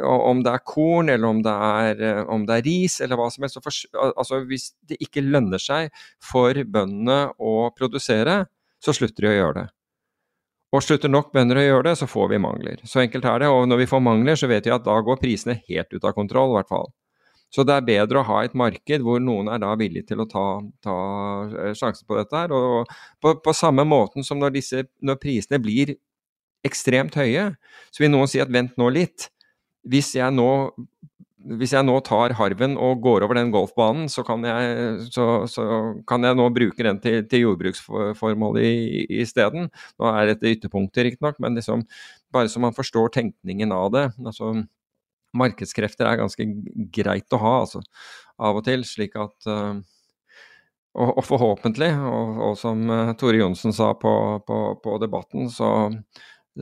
Om 0.05 0.43
det 0.45 0.53
er 0.53 0.65
korn, 0.65 1.09
eller 1.09 1.27
om 1.27 1.41
det 1.43 1.51
er, 1.51 2.25
om 2.29 2.45
det 2.45 2.59
er 2.59 2.67
ris, 2.67 2.99
eller 3.01 3.17
hva 3.17 3.31
som 3.33 3.47
helst. 3.47 3.57
For, 3.65 4.11
altså, 4.13 4.43
hvis 4.45 4.73
det 4.85 4.99
ikke 5.01 5.25
lønner 5.25 5.61
seg 5.61 5.89
for 6.23 6.53
bøndene 6.53 7.31
å 7.41 7.71
produsere, 7.75 8.43
så 8.77 8.93
slutter 8.93 9.25
de 9.25 9.33
å 9.33 9.39
gjøre 9.39 9.57
det. 9.63 9.67
Og 10.75 10.83
slutter 10.83 11.09
nok 11.09 11.31
bønder 11.33 11.57
å 11.61 11.65
gjøre 11.65 11.87
det, 11.89 11.95
så 11.97 12.07
får 12.09 12.29
vi 12.33 12.43
mangler. 12.45 12.81
Så 12.85 13.01
enkelt 13.01 13.25
er 13.25 13.41
det. 13.41 13.49
Og 13.49 13.65
når 13.69 13.83
vi 13.83 13.89
får 13.89 14.05
mangler, 14.05 14.37
så 14.37 14.49
vet 14.51 14.67
vi 14.67 14.73
at 14.75 14.85
da 14.85 14.99
går 15.01 15.17
prisene 15.21 15.57
helt 15.69 15.93
ut 15.93 16.03
av 16.03 16.13
kontroll, 16.17 16.51
i 16.53 16.59
hvert 16.59 16.71
fall. 16.71 16.91
Så 17.55 17.63
det 17.63 17.75
er 17.77 17.85
bedre 17.87 18.19
å 18.19 18.27
ha 18.27 18.41
et 18.43 18.55
marked 18.57 19.03
hvor 19.05 19.21
noen 19.23 19.47
er 19.53 19.61
da 19.63 19.71
villig 19.79 20.03
til 20.09 20.19
å 20.19 20.27
ta, 20.27 20.47
ta 20.83 20.95
eh, 21.47 21.75
sjansen 21.77 22.07
på 22.07 22.17
dette. 22.19 22.35
her, 22.35 22.51
og 22.51 22.91
på, 23.23 23.37
på 23.45 23.53
samme 23.55 23.85
måten 23.87 24.27
som 24.27 24.41
når, 24.41 24.57
disse, 24.57 24.83
når, 24.99 25.21
prisene 25.21 25.61
blir 25.63 25.95
ekstremt 26.67 27.15
høye, 27.15 27.53
så 27.95 28.03
vil 28.03 28.11
noen 28.11 28.27
si 28.27 28.43
at 28.43 28.51
vent 28.51 28.75
nå 28.81 28.89
litt. 28.91 29.29
Hvis 29.87 30.15
jeg 30.17 30.35
nå, 30.35 30.49
hvis 31.55 31.75
jeg 31.77 31.85
nå 31.85 31.95
tar 32.03 32.33
harven 32.35 32.75
og 32.81 32.99
går 33.05 33.23
over 33.23 33.39
den 33.39 33.53
golfbanen, 33.53 34.09
så 34.11 34.25
kan 34.27 34.43
jeg, 34.43 35.07
så, 35.15 35.45
så 35.47 35.65
kan 36.09 36.25
jeg 36.27 36.35
nå 36.35 36.49
bruke 36.51 36.87
den 36.89 36.99
til, 36.99 37.21
til 37.29 37.45
jordbruksformål 37.45 38.59
isteden. 38.65 39.69
Nå 40.01 40.11
er 40.11 40.33
dette 40.33 40.51
ytterpunkter, 40.57 41.07
riktignok, 41.07 41.37
men 41.45 41.61
liksom, 41.61 41.85
bare 42.35 42.51
så 42.51 42.59
man 42.59 42.75
forstår 42.75 43.13
tenkningen 43.21 43.71
av 43.71 43.93
det. 43.95 44.09
altså 44.25 44.57
markedskrefter 45.37 46.07
er 46.09 46.21
ganske 46.21 46.47
greit 46.95 47.35
å 47.35 47.41
ha, 47.41 47.57
altså, 47.65 47.83
av 48.41 48.61
og 48.61 48.65
til. 48.67 48.85
Slik 48.87 49.17
at 49.19 49.49
uh, 49.49 49.75
og, 50.95 51.09
og, 51.11 51.23
forhåpentlig, 51.27 51.91
og, 52.07 52.39
og 52.49 52.55
som 52.59 52.85
uh, 52.91 53.11
Tore 53.19 53.41
Johnsen 53.41 53.75
sa 53.75 53.91
på, 53.99 54.13
på, 54.47 54.59
på 54.83 54.97
debatten, 55.03 55.49
så, 55.51 55.69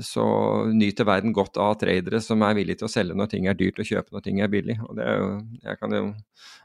så, 0.02 0.26
nyter 0.74 1.08
verden 1.10 1.36
godt 1.36 1.60
av 1.62 1.76
tradere 1.82 2.22
som 2.24 2.42
er 2.46 2.58
villige 2.58 2.82
til 2.82 2.90
å 2.90 2.94
selge 2.94 3.18
når 3.18 3.30
ting 3.34 3.50
er 3.50 3.60
dyrt, 3.60 3.82
og 3.82 3.90
kjøpe 3.90 4.16
når 4.16 4.26
ting 4.26 4.42
er 4.42 4.52
billig. 4.54 4.80
Og 4.88 5.04
er 5.04 5.22
jo, 5.22 5.30
jeg 5.68 5.82
kan 5.82 5.98
jo 6.00 6.08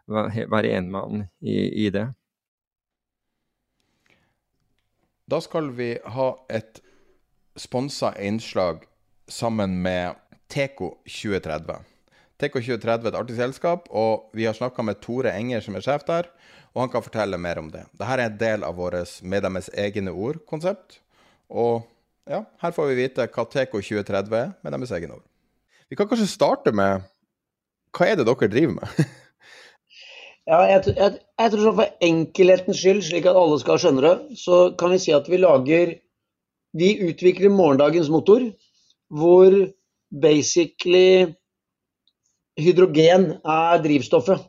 være 0.09 0.73
enig 0.79 0.95
med 0.95 1.05
han 1.05 1.29
i, 1.45 1.59
i 1.87 1.91
det. 1.93 2.09
Da 5.29 5.43
skal 5.45 5.69
vi 5.77 5.91
ha 6.09 6.31
et 6.49 6.81
sponsa 7.59 8.15
innslag 8.17 8.87
sammen 9.29 9.83
med 9.85 10.17
Teco 10.49 10.95
2030. 11.05 11.98
TK2030 12.39 13.07
er 13.07 13.11
et 13.11 13.19
artig 13.19 13.37
selskap, 13.39 13.89
og 13.91 14.31
vi 14.37 14.47
har 14.47 14.55
snakka 14.55 14.85
med 14.87 15.01
Tore 15.03 15.33
Enger, 15.35 15.63
som 15.65 15.75
er 15.75 15.83
sjef 15.83 16.05
der, 16.07 16.29
og 16.75 16.85
han 16.85 16.93
kan 16.93 17.03
fortelle 17.03 17.39
mer 17.41 17.59
om 17.59 17.71
det. 17.73 17.85
Dette 17.99 18.15
er 18.15 18.25
en 18.29 18.39
del 18.39 18.67
av 18.67 18.77
vårt 18.79 19.23
Med 19.23 19.43
deres 19.43 19.71
egne 19.75 20.13
ord-konsept. 20.13 21.01
Og 21.51 21.83
ja, 22.29 22.45
her 22.63 22.75
får 22.77 22.91
vi 22.91 23.01
vite 23.01 23.27
hva 23.27 23.45
TK2030 23.45 24.37
er 24.37 24.53
med 24.63 24.73
deres 24.77 24.93
egne 24.95 25.17
ord. 25.17 25.25
Vi 25.89 25.97
kan 25.97 26.09
kanskje 26.09 26.29
starte 26.29 26.73
med 26.73 27.03
hva 27.97 28.07
er 28.07 28.21
det 28.21 28.29
dere 28.29 28.53
driver 28.53 28.79
med? 28.83 28.99
Ja, 30.49 30.63
jeg, 30.65 30.95
jeg, 30.97 31.19
jeg 31.37 31.53
tror 31.53 31.61
sånn 31.61 31.75
For 31.77 32.05
enkelhetens 32.07 32.79
skyld, 32.81 33.03
slik 33.05 33.27
at 33.29 33.37
alle 33.37 33.59
skal 33.61 33.81
skjønne 33.83 34.01
det, 34.01 34.37
så 34.41 34.61
kan 34.81 34.95
vi 34.95 35.01
si 35.03 35.13
at 35.13 35.27
vi 35.29 35.41
lager 35.43 35.91
Vi 36.79 36.89
utvikler 37.05 37.53
morgendagens 37.53 38.09
motor, 38.09 38.47
hvor 39.13 39.53
basically 40.09 41.35
hydrogen 42.59 43.31
er 43.39 43.83
drivstoffet. 43.85 44.47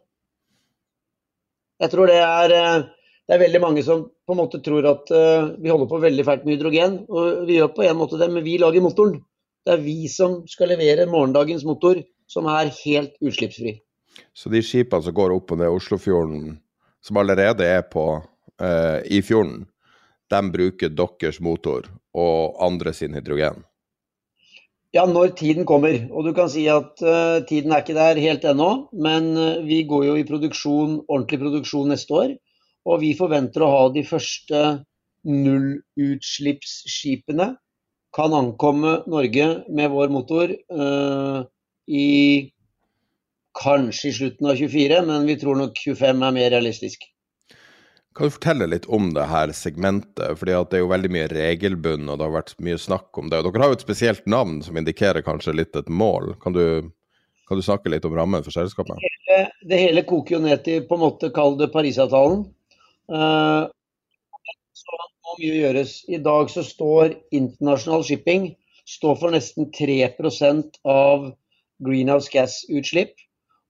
Jeg 1.80 1.94
tror 1.94 2.10
det 2.12 2.20
er, 2.20 2.54
eh, 2.56 2.88
det 3.30 3.36
er 3.36 3.44
veldig 3.46 3.62
mange 3.64 3.84
som 3.86 4.08
på 4.30 4.36
en 4.36 4.42
måte 4.42 4.60
tror 4.62 4.86
at 4.86 5.10
uh, 5.10 5.52
vi 5.58 5.72
holder 5.72 5.88
på 5.90 6.00
veldig 6.04 6.24
fælt 6.26 6.44
med 6.46 6.58
hydrogen. 6.58 6.98
Og 7.10 7.48
vi 7.48 7.56
gjør 7.58 7.72
på 7.74 7.86
en 7.88 7.98
måte 7.98 8.20
det, 8.22 8.28
men 8.30 8.46
vi 8.46 8.60
lager 8.62 8.84
motoren. 8.86 9.20
Det 9.66 9.74
er 9.74 9.82
vi 9.82 10.10
som 10.10 10.44
skal 10.50 10.70
levere 10.74 11.08
morgendagens 11.10 11.66
motor, 11.66 11.98
som 12.30 12.50
er 12.50 12.70
helt 12.84 13.16
utslippsfri. 13.22 13.80
Så 14.34 14.52
de 14.54 14.62
skipene 14.66 15.06
som 15.06 15.16
går 15.18 15.34
opp 15.34 15.54
og 15.54 15.62
ned 15.62 15.74
Oslofjorden, 15.74 16.60
som 17.02 17.18
allerede 17.22 17.66
er 17.66 17.82
på 17.90 18.06
eh, 18.62 19.00
i 19.10 19.22
fjorden, 19.26 19.66
de 20.30 20.42
bruker 20.54 20.94
deres 20.94 21.40
motor 21.42 21.90
og 22.14 22.58
andre 22.66 22.94
sin 22.94 23.18
hydrogen? 23.18 23.64
Ja, 24.96 25.04
når 25.06 25.36
tiden 25.38 25.66
kommer. 25.70 26.08
Og 26.10 26.24
du 26.26 26.32
kan 26.34 26.50
si 26.50 26.64
at 26.72 27.02
uh, 27.06 27.46
tiden 27.46 27.72
er 27.72 27.78
ikke 27.84 27.94
der 27.98 28.16
helt 28.18 28.46
ennå. 28.50 28.90
Men 28.94 29.38
uh, 29.38 29.66
vi 29.66 29.84
går 29.90 30.06
jo 30.08 30.16
i 30.18 30.24
produksjon, 30.26 31.06
ordentlig 31.08 31.40
produksjon 31.44 31.90
neste 31.94 32.14
år. 32.18 32.30
Og 32.90 33.02
vi 33.04 33.18
forventer 33.18 33.62
å 33.62 33.70
ha 33.70 33.90
de 33.94 34.04
første 34.08 34.86
nullutslippsskipene. 35.30 37.56
Kan 38.16 38.34
ankomme 38.34 39.04
Norge 39.06 39.64
med 39.70 39.90
vår 39.94 40.10
motor 40.10 40.50
uh, 40.50 41.44
i 41.86 42.50
kanskje 43.60 44.10
i 44.10 44.14
slutten 44.16 44.48
av 44.50 44.56
24, 44.58 45.06
men 45.06 45.26
vi 45.30 45.36
tror 45.38 45.56
nok 45.60 45.78
25 45.78 46.24
er 46.26 46.32
mer 46.34 46.50
realistisk. 46.56 47.04
Kan 48.16 48.28
du 48.28 48.34
fortelle 48.36 48.68
litt 48.68 48.88
om 48.90 49.12
det 49.14 49.26
her 49.30 49.52
segmentet? 49.56 50.38
Fordi 50.40 50.56
det 50.72 50.78
er 50.78 50.84
jo 50.84 50.92
veldig 50.92 51.12
mye 51.14 51.28
regelbunn, 51.32 52.10
og 52.10 52.20
det 52.20 52.26
har 52.26 52.36
vært 52.36 52.56
mye 52.66 52.80
snakk 52.82 53.20
om 53.22 53.30
det. 53.32 53.42
Og 53.42 53.54
dere 53.54 53.64
har 53.64 53.74
jo 53.74 53.80
et 53.80 53.86
spesielt 53.86 54.26
navn 54.30 54.60
som 54.66 54.80
indikerer 54.80 55.26
kanskje 55.26 55.56
litt 55.56 55.78
et 55.78 55.92
mål. 55.92 56.34
Kan 56.44 56.58
du, 56.58 56.64
kan 57.48 57.60
du 57.60 57.66
snakke 57.66 57.92
litt 57.94 58.08
om 58.10 58.16
rammen 58.18 58.46
for 58.46 58.56
selskapet? 58.56 58.98
Det 58.98 59.12
hele, 59.14 59.42
det 59.72 59.82
hele 59.84 60.06
koker 60.10 60.38
jo 60.38 60.42
ned 60.48 60.66
til 60.66 60.88
på 60.90 60.98
en 60.98 61.06
måte 61.06 61.32
kall 61.36 61.60
det 61.62 61.70
Parisavtalen. 61.76 62.48
Uh, 63.10 63.70
så 64.76 64.98
må 64.98 65.38
mye 65.38 65.62
gjøres. 65.62 66.00
I 66.10 66.20
dag 66.26 66.50
så 66.52 66.66
står 66.66 67.14
internasjonal 67.30 68.04
shipping 68.10 68.52
står 68.90 69.18
for 69.22 69.34
nesten 69.34 69.70
3 69.76 70.00
av 70.90 71.30
greenhouse 71.86 72.32
gas-utslipp. 72.34 73.14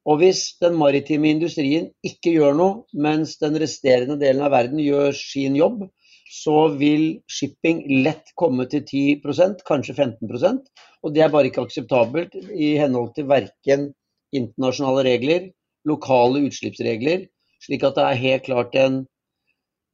Og 0.07 0.21
hvis 0.21 0.55
den 0.61 0.77
maritime 0.79 1.33
industrien 1.33 1.89
ikke 2.05 2.33
gjør 2.37 2.55
noe, 2.55 2.83
mens 2.93 3.35
den 3.41 3.57
resterende 3.59 4.19
delen 4.21 4.45
av 4.45 4.53
verden 4.55 4.79
gjør 4.81 5.11
sin 5.15 5.57
jobb, 5.59 5.83
så 6.29 6.69
vil 6.77 7.19
shipping 7.29 7.81
lett 8.05 8.31
komme 8.37 8.67
til 8.69 8.83
10% 8.85 9.63
kanskje 9.67 9.95
15% 9.97 10.67
Og 11.03 11.13
det 11.15 11.23
er 11.23 11.31
bare 11.33 11.49
ikke 11.49 11.63
akseptabelt 11.65 12.35
i 12.53 12.75
henhold 12.77 13.15
til 13.15 13.27
verken 13.29 13.89
internasjonale 14.35 15.05
regler, 15.07 15.47
lokale 15.89 16.43
utslippsregler. 16.47 17.25
Slik 17.63 17.85
at 17.87 17.95
det 17.97 18.05
er 18.05 18.19
helt 18.23 18.45
klart 18.45 18.75
en, 18.77 18.99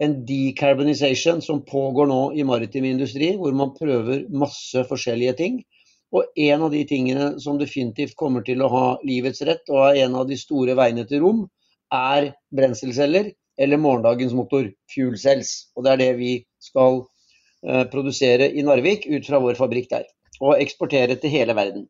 en 0.02 0.16
decarbonisation 0.28 1.42
som 1.46 1.64
pågår 1.66 2.10
nå 2.10 2.20
i 2.36 2.44
maritim 2.44 2.88
industri, 2.90 3.36
hvor 3.38 3.56
man 3.56 3.74
prøver 3.78 4.26
masse 4.34 4.84
forskjellige 4.90 5.38
ting. 5.40 5.62
Og 6.16 6.38
en 6.48 6.64
av 6.68 6.72
de 6.72 6.84
tingene 6.88 7.34
som 7.44 7.58
definitivt 7.60 8.16
kommer 8.20 8.46
til 8.48 8.62
å 8.64 8.72
ha 8.72 8.86
livets 9.08 9.44
rett, 9.48 9.66
og 9.72 9.90
er 9.90 10.06
en 10.06 10.16
av 10.22 10.30
de 10.30 10.38
store 10.40 10.76
veiene 10.78 11.04
til 11.10 11.26
rom, 11.26 11.42
er 11.94 12.32
brenselceller 12.56 13.34
eller 13.60 13.80
morgendagens 13.82 14.36
motor, 14.36 14.70
fuel 14.92 15.18
cells. 15.20 15.72
Og 15.76 15.86
det 15.86 15.94
er 15.94 16.02
det 16.04 16.12
vi 16.20 16.32
skal 16.64 17.02
eh, 17.68 17.84
produsere 17.92 18.50
i 18.52 18.64
Narvik 18.66 19.08
ut 19.12 19.28
fra 19.28 19.42
vår 19.44 19.60
fabrikk 19.60 19.92
der. 19.92 20.08
Og 20.42 20.60
eksportere 20.60 21.16
til 21.20 21.32
hele 21.32 21.56
verden. 21.56 21.86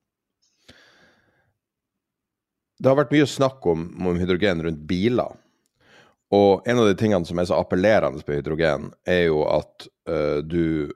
Det 2.75 2.91
har 2.91 2.99
vært 2.99 3.13
mye 3.15 3.29
snakk 3.29 3.65
om, 3.71 3.87
om 4.05 4.19
hydrogen 4.19 4.61
rundt 4.65 4.85
biler. 4.89 5.37
Og 6.35 6.65
en 6.67 6.81
av 6.81 6.89
de 6.89 6.97
tingene 6.99 7.25
som 7.25 7.39
er 7.39 7.47
så 7.49 7.57
appellerende 7.61 8.25
på 8.25 8.35
hydrogen, 8.35 8.89
er 9.07 9.27
jo 9.29 9.45
at 9.47 9.87
uh, 10.09 10.41
du 10.43 10.91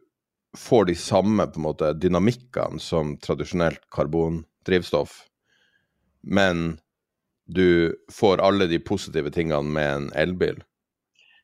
får 0.58 0.86
de 0.86 0.96
samme 0.96 1.46
på 1.48 1.60
en 1.60 1.68
måte 1.68 1.92
dynamikkene 1.94 2.82
som 2.82 3.18
tradisjonelt 3.22 3.82
karbondrivstoff, 3.94 5.26
men 6.24 6.80
du 7.50 7.96
får 8.14 8.42
alle 8.46 8.68
de 8.70 8.80
positive 8.80 9.32
tingene 9.34 9.74
med 9.74 9.94
en 9.94 10.10
elbil. 10.18 10.60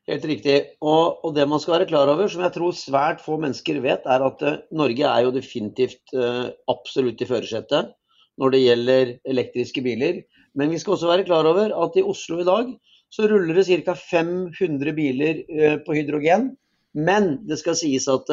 Helt 0.06 0.26
riktig. 0.30 0.56
Og, 0.86 1.18
og, 1.24 1.32
det 1.34 1.48
man 1.50 1.58
skal 1.62 1.80
være 1.80 1.88
klar 1.90 2.10
over, 2.12 2.28
som 2.30 2.44
jeg 2.44 2.54
tror 2.54 2.74
svært 2.78 3.22
få 3.24 3.40
mennesker 3.42 3.80
vet, 3.82 4.04
er 4.06 4.22
at 4.22 4.42
uh, 4.46 4.58
Norge 4.78 5.02
er 5.02 5.24
jo 5.26 5.32
definitivt 5.34 6.14
uh, 6.14 6.46
absolutt 6.70 7.22
i 7.22 7.26
førersetet 7.26 7.90
når 8.38 8.52
det 8.52 8.60
gjelder 8.62 9.10
elektriske 9.26 9.82
biler. 9.82 10.20
Men 10.54 10.70
vi 10.70 10.78
skal 10.78 10.94
også 10.94 11.10
være 11.10 11.26
klar 11.26 11.48
over 11.50 11.74
at 11.74 11.98
i 11.98 12.04
Oslo 12.06 12.38
i 12.38 12.46
dag 12.46 12.70
så 13.10 13.26
ruller 13.26 13.58
det 13.58 13.66
ca. 13.66 13.96
500 13.98 14.94
biler 14.94 15.42
uh, 15.50 15.76
på 15.82 15.98
hydrogen. 15.98 16.52
Men 16.94 17.40
det 17.50 17.58
skal 17.58 17.74
sies 17.78 18.06
at 18.08 18.30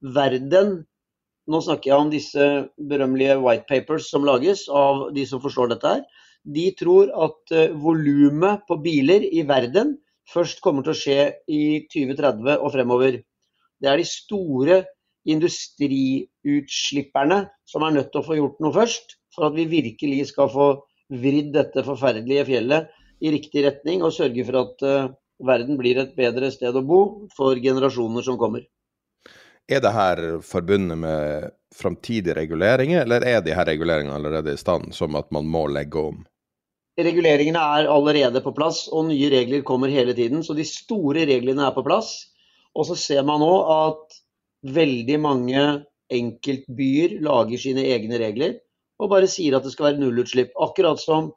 verden 0.00 0.86
Nå 1.50 1.58
snakker 1.64 1.90
jeg 1.90 1.98
om 1.98 2.10
disse 2.12 2.44
berømmelige 2.90 3.38
white 3.42 3.64
papers 3.66 4.10
som 4.12 4.26
lages 4.26 4.60
av 4.70 5.08
de 5.16 5.24
som 5.26 5.40
forstår 5.42 5.68
dette 5.72 5.88
her. 5.88 6.02
De 6.46 6.74
tror 6.78 7.10
at 7.26 7.52
uh, 7.56 7.72
volumet 7.80 8.60
på 8.68 8.74
biler 8.84 9.20
i 9.26 9.42
verden 9.48 9.98
først 10.30 10.60
kommer 10.62 10.82
til 10.86 10.94
å 10.94 11.00
skje 11.00 11.20
i 11.50 11.88
2030 11.90 12.54
og 12.54 12.72
fremover. 12.76 13.18
Det 13.82 13.88
er 13.90 13.96
de 13.98 14.06
store 14.06 14.84
industriutslipperne 15.26 17.50
som 17.68 17.82
er 17.84 17.90
nødt 17.96 18.10
til 18.12 18.20
å 18.22 18.28
få 18.28 18.34
gjort 18.38 18.60
noe 18.62 18.72
først, 18.76 19.06
for 19.34 19.42
at 19.48 19.54
vi 19.58 19.64
virkelig 19.72 20.26
skal 20.30 20.48
få 20.52 20.68
vridd 21.10 21.50
dette 21.56 21.82
forferdelige 21.86 22.44
fjellet 22.46 22.88
i 23.20 23.30
riktig 23.34 23.64
retning 23.66 24.02
og 24.06 24.14
sørge 24.16 24.44
for 24.46 24.56
at 24.62 24.82
uh, 24.86 25.10
verden 25.44 25.76
blir 25.80 25.98
et 25.98 26.16
bedre 26.16 26.50
sted 26.54 26.76
å 26.76 26.86
bo 26.86 27.28
for 27.34 27.56
generasjoner 27.58 28.22
som 28.24 28.38
kommer. 28.40 28.62
Er 29.70 29.78
det 29.78 29.92
her 29.94 30.20
forbundet 30.42 30.98
med 30.98 31.50
framtidige 31.78 32.34
reguleringer, 32.34 33.04
eller 33.04 33.22
er 33.22 33.42
de 33.44 33.54
her 33.54 33.68
reguleringene 33.68 34.16
allerede 34.16 34.54
i 34.54 34.58
stand, 34.58 34.90
som 34.92 35.14
at 35.14 35.30
man 35.30 35.46
må 35.46 35.68
legge 35.70 36.00
om? 36.10 36.24
Reguleringene 36.98 37.60
er 37.78 37.86
allerede 37.88 38.42
på 38.42 38.52
plass, 38.56 38.88
og 38.90 39.06
nye 39.08 39.30
regler 39.30 39.62
kommer 39.62 39.92
hele 39.92 40.14
tiden. 40.14 40.42
Så 40.42 40.56
de 40.58 40.66
store 40.66 41.22
reglene 41.30 41.68
er 41.68 41.76
på 41.76 41.84
plass. 41.86 42.10
Og 42.74 42.88
så 42.88 42.98
ser 42.98 43.22
man 43.26 43.40
nå 43.42 43.52
at 43.76 44.18
veldig 44.74 45.20
mange 45.22 45.62
enkeltbyer 46.10 47.20
lager 47.22 47.62
sine 47.62 47.86
egne 47.94 48.18
regler 48.18 48.58
og 49.00 49.08
bare 49.14 49.30
sier 49.30 49.56
at 49.56 49.64
det 49.64 49.72
skal 49.72 49.92
være 49.92 50.02
nullutslipp. 50.02 50.50
Akkurat 50.60 51.00
som 51.00 51.30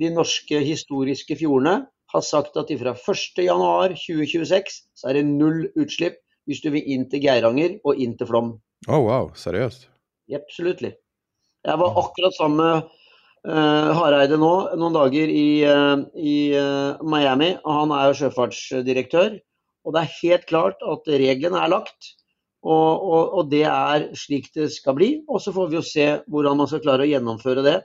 de 0.00 0.08
norske 0.14 0.62
historiske 0.64 1.36
fjordene 1.36 1.82
har 2.14 2.24
sagt 2.24 2.56
at 2.56 2.70
fra 2.80 2.94
1.1.2026 2.94 4.78
så 4.96 5.10
er 5.10 5.18
det 5.18 5.26
null 5.28 5.66
utslipp 5.78 6.22
hvis 6.48 6.62
du 6.64 6.70
vil 6.74 6.86
inn 6.94 7.06
til 7.10 7.22
Geiranger 7.24 7.78
og 7.84 8.00
inn 8.00 8.16
til 8.18 8.28
Flom. 8.30 8.54
Oh, 8.88 9.02
wow, 9.04 9.30
seriøst? 9.36 9.88
Absolutt. 10.34 10.82
Jeg 10.86 11.80
var 11.82 11.98
akkurat 12.00 12.36
sammen 12.36 12.60
med 12.62 12.88
uh, 13.50 13.90
Hareide 13.98 14.38
nå 14.40 14.52
noen 14.80 14.96
dager 14.96 15.32
i, 15.32 15.48
uh, 15.66 16.00
i 16.16 16.36
uh, 16.56 17.02
Miami. 17.04 17.52
Han 17.66 17.92
er 17.96 18.10
jo 18.10 18.18
sjøfartsdirektør. 18.22 19.36
Og 19.84 19.96
det 19.96 20.02
er 20.02 20.16
helt 20.20 20.48
klart 20.48 20.82
at 20.84 21.08
reglene 21.08 21.60
er 21.60 21.72
lagt. 21.72 22.14
Og, 22.60 23.00
og, 23.00 23.22
og, 23.38 23.46
det 23.52 23.64
er 23.64 24.10
slik 24.18 24.50
det 24.56 24.68
skal 24.74 24.96
bli. 24.98 25.10
Og 25.28 25.40
så 25.40 25.52
får 25.56 25.70
vi 25.70 25.78
jo 25.78 25.84
se 25.84 26.08
hvordan 26.28 26.60
man 26.60 26.68
skal 26.70 26.82
klare 26.84 27.06
å 27.06 27.10
gjennomføre 27.10 27.64
det. 27.66 27.78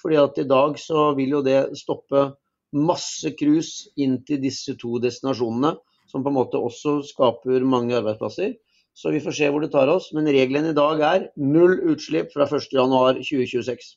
Fordi 0.00 0.18
at 0.18 0.40
i 0.40 0.48
dag 0.48 0.78
så 0.80 1.10
vil 1.16 1.36
jo 1.36 1.42
det 1.44 1.60
stoppe 1.78 2.30
masse 2.72 3.34
cruise 3.36 3.92
inn 4.00 4.22
til 4.26 4.40
disse 4.42 4.74
to 4.80 4.96
destinasjonene 5.02 5.74
som 6.12 6.24
på 6.24 6.30
en 6.30 6.36
måte 6.36 6.60
også 6.60 7.00
skaper 7.08 7.64
mange 7.64 7.96
arbeidsplasser. 7.96 8.54
Så 8.94 9.10
vi 9.14 9.22
får 9.24 9.36
se 9.38 9.48
hvor 9.48 9.64
det 9.64 9.72
tar 9.72 9.88
oss. 9.88 10.10
Men 10.12 10.28
regelen 10.28 10.68
i 10.68 10.76
dag 10.76 11.00
er 11.08 11.26
null 11.40 11.78
utslipp 11.94 12.32
fra 12.34 12.44
1.1.2026. 12.44 13.94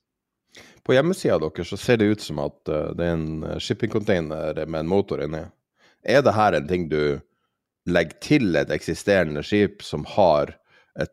På 0.88 0.96
hjemmesida 0.96 1.36
deres 1.42 1.68
så 1.68 1.78
ser 1.80 2.00
det 2.00 2.14
ut 2.14 2.24
som 2.24 2.40
at 2.46 2.72
eh, 2.72 2.92
det 2.96 3.06
er 3.06 3.18
en 3.18 3.60
shippingcontainer 3.60 4.62
med 4.66 4.80
en 4.80 4.92
motor 4.92 5.24
inni. 5.26 5.44
Er 6.06 6.22
det 6.24 6.36
her 6.38 6.56
en 6.56 6.70
ting 6.70 6.88
du 6.92 7.20
legger 7.90 8.22
til 8.24 8.56
et 8.56 8.72
eksisterende 8.74 9.44
skip 9.46 9.84
som 9.84 10.06
har 10.16 10.54
eh, 10.96 11.04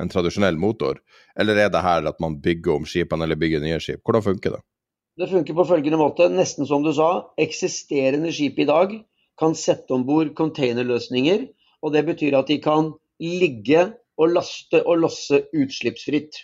en 0.00 0.12
tradisjonell 0.12 0.58
motor, 0.58 1.00
eller 1.38 1.58
er 1.58 1.70
det 1.74 1.84
her 1.84 2.06
at 2.08 2.20
man 2.22 2.40
bygger 2.40 2.78
om 2.78 2.88
skipene 2.88 3.26
eller 3.26 3.38
bygger 3.38 3.60
nye 3.60 3.80
skip? 3.82 4.00
Hvordan 4.06 4.24
funker 4.24 4.56
det? 4.56 4.62
Det 5.20 5.28
funker 5.28 5.54
på 5.58 5.66
følgende 5.68 5.98
måte, 6.00 6.30
nesten 6.32 6.64
som 6.66 6.84
du 6.86 6.94
sa. 6.96 7.10
Eksisterende 7.38 8.32
skip 8.32 8.58
i 8.62 8.68
dag 8.68 8.94
kan 9.40 9.56
sette 9.56 9.94
om 9.96 10.04
bord 10.06 10.34
containerløsninger. 10.36 11.48
og 11.82 11.92
Det 11.92 12.04
betyr 12.06 12.36
at 12.38 12.48
de 12.48 12.58
kan 12.60 12.92
ligge 13.20 13.92
og 14.20 14.34
laste 14.36 14.82
og 14.84 15.00
losse 15.04 15.44
utslippsfritt. 15.56 16.36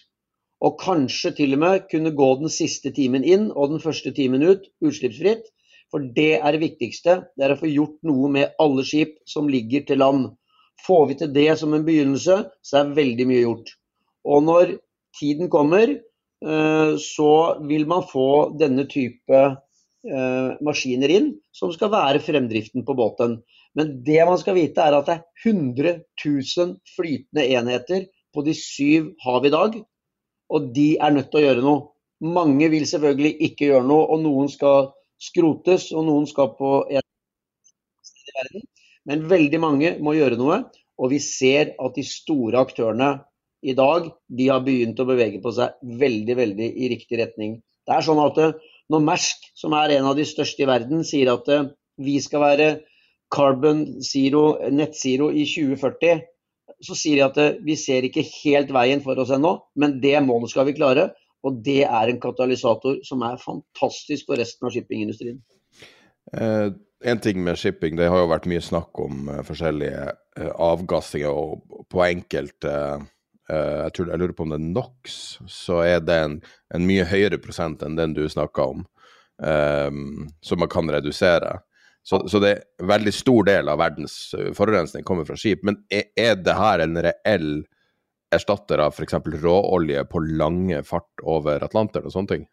Og 0.65 0.79
kanskje 0.81 1.35
til 1.37 1.53
og 1.53 1.61
med 1.61 1.85
kunne 1.91 2.15
gå 2.17 2.29
den 2.41 2.53
siste 2.53 2.93
timen 2.97 3.25
inn 3.25 3.51
og 3.53 3.75
den 3.75 3.83
første 3.83 4.13
timen 4.17 4.43
ut 4.43 4.65
utslippsfritt. 4.81 5.45
For 5.93 6.03
det 6.17 6.41
er 6.41 6.57
det 6.57 6.63
viktigste. 6.65 7.21
Det 7.37 7.47
er 7.47 7.55
å 7.55 7.61
få 7.61 7.69
gjort 7.71 7.99
noe 8.09 8.31
med 8.33 8.57
alle 8.63 8.85
skip 8.87 9.21
som 9.29 9.51
ligger 9.53 9.85
til 9.87 10.01
land. 10.03 10.33
Får 10.87 11.07
vi 11.11 11.19
til 11.21 11.31
det 11.33 11.51
som 11.61 11.75
en 11.75 11.85
begynnelse, 11.87 12.41
så 12.65 12.81
er 12.81 12.97
veldig 12.97 13.27
mye 13.29 13.45
gjort. 13.45 13.71
Og 14.27 14.43
når 14.45 14.75
tiden 15.19 15.51
kommer, 15.53 15.95
eh, 16.45 16.93
så 17.01 17.31
vil 17.69 17.87
man 17.87 18.05
få 18.09 18.57
denne 18.59 18.85
type 18.91 19.45
maskiner 20.65 21.13
inn, 21.13 21.29
som 21.55 21.73
skal 21.75 21.91
være 21.93 22.23
fremdriften 22.23 22.85
på 22.87 22.95
båten. 22.99 23.41
Men 23.77 23.99
det 24.07 24.23
man 24.29 24.39
skal 24.41 24.57
vite 24.57 24.85
er 24.85 24.97
at 24.97 25.09
det 25.09 25.17
er 25.19 25.51
100 25.51 25.97
000 26.25 26.77
flytende 26.97 27.45
enheter 27.59 28.07
på 28.35 28.45
de 28.47 28.55
syv 28.57 29.13
hav 29.25 29.45
i 29.49 29.53
dag. 29.53 29.77
Og 30.53 30.71
de 30.77 30.89
er 31.03 31.15
nødt 31.15 31.31
til 31.33 31.43
å 31.43 31.45
gjøre 31.47 31.65
noe. 31.65 31.85
Mange 32.25 32.71
vil 32.73 32.87
selvfølgelig 32.89 33.35
ikke 33.51 33.71
gjøre 33.71 33.89
noe, 33.89 34.07
og 34.09 34.23
noen 34.25 34.49
skal 34.53 34.93
skrotes, 35.21 35.91
og 35.93 36.07
noen 36.09 36.29
skal 36.31 36.55
på 36.57 36.73
en 36.89 37.05
sted 38.07 38.33
i 38.33 38.37
verden. 38.39 38.67
Men 39.07 39.27
veldig 39.31 39.61
mange 39.63 39.95
må 40.03 40.17
gjøre 40.17 40.39
noe, 40.41 40.61
og 40.97 41.13
vi 41.13 41.21
ser 41.23 41.75
at 41.77 41.99
de 41.99 42.05
store 42.07 42.63
aktørene 42.65 43.11
i 43.67 43.75
dag 43.77 44.09
de 44.39 44.49
har 44.49 44.65
begynt 44.65 45.01
å 45.01 45.09
bevege 45.09 45.43
på 45.43 45.53
seg 45.55 45.77
veldig 46.01 46.37
veldig 46.39 46.71
i 46.71 46.91
riktig 46.93 47.21
retning. 47.21 47.59
Det 47.87 47.95
er 47.97 48.05
sånn 48.07 48.21
at 48.23 48.41
eh, 48.43 48.57
Når 48.93 49.03
Mersk, 49.03 49.49
som 49.59 49.75
er 49.75 49.97
en 49.97 50.07
av 50.11 50.17
de 50.19 50.27
største 50.29 50.63
i 50.63 50.69
verden, 50.69 51.03
sier 51.07 51.33
at 51.33 51.49
eh, 51.51 51.69
vi 52.03 52.19
skal 52.23 52.45
være 52.45 52.69
carbon 53.35 53.85
zero, 54.05 54.45
net 54.71 54.95
zero 54.99 55.33
i 55.35 55.47
2040, 55.49 56.23
så 56.87 56.97
sier 56.99 57.19
de 57.19 57.27
at 57.27 57.41
eh, 57.43 57.61
vi 57.67 57.77
ser 57.81 58.07
ikke 58.07 58.25
helt 58.45 58.71
veien 58.75 59.03
for 59.03 59.19
oss 59.19 59.33
ennå, 59.35 59.57
men 59.81 59.99
det 60.03 60.15
målet 60.27 60.53
skal 60.55 60.69
vi 60.69 60.77
klare. 60.79 61.11
Og 61.47 61.61
det 61.67 61.83
er 61.87 62.11
en 62.11 62.23
katalysator 62.23 63.03
som 63.07 63.23
er 63.27 63.43
fantastisk 63.43 64.27
for 64.31 64.39
resten 64.41 64.67
av 64.67 64.75
shippingindustrien. 64.75 65.43
Eh, 66.35 66.71
en 67.07 67.21
ting 67.23 67.43
med 67.45 67.59
shipping, 67.61 67.99
det 67.99 68.09
har 68.11 68.23
jo 68.23 68.31
vært 68.31 68.49
mye 68.51 68.63
snakk 68.65 68.99
om 69.03 69.27
uh, 69.29 69.43
forskjellige 69.45 70.15
avgassinger, 70.65 71.29
og 71.29 71.85
på 71.93 72.01
enkelte 72.07 72.73
uh, 72.73 73.05
jeg, 73.49 73.93
tror, 73.95 74.11
jeg 74.11 74.21
lurer 74.21 74.35
på 74.35 74.47
om 74.47 74.53
det 74.55 74.59
er 74.59 74.67
NOx, 74.75 75.21
så 75.51 75.81
er 75.87 76.03
det 76.03 76.17
en, 76.19 76.41
en 76.75 76.87
mye 76.89 77.07
høyere 77.07 77.39
prosent 77.43 77.85
enn 77.87 77.99
den 77.99 78.17
du 78.17 78.25
snakka 78.31 78.67
om, 78.73 78.83
um, 79.39 80.27
som 80.43 80.63
man 80.63 80.73
kan 80.73 80.91
redusere. 80.91 81.61
Så, 82.07 82.21
så, 82.31 82.39
det 82.43 82.51
er 82.53 82.61
en 82.83 82.91
veldig 82.91 83.13
stor 83.15 83.47
del 83.49 83.71
av 83.71 83.81
verdens 83.83 84.17
forurensning 84.55 85.07
kommer 85.07 85.27
fra 85.27 85.39
skip. 85.39 85.65
Men 85.67 85.81
er, 85.91 86.07
er 86.15 86.37
det 86.39 86.55
her 86.55 86.83
en 86.85 87.01
reell 87.03 87.51
erstatter 88.35 88.83
av 88.83 88.95
f.eks. 88.95 89.17
råolje 89.43 90.05
på 90.11 90.23
lange 90.39 90.83
fart 90.87 91.25
over 91.27 91.65
Atlanteren 91.67 92.07
og 92.07 92.15
sånne 92.15 92.33
ting? 92.33 92.45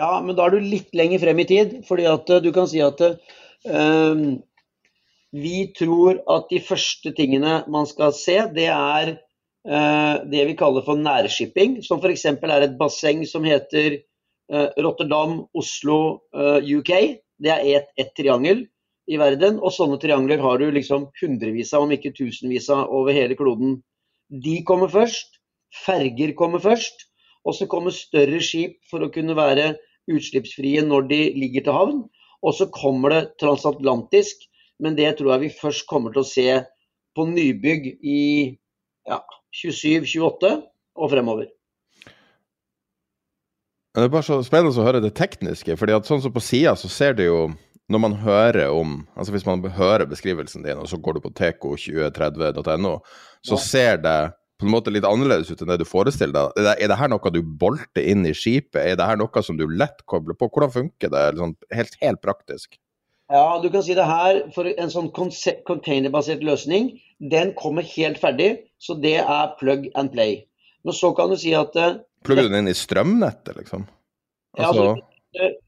Ja, 0.00 0.18
men 0.24 0.36
da 0.36 0.46
er 0.46 0.56
du 0.56 0.64
litt 0.64 0.96
lenger 0.96 1.20
frem 1.24 1.40
i 1.40 1.48
tid. 1.48 1.76
fordi 1.88 2.08
at 2.08 2.32
du 2.44 2.50
kan 2.56 2.68
si 2.68 2.80
at 2.84 3.00
uh, 3.04 4.24
vi 5.36 5.60
tror 5.76 6.20
at 6.32 6.48
de 6.52 6.60
første 6.64 7.12
tingene 7.16 7.62
man 7.72 7.88
skal 7.88 8.16
se, 8.16 8.38
det 8.56 8.68
er 8.72 9.16
det 9.66 10.44
vi 10.46 10.54
kaller 10.58 10.84
for 10.86 10.98
nærshipping. 11.00 11.80
Som 11.82 11.98
f.eks. 11.98 12.24
er 12.30 12.64
et 12.66 12.76
basseng 12.78 13.24
som 13.26 13.46
heter 13.46 13.96
uh, 14.52 14.68
Rotterdam, 14.78 15.40
Oslo, 15.58 16.20
UK. 16.62 16.92
Det 17.42 17.50
er 17.52 17.64
ett 17.74 17.90
et 17.98 18.12
triangel 18.14 18.62
i 19.10 19.18
verden. 19.20 19.58
Og 19.58 19.74
sånne 19.74 19.98
triangler 20.02 20.42
har 20.42 20.60
du 20.60 20.70
liksom 20.74 21.08
hundrevis 21.20 21.74
av, 21.74 21.86
om 21.86 21.94
ikke 21.94 22.14
tusenvis 22.16 22.70
av, 22.74 22.86
over 22.94 23.16
hele 23.16 23.38
kloden. 23.38 23.80
De 24.30 24.60
kommer 24.66 24.92
først. 24.92 25.40
Ferger 25.84 26.34
kommer 26.38 26.62
først. 26.62 27.08
Og 27.46 27.54
så 27.54 27.68
kommer 27.70 27.94
større 27.94 28.40
skip 28.42 28.78
for 28.90 29.04
å 29.04 29.12
kunne 29.14 29.36
være 29.38 29.74
utslippsfrie 30.10 30.82
når 30.86 31.08
de 31.10 31.20
ligger 31.38 31.66
til 31.66 31.76
havn. 31.76 32.00
Og 32.42 32.54
så 32.58 32.68
kommer 32.70 33.14
det 33.14 33.22
transatlantisk, 33.42 34.42
men 34.82 34.96
det 34.98 35.16
tror 35.18 35.34
jeg 35.34 35.46
vi 35.46 35.58
først 35.60 35.86
kommer 35.90 36.14
til 36.14 36.22
å 36.22 36.28
se 36.28 36.48
på 37.16 37.24
nybygg 37.30 37.86
i 38.04 38.20
ja, 39.08 39.20
27-28 39.56 40.52
og 40.96 41.12
fremover. 41.12 41.48
Det 43.96 44.04
er 44.04 44.12
bare 44.12 44.26
så 44.26 44.42
spennende 44.44 44.76
å 44.76 44.84
høre 44.84 45.00
det 45.00 45.14
tekniske. 45.16 45.76
fordi 45.80 45.94
at 45.96 46.08
sånn 46.08 46.20
som 46.20 46.32
På 46.32 46.42
sida 46.44 46.74
så 46.76 46.88
ser 46.92 47.14
det 47.16 47.30
jo 47.30 47.54
når 47.88 48.00
man 48.02 48.16
hører 48.20 48.68
om 48.68 49.06
altså 49.16 49.32
Hvis 49.32 49.46
man 49.46 49.62
hører 49.62 50.06
beskrivelsen 50.06 50.62
din, 50.66 50.76
og 50.76 50.88
så 50.88 50.98
går 50.98 51.16
du 51.16 51.20
på 51.20 51.32
teco2030.no, 51.38 52.98
så 53.46 53.54
ja. 53.54 53.62
ser 53.62 53.96
det 54.02 54.18
på 54.56 54.66
en 54.66 54.72
måte 54.72 54.92
litt 54.92 55.04
annerledes 55.04 55.50
ut 55.52 55.60
enn 55.60 55.68
det 55.68 55.82
du 55.82 55.88
forestiller 55.88 56.32
deg. 56.32 56.56
Er 56.56 56.64
det, 56.64 56.74
er 56.80 56.88
det 56.88 56.96
her 56.96 57.10
noe 57.12 57.32
du 57.32 57.42
bolter 57.44 58.06
inn 58.08 58.24
i 58.24 58.32
skipet? 58.32 58.80
Er 58.80 58.96
det 58.96 59.08
her 59.08 59.18
noe 59.20 59.42
som 59.44 59.58
du 59.58 59.66
lett 59.68 60.00
kobler 60.08 60.36
på? 60.38 60.48
Hvordan 60.48 60.72
funker 60.72 61.12
det 61.12 61.24
sånn, 61.36 61.52
helt, 61.76 61.98
helt, 62.00 62.22
praktisk? 62.24 62.78
Ja, 63.32 63.58
du 63.62 63.70
kan 63.74 63.82
si 63.82 63.96
det 63.98 64.06
her, 64.06 64.44
for 64.54 64.68
En 64.70 64.92
sånn 64.92 65.10
containerbasert 65.10 66.44
løsning, 66.46 66.92
den 67.18 67.52
kommer 67.58 67.86
helt 67.96 68.20
ferdig. 68.22 68.52
Så 68.78 68.94
det 69.02 69.18
er 69.22 69.56
plug 69.58 69.88
and 69.96 70.12
play. 70.12 70.44
Men 70.86 70.94
så 70.94 71.10
kan 71.16 71.32
du 71.32 71.38
si 71.40 71.54
at 71.56 71.74
eh, 71.80 71.98
Plugger 72.26 72.46
du 72.46 72.52
den 72.52 72.64
inn 72.64 72.72
i 72.72 72.78
strømnettet, 72.78 73.56
liksom? 73.58 73.86
Altså... 74.56 74.62
Ja, 74.62 74.68
altså, 74.68 74.88
altså 74.94 75.12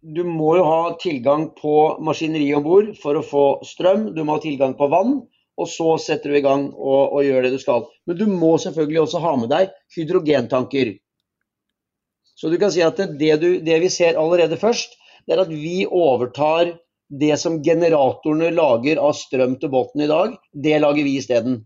du 0.01 0.23
må 0.25 0.55
jo 0.57 0.65
ha 0.65 0.95
tilgang 1.01 1.51
på 1.57 1.73
maskineri 2.05 2.47
om 2.57 2.65
bord 2.65 2.95
for 3.01 3.19
å 3.19 3.25
få 3.27 3.43
strøm. 3.67 4.13
Du 4.17 4.23
må 4.25 4.39
ha 4.39 4.43
tilgang 4.43 4.75
på 4.79 4.89
vann, 4.89 5.19
og 5.59 5.69
så 5.69 5.97
setter 6.01 6.33
du 6.33 6.39
i 6.39 6.45
gang 6.45 6.69
og, 6.73 7.13
og 7.19 7.27
gjør 7.27 7.45
det 7.45 7.53
du 7.57 7.61
skal. 7.63 7.85
Men 8.09 8.19
du 8.21 8.27
må 8.31 8.55
selvfølgelig 8.63 9.03
også 9.05 9.23
ha 9.25 9.35
med 9.41 9.53
deg 9.53 9.75
hydrogentanker. 9.97 10.95
Så 12.39 12.53
du 12.53 12.57
kan 12.61 12.73
si 12.73 12.85
at 12.87 13.01
det, 13.19 13.33
du, 13.43 13.49
det 13.65 13.81
vi 13.83 13.91
ser 13.93 14.19
allerede 14.21 14.61
først, 14.61 14.95
det 15.27 15.37
er 15.37 15.43
at 15.45 15.53
vi 15.53 15.83
overtar 15.85 16.77
det 17.09 17.37
som 17.41 17.63
generatorene 17.65 18.51
lager 18.53 19.01
av 19.01 19.15
strøm 19.17 19.57
til 19.61 19.73
båten 19.73 20.05
i 20.05 20.11
dag, 20.11 20.35
det 20.53 20.79
lager 20.83 21.05
vi 21.07 21.17
isteden. 21.19 21.63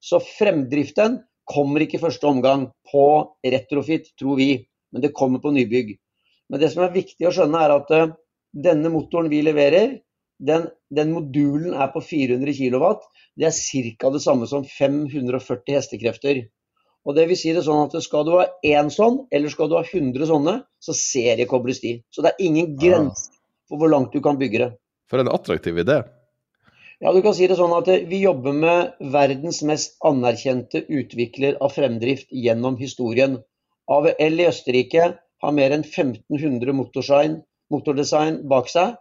Så 0.00 0.20
fremdriften 0.20 1.22
kommer 1.48 1.84
ikke 1.84 1.98
i 1.98 2.04
første 2.04 2.28
omgang 2.28 2.68
på 2.90 3.06
retrofit, 3.44 4.10
tror 4.20 4.36
vi, 4.40 4.50
men 4.92 5.04
det 5.04 5.14
kommer 5.16 5.40
på 5.40 5.52
nybygg. 5.56 5.96
Men 6.52 6.60
det 6.60 6.72
som 6.74 6.84
er 6.84 6.94
viktig 6.94 7.28
å 7.28 7.32
skjønne, 7.34 7.60
er 7.60 7.76
at 7.78 7.92
uh, 7.92 8.12
denne 8.52 8.92
motoren 8.92 9.30
vi 9.32 9.40
leverer, 9.44 9.98
den, 10.44 10.66
den, 10.92 11.12
modulen 11.14 11.76
er 11.78 11.92
på 11.94 12.02
400 12.04 12.52
kW. 12.58 12.84
Det 13.38 13.48
er 13.48 13.54
ca. 14.00 14.10
det 14.12 14.20
samme 14.24 14.48
som 14.50 14.66
540 14.68 15.78
hestekrefter. 15.78 16.42
Og 17.04 17.16
det 17.16 17.26
vil 17.28 17.38
si 17.38 17.52
det 17.52 17.62
sånn 17.64 17.84
at 17.84 17.94
Skal 18.02 18.24
du 18.26 18.32
ha 18.38 18.46
én 18.64 18.90
sånn, 18.92 19.24
eller 19.32 19.52
skal 19.52 19.70
du 19.70 19.76
ha 19.76 19.84
100 19.84 20.28
sånne, 20.28 20.56
så 20.80 20.96
seriekobles 20.96 21.80
de. 21.84 21.98
Så 22.12 22.24
det 22.24 22.32
er 22.32 22.44
ingen 22.44 22.74
grense 22.80 23.33
for 23.74 23.82
hvor 23.82 23.90
langt 23.90 24.14
du 24.14 24.22
kan 24.22 24.38
bygge 24.38 24.60
det. 24.62 24.70
For 25.10 25.18
en 25.18 25.30
attraktiv 25.34 25.78
idé. 25.82 26.04
Ja, 27.02 27.10
du 27.12 27.20
kan 27.24 27.34
si 27.34 27.48
det 27.50 27.58
sånn 27.58 27.74
at 27.74 27.90
eh, 27.90 28.06
Vi 28.08 28.22
jobber 28.22 28.54
med 28.54 28.94
verdens 29.12 29.60
mest 29.66 29.98
anerkjente 30.06 30.84
utvikler 30.86 31.58
av 31.60 31.74
fremdrift 31.74 32.30
gjennom 32.30 32.78
historien. 32.78 33.40
AVL 33.90 34.40
i 34.40 34.46
Østerrike 34.48 35.08
har 35.18 35.56
mer 35.58 35.74
enn 35.74 35.82
1500 35.84 36.72
motordesign, 36.72 37.40
motordesign 37.74 38.38
bak 38.48 38.70
seg. 38.70 38.94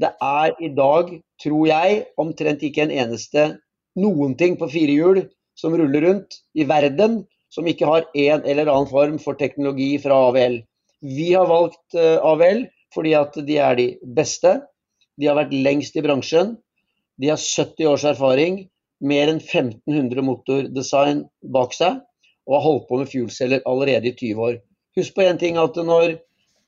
Det 0.00 0.10
er 0.24 0.56
i 0.64 0.72
dag, 0.74 1.12
tror 1.42 1.68
jeg, 1.68 2.02
omtrent 2.20 2.64
ikke 2.66 2.86
en 2.86 2.96
eneste 3.04 3.46
noen 4.00 4.34
ting 4.40 4.56
på 4.58 4.68
fire 4.72 4.96
hjul 4.96 5.22
som 5.56 5.76
ruller 5.76 6.08
rundt 6.08 6.40
i 6.56 6.66
verden 6.68 7.22
som 7.52 7.68
ikke 7.68 7.88
har 7.88 8.08
en 8.12 8.42
eller 8.44 8.68
annen 8.68 8.90
form 8.90 9.20
for 9.22 9.38
teknologi 9.38 9.94
fra 10.02 10.18
AVL. 10.30 10.58
Vi 11.04 11.28
har 11.32 11.46
valgt 11.48 11.94
eh, 11.94 12.16
AVL 12.18 12.64
fordi 12.96 13.12
at 13.18 13.36
de 13.46 13.58
er 13.60 13.76
de 13.78 13.86
beste. 14.16 14.56
De 15.20 15.28
har 15.28 15.36
vært 15.38 15.54
lengst 15.54 15.96
i 15.96 16.04
bransjen. 16.04 16.56
De 17.20 17.30
har 17.32 17.40
70 17.40 17.88
års 17.92 18.04
erfaring, 18.08 18.64
mer 19.00 19.30
enn 19.30 19.40
1500 19.40 20.24
motordesign 20.24 21.26
bak 21.52 21.76
seg 21.76 22.00
og 22.46 22.54
har 22.56 22.64
holdt 22.64 22.86
på 22.88 23.00
med 23.00 23.10
fuelceller 23.10 23.64
allerede 23.68 24.10
i 24.10 24.14
20 24.16 24.44
år. 24.48 24.58
Husk 24.96 25.16
på 25.16 25.24
en 25.26 25.40
ting 25.40 25.58
at 25.60 25.76
når 25.76 26.18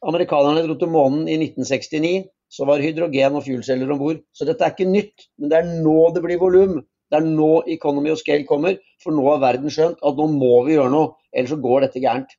amerikanerne 0.05 0.65
dro 0.67 0.77
til 0.79 0.91
månen 0.93 1.29
i 1.31 1.39
1969, 1.39 2.27
så 2.49 2.65
var 2.69 2.83
hydrogen 2.83 3.37
og 3.37 3.45
fuelceller 3.45 3.93
om 3.93 4.01
bord. 4.01 4.21
Så 4.33 4.49
dette 4.49 4.65
er 4.65 4.75
ikke 4.75 4.89
nytt, 4.89 5.29
men 5.39 5.53
det 5.53 5.59
er 5.61 5.71
nå 5.85 5.99
det 6.15 6.25
blir 6.25 6.41
volum. 6.41 6.79
Det 7.09 7.21
er 7.21 7.25
nå 7.25 7.53
economy 7.73 8.13
og 8.13 8.21
scale 8.21 8.45
kommer, 8.49 8.77
for 9.03 9.17
nå 9.17 9.25
har 9.31 9.41
verden 9.45 9.73
skjønt 9.73 10.03
at 10.05 10.19
nå 10.19 10.27
må 10.33 10.65
vi 10.67 10.77
gjøre 10.77 10.93
noe, 10.93 11.15
ellers 11.33 11.55
så 11.55 11.61
går 11.65 11.87
dette 11.87 12.03
gærent. 12.05 12.35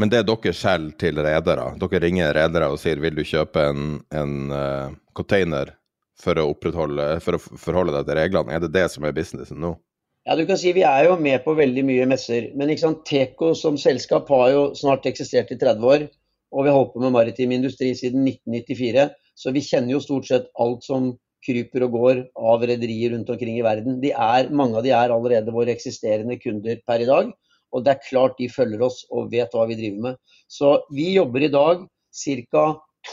Men 0.00 0.10
det 0.10 0.20
er 0.20 0.26
dere 0.26 0.52
selv 0.58 0.96
til 0.98 1.20
redere? 1.22 1.68
Dere 1.78 2.02
ringer 2.02 2.34
redere 2.34 2.70
og 2.72 2.80
sier 2.82 2.98
vil 3.02 3.14
du 3.14 3.22
kjøpe 3.26 3.62
en, 3.70 3.98
en 4.10 4.36
uh, 4.50 4.94
container 5.14 5.70
for 6.18 6.38
å, 6.40 6.48
for 6.58 7.36
å 7.36 7.42
forholde 7.42 7.94
deg 7.94 8.08
til 8.08 8.18
reglene? 8.18 8.54
Er 8.54 8.64
det 8.64 8.72
det 8.74 8.88
som 8.90 9.06
er 9.06 9.14
businessen 9.14 9.60
nå? 9.62 9.76
Ja, 10.24 10.34
du 10.38 10.46
kan 10.48 10.56
si 10.56 10.72
Vi 10.72 10.82
er 10.88 11.10
jo 11.10 11.18
med 11.20 11.42
på 11.44 11.54
veldig 11.54 11.84
mye 11.84 12.06
messer. 12.08 12.48
Men 12.56 12.72
Teco 13.04 13.52
som 13.54 13.76
selskap 13.78 14.30
har 14.32 14.50
jo 14.54 14.62
snart 14.78 15.06
eksistert 15.06 15.52
i 15.52 15.58
30 15.60 15.84
år. 15.84 16.06
Og 16.54 16.64
vi 16.64 16.70
har 16.70 16.78
holdt 16.78 16.94
på 16.94 17.02
med 17.02 17.12
maritim 17.12 17.52
industri 17.52 17.92
siden 17.98 18.24
1994. 18.26 19.10
Så 19.36 19.52
vi 19.52 19.62
kjenner 19.62 19.94
jo 19.94 20.02
stort 20.02 20.26
sett 20.30 20.50
alt 20.58 20.86
som 20.86 21.12
kryper 21.44 21.84
og 21.84 21.96
går 21.98 22.20
av 22.40 22.64
rederier 22.64 23.12
rundt 23.12 23.30
omkring 23.30 23.58
i 23.58 23.64
verden. 23.66 23.98
De 24.00 24.14
er, 24.14 24.48
mange 24.48 24.78
av 24.78 24.86
de 24.86 24.94
er 24.96 25.12
allerede 25.12 25.52
våre 25.52 25.74
eksisterende 25.74 26.38
kunder 26.40 26.80
per 26.88 27.04
i 27.04 27.08
dag. 27.10 27.34
Og 27.74 27.84
det 27.84 27.94
er 27.94 28.06
klart 28.06 28.38
de 28.38 28.50
følger 28.52 28.84
oss 28.86 29.02
og 29.10 29.32
vet 29.32 29.54
hva 29.54 29.66
vi 29.68 29.78
driver 29.78 30.08
med. 30.08 30.20
Så 30.48 30.76
vi 30.94 31.10
jobber 31.16 31.46
i 31.46 31.52
dag 31.52 31.86
ca. 32.14 32.64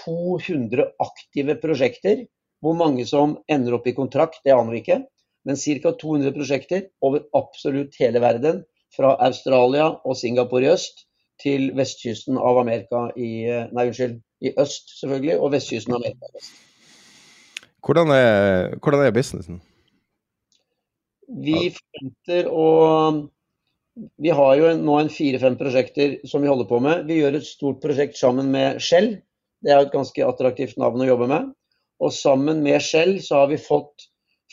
200 0.06 0.86
aktive 1.04 1.58
prosjekter. 1.60 2.26
Hvor 2.62 2.78
mange 2.78 3.08
som 3.10 3.40
ender 3.50 3.76
opp 3.76 3.88
i 3.90 3.96
kontrakt, 3.98 4.44
det 4.46 4.54
aner 4.54 4.76
vi 4.76 4.84
ikke. 4.84 5.02
Men 5.50 5.58
ca. 5.58 5.94
200 6.04 6.36
prosjekter 6.36 6.86
over 7.02 7.26
absolutt 7.38 7.98
hele 8.00 8.22
verden. 8.24 8.62
Fra 8.92 9.16
Australia 9.24 9.88
og 10.06 10.18
Singapore 10.20 10.68
i 10.68 10.74
øst 10.76 11.06
til 11.42 11.72
vestkysten 11.78 12.38
av 12.38 12.60
Amerika 12.62 13.08
i 13.18 13.48
Nei, 13.72 13.88
unnskyld. 13.88 14.20
I 14.42 14.52
øst, 14.60 14.90
selvfølgelig, 15.00 15.38
og 15.40 15.52
vestkysten 15.54 15.96
av 15.96 16.02
Amerika 16.02 16.30
i 16.30 16.38
vest. 16.38 16.54
Hvordan 17.82 18.14
er, 18.14 18.76
hvordan 18.78 19.06
er 19.06 19.14
businessen? 19.16 19.62
Vi 21.32 21.72
forventer 21.74 22.50
å 22.52 22.66
Vi 24.22 24.32
har 24.34 24.53
jo 24.57 24.69
nå 24.80 24.95
en 24.98 25.11
fire-fem 25.11 25.57
prosjekter 25.60 26.19
som 26.30 26.41
vi 26.41 26.49
holder 26.49 26.68
på 26.69 26.80
med. 26.84 27.06
Vi 27.10 27.19
gjør 27.19 27.38
et 27.38 27.48
stort 27.48 27.82
prosjekt 27.84 28.18
sammen 28.18 28.49
med 28.53 28.80
Shell. 28.82 29.14
Det 29.61 29.72
er 29.72 29.82
jo 29.82 29.90
et 29.90 29.95
ganske 29.95 30.26
attraktivt 30.26 30.80
navn 30.82 31.03
å 31.03 31.10
jobbe 31.10 31.28
med. 31.30 31.52
Og 32.02 32.14
sammen 32.15 32.64
med 32.65 32.82
Shell 32.82 33.19
så 33.22 33.44
har 33.44 33.52
vi 33.52 33.61
fått 33.61 34.07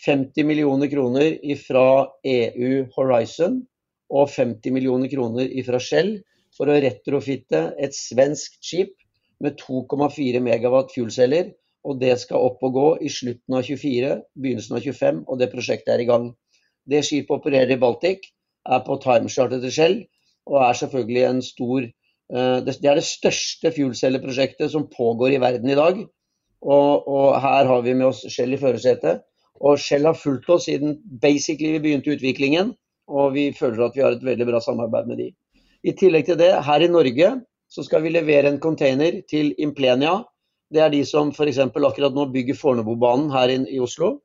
50 0.05 0.47
millioner 0.47 0.91
kroner 0.93 1.39
fra 1.62 1.87
EU 2.29 2.73
Horizon 2.95 3.62
og 4.12 4.31
50 4.31 4.75
millioner 4.75 5.11
kroner 5.12 5.51
fra 5.66 5.81
Shell 5.83 6.19
for 6.57 6.70
å 6.70 6.79
retrofitte 6.83 7.62
et 7.81 7.97
svensk 7.97 8.59
skip 8.65 8.95
med 9.43 9.59
2,4 9.62 10.43
megawatt 10.45 10.93
fuelceller. 10.95 11.55
Og 11.89 12.01
det 12.03 12.19
skal 12.20 12.43
opp 12.51 12.65
og 12.66 12.75
gå 12.75 12.89
i 13.07 13.11
slutten 13.12 13.55
av 13.55 13.65
24, 13.65 14.16
begynnelsen 14.37 14.77
av 14.77 14.85
25, 14.85 15.23
og 15.25 15.39
det 15.41 15.53
prosjektet 15.53 15.95
er 15.95 16.03
i 16.03 16.09
gang. 16.09 16.33
Det 16.89 17.01
skipet 17.07 17.39
opererer 17.39 17.73
i 17.73 17.81
Baltic, 17.81 18.27
er 18.69 18.85
på 18.86 18.99
timecharter 19.03 19.61
til 19.62 19.74
Shell 19.74 19.97
og 20.49 20.61
er 20.65 20.77
selvfølgelig 20.81 21.24
en 21.28 21.43
stor 21.45 21.81
eh, 21.85 22.59
Det 22.66 22.77
er 22.85 23.01
det 23.01 23.07
største 23.07 23.73
fuelcelleprosjektet 23.77 24.73
som 24.73 24.89
pågår 24.97 25.36
i 25.36 25.40
verden 25.43 25.70
i 25.70 25.78
dag. 25.78 26.05
Og, 26.62 27.09
og 27.09 27.40
her 27.40 27.66
har 27.70 27.82
vi 27.82 27.95
med 27.95 28.11
oss 28.11 28.24
Shell 28.32 28.53
i 28.53 28.61
førersetet. 28.61 29.23
Og 29.61 29.78
Shell 29.82 30.07
har 30.07 30.19
fulgt 30.19 30.49
oss 30.51 30.69
siden 30.69 30.99
basically 31.23 31.77
vi 31.77 31.82
begynte 31.86 32.15
utviklingen, 32.15 32.73
og 33.09 33.35
vi 33.35 33.51
føler 33.53 33.89
at 33.89 33.97
vi 33.97 34.05
har 34.05 34.15
et 34.15 34.24
veldig 34.24 34.47
bra 34.47 34.61
samarbeid 34.62 35.11
med 35.11 35.23
de. 35.23 35.28
I 35.85 35.95
tillegg 35.99 36.27
til 36.27 36.39
det, 36.39 36.53
her 36.65 36.82
i 36.82 36.90
Norge 36.90 37.32
så 37.69 37.85
skal 37.85 38.03
vi 38.05 38.12
levere 38.15 38.51
en 38.53 38.61
container 38.61 39.20
til 39.31 39.53
Implenia. 39.59 40.23
Det 40.73 40.82
er 40.85 40.93
de 40.93 41.03
som 41.07 41.32
f.eks. 41.32 41.59
akkurat 41.59 42.15
nå 42.15 42.28
bygger 42.32 42.57
Fornebubanen 42.59 43.31
her 43.32 43.53
i 43.59 43.81
Oslo. 43.81 44.19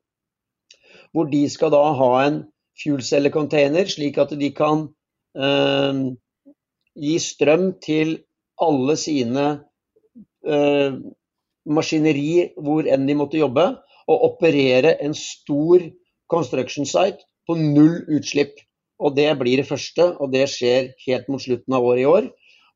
Hvor 1.12 1.28
de 1.30 1.44
skal 1.50 1.72
da 1.72 1.82
ha 1.98 2.10
en 2.24 2.42
fuelcellecontainer, 2.82 3.86
slik 3.90 4.18
at 4.18 4.34
de 4.38 4.50
kan 4.54 4.88
eh, 5.38 6.00
gi 6.94 7.18
strøm 7.22 7.72
til 7.82 8.18
alle 8.62 8.96
sine 9.00 9.46
eh, 10.46 10.92
maskineri 11.64 12.52
hvor 12.60 12.86
enn 12.90 13.06
de 13.08 13.14
måtte 13.18 13.40
jobbe, 13.40 13.66
og 14.04 14.24
operere 14.28 15.02
en 15.02 15.14
stor 15.16 15.80
construction 16.30 16.86
site 16.88 17.18
på 17.48 17.54
null 17.56 18.04
utslipp. 18.12 18.52
Og 19.00 19.16
Det 19.16 19.38
blir 19.38 19.56
det 19.58 19.66
første, 19.68 20.18
og 20.20 20.32
det 20.32 20.48
skjer 20.52 20.92
helt 21.06 21.28
mot 21.28 21.42
slutten 21.42 21.74
av 21.74 21.84
året 21.84 22.00
i 22.04 22.06
år. 22.08 22.30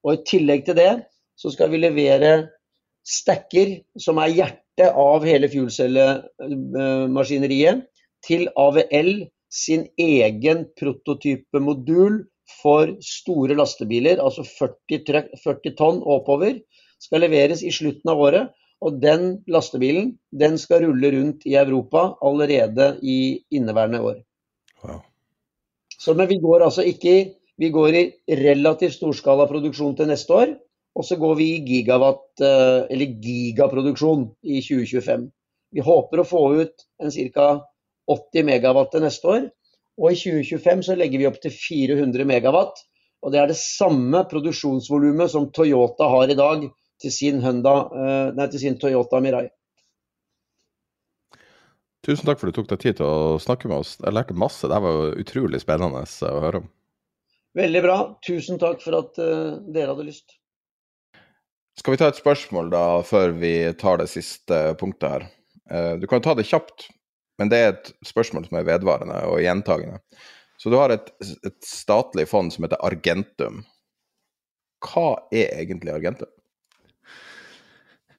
Og 0.05 0.15
I 0.15 0.25
tillegg 0.27 0.65
til 0.67 0.77
det 0.79 1.03
så 1.39 1.51
skal 1.55 1.71
vi 1.71 1.79
levere 1.79 2.49
stacker, 3.07 3.79
som 3.97 4.19
er 4.19 4.29
hjertet 4.35 4.91
av 4.91 5.25
hele 5.27 5.49
fuelcellemaskineriet, 5.53 7.83
til 8.27 8.49
AVL 8.59 9.29
sin 9.49 9.87
egen 9.99 10.67
prototypemodul 10.79 12.23
for 12.63 12.95
store 13.05 13.57
lastebiler, 13.59 14.21
altså 14.25 14.45
40, 14.45 15.29
40 15.45 15.75
tonn 15.79 16.01
og 16.03 16.23
oppover, 16.23 16.61
skal 17.01 17.23
leveres 17.25 17.63
i 17.63 17.73
slutten 17.75 18.13
av 18.13 18.23
året. 18.25 18.55
Og 18.85 19.01
den 19.03 19.41
lastebilen 19.51 20.13
den 20.31 20.55
skal 20.61 20.85
rulle 20.85 21.11
rundt 21.11 21.47
i 21.51 21.57
Europa 21.59 22.13
allerede 22.23 22.93
i 23.03 23.41
inneværende 23.51 24.01
år. 24.01 24.21
Wow. 24.85 25.01
Så, 25.99 26.15
men 26.15 26.29
vi 26.31 26.39
går 26.39 26.63
altså 26.69 26.87
ikke 26.87 27.35
Vi 27.59 27.73
går 27.75 27.95
i 27.99 28.03
relativt 28.39 28.95
storskala 28.95 29.49
produksjon 29.51 29.97
til 29.99 30.07
neste 30.07 30.31
år. 30.31 30.53
Og 30.95 31.03
så 31.03 31.17
går 31.19 31.35
vi 31.41 31.47
i 31.57 31.65
gigawatt, 31.67 32.39
eh, 32.39 32.87
eller 32.87 33.17
gigaproduksjon 33.19 34.29
i 34.47 34.61
2025. 34.63 35.25
Vi 35.75 35.83
håper 35.83 36.23
å 36.23 36.27
få 36.27 36.43
ut 36.63 36.87
en 37.03 37.11
ca. 37.11 37.49
80 38.11 38.47
megawatt 38.49 38.93
til 38.95 39.05
neste 39.05 39.31
år. 39.31 39.49
Og 39.99 40.15
i 40.15 40.19
2025 40.19 40.87
så 40.87 40.97
legger 40.99 41.21
vi 41.21 41.29
opp 41.29 41.41
til 41.43 41.55
400 41.55 42.27
megawatt. 42.29 42.85
Og 43.25 43.35
det 43.35 43.41
er 43.41 43.51
det 43.51 43.59
samme 43.59 44.23
produksjonsvolumet 44.31 45.33
som 45.33 45.49
Toyota 45.55 46.07
har 46.13 46.31
i 46.31 46.39
dag 46.39 46.69
til 47.03 47.15
sin, 47.15 47.41
Honda, 47.43 47.77
eh, 47.95 48.35
nei, 48.37 48.47
til 48.51 48.63
sin 48.63 48.79
Toyota 48.79 49.21
Mirai. 49.23 49.49
Tusen 52.07 52.29
takk 52.29 52.41
for 52.41 52.49
at 52.49 52.55
du 52.55 52.61
tok 52.61 52.71
deg 52.71 52.83
tid 52.83 52.99
til 53.01 53.09
å 53.09 53.39
snakke 53.43 53.69
med 53.69 53.83
oss. 53.83 53.97
Jeg 54.01 54.15
lærte 54.15 54.37
masse. 54.39 54.69
Det 54.71 54.83
var 54.83 55.19
utrolig 55.19 55.61
spennende 55.61 56.05
å 56.07 56.43
høre 56.45 56.63
om. 56.63 56.69
Veldig 57.59 57.83
bra. 57.85 57.97
Tusen 58.25 58.61
takk 58.61 58.81
for 58.85 59.01
at 59.01 59.19
uh, 59.19 59.59
dere 59.67 59.91
hadde 59.93 60.07
lyst. 60.07 60.37
Skal 61.79 61.95
vi 61.95 62.01
ta 62.01 62.09
et 62.11 62.19
spørsmål 62.19 62.71
da, 62.73 62.85
før 63.07 63.35
vi 63.39 63.53
tar 63.79 64.01
det 64.01 64.09
siste 64.11 64.61
punktet 64.81 65.11
her? 65.11 65.27
Uh, 65.69 65.95
du 65.99 66.07
kan 66.11 66.23
ta 66.23 66.37
det 66.39 66.47
kjapt. 66.49 66.87
Men 67.39 67.53
det 67.53 67.59
er 67.59 67.73
et 67.73 67.93
spørsmål 68.07 68.49
som 68.49 68.59
er 68.59 68.67
vedvarende 68.67 69.21
og 69.31 69.43
gjentagende. 69.45 70.01
Så 70.59 70.73
du 70.73 70.79
har 70.81 70.91
et, 70.91 71.13
et 71.47 71.59
statlig 71.63 72.27
fond 72.31 72.51
som 72.51 72.67
heter 72.67 72.81
Argentum. 72.83 73.63
Hva 74.83 75.13
er 75.35 75.55
egentlig 75.63 75.95
Argentum? 75.95 76.31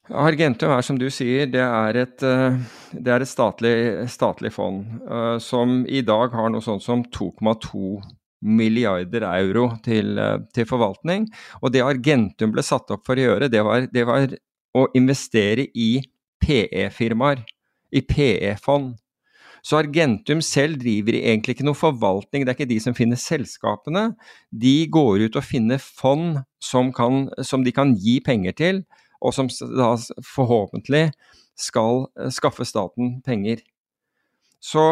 Argentum 0.10 0.72
er 0.74 0.82
som 0.82 0.98
du 0.98 1.06
sier, 1.14 1.46
det 1.52 1.62
er 1.62 1.98
et, 2.02 2.24
eh, 2.26 2.56
det 2.94 3.12
er 3.14 3.22
et 3.22 3.30
statlig, 3.30 3.74
statlig, 4.10 4.50
fond 4.56 4.82
uh, 5.06 5.38
som 5.38 5.84
i 5.86 6.02
dag 6.02 6.34
har 6.34 6.50
noe 6.50 6.66
sånt 6.66 6.82
som 6.82 7.04
2,2 7.14 8.00
milliarder 8.42 9.28
euro 9.28 9.68
til, 9.86 10.18
uh, 10.18 10.40
til, 10.56 10.66
forvaltning. 10.66 11.28
Og 11.62 11.76
det 11.76 11.86
Argentum 11.86 12.56
ble 12.56 12.66
satt 12.66 12.90
opp 12.96 13.06
for 13.06 13.20
å 13.20 13.28
gjøre, 13.28 13.52
det 13.54 13.62
var, 13.68 13.86
det 13.94 14.08
var 14.10 14.34
å 14.74 14.88
investere 14.98 15.68
i 15.78 15.92
PE-firmaer, 16.42 17.46
i 17.94 18.02
PE-fond. 18.02 18.96
Så 19.66 19.80
Argentum 19.82 20.42
selv 20.46 20.80
driver 20.82 21.18
egentlig 21.20 21.58
ikke 21.58 21.68
noe 21.68 21.78
forvaltning, 21.78 22.46
det 22.46 22.54
er 22.54 22.58
ikke 22.58 22.70
de 22.72 22.80
som 22.84 22.96
finner 22.98 23.20
selskapene. 23.20 24.10
De 24.52 24.76
går 24.92 25.28
ut 25.28 25.40
og 25.40 25.46
finner 25.46 25.82
fond 25.84 26.40
som, 26.64 26.94
kan, 26.96 27.28
som 27.46 27.66
de 27.66 27.74
kan 27.76 27.96
gi 28.00 28.20
penger 28.24 28.56
til, 28.58 28.84
og 29.20 29.36
som 29.36 29.50
da 29.76 29.94
forhåpentlig 30.24 31.10
skal 31.60 32.06
eh, 32.16 32.32
skaffe 32.32 32.68
staten 32.68 33.18
penger. 33.26 33.64
Så 34.64 34.84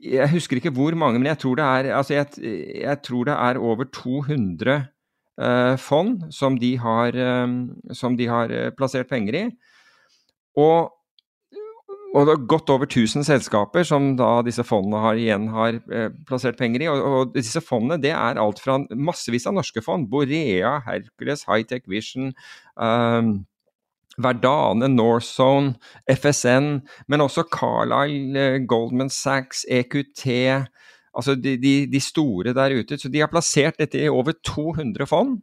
jeg 0.00 0.30
husker 0.32 0.58
ikke 0.58 0.72
hvor 0.74 0.96
mange, 0.96 1.18
men 1.18 1.28
jeg 1.32 1.40
tror 1.42 1.58
det 1.58 1.64
er, 1.64 1.90
altså 1.96 2.14
jeg, 2.14 2.26
jeg 2.80 3.00
tror 3.04 3.28
det 3.28 3.36
er 3.36 3.60
over 3.60 3.88
200 3.92 4.74
eh, 5.40 5.76
fond 5.80 6.26
som 6.32 6.58
de, 6.60 6.74
har, 6.80 7.16
eh, 7.16 7.46
som 7.92 8.16
de 8.16 8.28
har 8.30 8.52
eh, 8.52 8.70
plassert 8.76 9.10
penger 9.10 9.40
i. 9.40 9.44
Og 10.60 10.92
og 12.14 12.28
det 12.28 12.34
er 12.34 12.44
godt 12.46 12.70
over 12.70 12.86
1000 12.86 13.24
selskaper 13.26 13.82
som 13.86 14.12
da 14.18 14.36
disse 14.46 14.62
fondene 14.66 15.00
har, 15.02 15.18
igjen 15.18 15.48
har 15.50 15.80
eh, 15.90 16.12
plassert 16.28 16.58
penger 16.60 16.84
i. 16.84 16.90
Og, 16.92 17.00
og, 17.02 17.32
disse 17.34 17.62
fondene 17.64 17.98
det 18.02 18.12
er 18.14 18.38
alt 18.38 18.62
fra 18.62 18.78
massevis 18.94 19.48
av 19.50 19.56
norske 19.56 19.82
fond. 19.82 20.06
Borea, 20.12 20.76
Hercules, 20.86 21.42
Hightech 21.48 21.88
Vision. 21.90 22.30
Um, 22.78 23.40
Verdane, 24.14 24.86
Northzone, 24.94 25.74
FSN, 26.06 26.84
men 27.10 27.24
også 27.24 27.42
Carlisle, 27.50 28.38
eh, 28.38 28.60
Goldman 28.70 29.10
Sachs, 29.10 29.64
EQT. 29.66 30.28
Altså 31.14 31.34
de, 31.34 31.56
de, 31.58 31.74
de 31.90 32.00
store 32.00 32.54
der 32.54 32.78
ute. 32.78 32.98
Så 32.98 33.10
de 33.10 33.24
har 33.24 33.32
plassert 33.32 33.78
dette 33.78 33.98
i 33.98 34.08
over 34.08 34.38
200 34.46 35.06
fond. 35.10 35.40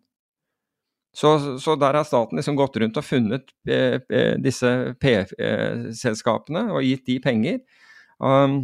Så, 1.12 1.60
så, 1.60 1.76
der 1.76 1.98
har 2.00 2.08
staten 2.08 2.40
liksom 2.40 2.56
gått 2.56 2.78
rundt 2.80 2.98
og 3.00 3.04
funnet 3.04 3.50
eh, 3.68 3.98
eh 4.00 4.36
disse 4.40 4.70
P-selskapene 5.02 6.70
og 6.72 6.86
gitt 6.88 7.04
de 7.10 7.18
penger. 7.24 7.60
Um, 8.22 8.62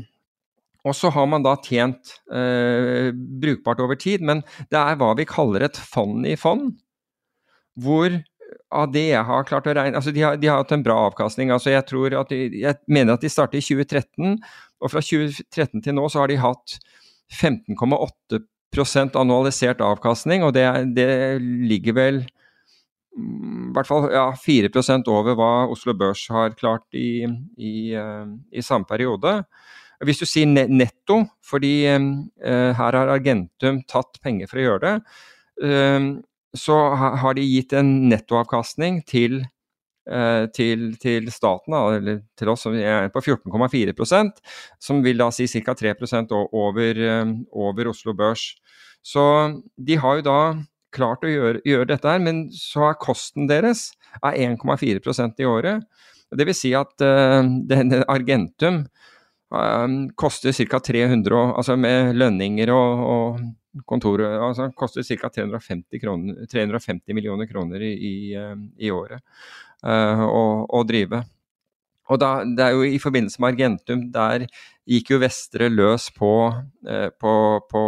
og 0.87 0.95
så 0.95 1.11
har 1.11 1.27
man 1.27 1.43
da 1.43 1.57
tjent 1.59 2.13
eh, 2.31 3.11
brukbart 3.11 3.81
over 3.83 3.99
tid, 3.99 4.23
men 4.23 4.45
det 4.71 4.79
er 4.79 4.95
hva 4.99 5.11
vi 5.19 5.27
kaller 5.27 5.65
et 5.67 5.79
fond 5.91 6.23
i 6.27 6.37
fond. 6.39 6.71
Hvor 7.75 8.15
av 8.71 8.91
det 8.91 9.05
jeg 9.09 9.23
har 9.27 9.47
klart 9.47 9.67
å 9.67 9.73
regne 9.75 9.99
altså 9.99 10.11
de 10.15 10.23
har, 10.23 10.37
de 10.39 10.49
har 10.49 10.61
hatt 10.61 10.73
en 10.75 10.83
bra 10.83 10.97
avkastning. 11.09 11.51
altså 11.51 11.71
Jeg, 11.71 11.83
de, 12.29 12.39
jeg 12.61 12.79
mener 12.87 13.15
at 13.15 13.23
de 13.23 13.31
startet 13.31 13.59
i 13.59 13.65
2013, 13.65 14.37
og 14.83 14.93
fra 14.93 15.03
2013 15.03 15.83
til 15.83 15.97
nå 15.97 16.07
så 16.11 16.23
har 16.23 16.31
de 16.31 16.39
hatt 16.39 16.77
15,8 17.33 18.41
annualisert 18.75 19.81
avkastning, 19.81 20.43
og 20.43 20.53
det, 20.53 20.65
det 20.95 21.39
ligger 21.41 21.93
vel 21.93 22.19
i 23.17 23.71
hvert 23.73 23.87
fall 23.89 24.11
ja, 24.13 24.27
4% 24.37 25.07
over 25.09 25.33
hva 25.37 25.67
Oslo 25.73 25.95
Børs 25.97 26.27
har 26.29 26.53
klart 26.53 26.85
i, 26.93 27.25
i, 27.57 27.95
uh, 27.97 28.29
i 28.53 28.61
samme 28.61 28.85
periode. 28.85 29.41
Hvis 30.05 30.21
du 30.21 30.27
sier 30.29 30.45
netto, 30.45 31.23
fordi 31.41 31.87
uh, 31.89 32.71
her 32.77 32.99
har 32.99 33.09
Argentum 33.09 33.81
tatt 33.89 34.21
penger 34.21 34.51
for 34.51 34.61
å 34.61 34.67
gjøre 34.67 34.83
det, 34.85 34.95
så 36.57 36.75
har 36.95 37.33
de 37.37 37.45
gitt 37.45 37.73
en 37.73 38.09
nettoavkastning 38.11 39.01
til 39.09 39.39
eh, 39.41 39.47
til, 40.55 40.93
til, 41.01 41.27
staten, 41.33 41.73
eller 41.75 42.21
til 42.39 42.51
oss, 42.53 42.63
som 42.63 42.75
er 42.79 43.09
på 43.11 43.19
14,4% 43.19 44.39
som 44.79 45.03
vil 45.03 45.19
da 45.19 45.29
si 45.33 45.47
ca. 45.47 45.75
3 45.75 45.93
over, 46.51 46.97
eh, 46.97 47.33
over 47.51 47.87
Oslo 47.87 48.13
Børs. 48.13 48.55
Så 49.03 49.23
de 49.77 49.95
har 49.95 50.17
jo 50.17 50.21
da 50.21 50.39
klart 50.95 51.23
å 51.23 51.31
gjøre, 51.31 51.61
gjøre 51.65 51.91
dette 51.91 52.09
her, 52.09 52.19
men 52.19 52.47
så 52.53 52.91
er 52.91 53.01
kosten 53.01 53.47
deres 53.47 53.91
er 54.23 54.39
1,4% 54.47 55.39
i 55.39 55.45
året. 55.45 55.83
Det 56.31 56.47
vil 56.47 56.55
si 56.57 56.73
at 56.75 56.91
uh, 57.03 57.43
denne 57.69 58.01
Argentum 58.11 58.81
uh, 59.53 59.87
koster 60.19 60.51
ca. 60.51 60.79
300, 60.79 61.53
altså 61.55 61.77
med 61.79 62.15
lønninger 62.17 62.71
og, 62.73 63.05
og 63.07 63.85
kontoret, 63.87 64.39
altså 64.41 64.71
koster 64.75 65.05
ca. 65.05 65.29
350, 65.29 66.47
350 66.51 67.15
millioner 67.15 67.47
kroner 67.47 67.83
i, 67.85 67.93
i, 67.93 68.15
i 68.87 68.91
året 68.91 69.21
uh, 69.21 69.66
å, 69.83 70.43
å 70.73 70.83
drive. 70.87 71.21
Og 72.07 72.19
da, 72.21 72.31
det 72.45 72.63
er 72.63 72.75
jo 72.75 72.85
I 72.87 72.99
forbindelse 73.01 73.41
med 73.43 73.53
Argentum, 73.53 74.05
der 74.13 74.47
gikk 74.87 75.11
jo 75.11 75.19
Vestre 75.19 75.67
løs 75.71 76.07
på, 76.15 76.31
eh, 76.87 77.09
på, 77.11 77.33
på, 77.67 77.81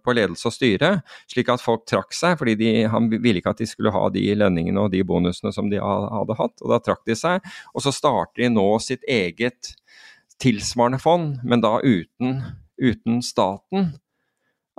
på, 0.00 0.14
ledelse 0.16 0.48
og 0.48 0.54
styre, 0.56 0.92
slik 1.28 1.50
at 1.52 1.64
folk 1.64 1.84
trakk 1.88 2.16
seg. 2.16 2.38
fordi 2.40 2.56
de, 2.60 2.70
Han 2.88 3.10
ville 3.12 3.42
ikke 3.42 3.52
at 3.52 3.60
de 3.60 3.68
skulle 3.68 3.92
ha 3.92 4.06
de 4.12 4.24
lønningene 4.40 4.86
og 4.86 4.94
de 4.94 5.02
bonusene 5.04 5.52
som 5.52 5.68
de 5.72 5.82
hadde 5.82 6.38
hatt. 6.40 6.56
og 6.62 6.72
Da 6.72 6.80
trakk 6.80 7.04
de 7.08 7.18
seg. 7.18 7.44
Og 7.74 7.84
så 7.84 7.92
starter 7.92 8.46
de 8.46 8.52
nå 8.54 8.68
sitt 8.80 9.04
eget 9.04 9.74
tilsvarende 10.40 11.00
fond, 11.02 11.36
men 11.44 11.60
da 11.60 11.76
uten, 11.84 12.40
uten 12.80 13.20
staten. 13.20 13.92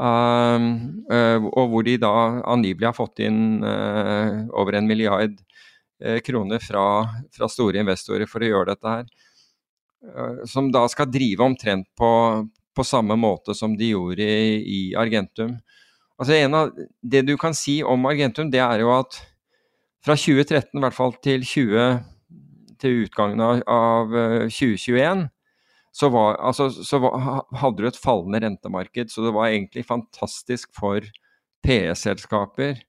Um, 0.02 1.04
uh, 1.12 1.38
og 1.52 1.68
hvor 1.70 1.84
de 1.86 2.00
da 2.02 2.10
angivelig 2.50 2.88
har 2.88 2.96
fått 2.98 3.22
inn 3.22 3.62
uh, 3.62 4.48
over 4.58 4.80
en 4.80 4.88
milliard 4.90 5.36
Eh, 5.38 5.71
kroner 6.26 6.64
fra, 6.64 6.86
fra, 7.36 7.50
store 7.52 7.84
investorer 7.84 8.30
for 8.30 8.44
å 8.44 8.50
gjøre 8.50 8.74
dette 8.74 8.96
her. 8.96 9.12
Eh, 10.02 10.46
som 10.46 10.72
da 10.74 10.88
skal 10.90 11.12
drive 11.12 11.46
omtrent 11.46 11.88
på, 11.98 12.12
på 12.76 12.86
samme 12.86 13.16
måte 13.20 13.54
som 13.58 13.76
de 13.78 13.92
gjorde 13.94 14.26
i, 14.26 14.56
i 14.62 14.80
Argentum. 14.98 15.60
Altså 16.18 16.38
en 16.38 16.58
av, 16.58 16.72
Det 17.02 17.22
du 17.26 17.36
kan 17.38 17.54
si 17.58 17.82
om 17.84 18.06
Argentum, 18.10 18.50
det 18.52 18.62
er 18.64 18.82
jo 18.82 18.92
at 18.96 19.20
fra 20.02 20.18
2013 20.18 20.80
i 20.80 20.82
hvert 20.82 20.98
fall 20.98 21.14
til, 21.22 21.46
20, 21.46 22.02
til 22.82 23.04
utgangen 23.04 23.42
av, 23.46 23.62
av 23.70 24.16
2021 24.50 24.98
eh, 24.98 25.28
så, 25.94 26.10
var, 26.10 26.40
altså, 26.42 26.70
så 26.72 26.98
var, 27.04 27.44
hadde 27.62 27.84
du 27.84 27.90
et 27.90 28.00
fallende 28.00 28.42
rentemarked. 28.42 29.12
Så 29.12 29.26
det 29.26 29.34
var 29.36 29.52
egentlig 29.52 29.84
fantastisk 29.86 30.72
for 30.74 31.06
PE-selskaper 31.62 32.80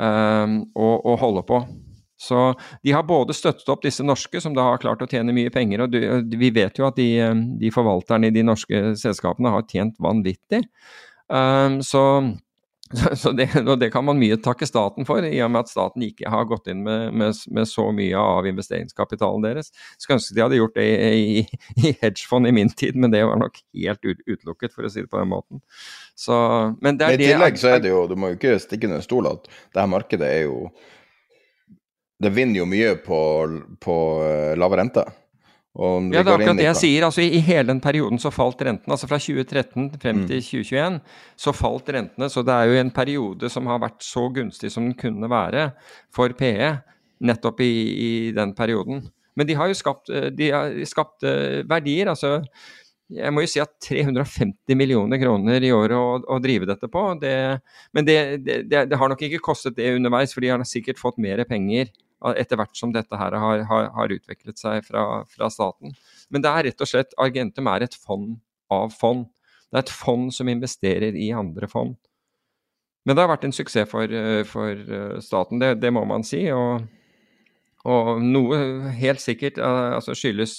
um, 0.00 0.62
å, 0.74 0.88
å 1.12 1.14
holde 1.20 1.44
på. 1.46 1.60
Så 2.18 2.54
de 2.82 2.92
har 2.92 3.06
både 3.06 3.36
støttet 3.36 3.68
opp 3.70 3.84
disse 3.86 4.02
norske, 4.02 4.40
som 4.42 4.56
da 4.56 4.66
har 4.72 4.82
klart 4.82 5.04
å 5.04 5.06
tjene 5.10 5.34
mye 5.36 5.52
penger. 5.54 5.84
og 5.86 5.94
Vi 6.34 6.50
vet 6.50 6.80
jo 6.80 6.88
at 6.88 6.98
de, 6.98 7.12
eh, 7.22 7.44
de 7.60 7.70
forvalterne 7.74 8.28
i 8.28 8.34
de 8.34 8.42
norske 8.42 8.96
selskapene 8.98 9.54
har 9.54 9.68
tjent 9.70 9.94
vanvittig. 10.02 10.64
Um, 11.28 11.78
så, 11.90 12.02
så 13.20 13.30
det, 13.36 13.50
og 13.60 13.76
det 13.78 13.92
kan 13.94 14.02
man 14.08 14.18
mye 14.18 14.38
takke 14.42 14.66
staten 14.66 15.06
for, 15.06 15.22
i 15.22 15.38
og 15.44 15.52
med 15.52 15.66
at 15.66 15.70
staten 15.70 16.02
ikke 16.08 16.32
har 16.32 16.48
gått 16.50 16.66
inn 16.72 16.82
med, 16.82 17.14
med, 17.14 17.38
med 17.54 17.70
så 17.70 17.86
mye 17.94 18.18
av 18.18 18.50
investeringskapitalen 18.50 19.46
deres. 19.46 19.70
Skulle 20.00 20.18
ønske 20.18 20.34
de 20.34 20.46
hadde 20.46 20.58
gjort 20.58 20.74
det 20.80 20.90
i, 20.90 21.22
i, 21.38 21.62
i 21.84 21.94
hedgefond 22.02 22.50
i 22.50 22.54
min 22.58 22.74
tid, 22.74 22.98
men 22.98 23.14
det 23.14 23.22
var 23.28 23.38
nok 23.38 23.62
helt 23.78 24.12
utelukket, 24.26 24.74
for 24.74 24.88
å 24.88 24.90
si 24.90 25.04
det 25.04 25.12
på 25.12 25.22
den 25.22 25.30
måten. 25.36 25.62
Så, 26.18 26.34
men 26.82 26.98
det 26.98 27.12
er 27.12 27.20
I 27.20 27.30
tillegg 27.30 27.62
så 27.62 27.76
er 27.76 27.84
det 27.84 27.94
jo, 27.94 28.06
du 28.10 28.18
må 28.18 28.32
jo 28.32 28.40
ikke 28.40 28.58
stikke 28.58 28.90
under 28.90 29.06
stol 29.06 29.30
at 29.36 29.46
det 29.46 29.84
her 29.84 29.92
markedet 29.92 30.34
er 30.40 30.48
jo 30.48 30.64
det 32.18 32.34
vinner 32.34 32.62
jo 32.62 32.66
mye 32.68 32.94
på, 33.02 33.18
på 33.80 33.96
uh, 34.22 34.54
lave 34.58 34.78
rente. 34.80 35.04
ja, 36.10 36.24
det 36.24 36.32
er 36.32 36.40
akkurat 36.40 36.58
det 36.58 36.66
jeg 36.66 36.78
sier. 36.80 37.04
altså 37.06 37.22
I, 37.22 37.28
I 37.38 37.42
hele 37.46 37.68
den 37.70 37.82
perioden 37.82 38.18
så 38.18 38.32
falt 38.34 38.62
rentene. 38.66 38.96
altså 38.96 39.06
Fra 39.06 39.20
2013 39.22 39.92
frem 40.02 40.24
til 40.26 40.42
2021 40.42 40.96
mm. 40.96 40.98
så 41.38 41.54
falt 41.54 41.92
rentene. 41.94 42.30
Så 42.32 42.42
det 42.46 42.56
er 42.56 42.72
jo 42.72 42.80
en 42.80 42.90
periode 42.94 43.50
som 43.52 43.70
har 43.70 43.78
vært 43.84 44.02
så 44.02 44.26
gunstig 44.34 44.72
som 44.74 44.88
den 44.88 44.96
kunne 44.98 45.30
være 45.30 45.70
for 46.14 46.34
PE 46.34 46.72
nettopp 47.28 47.62
i, 47.62 47.72
i 48.08 48.10
den 48.34 48.56
perioden. 48.58 49.06
Men 49.38 49.46
de 49.46 49.54
har 49.54 49.70
jo 49.70 49.78
skapt, 49.78 50.10
eh, 50.10 50.32
de 50.34 50.50
har 50.50 50.74
skapt 50.90 51.22
uh, 51.26 51.62
verdier. 51.70 52.10
altså 52.10 52.40
jeg 53.08 53.32
må 53.32 53.40
jo 53.40 53.48
si 53.48 53.60
at 53.62 53.70
350 53.86 54.76
millioner 54.76 55.20
kroner 55.22 55.64
i 55.64 55.70
året 55.72 55.96
å, 55.96 56.18
å 56.28 56.40
drive 56.44 56.66
dette 56.68 56.90
på, 56.92 57.04
det, 57.22 57.32
men 57.96 58.04
det, 58.04 58.18
det, 58.44 58.58
det, 58.68 58.98
har 59.00 59.08
nok 59.08 59.22
ikke 59.24 59.40
kostet 59.46 59.78
det 59.78 59.94
underveis, 59.94 60.34
for 60.34 60.44
de 60.44 60.50
har 60.52 60.64
sikkert 60.68 61.00
fått 61.00 61.16
mer 61.22 61.40
penger 61.48 61.88
etter 62.34 62.58
hvert 62.58 62.76
som 62.76 62.92
dette 62.94 63.18
her 63.18 63.36
har, 63.38 63.64
har, 63.70 63.88
har 63.94 64.12
utviklet 64.14 64.58
seg 64.58 64.82
fra, 64.86 65.22
fra, 65.30 65.50
staten. 65.52 65.94
Men 66.32 66.44
det 66.44 66.50
er 66.50 66.68
rett 66.68 66.84
og 66.84 66.90
slett 66.90 67.16
Argentum 67.20 67.70
er 67.70 67.86
et 67.86 67.94
fond 67.94 68.36
av 68.74 68.92
fond. 68.94 69.26
Det 69.68 69.78
er 69.78 69.86
et 69.86 69.96
fond 70.00 70.28
som 70.34 70.50
investerer 70.50 71.16
i 71.16 71.30
andre 71.36 71.68
fond. 71.70 71.96
Men 73.06 73.16
det 73.16 73.24
har 73.24 73.30
vært 73.30 73.46
en 73.48 73.54
suksess 73.54 73.88
for, 73.88 74.12
for 74.50 74.94
eh, 74.98 75.18
staten, 75.24 75.60
det, 75.62 75.76
det, 75.80 75.92
må 75.94 76.02
man 76.08 76.26
si. 76.26 76.42
Og, 76.52 76.82
og 77.88 78.10
noe 78.24 78.58
helt 78.98 79.22
sikkert 79.22 79.60
altså 79.62 80.16
skyldes 80.18 80.56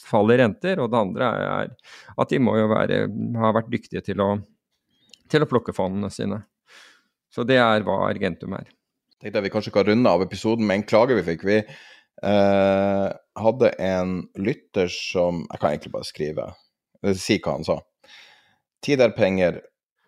fall 0.00 0.32
i 0.32 0.38
renter, 0.40 0.80
og 0.82 0.90
det 0.90 1.02
andre 1.04 1.28
er 1.44 1.74
at 2.16 2.32
de 2.32 2.40
må 2.42 2.56
jo 2.58 2.70
være, 2.72 3.04
ha 3.38 3.52
vært 3.54 3.70
dyktige 3.70 4.02
til 4.08 4.24
å, 4.24 4.32
til 5.30 5.44
å 5.44 5.50
plukke 5.50 5.76
fondene 5.76 6.10
sine. 6.10 6.40
Så 7.34 7.44
det 7.46 7.60
er 7.60 7.84
hva 7.86 8.00
Argentum 8.08 8.56
er 8.56 8.72
tenkte 9.24 9.40
jeg 9.40 9.48
vi 9.48 9.54
kanskje 9.54 9.72
kan 9.72 9.86
runde 9.88 10.10
av 10.12 10.22
episoden 10.22 10.66
med 10.68 10.82
en 10.82 10.88
klage 10.88 11.16
vi 11.16 11.24
fikk. 11.24 11.44
Vi 11.48 11.58
eh, 11.60 13.10
hadde 13.40 13.68
en 13.80 14.16
lytter 14.36 14.90
som 14.92 15.46
Jeg 15.50 15.60
kan 15.60 15.70
egentlig 15.70 15.92
bare 15.94 16.08
skrive, 16.08 16.48
si 17.16 17.38
hva 17.40 17.56
han 17.56 17.64
sa. 17.64 17.78
Tid 18.84 19.00
er 19.00 19.14
penger. 19.16 19.62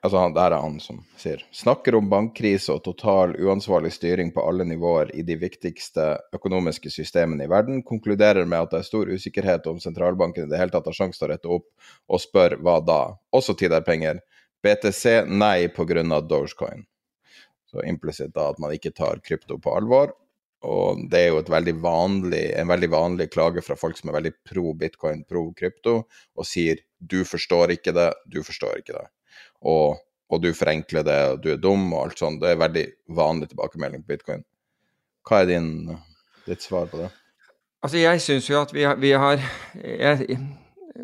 Altså, 0.04 0.20
det 0.30 0.42
her 0.42 0.52
er 0.52 0.62
han 0.62 0.76
som 0.78 0.98
sier. 1.18 1.40
Snakker 1.56 1.96
om 1.96 2.10
bankkrise 2.12 2.76
og 2.76 2.82
total 2.84 3.32
uansvarlig 3.40 3.90
styring 3.94 4.28
på 4.34 4.44
alle 4.44 4.66
nivåer 4.68 5.08
i 5.16 5.24
de 5.26 5.34
viktigste 5.40 6.04
økonomiske 6.36 6.92
systemene 6.92 7.48
i 7.48 7.50
verden. 7.50 7.80
Konkluderer 7.82 8.44
med 8.44 8.66
at 8.66 8.74
det 8.74 8.82
er 8.82 8.90
stor 8.90 9.08
usikkerhet 9.08 9.66
om 9.72 9.80
sentralbanken 9.82 10.44
i 10.44 10.52
det 10.52 10.60
hele 10.60 10.74
tatt 10.76 10.86
har 10.86 10.98
sjanse 11.00 11.18
til 11.18 11.26
å 11.26 11.32
rette 11.32 11.54
opp, 11.56 11.66
og 12.12 12.22
spør 12.22 12.58
hva 12.60 12.76
da? 12.84 13.00
Også 13.34 13.56
tid 13.58 13.74
er 13.74 13.88
penger. 13.88 14.20
BTC 14.62 15.24
nei 15.32 15.72
pga. 15.72 16.04
Dogecoin. 16.20 16.84
Så 17.76 17.84
implisitt 17.84 18.36
at 18.40 18.60
man 18.62 18.72
ikke 18.72 18.94
tar 18.96 19.20
krypto 19.24 19.58
på 19.60 19.74
alvor. 19.76 20.14
Og 20.64 21.02
det 21.12 21.20
er 21.20 21.26
jo 21.28 21.42
veldig 21.52 21.74
vanlig, 21.82 22.42
en 22.56 22.70
veldig 22.70 22.88
vanlig 22.90 23.28
klage 23.34 23.62
fra 23.62 23.76
folk 23.76 23.98
som 23.98 24.08
er 24.08 24.16
veldig 24.16 24.32
pro 24.48 24.72
bitcoin, 24.78 25.20
pro 25.28 25.50
krypto, 25.52 25.98
og 26.08 26.48
sier 26.48 26.80
'du 26.98 27.24
forstår 27.28 27.76
ikke 27.76 27.92
det, 27.92 28.08
du 28.26 28.42
forstår 28.42 28.80
ikke 28.80 28.96
det'. 28.96 29.10
Og, 29.68 30.00
og 30.30 30.42
du 30.42 30.54
forenkler 30.54 31.04
det, 31.04 31.20
og 31.32 31.42
du 31.42 31.52
er 31.52 31.60
dum, 31.60 31.92
og 31.92 32.06
alt 32.06 32.18
sånt. 32.18 32.40
Det 32.40 32.50
er 32.50 32.64
veldig 32.64 32.86
vanlig 33.08 33.50
tilbakemelding 33.52 34.02
på 34.02 34.16
bitcoin. 34.16 34.44
Hva 35.28 35.42
er 35.42 35.46
din, 35.52 35.70
ditt 36.46 36.62
svar 36.62 36.88
på 36.88 37.04
det? 37.04 37.10
Altså, 37.82 37.98
jeg 37.98 38.20
syns 38.20 38.50
jo 38.50 38.60
at 38.60 38.72
vi 38.72 38.82
har, 38.82 38.96
vi 38.96 39.12
har 39.12 39.42
jeg, 39.84 40.38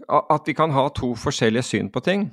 At 0.08 0.46
vi 0.46 0.52
kan 0.56 0.70
ha 0.70 0.88
to 0.88 1.14
forskjellige 1.14 1.62
syn 1.62 1.90
på 1.92 2.00
ting. 2.00 2.30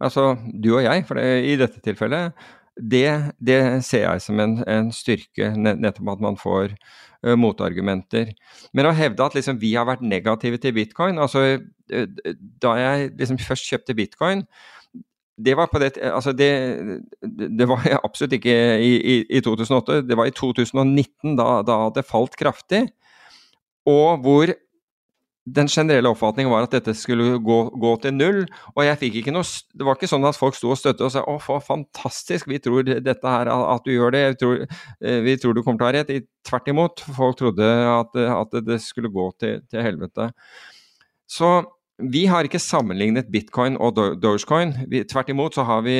Altså 0.00 0.36
du 0.62 0.76
og 0.76 0.84
jeg, 0.84 1.04
for 1.06 1.18
det, 1.18 1.44
i 1.44 1.56
dette 1.56 1.80
tilfellet 1.80 2.32
det, 2.76 3.08
det, 3.38 3.58
ser 3.86 4.06
jeg 4.08 4.22
som 4.24 4.40
en, 4.42 4.58
en, 4.68 4.90
styrke, 4.92 5.52
nettopp 5.56 6.14
at 6.16 6.22
man 6.24 6.38
får 6.40 6.74
uh, 6.74 7.34
motargumenter. 7.38 8.32
Men 8.74 8.90
å 8.90 8.94
hevde 8.96 9.24
at 9.24 9.36
liksom, 9.38 9.60
vi 9.62 9.74
har 9.78 9.86
vært 9.88 10.02
negative 10.04 10.58
til 10.58 10.74
bitcoin 10.76 11.20
altså 11.20 11.60
Da 11.84 12.70
jeg 12.80 13.10
liksom 13.18 13.38
først 13.44 13.68
kjøpte 13.68 13.96
bitcoin 13.96 14.46
det 15.34 15.56
var, 15.58 15.66
det, 15.82 15.98
altså 15.98 16.32
det, 16.32 16.50
det 17.58 17.66
var 17.68 17.82
absolutt 18.06 18.36
ikke 18.38 18.54
i, 18.78 18.92
i, 18.94 19.14
i, 19.26 19.40
2008, 19.42 20.04
det 20.06 20.16
var 20.16 20.30
i 20.30 20.34
2019, 20.34 21.34
da, 21.38 21.48
da 21.66 21.78
det 21.94 22.06
falt 22.06 22.36
kraftig. 22.38 22.84
Og 23.90 24.22
hvor 24.22 24.52
den 25.44 25.68
generelle 25.68 26.08
oppfatningen 26.08 26.48
var 26.48 26.64
at 26.64 26.72
dette 26.72 26.94
skulle 26.96 27.36
gå, 27.44 27.58
gå, 27.80 27.90
til 28.00 28.14
null. 28.16 28.40
Og 28.72 28.80
jeg 28.86 28.98
fikk 29.02 29.18
ikke 29.20 29.34
noe 29.34 29.44
Det 29.44 29.84
var 29.84 29.98
ikke 29.98 30.08
sånn 30.08 30.24
at 30.24 30.38
folk 30.40 30.56
sto 30.56 30.70
og 30.72 30.80
støttet 30.80 31.04
og 31.04 31.12
sa 31.12 31.24
å, 31.28 31.36
fantastisk, 31.60 32.48
vi 32.48 32.60
tror 32.64 32.86
dette 32.88 33.34
her, 33.34 33.50
at 33.52 33.84
du 33.84 33.92
gjør 33.92 34.14
det, 34.16 34.24
vi 34.32 34.40
tror, 34.40 34.64
eh, 35.04 35.20
vi 35.26 35.36
tror 35.40 35.54
du 35.54 35.62
kommer 35.62 35.82
til 35.82 35.86
å 35.86 35.90
ha 35.90 35.96
rett. 35.98 36.28
Tvert 36.48 36.72
imot, 36.72 37.04
folk 37.16 37.38
trodde 37.40 37.70
at, 37.90 38.16
at 38.16 38.58
det 38.64 38.80
skulle 38.84 39.12
gå 39.12 39.28
til, 39.40 39.60
til, 39.68 39.84
helvete. 39.84 40.30
Så 41.28 41.52
vi 42.00 42.24
har 42.26 42.48
ikke 42.48 42.62
sammenlignet 42.62 43.28
bitcoin 43.32 43.76
og 43.76 44.00
dogecoin. 44.20 44.72
Tvert 45.10 45.30
imot 45.30 45.56
så 45.56 45.68
har 45.68 45.84
vi, 45.84 45.98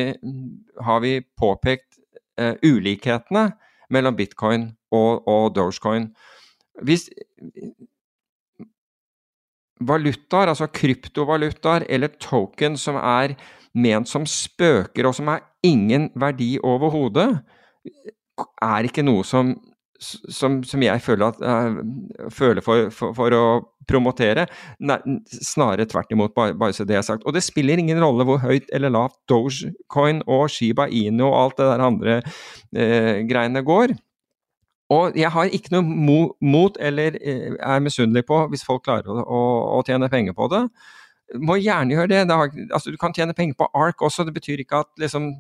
har 0.83 1.05
vi 1.05 1.19
påpekt 1.39 2.01
uh, 2.41 2.57
ulikhetene 2.65 3.51
mellom 3.95 4.17
bitcoin 4.19 4.71
og, 4.91 5.29
og 5.29 5.53
dogecoin. 5.55 6.11
Hvis 6.83 7.07
valutaer, 9.81 10.53
altså 10.53 10.69
kryptovalutaer 10.71 11.87
eller 11.89 12.15
token 12.23 12.79
som 12.81 12.99
er 13.01 13.35
ment 13.75 14.09
som 14.09 14.27
spøker 14.29 15.09
og 15.09 15.17
som 15.17 15.33
har 15.33 15.43
ingen 15.67 16.11
verdi 16.21 16.55
overhodet, 16.63 17.31
er 18.63 18.87
ikke 18.87 19.05
noe 19.07 19.25
som 19.27 19.55
som, 20.05 20.59
som, 20.67 20.83
jeg 20.83 21.01
føler, 21.01 21.33
at, 21.33 21.39
uh, 21.41 22.29
føler 22.33 22.65
for, 22.65 22.91
for, 22.95 23.15
for, 23.17 23.35
å 23.37 23.45
promotere. 23.89 24.47
Nei, 24.85 24.99
snarere 25.45 25.87
tvert 25.89 26.13
imot, 26.13 26.35
bare, 26.37 26.57
bare, 26.59 26.75
så 26.77 26.87
det 26.89 26.99
er 26.99 27.07
sagt. 27.07 27.25
Og 27.25 27.37
det 27.37 27.45
spiller 27.45 27.81
ingen 27.81 28.01
rolle 28.03 28.27
hvor 28.29 28.43
høyt 28.43 28.69
eller 28.75 28.93
lavt 28.93 29.17
Dogecoin 29.31 30.23
og 30.27 30.49
Shiba 30.53 30.89
Inu 30.91 31.27
og 31.29 31.39
alt 31.39 31.61
det 31.61 31.71
der 31.71 31.87
andre 31.89 32.19
uh, 32.25 33.15
greiene 33.31 33.65
går. 33.65 33.97
Og 34.93 35.17
jeg 35.17 35.31
har 35.33 35.55
ikke 35.57 35.73
noe 35.73 36.35
mot 36.45 36.77
eller 36.81 37.17
uh, 37.17 37.55
er 37.57 37.81
misunnelig 37.85 38.27
på 38.29 38.43
hvis 38.53 38.67
folk 38.67 38.85
klarer 38.85 39.25
å, 39.25 39.41
å 39.79 39.81
tjene 39.87 40.11
penger 40.13 40.37
på 40.37 40.51
det. 40.53 40.67
Må 41.41 41.57
gjerne 41.57 41.97
gjøre 41.97 42.11
det. 42.11 42.23
det 42.29 42.37
har, 42.37 42.53
altså, 42.69 42.93
du 42.93 43.01
kan 43.01 43.15
tjene 43.17 43.35
penger 43.37 43.57
på 43.59 43.71
ARK 43.73 44.05
også, 44.05 44.27
det 44.29 44.35
betyr 44.37 44.61
ikke 44.61 44.85
at 44.85 44.93
liksom 45.01 45.33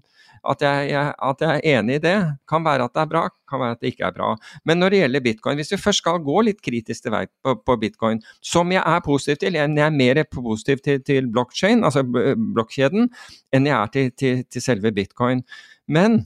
at 0.44 0.62
jeg, 0.64 0.88
jeg, 0.90 1.12
at 1.22 1.42
jeg, 1.44 1.60
er 1.62 1.78
enig 1.78 1.98
i 1.98 2.02
det. 2.04 2.16
Kan 2.50 2.64
være 2.66 2.88
at 2.88 2.94
det 2.96 3.02
er 3.04 3.10
bra, 3.10 3.22
kan 3.50 3.62
være 3.62 3.76
at 3.76 3.80
det 3.84 3.92
ikke 3.92 4.08
er 4.08 4.16
bra. 4.16 4.32
Men 4.68 4.80
når 4.80 4.92
det 4.92 5.00
gjelder 5.00 5.24
bitcoin, 5.24 5.60
hvis 5.60 5.72
vi 5.72 5.80
først 5.80 6.02
skal 6.02 6.20
gå 6.24 6.42
litt 6.48 6.60
kritisk 6.64 7.06
til 7.06 7.14
vei 7.14 7.24
på, 7.44 7.56
på, 7.64 7.78
bitcoin, 7.80 8.20
som 8.44 8.72
jeg 8.74 8.82
er 8.82 9.00
positiv 9.04 9.40
til, 9.40 9.58
jeg 9.60 9.86
er 9.86 9.96
mer 9.96 10.22
positiv 10.30 10.84
til, 10.84 11.00
til 11.06 11.30
blockchain, 11.32 11.84
altså 11.84 12.04
blokkjeden, 12.04 13.08
enn 13.54 13.70
jeg 13.70 13.76
er 13.78 13.94
til, 13.96 14.12
til, 14.20 14.44
til, 14.50 14.64
selve 14.64 14.92
bitcoin. 14.96 15.44
Men 15.88 16.24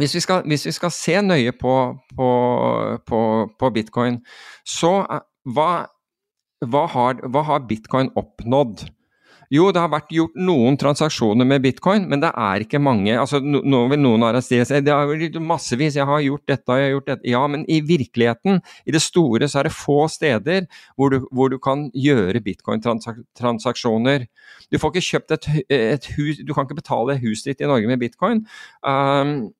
hvis 0.00 0.14
vi 0.16 0.22
skal, 0.24 0.42
hvis 0.48 0.66
vi 0.66 0.74
skal 0.74 0.92
se 0.94 1.20
nøye 1.22 1.52
på, 1.58 1.74
på, 2.16 3.20
på 3.58 3.70
bitcoin, 3.74 4.20
så 4.66 4.96
hva, 5.44 5.70
hva, 6.64 6.84
har, 6.96 7.22
hva 7.30 7.46
har 7.50 7.66
bitcoin 7.68 8.12
oppnådd? 8.18 8.86
Jo, 9.52 9.68
det 9.74 9.82
har 9.82 9.90
vært 9.92 10.12
gjort 10.14 10.36
noen 10.40 10.76
transaksjoner 10.80 11.46
med 11.46 11.62
bitcoin, 11.62 12.06
men 12.10 12.22
det 12.22 12.30
er 12.32 12.64
ikke 12.64 12.80
mange. 12.82 13.12
altså 13.18 13.40
noen 13.44 13.90
vil 13.92 14.00
noen 14.00 14.24
arrestere 14.26 14.64
seg. 14.66 14.84
Det 14.86 14.94
har 14.94 15.06
vært 15.06 15.36
massevis. 15.42 15.98
Jeg 15.98 16.08
har 16.08 16.22
gjort 16.24 16.46
dette, 16.48 16.78
jeg 16.78 16.88
har 16.88 16.94
gjort 16.94 17.10
dette. 17.12 17.28
Ja, 17.30 17.42
men 17.50 17.66
i 17.70 17.80
virkeligheten, 17.84 18.62
i 18.86 18.94
det 18.94 19.02
store, 19.04 19.48
så 19.48 19.60
er 19.60 19.68
det 19.68 19.76
få 19.76 19.98
steder 20.10 20.66
hvor 20.96 21.12
du, 21.12 21.20
hvor 21.30 21.52
du 21.52 21.58
kan 21.62 21.86
gjøre 21.94 22.42
bitcoin-transaksjoner. 22.44 24.26
Du 24.72 24.80
får 24.80 24.94
ikke 24.94 25.08
kjøpt 25.10 25.36
et, 25.36 25.50
et, 25.68 26.08
hus 26.16 26.40
Du 26.46 26.54
kan 26.54 26.66
ikke 26.66 26.80
betale 26.80 27.20
huset 27.22 27.52
ditt 27.52 27.62
i 27.62 27.70
Norge 27.70 27.90
med 27.90 28.00
bitcoin. 28.00 28.46
Um, 28.82 29.52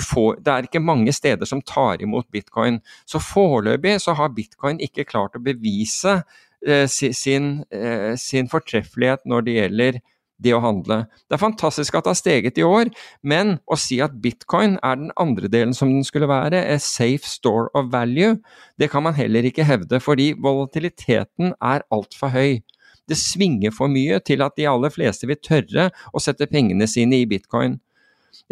Får, 0.00 0.38
det 0.40 0.52
er 0.52 0.66
ikke 0.66 0.80
mange 0.80 1.12
steder 1.12 1.48
som 1.48 1.60
tar 1.62 2.00
imot 2.02 2.30
bitcoin. 2.32 2.80
Så 3.04 3.20
foreløpig 3.20 3.98
så 4.00 4.14
har 4.16 4.32
bitcoin 4.32 4.80
ikke 4.80 5.04
klart 5.08 5.36
å 5.36 5.42
bevise 5.44 6.22
Eh, 6.66 6.86
sin, 6.88 7.64
eh, 7.70 8.16
sin 8.16 8.48
fortreffelighet 8.48 9.26
når 9.28 9.44
det 9.44 9.52
gjelder 9.54 9.98
det 10.42 10.52
å 10.52 10.60
handle. 10.60 11.04
Det 11.28 11.36
er 11.36 11.40
fantastisk 11.40 11.94
at 11.94 12.04
det 12.04 12.10
har 12.10 12.18
steget 12.18 12.58
i 12.58 12.64
år, 12.66 12.90
men 13.22 13.60
å 13.70 13.78
si 13.78 14.00
at 14.02 14.16
bitcoin 14.20 14.74
er 14.82 14.96
den 14.96 15.12
andre 15.16 15.48
delen 15.48 15.74
som 15.76 15.92
den 15.92 16.04
skulle 16.04 16.28
være, 16.28 16.58
a 16.58 16.78
safe 16.82 17.24
store 17.24 17.70
of 17.74 17.92
value, 17.92 18.36
det 18.78 18.90
kan 18.90 19.04
man 19.06 19.14
heller 19.14 19.46
ikke 19.46 19.64
hevde, 19.64 20.00
fordi 20.00 20.32
volatiliteten 20.34 21.54
er 21.62 21.86
altfor 21.92 22.34
høy. 22.34 22.62
Det 23.06 23.16
svinger 23.16 23.70
for 23.70 23.88
mye 23.88 24.18
til 24.18 24.42
at 24.42 24.56
de 24.58 24.66
aller 24.66 24.90
fleste 24.90 25.28
vil 25.30 25.38
tørre 25.38 25.90
å 26.12 26.20
sette 26.20 26.50
pengene 26.50 26.88
sine 26.90 27.22
i 27.22 27.28
bitcoin 27.30 27.78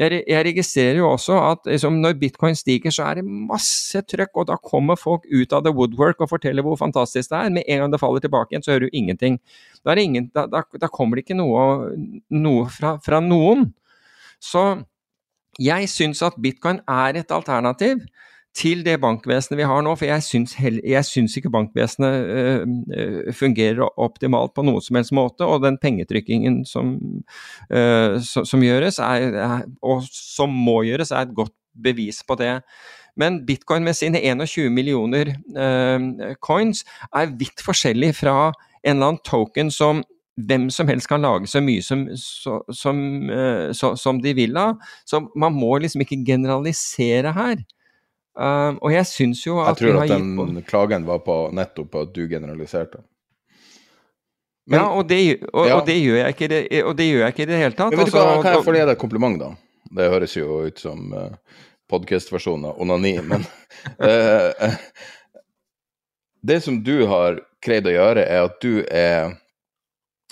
jeg, 0.00 0.22
jeg 0.26 0.46
registrerer 0.48 0.98
jo 0.98 1.10
også 1.12 1.36
at 1.38 1.68
liksom, 1.70 2.00
når 2.02 2.16
bitcoin 2.18 2.56
stiger, 2.58 2.90
så 2.94 3.06
er 3.06 3.20
det 3.20 3.24
masse 3.28 4.00
trøkk, 4.10 4.32
og 4.42 4.48
da 4.50 4.56
kommer 4.58 4.98
folk 4.98 5.26
ut 5.30 5.54
av 5.54 5.62
the 5.66 5.72
woodwork 5.74 6.24
og 6.24 6.32
forteller 6.32 6.66
hvor 6.66 6.78
fantastisk 6.80 7.30
det 7.30 7.38
er. 7.38 7.54
Med 7.54 7.68
en 7.68 7.84
gang 7.84 7.94
det 7.94 8.00
faller 8.02 8.24
tilbake 8.24 8.54
igjen, 8.54 8.66
så 8.66 8.74
hører 8.74 8.88
du 8.88 8.98
ingenting. 8.98 9.38
Da, 9.86 9.94
ingen, 9.94 10.30
da, 10.34 10.48
da, 10.50 10.64
da 10.80 10.90
kommer 10.90 11.18
det 11.18 11.26
ikke 11.26 11.38
noe, 11.38 11.94
noe 12.34 12.66
fra, 12.74 12.96
fra 13.04 13.22
noen. 13.22 13.68
Så 14.42 14.64
jeg 15.62 15.88
syns 15.92 16.22
at 16.26 16.40
bitcoin 16.42 16.80
er 16.90 17.20
et 17.20 17.30
alternativ 17.34 18.02
til 18.54 18.84
det 18.86 19.00
bankvesenet 19.02 19.58
vi 19.58 19.66
har 19.66 19.82
nå, 19.82 19.96
for 19.98 20.06
jeg 20.06 20.22
syns, 20.22 21.36
ikke 21.38 21.50
bankvesenet 21.52 22.28
uh, 22.30 23.32
fungerer 23.34 23.82
optimalt 24.00 24.54
på 24.54 24.62
noen 24.66 24.84
som 24.84 24.98
helst 24.98 25.14
måte. 25.16 25.46
Og 25.46 25.64
den 25.64 25.78
pengetrykkingen 25.82 26.62
som, 26.68 26.94
uh, 27.72 28.20
som, 28.22 28.46
som 28.46 28.62
gjøres, 28.62 29.00
er, 29.02 29.38
er, 29.42 29.66
og 29.82 30.06
som 30.06 30.54
må 30.54 30.84
gjøres, 30.86 31.10
er 31.10 31.26
et 31.26 31.34
godt 31.34 31.54
bevis 31.74 32.22
på 32.26 32.38
det. 32.38 32.60
Men 33.18 33.42
bitcoin 33.46 33.86
med 33.86 33.98
sine 33.98 34.22
21 34.22 34.70
millioner 34.74 35.34
uh, 35.58 36.34
coins 36.42 36.86
er 37.10 37.34
vidt 37.34 37.62
forskjellig 37.62 38.14
fra 38.22 38.52
en 38.84 38.96
eller 38.96 39.14
annen 39.14 39.24
token 39.26 39.70
som 39.74 40.04
hvem 40.34 40.66
som 40.74 40.88
helst 40.90 41.06
kan 41.06 41.22
lage 41.22 41.46
så 41.46 41.60
mye 41.62 41.82
som, 41.82 42.08
så, 42.18 42.56
som, 42.74 42.98
så, 43.70 43.92
som 43.94 44.18
de 44.22 44.32
vil 44.34 44.56
av. 44.58 44.80
Så 45.06 45.20
man 45.38 45.54
må 45.54 45.76
liksom 45.78 46.02
ikke 46.02 46.24
generalisere 46.26 47.30
her. 47.36 47.62
Uh, 48.34 48.74
og 48.82 48.90
jeg 48.90 49.06
syns 49.06 49.44
jo 49.46 49.60
at 49.62 49.78
Jeg 49.78 49.92
tror 49.92 50.00
at 50.02 50.10
den 50.10 50.62
klagen 50.66 51.04
var 51.06 51.20
på 51.22 51.36
nettopp 51.54 51.90
på 51.92 52.00
at 52.06 52.14
du 52.14 52.24
generaliserte. 52.26 53.04
Men, 54.66 54.80
ja, 54.80 54.86
og 54.88 55.06
det, 55.08 55.18
og, 55.52 55.68
ja. 55.68 55.76
og 55.76 55.86
det, 55.86 55.98
gjør 56.00 56.18
jeg 56.18 56.34
ikke 56.34 56.48
det, 56.48 56.62
og 56.82 56.96
det 56.96 57.06
gjør 57.06 57.20
jeg 57.20 57.34
ikke 57.34 57.44
i 57.44 57.50
det 57.50 57.60
hele 57.60 57.76
tatt. 57.76 57.92
Men 57.92 58.00
vet 58.00 58.10
du 58.10 58.16
hva, 58.16 58.24
altså, 58.24 58.42
Kan 58.42 58.56
jeg 58.56 58.64
få 58.64 58.74
gi 58.74 58.80
deg 58.80 58.94
et 58.94 59.02
kompliment, 59.02 59.38
da? 59.42 59.50
Det 59.94 60.10
høres 60.10 60.36
jo 60.38 60.58
ut 60.64 60.80
som 60.80 61.12
uh, 61.12 61.60
podkastversjonen 61.92 62.70
av 62.70 62.80
onani, 62.82 63.14
men 63.22 63.44
uh, 64.00 64.74
Det 66.44 66.58
som 66.60 66.82
du 66.84 67.06
har 67.08 67.38
greid 67.64 67.86
å 67.88 67.92
gjøre, 67.92 68.24
er 68.24 68.48
at 68.48 68.56
du 68.60 68.82
er 68.84 69.36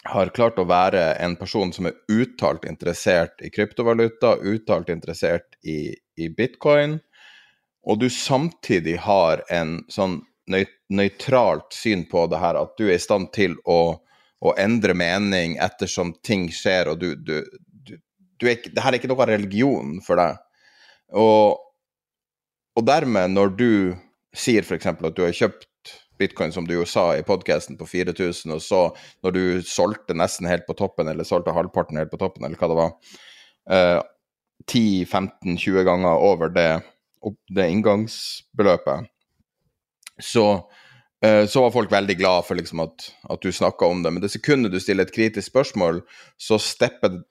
har 0.03 0.33
klart 0.35 0.59
å 0.59 0.67
være 0.67 1.13
en 1.23 1.37
person 1.39 1.71
som 1.75 1.87
er 1.87 1.99
uttalt 2.11 2.65
interessert 2.67 3.39
i 3.45 3.53
kryptovaluta, 3.55 4.35
uttalt 4.43 4.91
interessert 4.91 5.55
i, 5.63 5.95
i 6.19 6.29
bitcoin, 6.29 6.99
og 7.83 7.99
du 7.99 8.09
samtidig 8.11 8.97
har 9.03 9.43
en 9.51 9.81
sånn 9.91 10.21
nøytralt 10.93 11.75
syn 11.75 12.05
på 12.11 12.27
det 12.31 12.41
her, 12.43 12.59
at 12.59 12.77
du 12.79 12.87
er 12.89 12.97
i 12.97 13.03
stand 13.03 13.31
til 13.35 13.57
å, 13.69 13.97
å 14.43 14.55
endre 14.61 14.95
mening 14.99 15.57
ettersom 15.63 16.15
ting 16.27 16.49
skjer, 16.53 16.93
og 16.93 17.01
du, 17.03 17.15
du, 17.17 17.43
du, 17.87 17.97
du 18.39 18.47
er 18.47 18.57
ikke, 18.59 18.73
Det 18.75 18.85
her 18.85 18.95
er 18.95 19.01
ikke 19.01 19.13
noe 19.13 19.29
religion 19.31 19.99
for 20.05 20.21
deg. 20.21 20.39
Og, 21.19 21.59
og 22.79 22.87
dermed, 22.87 23.35
når 23.35 23.55
du 23.59 23.71
sier 24.37 24.65
f.eks. 24.65 24.89
at 24.93 25.17
du 25.17 25.25
har 25.25 25.37
kjøpt 25.37 25.69
bitcoin, 26.23 26.53
som 26.55 26.67
du 26.69 26.77
jo 26.77 26.87
sa 26.87 27.11
i 27.17 27.27
podkasten, 27.27 27.79
på 27.81 27.89
4000, 27.89 28.55
og 28.55 28.63
så 28.63 28.83
når 29.25 29.37
du 29.37 29.45
solgte 29.67 30.17
nesten 30.17 30.47
helt 30.51 30.69
på 30.69 30.77
toppen, 30.79 31.11
eller 31.11 31.27
solgte 31.27 31.55
halvparten 31.57 31.99
helt 31.99 32.13
på 32.13 32.21
toppen, 32.21 32.47
eller 32.47 32.61
hva 32.61 32.71
det 32.71 32.79
var, 32.79 32.97
eh, 33.75 34.01
10-15-20 34.71 35.83
ganger 35.89 36.23
over 36.23 36.53
det 36.55 36.71
det 37.55 37.69
inngangsbeløpet, 37.71 39.09
så, 40.23 40.47
eh, 41.25 41.47
så 41.47 41.63
var 41.65 41.75
folk 41.75 41.93
veldig 41.93 42.17
glad 42.19 42.47
for 42.47 42.59
liksom 42.59 42.83
at, 42.85 43.09
at, 43.31 43.43
du 43.43 43.53
snakka 43.53 43.87
om 43.87 44.03
det. 44.03 44.13
Men 44.13 44.25
det 44.25 44.33
sekundet 44.35 44.75
du 44.75 44.81
stiller 44.81 45.07
et 45.07 45.15
kritisk 45.15 45.49
spørsmål, 45.51 46.03
så 46.41 46.59
stepper 46.61 47.23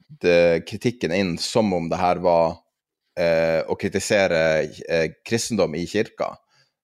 kritikken 0.68 1.13
inn 1.15 1.38
som 1.41 1.73
om 1.73 1.89
det 1.91 1.99
her 2.01 2.22
var 2.23 2.61
eh, 3.19 3.61
å 3.68 3.77
kritisere 3.80 4.41
eh, 4.88 5.07
kristendom 5.27 5.76
i 5.76 5.85
kirka, 5.89 6.34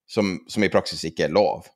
som, 0.08 0.38
som, 0.48 0.64
i 0.64 0.72
praksis 0.72 1.04
ikke 1.08 1.28
er 1.28 1.36
lov. 1.36 1.68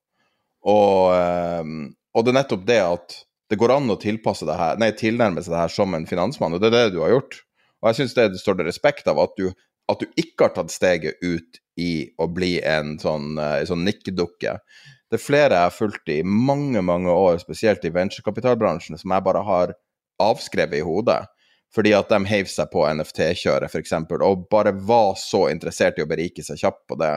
Og, 0.62 1.12
eh, 1.16 1.76
og, 2.14 2.24
det 2.26 2.34
er 2.34 2.40
nettopp 2.42 2.68
det 2.68 2.82
at 2.84 3.20
det 3.52 3.60
går 3.60 3.76
an 3.76 3.92
å 3.92 4.00
tilpasse 4.00 4.48
det 4.48 4.56
her, 4.56 4.78
nei, 4.80 4.94
tilnærme 4.96 5.44
seg 5.44 5.56
det 5.56 5.64
her 5.66 5.74
som 5.74 5.96
en 5.96 6.08
finansmann, 6.08 6.56
og 6.56 6.64
det 6.64 6.72
er 6.72 6.78
det 6.78 6.96
du 6.96 7.02
har 7.04 7.16
gjort. 7.16 7.42
Og 7.82 7.90
jeg 7.90 8.02
syns 8.02 8.16
det 8.16 8.30
står 8.40 8.60
det 8.60 8.70
respekt 8.70 9.10
av 9.10 9.20
at 9.20 9.34
du 9.40 9.50
at 9.92 10.04
du 10.04 10.22
ikke 10.22 10.48
har 10.48 10.56
tatt 10.56 10.74
steget 10.74 11.20
ut 11.22 11.60
i 11.80 12.12
å 12.22 12.28
bli 12.32 12.56
en 12.68 12.98
sånn, 13.02 13.36
uh, 13.40 13.62
sånn 13.68 13.86
nikkedukke. 13.88 14.58
Det 15.12 15.20
er 15.20 15.24
flere 15.24 15.58
jeg 15.58 15.68
har 15.68 15.76
fulgt 15.76 16.12
i 16.14 16.22
mange, 16.24 16.82
mange 16.86 17.12
år, 17.12 17.40
spesielt 17.42 17.84
i 17.88 17.94
venturekapitalbransjen, 17.94 19.00
som 19.00 19.12
jeg 19.12 19.26
bare 19.26 19.44
har 19.48 19.74
avskrevet 20.24 20.80
i 20.80 20.86
hodet. 20.88 21.26
Fordi 21.76 21.94
at 21.96 22.12
de 22.12 22.20
heiv 22.28 22.50
seg 22.52 22.68
på 22.72 22.84
NFT-kjøret, 22.88 23.72
f.eks., 23.72 23.94
og 24.20 24.48
bare 24.52 24.74
var 24.88 25.16
så 25.20 25.46
interessert 25.52 26.00
i 26.00 26.04
å 26.04 26.10
berike 26.10 26.44
seg 26.44 26.60
kjapt 26.60 26.84
på 26.92 26.98
det. 27.00 27.14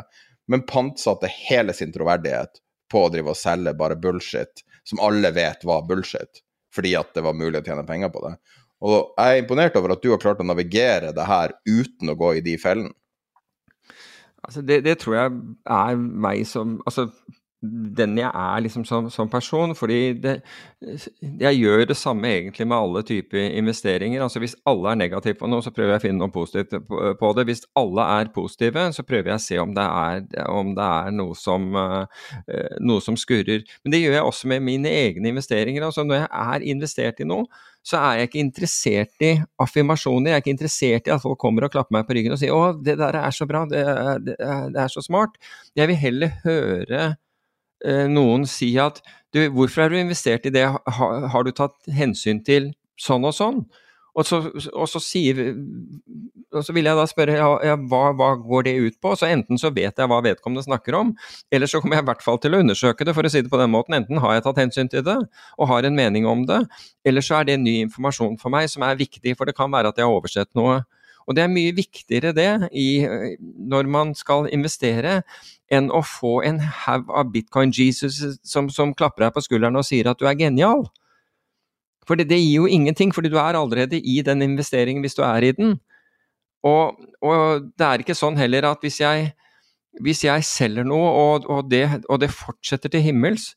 Men 0.51 0.66
pantsatte 0.68 1.30
hele 1.30 1.74
sin 1.74 1.94
troverdighet 1.94 2.60
på 2.90 3.06
å 3.06 3.10
drive 3.10 3.32
og 3.32 3.38
selge 3.38 3.74
bare 3.78 3.98
bullshit, 3.98 4.62
som 4.86 5.01
alle 5.02 5.32
vet 5.34 5.64
var 5.66 5.86
bullshit, 5.88 6.42
fordi 6.74 6.94
at 6.98 7.14
det 7.16 7.24
var 7.26 7.38
mulig 7.38 7.62
å 7.62 7.66
tjene 7.66 7.86
penger 7.88 8.12
på 8.14 8.22
det. 8.26 8.34
Og 8.85 9.15
jeg 9.16 9.31
er 9.39 9.40
imponert 9.40 9.77
over 9.81 9.94
at 9.94 10.02
du 10.05 10.11
har 10.12 10.20
klart 10.20 10.43
å 10.43 10.47
navigere 10.47 11.15
det 11.16 11.28
her 11.28 11.56
uten 11.65 12.12
å 12.12 12.19
gå 12.20 12.35
i 12.39 12.44
de 12.44 12.59
fellene. 12.61 12.93
Altså 14.44 14.61
det, 14.61 14.82
det, 14.85 14.98
tror 15.01 15.15
jeg 15.16 15.39
er 15.73 15.97
meg 15.97 16.43
som 16.44 16.77
Altså 16.85 17.09
den 17.97 18.19
jeg 18.19 18.28
er 18.28 18.61
liksom 18.61 18.85
som, 18.85 19.11
som 19.11 19.28
person. 19.31 19.74
Fordi 19.77 20.12
det, 20.20 20.35
jeg 21.40 21.59
gjør 21.59 21.85
det 21.89 21.97
samme 21.97 22.28
egentlig 22.28 22.66
med 22.69 22.77
alle 22.77 23.02
typer 23.02 23.39
investeringer. 23.39 24.23
altså 24.23 24.39
Hvis 24.43 24.56
alle 24.66 24.90
er 24.90 25.01
negative 25.01 25.39
på 25.40 25.48
noe, 25.48 25.62
så 25.65 25.73
prøver 25.74 25.94
jeg 25.94 26.02
å 26.02 26.05
finne 26.05 26.20
noe 26.20 26.35
positivt 26.35 26.74
på, 27.20 27.32
det. 27.36 27.47
Hvis 27.48 27.65
alle 27.78 28.09
er 28.19 28.32
positive, 28.35 28.86
så 28.93 29.06
prøver 29.06 29.32
jeg 29.32 29.40
å 29.40 29.44
se 29.47 29.61
om 29.62 29.74
det 29.77 29.85
er, 29.85 30.24
om 30.52 30.74
det 30.77 30.89
er 30.89 31.15
noe, 31.16 31.36
som, 31.39 31.70
uh, 31.74 32.27
noe 32.81 33.05
som 33.05 33.16
skurrer. 33.16 33.65
Men 33.85 33.97
det 33.97 34.02
gjør 34.02 34.19
jeg 34.19 34.32
også 34.32 34.52
med 34.52 34.66
mine 34.69 34.93
egne 35.05 35.32
investeringer. 35.32 35.85
altså 35.85 36.05
Når 36.05 36.24
jeg 36.24 36.28
er 36.44 36.69
investert 36.74 37.24
i 37.24 37.28
noe, 37.28 37.48
så 37.85 37.98
er 38.01 38.19
jeg 38.19 38.31
ikke 38.31 38.40
interessert 38.40 39.24
i 39.24 39.35
affirmasjoner. 39.61 40.31
Jeg 40.31 40.39
er 40.39 40.43
ikke 40.43 40.55
interessert 40.55 41.09
i 41.09 41.12
at 41.12 41.23
folk 41.23 41.39
kommer 41.40 41.66
og 41.66 41.74
klapper 41.74 41.98
meg 41.98 42.06
på 42.09 42.16
ryggen 42.16 42.32
og 42.32 42.40
sier 42.40 42.55
'Å, 42.55 42.73
det 42.81 42.97
der 42.98 43.19
er 43.20 43.35
så 43.35 43.47
bra, 43.47 43.66
det 43.69 43.82
er, 43.85 44.23
det 44.24 44.36
er, 44.40 44.89
så 44.89 45.05
smart'. 45.05 45.36
Jeg 45.77 45.89
vil 45.93 46.01
heller 46.01 46.32
høre 46.44 47.02
eh, 47.85 48.06
noen 48.09 48.48
si 48.48 48.73
at 48.81 49.02
du, 49.35 49.43
hvorfor 49.52 49.85
har 49.85 49.93
du 49.93 50.01
investert 50.01 50.47
i 50.47 50.55
det, 50.55 50.65
har, 50.65 51.28
har 51.28 51.44
du 51.44 51.52
tatt 51.52 51.77
hensyn 51.93 52.40
til 52.44 52.73
sånn 52.97 53.28
og 53.28 53.36
sånn? 53.36 53.65
Og 54.15 54.27
så, 54.27 54.39
og 54.70 54.86
så, 54.86 55.01
sier, 55.03 55.41
og 56.55 56.62
så 56.62 56.74
vil 56.77 56.86
jeg 56.86 56.99
da 56.99 57.05
spørre 57.11 57.35
ja, 57.35 57.49
ja, 57.66 57.74
hva, 57.91 58.12
hva, 58.15 58.28
går 58.39 58.69
det 58.69 58.74
ut 58.78 58.99
på? 59.03 59.15
Så 59.19 59.27
Enten 59.27 59.59
så 59.59 59.73
vet 59.74 59.99
jeg 59.99 60.11
hva 60.11 60.20
vedkommende 60.23 60.62
snakker 60.62 60.95
om, 61.01 61.11
eller 61.51 61.70
så 61.70 61.81
kommer 61.82 61.99
jeg 61.99 62.07
i 62.07 62.09
hvert 62.12 62.23
fall 62.23 62.39
til 62.43 62.55
å 62.55 62.61
undersøke 62.62 63.07
det, 63.07 63.15
for 63.16 63.27
å 63.27 63.32
si 63.32 63.43
det 63.43 63.51
på 63.51 63.59
den 63.59 63.73
måten. 63.74 63.99
Enten 63.99 64.23
har 64.23 64.36
jeg 64.36 64.47
tatt 64.47 64.62
hensyn 64.62 64.91
til 64.93 65.03
det 65.07 65.19
og 65.59 65.70
har 65.73 65.89
en 65.89 65.99
mening 65.99 66.28
om 66.31 66.47
det, 66.47 66.62
eller 67.05 67.27
så 67.27 67.41
er 67.41 67.51
det 67.51 67.59
ny 67.62 67.81
informasjon 67.89 68.39
for 68.43 68.55
meg 68.55 68.70
som 68.70 68.86
er 68.86 69.01
viktig, 69.03 69.35
for 69.39 69.51
det 69.51 69.59
kan 69.59 69.73
være 69.74 69.91
at 69.91 69.99
jeg 69.99 70.07
har 70.07 70.15
oversett 70.15 70.53
noe. 70.59 70.85
Og 71.24 71.36
det 71.36 71.45
er 71.45 71.53
mye 71.53 71.74
viktigere 71.74 72.35
det 72.36 72.69
i, 72.77 73.05
når 73.41 73.89
man 73.91 74.12
skal 74.15 74.47
investere, 74.53 75.23
enn 75.73 75.89
å 75.91 76.03
få 76.07 76.36
en 76.47 76.61
haug 76.85 77.09
av 77.11 77.31
bitcoin 77.32 77.73
Jesus 77.74 78.20
som, 78.45 78.69
som 78.70 78.93
klapper 78.95 79.27
deg 79.27 79.35
på 79.35 79.43
skulderen 79.47 79.81
og 79.81 79.86
sier 79.89 80.11
at 80.11 80.20
du 80.20 80.28
er 80.28 80.39
genial. 80.39 80.85
For 82.09 82.20
det, 82.20 82.28
gir 82.28 82.62
jo 82.62 82.66
ingenting, 82.68 83.14
fordi 83.14 83.31
du 83.32 83.39
er 83.40 83.56
allerede 83.56 84.01
i 84.01 84.20
den 84.24 84.43
investeringen 84.44 85.05
hvis 85.05 85.16
du 85.16 85.22
er 85.26 85.48
i 85.48 85.52
den. 85.56 85.78
Og, 86.64 86.97
og 87.20 87.70
det 87.76 87.86
er 87.86 88.02
ikke 88.02 88.16
sånn 88.16 88.39
heller 88.40 88.66
at 88.70 88.85
hvis 88.85 89.01
jeg, 89.02 89.31
hvis 90.05 90.24
jeg 90.24 90.44
selger 90.48 90.86
noe, 90.89 91.09
og, 91.09 91.48
og, 91.51 91.70
det, 91.70 91.85
og, 92.09 92.18
det, 92.22 92.32
fortsetter 92.32 92.93
til 92.93 93.05
himmels, 93.05 93.52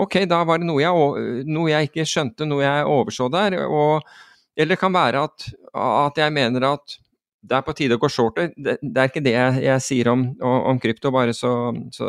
ok, 0.00 0.22
da 0.28 0.42
var 0.48 0.60
det 0.60 0.68
noe 0.68 0.82
jeg, 0.82 1.44
noe 1.48 1.70
jeg 1.72 1.90
ikke 1.90 2.08
skjønte, 2.08 2.48
noe 2.48 2.64
jeg 2.64 2.88
overså 2.88 3.30
der. 3.32 3.56
eller 3.60 4.74
det 4.74 4.80
kan 4.80 4.92
være 4.92 5.24
at, 5.28 5.48
at, 5.72 6.20
jeg 6.20 6.36
mener 6.36 6.68
at 6.74 6.98
det 7.40 7.56
er 7.56 7.64
på 7.64 7.72
tide 7.72 7.96
å 7.96 8.00
gå 8.00 8.08
shorter. 8.12 8.52
Det, 8.56 8.76
det 8.82 9.00
er 9.00 9.08
ikke 9.08 9.24
det 9.24 9.32
jeg, 9.32 9.60
jeg 9.64 9.84
sier 9.84 10.12
om, 10.12 10.26
om, 10.44 10.80
krypto, 10.80 11.12
bare 11.14 11.32
så, 11.32 11.72
så, 11.96 12.08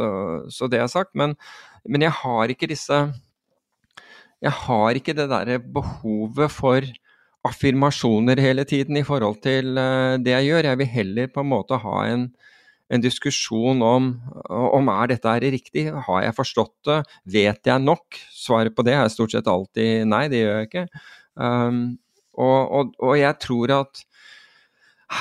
så 0.52 0.68
det 0.68 0.82
er 0.84 0.92
sagt. 0.92 1.16
Men, 1.16 1.38
men 1.88 2.04
jeg 2.04 2.12
har 2.20 2.52
ikke 2.52 2.68
disse 2.68 3.06
jeg 4.42 4.54
har 4.66 4.98
ikke 4.98 5.16
det 5.18 5.30
derre 5.30 5.60
behovet 5.62 6.52
for 6.54 6.86
affirmasjoner 7.46 8.42
hele 8.42 8.66
tiden 8.70 8.98
i 8.98 9.06
forhold 9.06 9.42
til 9.46 9.78
uh, 9.78 10.18
det 10.22 10.34
jeg 10.34 10.50
gjør. 10.50 10.70
Jeg 10.70 10.80
vil 10.82 10.92
heller 10.96 11.32
på 11.34 11.44
en 11.44 11.52
måte 11.52 11.78
ha 11.82 11.98
en, 12.10 12.28
en 12.92 13.04
diskusjon 13.04 13.82
om, 13.86 14.12
om 14.50 14.92
er 14.94 15.14
dette 15.14 15.30
er 15.30 15.48
riktig, 15.54 15.88
har 15.94 16.24
jeg 16.26 16.38
forstått 16.38 16.76
det, 16.90 17.00
vet 17.38 17.72
jeg 17.72 17.86
nok? 17.86 18.20
Svaret 18.34 18.76
på 18.78 18.86
det 18.86 18.98
er 18.98 19.14
stort 19.14 19.34
sett 19.34 19.50
alltid 19.50 20.10
nei, 20.10 20.28
det 20.32 20.44
gjør 20.44 20.58
jeg 20.60 20.70
ikke. 20.70 20.88
Um, 21.38 21.84
og, 22.38 22.60
og, 22.72 22.94
og, 23.02 23.16
jeg 23.20 23.38
tror 23.44 23.74
at 23.82 24.04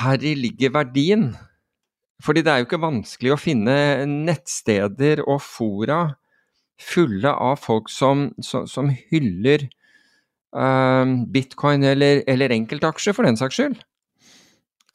heri 0.01 0.35
ligger 0.39 0.73
verdien. 0.77 1.31
Fordi 2.21 2.43
det 2.45 2.51
er 2.53 2.61
jo 2.61 2.67
ikke 2.67 2.81
vanskelig 2.83 3.33
å 3.33 3.41
finne 3.41 3.75
nettsteder 4.05 5.23
og 5.25 5.41
fora 5.41 6.03
fulle 6.81 7.31
av 7.31 7.61
folk 7.61 7.89
som, 7.91 8.29
som, 8.43 8.67
som 8.69 8.89
hyller 9.11 9.67
uh, 10.57 11.05
bitcoin 11.31 11.85
eller, 11.87 12.23
eller 12.29 12.53
enkeltaksjer, 12.57 13.15
for 13.17 13.27
den 13.27 13.39
saks 13.39 13.59
skyld. 13.59 13.79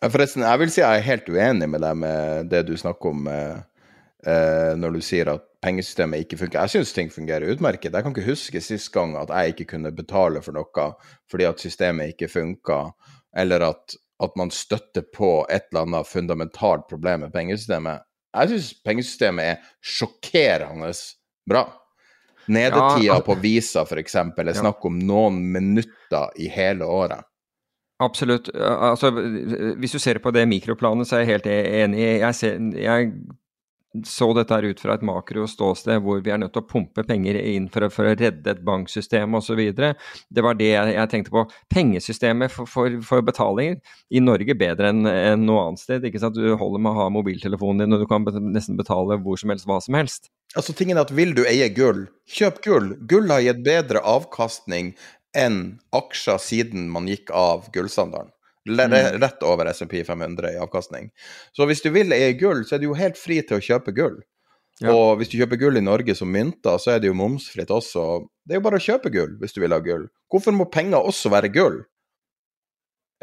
Forresten, 0.02 0.44
jeg 0.44 0.60
vil 0.60 0.72
si 0.72 0.82
jeg 0.82 1.00
er 1.00 1.06
helt 1.06 1.28
uenig 1.32 1.70
med 1.72 1.80
deg 1.82 1.98
med 2.02 2.50
det 2.52 2.66
du 2.68 2.74
snakker 2.76 3.14
om 3.14 3.30
uh, 3.30 3.62
når 4.76 4.96
du 4.96 5.04
sier 5.04 5.30
at 5.30 5.44
pengesystemet 5.62 6.24
ikke 6.24 6.38
funker. 6.40 6.64
Jeg 6.64 6.74
syns 6.76 6.94
ting 6.94 7.12
fungerer 7.12 7.52
utmerket. 7.52 7.94
Jeg 7.94 8.04
kan 8.04 8.14
ikke 8.14 8.26
huske 8.26 8.62
sist 8.62 8.90
gang 8.94 9.14
at 9.18 9.30
jeg 9.32 9.54
ikke 9.54 9.70
kunne 9.74 9.94
betale 9.94 10.42
for 10.42 10.56
noe 10.56 10.88
fordi 11.30 11.46
at 11.48 11.62
systemet 11.62 12.14
ikke 12.14 12.30
funka, 12.30 12.80
eller 13.36 13.64
at, 13.70 13.96
at 14.22 14.36
man 14.38 14.52
støtter 14.54 15.06
på 15.14 15.30
et 15.50 15.68
eller 15.70 15.86
annet 15.86 16.10
fundamentalt 16.10 16.86
problem 16.90 17.26
med 17.26 17.34
pengesystemet. 17.34 18.04
Jeg 18.36 18.52
syns 18.52 18.72
pengesystemet 18.84 19.52
er 19.52 19.70
sjokkerende 19.80 20.92
bra. 21.48 21.66
Nedetida 22.46 23.16
ja, 23.16 23.20
på 23.26 23.34
Visa 23.42 23.82
f.eks. 23.82 24.14
er 24.14 24.52
snakk 24.54 24.84
om 24.86 25.00
noen 25.02 25.40
minutter 25.52 26.36
i 26.38 26.46
hele 26.52 26.86
året. 26.86 27.26
Absolutt. 28.02 28.50
Altså, 28.54 29.10
hvis 29.80 29.96
du 29.96 29.98
ser 30.02 30.20
på 30.22 30.30
det 30.36 30.44
mikroplanet, 30.50 31.08
så 31.08 31.16
er 31.16 31.24
jeg 31.24 31.32
helt 31.32 31.48
enig. 31.50 32.02
Jeg, 32.20 32.34
ser, 32.36 32.58
jeg 32.76 33.12
så 34.04 34.28
dette 34.36 34.58
ut 34.66 34.80
fra 34.82 34.96
et 34.96 35.04
makroståsted 35.06 36.02
hvor 36.04 36.20
vi 36.24 36.32
er 36.34 36.40
nødt 36.42 36.52
til 36.56 36.64
å 36.64 36.68
pumpe 36.68 37.04
penger 37.06 37.38
inn 37.40 37.68
for 37.72 37.86
for 37.92 38.08
å 38.08 38.14
redde 38.16 38.50
et 38.50 38.62
banksystem 38.66 39.36
osv. 39.38 39.62
Det 39.72 40.44
var 40.44 40.58
det 40.58 40.70
jeg, 40.72 40.94
jeg, 40.96 41.10
tenkte 41.12 41.34
på. 41.34 41.44
Pengesystemet 41.72 42.52
for, 42.52 42.68
for, 42.70 42.98
for, 43.06 43.24
betalinger 43.26 43.78
i 44.10 44.22
Norge 44.22 44.56
bedre 44.58 44.92
enn 44.92 45.06
en 45.10 45.46
noe 45.46 45.66
annet 45.68 45.82
sted. 45.82 46.06
ikke 46.06 46.22
sant? 46.22 46.36
Du 46.36 46.56
holder 46.58 46.82
med 46.82 46.92
å 46.92 47.02
ha 47.02 47.10
mobiltelefonen 47.12 47.84
din, 47.84 47.96
og 47.96 48.04
du 48.04 48.10
kan 48.10 48.26
nesten 48.50 48.78
betale 48.78 49.20
hvor 49.22 49.40
som 49.40 49.54
helst, 49.54 49.68
hva 49.68 49.80
som 49.82 49.98
helst. 49.98 50.30
Altså 50.56 50.76
tingen 50.76 50.96
er 50.96 51.06
at 51.06 51.14
Vil 51.16 51.34
du 51.36 51.44
eie 51.48 51.68
gull, 51.74 52.06
kjøp 52.30 52.62
gull. 52.64 52.94
Gull 53.08 53.32
har 53.32 53.44
gitt 53.44 53.64
bedre 53.66 54.02
avkastning 54.06 54.94
enn 55.36 55.78
aksjer 55.94 56.40
siden 56.40 56.88
man 56.92 57.08
gikk 57.10 57.32
av 57.34 57.68
gullstandarden. 57.74 58.32
Mm. 58.66 59.20
Rett 59.22 59.44
over 59.46 59.70
SMP 59.70 60.00
500 60.06 60.54
i 60.54 60.60
avkastning. 60.62 61.10
Så 61.56 61.68
hvis 61.70 61.84
du 61.84 61.90
vil 61.94 62.14
eie 62.14 62.32
gull, 62.38 62.64
så 62.66 62.76
er 62.76 62.82
du 62.82 62.90
jo 62.90 62.98
helt 62.98 63.18
fri 63.20 63.40
til 63.46 63.60
å 63.60 63.64
kjøpe 63.64 63.94
gull. 63.96 64.18
Ja. 64.82 64.92
Og 64.92 65.20
hvis 65.20 65.30
du 65.32 65.38
kjøper 65.38 65.60
gull 65.60 65.78
i 65.80 65.84
Norge 65.84 66.14
som 66.18 66.28
mynter, 66.28 66.76
så 66.82 66.96
er 66.96 67.00
det 67.00 67.08
jo 67.08 67.16
momsfritt 67.16 67.70
også. 67.72 68.26
Det 68.44 68.56
er 68.56 68.60
jo 68.60 68.66
bare 68.66 68.80
å 68.80 68.86
kjøpe 68.86 69.12
gull 69.14 69.36
hvis 69.40 69.56
du 69.56 69.62
vil 69.62 69.72
ha 69.72 69.80
gull. 69.84 70.08
Hvorfor 70.32 70.52
må 70.56 70.68
penger 70.72 71.00
også 71.00 71.32
være 71.32 71.52
gull? 71.54 71.84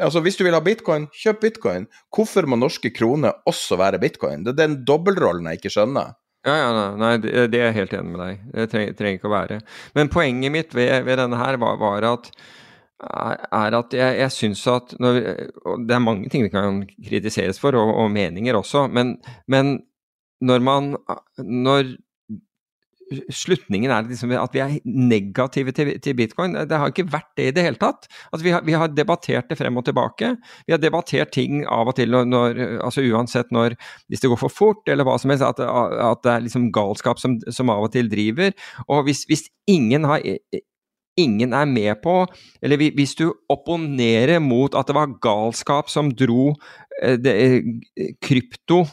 Altså, 0.02 0.18
Hvis 0.24 0.34
du 0.34 0.42
vil 0.42 0.56
ha 0.56 0.62
bitcoin, 0.64 1.06
kjøp 1.14 1.40
bitcoin. 1.44 1.86
Hvorfor 2.10 2.48
må 2.50 2.58
norske 2.58 2.90
kroner 2.90 3.36
også 3.46 3.78
være 3.78 4.00
bitcoin? 4.02 4.42
Det 4.42 4.56
er 4.56 4.64
den 4.64 4.80
dobbeltrollen 4.88 5.46
jeg 5.46 5.60
ikke 5.60 5.74
skjønner. 5.76 6.16
Ja, 6.44 6.54
ja, 6.60 6.88
nei, 7.00 7.14
det, 7.22 7.30
det 7.54 7.60
er 7.60 7.70
jeg 7.70 7.76
helt 7.78 7.94
enig 7.96 8.10
med 8.12 8.20
deg. 8.20 8.40
Det 8.52 8.66
trenger, 8.72 8.96
trenger 8.98 9.20
ikke 9.20 9.30
å 9.30 9.32
være. 9.32 9.60
Men 9.96 10.10
poenget 10.12 10.52
mitt 10.52 10.74
ved, 10.76 10.90
ved 11.06 11.16
denne 11.22 11.38
her 11.40 11.56
var, 11.62 11.78
var 11.80 12.04
at 12.10 12.28
er 13.02 13.74
at 13.78 13.94
jeg, 13.96 14.18
jeg 14.20 14.32
syns 14.32 14.66
at 14.70 14.94
når, 15.02 15.18
Det 15.88 15.94
er 15.94 16.02
mange 16.02 16.28
ting 16.30 16.44
vi 16.46 16.52
kan 16.52 16.84
kritiseres 17.08 17.58
for, 17.60 17.76
og, 17.76 17.94
og 18.04 18.10
meninger 18.10 18.56
også, 18.56 18.86
men, 18.86 19.16
men, 19.48 19.80
når 20.40 20.60
man 20.60 20.96
Når 21.38 21.96
slutningen 23.32 23.92
er 23.92 24.06
liksom 24.08 24.32
at 24.36 24.54
vi 24.54 24.60
er 24.62 24.74
negative 24.84 25.72
til, 25.76 25.90
til, 26.02 26.16
bitcoin. 26.16 26.56
Det 26.56 26.78
har 26.78 26.90
ikke 26.90 27.06
vært 27.12 27.30
det 27.36 27.48
i 27.50 27.54
det 27.54 27.64
hele 27.66 27.80
tatt. 27.80 28.08
Altså, 28.30 28.42
vi, 28.46 28.52
har, 28.54 28.64
vi, 28.64 28.74
har, 28.78 28.88
debattert 28.88 29.50
det 29.50 29.58
frem 29.58 29.76
og 29.76 29.84
tilbake. 29.86 30.34
Vi 30.66 30.74
har 30.74 30.80
debattert 30.82 31.32
ting 31.34 31.64
av 31.68 31.90
og 31.92 31.96
til 31.98 32.10
når, 32.14 32.28
når 32.30 32.62
altså 32.86 33.04
uansett 33.04 33.52
når 33.54 33.76
Hvis 34.08 34.24
det 34.24 34.30
går 34.32 34.40
for 34.40 34.52
fort 34.52 34.88
eller 34.88 35.06
hva 35.06 35.18
som 35.20 35.32
helst, 35.32 35.44
at, 35.44 35.60
at 35.60 36.24
det 36.24 36.32
er 36.32 36.46
liksom 36.46 36.70
galskap 36.74 37.20
som, 37.20 37.36
som, 37.50 37.70
av 37.70 37.86
og 37.86 37.92
til 37.92 38.10
driver. 38.10 38.54
Og 38.88 39.04
hvis, 39.08 39.24
hvis 39.28 39.48
ingen 39.70 40.08
har 40.08 40.24
ingen 41.20 41.54
er 41.54 41.68
med 41.70 42.00
på, 42.02 42.24
eller 42.62 42.90
hvis 42.96 43.14
du 43.18 43.28
opponerer 43.52 44.42
mot 44.42 44.74
at 44.74 44.88
det 44.88 44.96
var 44.96 45.14
galskap 45.22 45.90
som 45.92 46.10
dro 46.12 46.52
eh, 47.02 47.16
det, 47.20 47.34
eh, 47.34 48.14
krypto, 48.22 48.84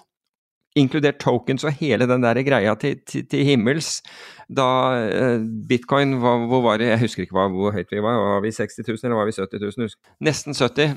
inkludert 0.78 1.20
tokens 1.20 1.66
og 1.68 1.76
hele 1.82 2.08
den 2.08 2.24
der 2.24 2.40
greia 2.48 2.76
til, 2.80 3.02
til, 3.08 3.26
til 3.28 3.44
himmels, 3.46 4.00
da 4.48 4.68
eh, 5.02 5.42
bitcoin 5.68 6.16
var, 6.22 6.46
hvor 6.48 6.64
var 6.64 6.80
det, 6.80 6.94
Jeg 6.94 7.04
husker 7.04 7.26
ikke 7.26 7.48
hvor 7.52 7.76
høyt 7.76 7.92
vi 7.92 8.04
var, 8.04 8.22
var 8.36 8.46
vi 8.46 8.54
60 8.56 8.88
000 8.88 8.98
eller 9.04 9.20
var 9.20 9.28
vi 9.28 9.36
70 9.36 9.78
000? 9.78 10.00
Nesten 10.24 10.56
70 10.56 10.96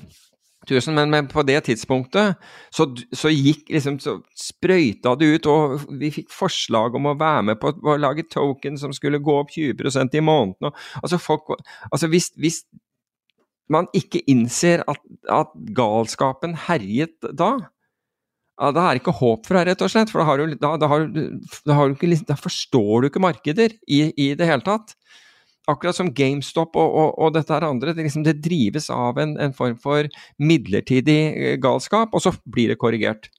000, 0.70 0.95
men, 0.97 1.11
men, 1.12 1.28
på 1.31 1.43
det 1.47 1.59
tidspunktet 1.66 2.39
så, 2.74 2.86
så 3.12 3.32
gikk 3.32 3.69
liksom 3.74 3.99
Så 4.03 4.16
sprøyta 4.39 5.15
det 5.19 5.31
ut, 5.35 5.49
og 5.51 5.85
vi 6.01 6.12
fikk 6.15 6.32
forslag 6.35 6.97
om 6.99 7.11
å 7.11 7.16
være 7.19 7.51
med 7.51 7.61
på 7.62 7.73
å 7.74 7.99
lage 8.01 8.27
token 8.31 8.78
som 8.81 8.95
skulle 8.97 9.23
gå 9.23 9.36
opp 9.41 9.53
20% 9.55 10.16
i 10.19 10.24
måneden. 10.24 10.70
Og, 10.70 10.81
altså, 11.03 11.20
folk, 11.23 11.55
altså 11.91 12.11
hvis, 12.12 12.31
hvis 12.41 12.62
man 13.73 13.89
ikke 13.97 14.23
innser 14.31 14.85
at, 14.91 15.01
at 15.32 15.55
galskapen 15.77 16.57
herjet 16.66 17.16
da, 17.32 17.55
ja, 18.55 18.70
da 18.70 18.85
er 18.86 18.95
det 18.95 19.03
ikke 19.03 19.16
håp 19.19 19.49
for 19.49 19.59
deg, 19.59 19.70
rett 19.73 19.82
og 19.82 19.91
slett. 19.91 20.12
For 20.12 20.23
da, 20.23 20.36
du, 20.39 20.59
da, 20.61 20.74
da, 20.78 20.99
du, 21.11 22.19
da 22.28 22.36
forstår 22.39 23.03
du 23.03 23.09
ikke 23.11 23.24
markeder 23.24 23.74
i, 23.91 24.07
i 24.15 24.28
det 24.39 24.47
hele 24.49 24.65
tatt 24.66 24.95
akkurat 25.70 25.97
som 25.97 26.11
GameStop 26.15 26.77
og, 26.77 26.97
og, 27.01 27.15
og 27.19 27.32
dette 27.36 27.55
her 27.55 27.66
andre, 27.66 27.95
det, 27.95 28.07
liksom, 28.07 28.24
det 28.27 28.41
drives 28.45 28.91
av 28.93 29.19
en, 29.20 29.36
en, 29.41 29.55
form 29.57 29.77
for 29.81 30.09
midlertidig 30.43 31.20
eh, 31.32 31.57
galskap, 31.62 32.15
og 32.15 32.24
så 32.24 32.35
blir 32.45 32.73
det 32.73 32.81
korrigert. 32.81 33.31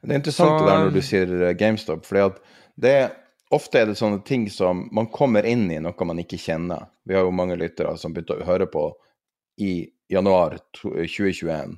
Det 0.00 0.14
er 0.14 0.20
interessant 0.22 0.54
så, 0.54 0.62
det 0.62 0.70
der 0.70 0.86
når 0.86 0.94
du 0.96 1.02
sier 1.04 1.34
eh, 1.40 1.56
GameStop, 1.58 2.06
for 2.08 2.40
ofte 3.50 3.80
er 3.80 3.90
det 3.90 3.98
sånne 3.98 4.22
ting 4.26 4.46
som 4.52 4.86
man 4.94 5.10
kommer 5.12 5.46
inn 5.46 5.66
i 5.72 5.80
noe 5.82 6.08
man 6.08 6.22
ikke 6.22 6.40
kjenner. 6.40 6.88
Vi 7.04 7.16
har 7.18 7.26
jo 7.26 7.34
mange 7.34 7.58
lyttere 7.60 7.96
som 7.98 8.14
begynte 8.14 8.38
å 8.38 8.48
høre 8.48 8.70
på 8.70 8.88
i 9.60 9.74
januar 10.10 10.56
2021. 10.80 11.76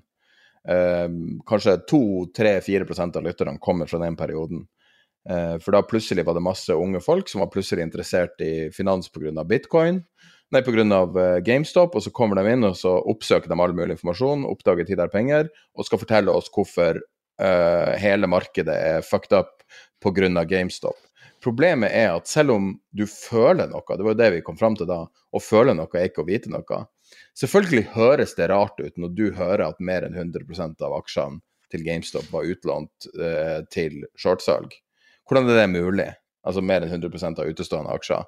Eh, 0.68 1.08
kanskje 1.48 1.80
2-3-4 1.90 3.08
av 3.08 3.24
lytterne 3.24 3.58
kommer 3.58 3.90
fra 3.90 3.98
den 4.04 4.16
perioden. 4.16 4.66
Eh, 5.30 5.56
for 5.62 5.74
da 5.74 5.82
plutselig 5.86 6.24
var 6.26 6.34
det 6.34 6.42
masse 6.42 6.74
unge 6.74 7.00
folk 7.02 7.30
som 7.30 7.44
var 7.44 7.50
plutselig 7.52 7.84
interessert 7.86 8.40
i 8.42 8.70
finans 8.74 9.10
pga. 9.12 9.44
bitcoin. 9.44 10.02
Nei, 10.52 10.60
pga. 10.60 10.84
Uh, 10.84 11.38
GameStop, 11.40 11.94
og 11.96 12.02
så 12.04 12.10
kommer 12.12 12.36
de 12.36 12.52
inn 12.52 12.66
og 12.68 12.76
så 12.76 12.98
oppsøker 13.08 13.48
de 13.48 13.56
all 13.56 13.72
mulig 13.72 13.96
informasjon, 13.96 14.44
oppdager 14.44 14.84
tid 14.84 15.00
er 15.00 15.12
penger, 15.12 15.48
og 15.72 15.86
skal 15.88 16.02
fortelle 16.02 16.34
oss 16.34 16.50
hvorfor 16.52 16.98
uh, 17.40 17.92
hele 17.96 18.28
markedet 18.28 18.74
er 18.74 19.06
fucked 19.06 19.32
up 19.32 19.62
pga. 20.02 20.44
GameStop. 20.44 20.98
Problemet 21.42 21.90
er 21.96 22.12
at 22.12 22.28
selv 22.28 22.52
om 22.54 22.68
du 22.92 23.06
føler 23.08 23.70
noe, 23.70 23.96
det 23.96 24.04
var 24.04 24.12
jo 24.12 24.20
det 24.20 24.30
vi 24.36 24.42
kom 24.44 24.58
fram 24.58 24.76
til 24.78 24.86
da, 24.90 25.00
å 25.08 25.40
føle 25.42 25.74
noe 25.74 25.90
er 25.98 26.10
ikke 26.10 26.22
å 26.22 26.28
vite 26.28 26.52
noe. 26.52 26.84
Selvfølgelig 27.38 27.88
høres 27.96 28.36
det 28.36 28.50
rart 28.52 28.78
ut 28.78 29.00
når 29.00 29.16
du 29.16 29.24
hører 29.34 29.64
at 29.70 29.80
mer 29.80 30.04
enn 30.06 30.14
100% 30.14 30.84
av 30.84 30.94
aksjene 31.00 31.40
til 31.72 31.84
GameStop 31.86 32.28
var 32.30 32.46
utlånt 32.46 33.08
uh, 33.16 33.64
til 33.72 34.02
shortsalg. 34.20 34.81
Hvordan 35.28 35.50
er 35.50 35.62
det 35.62 35.70
mulig? 35.72 36.08
Altså 36.42 36.64
mer 36.64 36.82
enn 36.82 36.90
100 36.90 37.38
av 37.38 37.46
utestående 37.46 37.94
aksjer. 37.94 38.26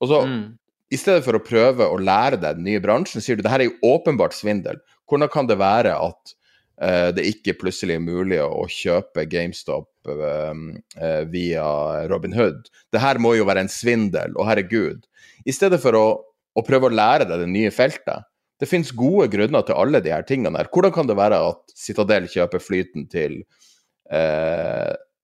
Og 0.00 0.10
så 0.10 0.22
mm 0.28 0.46
i 0.94 0.98
stedet 0.98 1.24
for 1.26 1.34
å 1.34 1.42
prøve 1.42 1.86
å 1.90 1.98
lære 1.98 2.38
deg 2.38 2.58
den 2.58 2.66
nye 2.68 2.82
bransjen, 2.82 3.22
sier 3.22 3.38
du 3.38 3.42
det 3.44 3.50
her 3.50 3.64
er 3.64 3.70
jo 3.70 3.94
åpenbart 3.94 4.36
svindel. 4.36 4.78
Hvordan 5.10 5.30
kan 5.32 5.48
det 5.50 5.58
være 5.58 5.96
at 5.98 6.34
uh, 6.82 7.10
det 7.16 7.26
ikke 7.32 7.56
plutselig 7.58 7.96
er 7.98 8.04
mulig 8.04 8.38
å, 8.42 8.66
kjøpe 8.70 9.26
GameStop 9.30 9.90
uh, 10.12 10.54
uh, 10.54 11.22
via 11.32 11.66
Robinhood? 12.10 12.70
Det 12.94 13.02
her 13.02 13.18
må 13.22 13.34
jo 13.34 13.48
være 13.48 13.66
en 13.66 13.72
svindel, 13.72 14.36
og 14.38 14.46
herregud. 14.50 15.02
I 15.46 15.54
stedet 15.54 15.82
for 15.82 15.98
å, 15.98 16.06
å 16.54 16.66
prøve 16.66 16.90
å 16.90 16.94
lære 16.94 17.26
deg 17.26 17.42
det 17.42 17.50
nye 17.50 17.74
feltet. 17.74 18.30
Det 18.56 18.70
finnes 18.70 18.94
gode 18.96 19.26
grunner 19.34 19.66
til 19.66 19.76
alle 19.76 20.00
de 20.00 20.14
her 20.14 20.22
tingene 20.24 20.62
her. 20.62 20.70
Hvordan 20.72 20.94
kan 20.94 21.10
det 21.10 21.18
være 21.18 21.42
at 21.50 21.74
Citadel 21.76 22.30
kjøper 22.30 22.62
flyten 22.62 23.10
til 23.12 23.42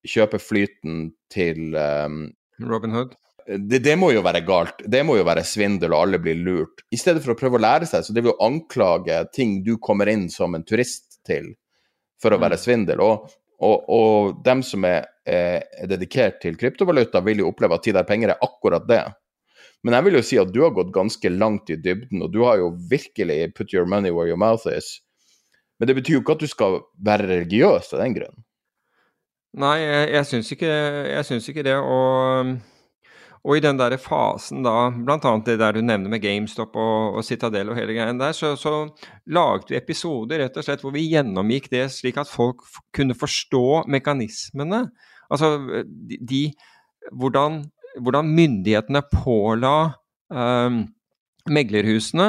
Kjøper 0.08 0.42
flyten 0.42 1.10
til 1.30 1.76
um, 1.78 2.24
Robin 2.66 2.94
Hood? 2.96 3.14
det, 3.46 3.78
det, 3.78 3.94
må 3.98 4.12
jo 4.12 4.22
være 4.24 4.42
galt. 4.46 4.82
Det 4.86 5.02
må 5.06 5.16
jo 5.18 5.26
være 5.26 5.44
svindel, 5.46 5.94
og 5.94 6.06
alle 6.06 6.20
blir 6.22 6.38
lurt. 6.38 6.84
I 6.94 7.00
stedet 7.00 7.22
for 7.24 7.34
å 7.34 7.38
prøve 7.38 7.58
å 7.58 7.62
lære 7.62 7.88
seg, 7.88 8.04
så 8.04 8.14
det 8.14 8.22
vil 8.22 8.32
jo 8.32 8.44
anklage 8.44 9.18
ting 9.34 9.60
du 9.66 9.76
kommer 9.82 10.10
inn 10.10 10.28
som 10.32 10.54
en 10.56 10.66
turist 10.66 11.18
til, 11.26 11.52
for 12.22 12.34
å 12.34 12.40
være 12.42 12.58
mm. 12.58 12.62
svindel. 12.62 13.02
Og, 13.04 13.32
og, 13.62 13.88
og 13.92 14.44
dem 14.46 14.62
som 14.66 14.86
er, 14.88 15.08
er, 15.26 15.64
dedikert 15.90 16.40
til 16.44 16.58
kryptovaluta, 16.60 17.22
vil 17.26 17.42
jo 17.42 17.50
oppleve 17.50 17.78
at 17.78 17.86
tid 17.86 17.98
er 17.98 18.08
penger 18.08 18.34
er 18.34 18.46
akkurat 18.46 18.86
det. 18.88 19.04
Men 19.82 19.98
jeg 19.98 20.06
vil 20.06 20.18
jo 20.18 20.26
si 20.26 20.38
at 20.38 20.52
du 20.54 20.60
har 20.62 20.74
gått 20.76 20.94
ganske 20.94 21.34
langt 21.34 21.72
i 21.74 21.78
dybden, 21.82 22.22
og 22.22 22.30
du 22.34 22.44
har 22.46 22.60
jo 22.60 22.70
virkelig 22.90 23.50
put 23.58 23.74
your 23.74 23.88
money 23.88 24.14
where 24.14 24.30
your 24.30 24.38
mouth 24.38 24.68
is. 24.70 25.00
Men 25.80 25.90
det 25.90 25.98
betyr 25.98 26.20
jo 26.20 26.22
ikke 26.22 26.36
at 26.36 26.44
du 26.44 26.50
skal 26.50 26.82
være 27.02 27.26
religiøs 27.26 27.90
av 27.90 28.04
den 28.04 28.14
grunn. 28.14 28.42
Nei, 29.52 29.78
jeg, 29.82 30.04
jeg 30.14 30.28
syns 30.28 30.52
ikke, 30.54 30.74
ikke, 31.52 31.64
det. 31.66 31.76
Og 31.76 32.54
og 33.42 33.58
i 33.58 33.62
den 33.62 33.78
der 33.78 33.96
fasen 33.98 34.62
da, 34.62 34.86
bl.a. 34.94 35.30
det 35.42 35.56
der 35.58 35.74
du 35.74 35.80
nevner 35.82 36.12
med 36.12 36.22
GameStop 36.22 36.76
og, 36.78 37.16
og 37.18 37.24
Citadel 37.26 37.72
og 37.72 37.78
hele 37.78 37.96
greien 37.96 38.20
der, 38.20 38.34
så, 38.38 38.52
så 38.54 38.86
laget 39.34 39.72
vi 39.72 39.78
episoder 39.80 40.44
rett 40.44 40.58
og 40.60 40.66
slett 40.66 40.84
hvor 40.84 40.94
vi 40.94 41.08
gjennomgikk 41.10 41.66
det 41.72 41.88
slik 41.90 42.20
at 42.22 42.30
folk 42.30 42.62
kunne 42.94 43.18
forstå 43.18 43.82
mekanismene. 43.90 44.84
Altså 45.26 45.56
de, 45.82 46.20
de 46.22 46.42
hvordan, 47.10 47.64
hvordan, 47.98 48.30
myndighetene 48.30 49.02
påla 49.10 49.74
um, 50.30 50.84
meglerhusene 51.50 52.28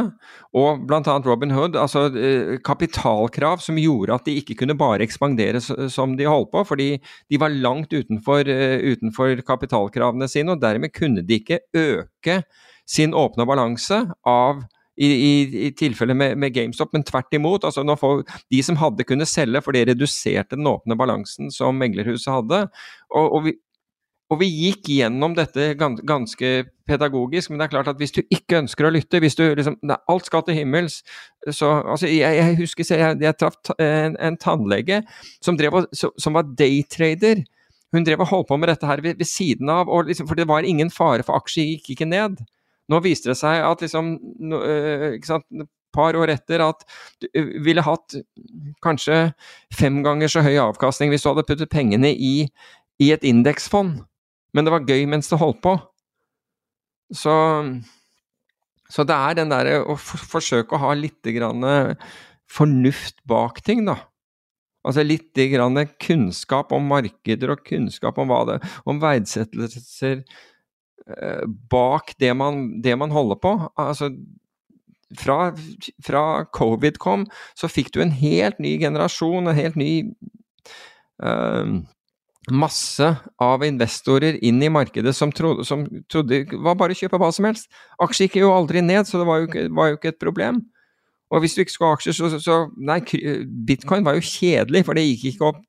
og 0.58 0.84
bl.a. 0.90 1.16
Robin 1.26 1.54
Hood, 1.54 1.78
altså 1.78 2.08
eh, 2.18 2.56
kapitalkrav 2.66 3.62
som 3.62 3.78
gjorde 3.78 4.16
at 4.16 4.26
de 4.26 4.38
ikke 4.40 4.58
kunne 4.64 4.78
bare 4.78 5.06
ekspandere 5.06 5.62
som 5.62 6.16
de 6.18 6.30
holdt 6.30 6.52
på, 6.54 6.64
fordi 6.74 6.90
de 7.30 7.40
var 7.42 7.54
langt 7.54 7.94
utenfor, 7.94 8.50
eh, 8.50 8.80
utenfor 8.94 9.44
kapitalkravene 9.46 10.30
sine, 10.32 10.56
og 10.56 10.64
dermed 10.64 10.94
kunne 10.96 11.26
de 11.26 11.42
ikke 11.42 11.62
øke 11.78 12.42
sin 12.90 13.14
åpne 13.14 13.46
balanse 13.48 14.02
av 14.28 14.64
i, 14.94 15.08
i, 15.10 15.34
i 15.68 15.70
tilfelle 15.78 16.14
med, 16.18 16.38
med, 16.38 16.54
GameStop, 16.54 16.92
men 16.94 17.06
tvert 17.06 17.34
imot. 17.34 17.64
altså 17.66 17.96
får, 17.98 18.24
De 18.52 18.62
som 18.64 18.78
hadde 18.78 19.06
kunnet 19.10 19.30
selge, 19.30 19.62
for 19.66 19.74
det 19.74 19.88
reduserte 19.90 20.58
den 20.58 20.70
åpne 20.70 20.98
balansen 20.98 21.50
som 21.54 21.80
meglerhuset 21.82 22.30
hadde. 22.34 22.60
Og, 23.10 23.26
og 23.26 23.48
vi, 23.48 23.56
og 24.32 24.40
vi 24.40 24.48
gikk 24.50 24.88
gjennom 24.90 25.36
dette 25.38 25.74
ganske 25.78 26.52
pedagogisk, 26.88 27.52
men 27.52 27.60
det 27.60 27.68
er 27.68 27.74
klart 27.76 27.90
at 27.92 28.00
hvis 28.00 28.16
du 28.16 28.22
ikke 28.24 28.62
ønsker 28.64 28.88
å 28.88 28.94
lytte, 28.94 29.22
hvis 29.22 29.38
du 29.38 29.44
liksom 29.46 29.78
Alt 30.10 30.28
skal 30.28 30.46
til 30.48 30.58
himmels. 30.58 31.02
Så 31.52 31.70
altså, 31.82 32.08
jeg, 32.10 32.38
jeg 32.40 32.58
husker 32.60 32.88
jeg, 32.88 33.20
jeg 33.22 33.38
traff 33.40 33.60
en, 33.78 34.18
en, 34.18 34.38
tannlege 34.40 35.02
som, 35.44 35.58
drev, 35.60 35.84
som 35.94 36.36
var 36.36 36.50
daytrader. 36.60 37.44
Hun 37.94 38.08
drev 38.08 38.24
og 38.26 38.32
holdt 38.32 38.50
på 38.50 38.58
med 38.58 38.72
dette 38.72 38.90
her 38.90 39.04
ved, 39.06 39.20
ved 39.20 39.30
siden 39.30 39.70
av, 39.70 39.92
liksom, 40.08 40.28
for 40.28 40.40
det 40.40 40.50
var 40.50 40.66
ingen 40.66 40.90
fare 40.92 41.26
for 41.26 41.38
aksjer 41.38 41.76
gikk 41.76 41.94
ikke 41.94 42.10
ned. 42.10 42.42
Nå 42.92 43.00
viste 43.06 43.32
det 43.32 43.38
seg 43.40 43.62
at 43.64 43.84
liksom 43.84 44.16
øh, 44.60 45.20
sant, 45.28 45.46
par 45.94 46.18
år 46.18 46.34
etter 46.34 46.64
at 46.66 46.82
du 47.22 47.28
øh, 47.38 47.52
ville 47.64 47.84
hatt 47.86 48.18
kanskje 48.84 49.28
fem 49.78 50.02
ganger 50.04 50.32
så 50.32 50.42
høy 50.44 50.58
avkastning 50.58 51.14
hvis 51.14 51.24
du 51.24 51.30
hadde 51.30 51.46
puttet 51.48 51.72
pengene 51.72 52.10
i, 52.12 52.48
i 53.00 53.12
et 53.14 53.24
indeksfond 53.28 54.02
men 54.54 54.66
det 54.66 54.74
var 54.74 54.88
gøy 54.88 55.06
mens 55.10 55.30
det 55.32 55.42
holdt 55.42 55.62
på. 55.64 55.74
Så, 57.14 57.34
så 58.90 59.06
det 59.06 59.18
er 59.18 59.38
den 59.38 59.52
derre 59.54 59.82
å 59.86 59.98
forsøke 59.98 60.78
å 60.78 60.84
ha 60.86 60.94
litt 60.98 61.26
grann 61.36 61.66
fornuft 62.54 63.22
bak 63.30 63.62
ting, 63.66 63.86
da. 63.90 63.98
Altså 64.84 65.04
litt 65.06 65.32
kunnskap 66.04 66.74
om 66.76 66.90
markeder 66.92 67.54
og 67.54 67.64
kunnskap 67.64 68.18
om 68.20 68.28
hva 68.28 68.42
det 68.50 68.58
Om 68.84 69.00
verdsettelser 69.00 70.24
eh, 71.08 71.46
bak 71.72 72.12
det 72.20 72.34
man, 72.36 72.82
det 72.84 72.98
man 73.00 73.12
holder 73.12 73.40
på. 73.40 73.54
Altså 73.80 74.12
fra, 75.18 75.54
fra, 76.04 76.46
covid 76.52 76.98
kom, 77.00 77.28
så 77.56 77.70
fikk 77.70 77.94
du 77.94 78.02
en 78.02 78.12
helt 78.12 78.60
ny 78.60 78.76
generasjon, 78.82 79.48
en 79.48 79.56
helt 79.56 79.78
ny 79.78 79.92
uh, 81.22 81.80
masse 82.52 83.08
av 83.40 83.64
investorer 83.64 84.36
inn 84.44 84.60
i 84.64 84.72
markedet 84.72 85.14
som 85.16 85.32
trodde, 85.32 85.64
som 85.68 85.86
trodde 86.12 86.44
var 86.66 86.76
bare 86.80 86.96
å 86.96 87.00
kjøpe 87.00 87.20
hva 87.22 87.32
som 87.32 87.48
helst. 87.48 87.70
Aksjer 88.04 88.28
gikk 88.28 88.42
jo 88.42 88.52
aldri 88.52 88.84
ned, 88.84 89.08
så 89.08 89.22
det 89.22 89.28
var 89.30 89.42
jo, 89.42 89.50
ikke, 89.50 89.68
var 89.78 89.92
jo 89.92 90.00
ikke 90.00 90.12
et 90.12 90.22
problem. 90.22 90.64
Og 91.34 91.42
hvis 91.42 91.56
du 91.56 91.64
ikke 91.64 91.74
skulle 91.74 91.92
ha 91.94 91.98
aksjer, 91.98 92.18
så, 92.18 92.30
så, 92.44 92.58
Nei, 92.78 93.00
bitcoin 93.66 94.06
var 94.06 94.18
jo 94.18 94.26
kjedelig, 94.28 94.84
for 94.86 95.00
det 95.00 95.06
gikk 95.08 95.30
ikke 95.32 95.52
opp, 95.54 95.62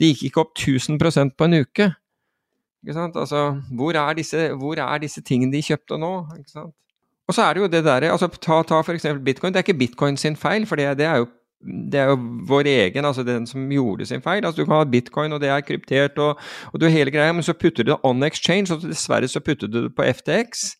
det 0.00 0.12
gikk 0.12 0.24
ikke 0.30 0.42
opp 0.42 0.54
1000% 0.56 1.36
på 1.38 1.48
en 1.48 1.58
uke. 1.60 1.90
Ikke 2.82 2.96
sant? 2.96 3.18
Altså, 3.20 3.42
hvor 3.78 3.94
er, 3.94 4.16
disse, 4.18 4.48
hvor 4.58 4.80
er 4.82 5.02
disse 5.04 5.22
tingene 5.22 5.54
de 5.54 5.62
kjøpte 5.62 6.00
nå? 6.00 6.14
Ikke 6.40 6.56
sant? 6.56 6.74
Og 7.30 7.36
så 7.36 7.44
er 7.44 7.54
det 7.54 7.62
jo 7.62 7.68
det 7.70 7.84
derre 7.86 8.10
altså, 8.10 8.26
Ta, 8.42 8.58
ta 8.66 8.80
f.eks. 8.82 9.06
bitcoin. 9.22 9.54
Det 9.54 9.60
er 9.60 9.66
ikke 9.68 9.78
bitcoin 9.78 10.18
sin 10.18 10.34
feil, 10.36 10.66
for 10.66 10.80
det, 10.80 10.88
det 10.98 11.06
er 11.06 11.22
jo 11.22 11.28
det 11.62 12.00
er 12.00 12.10
jo 12.10 12.16
vår 12.48 12.66
egen, 12.66 13.04
altså 13.04 13.22
den 13.22 13.46
som 13.46 13.70
gjorde 13.70 14.06
sin 14.06 14.22
feil. 14.22 14.44
Altså 14.44 14.62
Du 14.62 14.66
kan 14.66 14.76
ha 14.76 14.84
bitcoin, 14.84 15.32
og 15.32 15.40
det 15.40 15.48
er 15.48 15.60
kryptert, 15.60 16.18
og, 16.18 16.40
og 16.72 16.80
du 16.80 16.86
hele 16.86 17.10
greia, 17.10 17.32
men 17.32 17.42
så 17.42 17.52
putter 17.52 17.84
du 17.84 17.92
det 17.92 18.00
on 18.02 18.22
exchange, 18.22 18.74
og 18.74 18.82
dessverre 18.82 19.28
så 19.28 19.40
putter 19.40 19.66
du 19.66 19.82
det 19.84 19.94
på 19.96 20.02
FTX. 20.02 20.74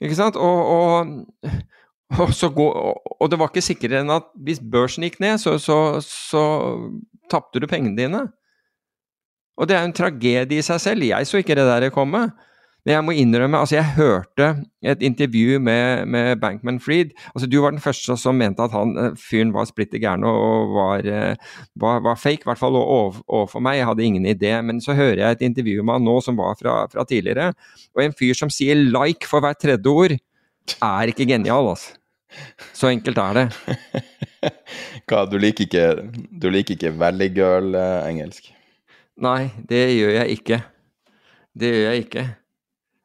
Ikke 0.00 0.14
sant? 0.14 0.36
Og, 0.36 0.66
og, 0.66 1.06
og, 2.18 2.54
går, 2.54 2.72
og 3.20 3.30
det 3.30 3.38
var 3.38 3.50
ikke 3.50 3.66
sikrere 3.66 4.02
enn 4.04 4.14
at 4.14 4.30
hvis 4.46 4.62
børsen 4.62 5.06
gikk 5.06 5.18
ned, 5.20 5.38
så, 5.42 5.58
så, 5.58 5.98
så 6.04 6.42
tapte 7.30 7.60
du 7.60 7.66
pengene 7.66 7.98
dine. 7.98 8.26
Og 9.58 9.66
det 9.68 9.74
er 9.74 9.82
jo 9.82 9.90
en 9.90 9.96
tragedie 9.96 10.60
i 10.60 10.62
seg 10.62 10.80
selv. 10.80 11.04
Jeg 11.04 11.26
så 11.26 11.40
ikke 11.42 11.56
det 11.58 11.66
der 11.66 11.90
komme. 11.90 12.28
Men 12.88 12.94
jeg 12.94 13.04
må 13.04 13.12
innrømme, 13.20 13.58
altså 13.60 13.74
jeg 13.76 13.92
hørte 13.98 14.46
et 14.80 15.02
intervju 15.04 15.58
med, 15.60 16.06
med 16.08 16.38
Bankman 16.40 16.78
Fried. 16.80 17.10
Altså 17.34 17.44
Du 17.44 17.58
var 17.60 17.74
den 17.74 17.82
første 17.84 18.14
som 18.16 18.38
mente 18.40 18.64
at 18.64 18.72
han 18.72 18.94
eh, 18.96 19.18
fyren 19.20 19.52
var 19.52 19.68
splitter 19.68 20.00
gæren 20.00 20.24
og 20.24 20.72
var, 20.72 21.04
eh, 21.04 21.58
var, 21.76 22.00
var, 22.06 22.16
fake, 22.16 22.46
i 22.46 22.48
hvert 22.48 22.62
fall 22.62 22.80
overfor 22.80 23.60
meg. 23.60 23.76
Jeg 23.76 23.90
hadde 23.90 24.06
ingen 24.06 24.30
idé. 24.32 24.54
Men 24.64 24.80
så 24.80 24.96
hører 24.96 25.20
jeg 25.20 25.36
et 25.36 25.44
intervju 25.50 25.84
med 25.84 25.98
han 25.98 26.08
nå 26.08 26.16
som 26.24 26.40
var 26.40 26.56
fra, 26.56 26.78
fra 26.88 27.04
tidligere. 27.04 27.50
Og 27.92 28.06
en 28.06 28.16
fyr 28.16 28.32
som 28.40 28.48
sier 28.48 28.80
'like' 28.80 29.28
for 29.28 29.44
hvert 29.44 29.60
tredje 29.60 29.92
ord, 29.92 30.16
er 30.80 31.12
ikke 31.12 31.28
genial, 31.28 31.68
altså. 31.68 31.92
Så 32.72 32.88
enkelt 32.88 33.20
er 33.20 33.36
det. 33.36 33.46
Hva, 35.08 35.26
du 35.28 35.36
liker 35.36 35.68
ikke, 35.68 35.86
du 36.32 36.48
liker 36.48 36.80
ikke 36.80 36.96
Valley 36.96 37.28
Girl-engelsk? 37.36 38.48
Nei, 39.20 39.50
det 39.68 39.86
gjør 39.92 40.22
jeg 40.22 40.40
ikke. 40.40 40.62
Det 41.52 41.76
gjør 41.76 41.90
jeg 41.92 42.06
ikke. 42.08 42.30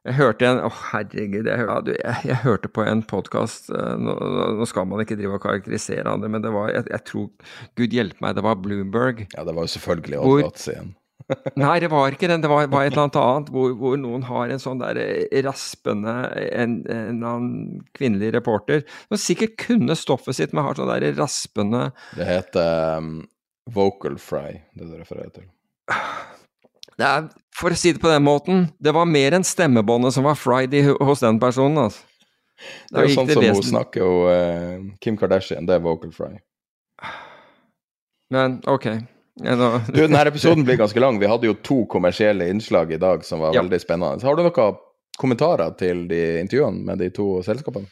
Jeg 0.04 0.18
hørte 0.18 0.48
en 0.50 0.60
Å, 0.60 0.68
oh, 0.68 0.80
herregud. 0.92 1.48
Jeg, 1.48 1.64
ja, 1.64 1.78
jeg, 1.88 2.16
jeg, 2.28 2.40
hørte 2.44 2.72
på 2.72 2.84
en 2.84 3.06
podkast 3.08 3.70
eh, 3.72 3.94
nå, 4.00 4.16
nå, 4.60 4.68
skal 4.68 4.90
man 4.90 5.04
ikke 5.04 5.16
drive 5.20 5.38
og 5.38 5.46
karakterisere 5.46 6.12
andre, 6.12 6.32
men 6.32 6.44
det 6.44 6.52
var 6.52 6.74
jeg, 6.74 6.90
jeg, 6.92 7.06
tror 7.08 7.54
Gud 7.80 7.96
hjelpe 7.96 8.26
meg, 8.26 8.36
det 8.36 8.44
var 8.44 8.60
Bloomberg. 8.60 9.24
Ja, 9.32 9.46
det 9.48 9.56
var 9.56 9.68
jo 9.68 9.74
selvfølgelig 9.78 10.20
Odd 10.20 10.68
igjen. 10.74 10.92
nei, 11.64 11.78
det 11.80 11.88
var 11.94 12.12
ikke 12.12 12.28
den. 12.28 12.44
Det 12.44 12.52
var, 12.52 12.68
var 12.68 12.84
et 12.84 12.92
eller 12.92 13.06
annet 13.06 13.20
annet 13.22 13.52
hvor, 13.56 13.72
hvor, 13.80 13.96
noen 14.02 14.26
har 14.28 14.52
en 14.52 14.60
sånn 14.60 14.82
der 14.82 15.00
eh, 15.00 15.40
raspende 15.46 16.18
En, 16.50 16.82
en 16.84 17.14
eller 17.14 17.30
annen 17.30 17.80
kvinnelig 17.96 18.34
reporter 18.36 18.84
som 19.08 19.22
sikkert 19.22 19.56
kunne 19.70 19.96
stoffet 19.96 20.36
sitt, 20.36 20.52
men 20.52 20.68
har 20.68 20.76
sånn 20.76 20.92
der 20.92 21.16
raspende 21.16 21.86
Det 22.18 22.28
heter 22.28 23.00
um, 23.00 23.16
vocal 23.72 24.20
fry, 24.20 24.60
det 24.76 24.92
du 24.92 24.98
refererer 25.00 25.32
til. 25.32 25.48
Det 26.99 27.06
er, 27.07 27.30
for 27.57 27.74
å 27.74 27.78
si 27.78 27.94
det 27.95 28.02
på 28.03 28.11
den 28.11 28.26
måten, 28.26 28.68
det 28.84 28.94
var 28.94 29.10
mer 29.10 29.38
enn 29.38 29.45
stemmebåndet 29.48 30.14
som 30.15 30.28
var 30.28 30.38
fried 30.40 30.74
hos 31.02 31.24
den 31.24 31.40
personen, 31.41 31.88
altså. 31.88 32.06
Det 32.64 33.02
er 33.02 33.07
jo 33.10 33.15
sånn 33.18 33.32
som 33.34 33.44
hun 33.44 33.65
snakker 33.65 34.03
om 34.06 34.20
uh, 34.30 34.91
Kim 35.03 35.18
Kardashian, 35.20 35.65
det 35.68 35.76
er 35.76 35.84
vocal 35.84 36.14
fry. 36.15 36.36
Men 38.32 38.61
OK. 38.70 38.88
Du, 39.34 39.98
denne 39.98 40.22
episoden 40.30 40.61
blir 40.65 40.78
ganske 40.78 41.02
lang. 41.02 41.18
Vi 41.22 41.30
hadde 41.30 41.49
jo 41.49 41.56
to 41.65 41.80
kommersielle 41.90 42.45
innslag 42.53 42.94
i 42.94 43.02
dag 43.02 43.26
som 43.26 43.41
var 43.41 43.56
Ja. 43.56 43.64
veldig 43.65 43.82
spennende. 43.82 44.22
Har 44.24 44.38
du 44.38 44.44
noen 44.45 44.78
kommentarer 45.18 45.74
til 45.78 46.07
de 46.07 46.22
intervjuene 46.41 46.86
med 46.86 47.02
de 47.02 47.10
to 47.10 47.41
selskapene? 47.45 47.90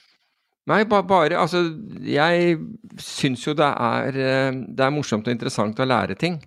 Nei, 0.70 0.84
ba, 0.86 1.02
bare 1.02 1.40
Altså, 1.42 1.64
jeg 2.06 2.60
syns 3.02 3.48
jo 3.48 3.56
det 3.58 3.66
er, 3.66 4.08
eh, 4.14 4.52
det 4.52 4.86
er 4.86 4.94
morsomt 4.94 5.28
og 5.28 5.34
interessant 5.34 5.76
å 5.82 5.88
lære 5.90 6.16
ting. 6.16 6.38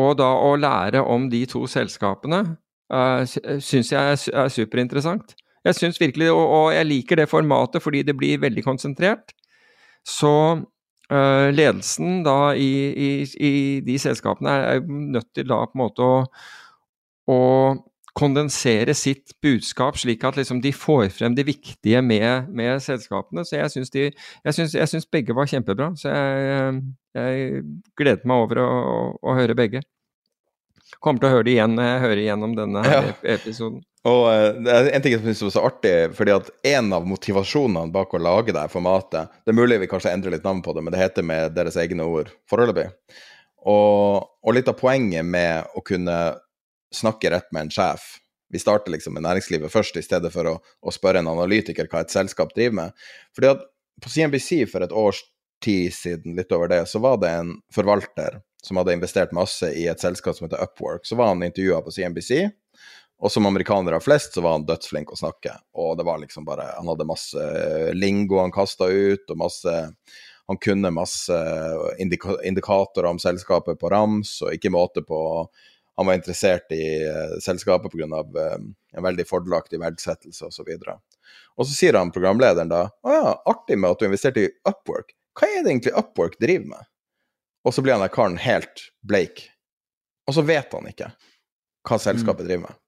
Og 0.00 0.16
da 0.18 0.28
å 0.42 0.54
lære 0.58 1.04
om 1.06 1.28
de 1.30 1.44
to 1.46 1.64
selskapene 1.70 2.42
uh, 2.92 3.22
syns 3.62 3.92
jeg 3.92 4.14
er, 4.14 4.20
er 4.34 4.52
superinteressant. 4.52 5.36
Jeg 5.64 5.78
syns 5.78 6.00
virkelig, 6.00 6.28
og, 6.34 6.44
og 6.44 6.68
jeg 6.74 6.88
liker 6.88 7.22
det 7.22 7.30
formatet 7.30 7.82
fordi 7.82 8.02
det 8.04 8.16
blir 8.18 8.42
veldig 8.42 8.64
konsentrert. 8.66 9.32
Så 10.04 10.34
uh, 10.60 11.48
ledelsen 11.54 12.22
da 12.26 12.52
i, 12.58 12.70
i, 12.90 13.10
i 13.38 13.54
de 13.86 13.98
selskapene 14.02 14.58
er 14.74 14.84
nødt 14.84 15.30
til 15.36 15.48
da 15.48 15.62
på 15.64 15.78
en 15.78 15.84
måte 15.84 16.04
å, 16.04 16.18
å 17.30 17.38
kondensere 18.14 18.94
sitt 18.94 19.32
budskap 19.42 19.96
slik 19.98 20.22
at 20.26 20.36
liksom 20.38 20.60
de 20.62 20.70
får 20.74 21.08
frem 21.16 21.34
det 21.34 21.46
viktige 21.48 22.02
med, 22.04 22.50
med 22.54 22.82
selskapene. 22.82 23.42
Så 23.46 23.58
jeg 23.58 23.72
syns, 23.74 23.90
de, 23.94 24.04
jeg, 24.12 24.54
synes, 24.54 24.76
jeg 24.78 24.90
syns 24.92 25.08
begge 25.10 25.34
var 25.36 25.50
kjempebra. 25.50 25.90
Så 25.98 26.12
jeg, 26.12 26.76
jeg 27.18 27.64
gleder 27.98 28.30
meg 28.30 28.44
over 28.46 28.62
å, 28.62 28.68
å 29.18 29.34
høre 29.38 29.56
begge. 29.58 29.82
Kommer 31.02 31.20
til 31.24 31.28
å 31.28 31.34
høre 31.34 31.48
det 31.48 31.56
igjen 31.56 31.74
når 31.74 31.88
jeg 31.90 32.04
hører 32.04 32.22
igjennom 32.22 32.54
denne 32.58 32.84
her 32.86 33.10
Ja. 33.10 33.16
episoden. 33.34 33.82
Og 34.04 34.26
er 34.28 34.90
en 34.92 35.00
ting 35.02 35.14
jeg 35.14 35.22
synes 35.24 35.42
var 35.46 35.52
så 35.54 35.62
artig, 35.64 35.92
fordi 36.14 36.34
at 36.34 36.50
en 36.74 36.90
av 36.92 37.06
motivasjonene 37.08 37.88
bak 37.92 38.12
å 38.12 38.20
lage 38.20 38.52
det 38.52 38.66
formatet 38.68 39.30
Det 39.40 39.54
er 39.54 39.56
mulig 39.56 39.78
vi 39.80 39.88
kanskje 39.88 40.12
endrer 40.12 40.34
litt 40.34 40.44
navn 40.44 40.60
på 40.62 40.74
det, 40.76 40.82
men 40.84 40.92
det 40.92 41.00
heter 41.00 41.24
med 41.24 41.54
deres 41.56 41.78
egne 41.80 42.04
ord 42.04 42.28
foreløpig. 42.52 42.90
Og, 43.64 44.26
og 44.44 44.52
litt 44.52 44.68
av 44.68 44.76
poenget 44.76 45.24
med 45.24 45.72
å 45.72 45.80
kunne 45.80 46.18
snakke 46.96 47.30
rett 47.34 47.50
med 47.52 47.66
en 47.66 47.74
sjef 47.74 48.14
Vi 48.52 48.60
starter 48.62 48.92
liksom 48.92 49.16
med 49.16 49.24
næringslivet 49.24 49.72
først, 49.72 49.96
i 49.98 50.04
stedet 50.04 50.30
for 50.30 50.46
å, 50.46 50.58
å 50.62 50.92
spørre 50.94 51.18
en 51.22 51.30
analytiker 51.32 51.88
hva 51.90 52.04
et 52.04 52.12
selskap 52.12 52.52
driver 52.54 52.76
med. 52.76 53.06
Fordi 53.34 53.48
at 53.50 53.64
på 54.02 54.10
CNBC 54.12 54.66
for 54.70 54.84
et 54.84 54.92
års 54.94 55.22
tid 55.64 55.94
siden, 55.94 56.36
litt 56.36 56.52
over 56.52 56.68
det, 56.70 56.84
så 56.86 57.00
var 57.02 57.16
det 57.22 57.32
en 57.34 57.54
forvalter 57.74 58.38
som 58.64 58.78
hadde 58.80 58.94
investert 58.96 59.32
masse 59.36 59.68
i 59.76 59.86
et 59.90 60.00
selskap 60.00 60.36
som 60.36 60.46
heter 60.46 60.62
Upwork. 60.62 61.06
Så 61.06 61.16
var 61.18 61.32
han 61.32 61.42
intervjua 61.42 61.80
på 61.84 61.92
CNBC. 61.92 62.46
Og 63.24 63.32
som 63.32 63.46
amerikanere 63.46 64.00
flest, 64.02 64.34
så 64.34 64.42
var 64.44 64.58
han 64.58 64.66
dødsflink 64.68 65.12
å 65.12 65.18
snakke. 65.18 65.54
Og 65.80 65.96
det 65.98 66.06
var 66.06 66.20
liksom 66.20 66.44
bare 66.44 66.74
Han 66.76 66.88
hadde 66.90 67.08
masse 67.08 67.44
lingo 67.94 68.40
han 68.40 68.52
kasta 68.52 68.88
ut, 68.90 69.30
og 69.30 69.38
masse 69.38 69.74
Han 70.46 70.58
kunne 70.60 70.90
masse 70.92 71.36
indikatorer 71.98 73.06
om 73.08 73.18
selskapet 73.18 73.78
på 73.80 73.88
rams, 73.88 74.42
og 74.44 74.52
ikke 74.52 74.74
måte 74.74 75.00
på 75.00 75.20
Han 75.96 76.08
var 76.08 76.18
interessert 76.18 76.72
i 76.74 76.84
uh, 77.06 77.36
selskapet 77.42 77.92
pga. 77.92 78.22
Uh, 78.22 78.56
en 78.94 79.06
veldig 79.06 79.26
fordelaktig 79.28 79.80
verdsettelse 79.82 80.48
osv. 80.48 80.70
Og, 80.70 81.20
og 81.58 81.66
så 81.66 81.72
sier 81.74 81.98
han 81.98 82.12
programlederen 82.14 82.70
da 82.70 82.86
Å 82.90 83.14
ja, 83.14 83.34
artig 83.50 83.78
med 83.80 83.94
at 83.94 84.02
du 84.02 84.08
investerte 84.08 84.46
i 84.46 84.52
Upwork. 84.68 85.14
Hva 85.38 85.50
er 85.50 85.64
det 85.64 85.72
egentlig 85.72 85.96
Upwork 85.98 86.38
driver 86.42 86.76
med? 86.76 86.90
Og 87.64 87.74
så 87.74 87.82
blir 87.82 87.96
han 87.96 88.04
der 88.04 88.12
karen 88.12 88.38
helt 88.38 88.88
bleik. 89.06 89.48
Og 90.28 90.36
så 90.36 90.44
vet 90.46 90.72
han 90.72 90.88
ikke 90.88 91.10
hva 91.84 91.98
selskapet 92.00 92.46
driver 92.46 92.68
med. 92.68 92.78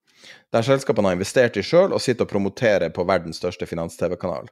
Det 0.51 0.61
er 0.61 0.69
selskapet 0.71 1.03
han 1.03 1.11
har 1.11 1.17
investert 1.19 1.59
i 1.61 1.65
sjøl, 1.65 1.93
og 1.93 2.03
sitter 2.03 2.27
og 2.27 2.31
promoterer 2.31 2.93
på 2.95 3.05
verdens 3.09 3.41
største 3.41 3.69
finans-TV-kanal. 3.69 4.49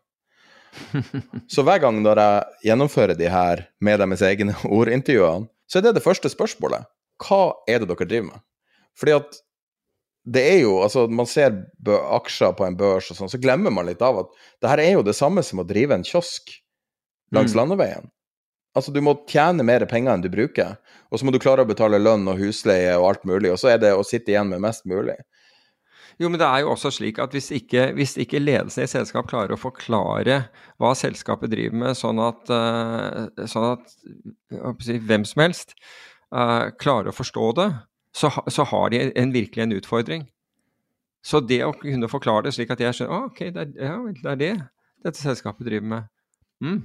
Så 1.53 1.65
hver 1.65 1.81
gang 1.85 2.01
når 2.03 2.21
jeg 2.21 2.69
gjennomfører 2.69 3.19
de 3.19 3.31
her 3.31 3.65
med 3.85 4.01
deres 4.03 4.25
egne 4.27 4.57
ordintervjuene, 4.79 5.49
så 5.71 5.81
er 5.81 5.87
det 5.87 5.95
det 5.97 6.05
første 6.05 6.29
spørsmålet. 6.29 6.85
Hva 7.23 7.55
er 7.71 7.83
det 7.83 7.91
dere 7.93 8.09
driver 8.09 8.31
med? 8.33 8.45
Fordi 8.99 9.17
at 9.17 9.41
det 10.25 10.41
er 10.55 10.61
jo, 10.63 10.79
altså 10.81 11.05
Man 11.13 11.29
ser 11.29 11.53
aksjer 11.85 12.55
på 12.57 12.65
en 12.65 12.77
børs, 12.81 13.11
og 13.13 13.19
sånn, 13.19 13.29
så 13.29 13.41
glemmer 13.41 13.71
man 13.75 13.87
litt 13.91 14.03
av 14.03 14.23
at 14.23 14.31
det 14.63 14.71
her 14.71 14.81
er 14.81 14.93
jo 14.95 15.03
det 15.05 15.17
samme 15.19 15.43
som 15.45 15.61
å 15.61 15.69
drive 15.69 15.95
en 15.95 16.07
kiosk 16.07 16.55
langs 17.35 17.53
Mm. 17.53 17.59
landeveien. 17.61 18.11
Altså, 18.75 18.91
du 18.91 19.01
må 19.05 19.15
tjene 19.29 19.63
mer 19.63 19.85
penger 19.87 20.15
enn 20.15 20.23
du 20.25 20.31
bruker, 20.33 20.79
og 21.11 21.19
så 21.19 21.27
må 21.27 21.31
du 21.31 21.39
klare 21.39 21.63
å 21.63 21.69
betale 21.69 22.01
lønn 22.01 22.27
og 22.27 22.41
husleie 22.41 22.97
og 22.97 23.09
alt 23.09 23.25
mulig, 23.29 23.53
og 23.53 23.59
så 23.61 23.75
er 23.75 23.79
det 23.79 23.93
å 23.95 24.03
sitte 24.03 24.33
igjen 24.33 24.49
med 24.51 24.65
mest 24.65 24.87
mulig. 24.89 25.15
Jo, 26.19 26.29
men 26.29 26.39
det 26.39 26.47
er 26.47 26.63
jo 26.63 26.73
også 26.73 26.93
slik 26.95 27.19
at 27.19 27.33
hvis 27.35 27.51
ikke, 27.55 27.89
hvis 27.95 28.17
ikke 28.23 28.43
ledelsen 28.43 28.83
i 28.83 28.87
et 28.87 28.93
selskap 28.93 29.27
klarer 29.31 29.55
å 29.55 29.59
forklare 29.59 30.45
hva 30.79 30.93
selskapet 30.95 31.51
driver 31.51 31.79
med, 31.85 31.99
sånn 31.99 32.21
at, 32.23 32.51
eh, 32.55 33.47
sånn 33.51 33.73
at 33.73 34.83
si, 34.83 34.99
hvem 34.99 35.27
som 35.27 35.43
helst 35.43 35.75
eh, 36.35 36.69
klarer 36.81 37.11
å 37.13 37.17
forstå 37.17 37.51
det, 37.61 37.69
så, 38.15 38.31
ha- 38.35 38.45
så 38.51 38.67
har 38.71 38.91
de 38.93 39.03
en, 39.11 39.33
virkelig 39.35 39.63
en 39.65 39.77
utfordring. 39.79 40.27
Så 41.25 41.41
det 41.41 41.63
å 41.65 41.73
kunne 41.73 42.11
forklare 42.13 42.49
det 42.49 42.55
slik 42.57 42.73
at 42.75 42.83
jeg 42.85 42.99
skjønner 42.99 43.15
ah, 43.17 43.29
ok, 43.31 43.39
det 43.55 43.63
er, 43.63 43.71
ja, 43.89 43.97
det 44.21 44.33
er 44.35 44.41
det 44.43 44.55
dette 45.05 45.21
selskapet 45.21 45.67
driver 45.67 45.87
med. 45.89 46.11
Mm. 46.65 46.83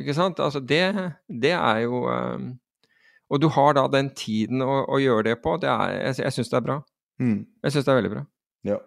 Ikke 0.00 0.14
sant? 0.16 0.38
Altså 0.44 0.60
det, 0.60 0.82
det 1.26 1.54
er 1.56 1.80
jo 1.82 2.04
um, 2.06 2.50
Og 3.32 3.40
du 3.42 3.48
har 3.52 3.74
da 3.76 3.82
den 3.92 4.12
tiden 4.16 4.62
å, 4.64 4.84
å 4.86 5.00
gjøre 5.02 5.26
det 5.30 5.34
på. 5.42 5.56
Det 5.60 5.68
er, 5.68 5.96
jeg 5.98 6.22
jeg 6.24 6.36
syns 6.36 6.52
det 6.52 6.58
er 6.60 6.66
bra. 6.68 6.76
Mm. 7.20 7.40
Jeg 7.64 7.74
syns 7.74 7.88
det 7.88 7.92
er 7.92 7.98
veldig 7.98 8.12
bra. 8.14 8.22
Ja. 8.68 8.78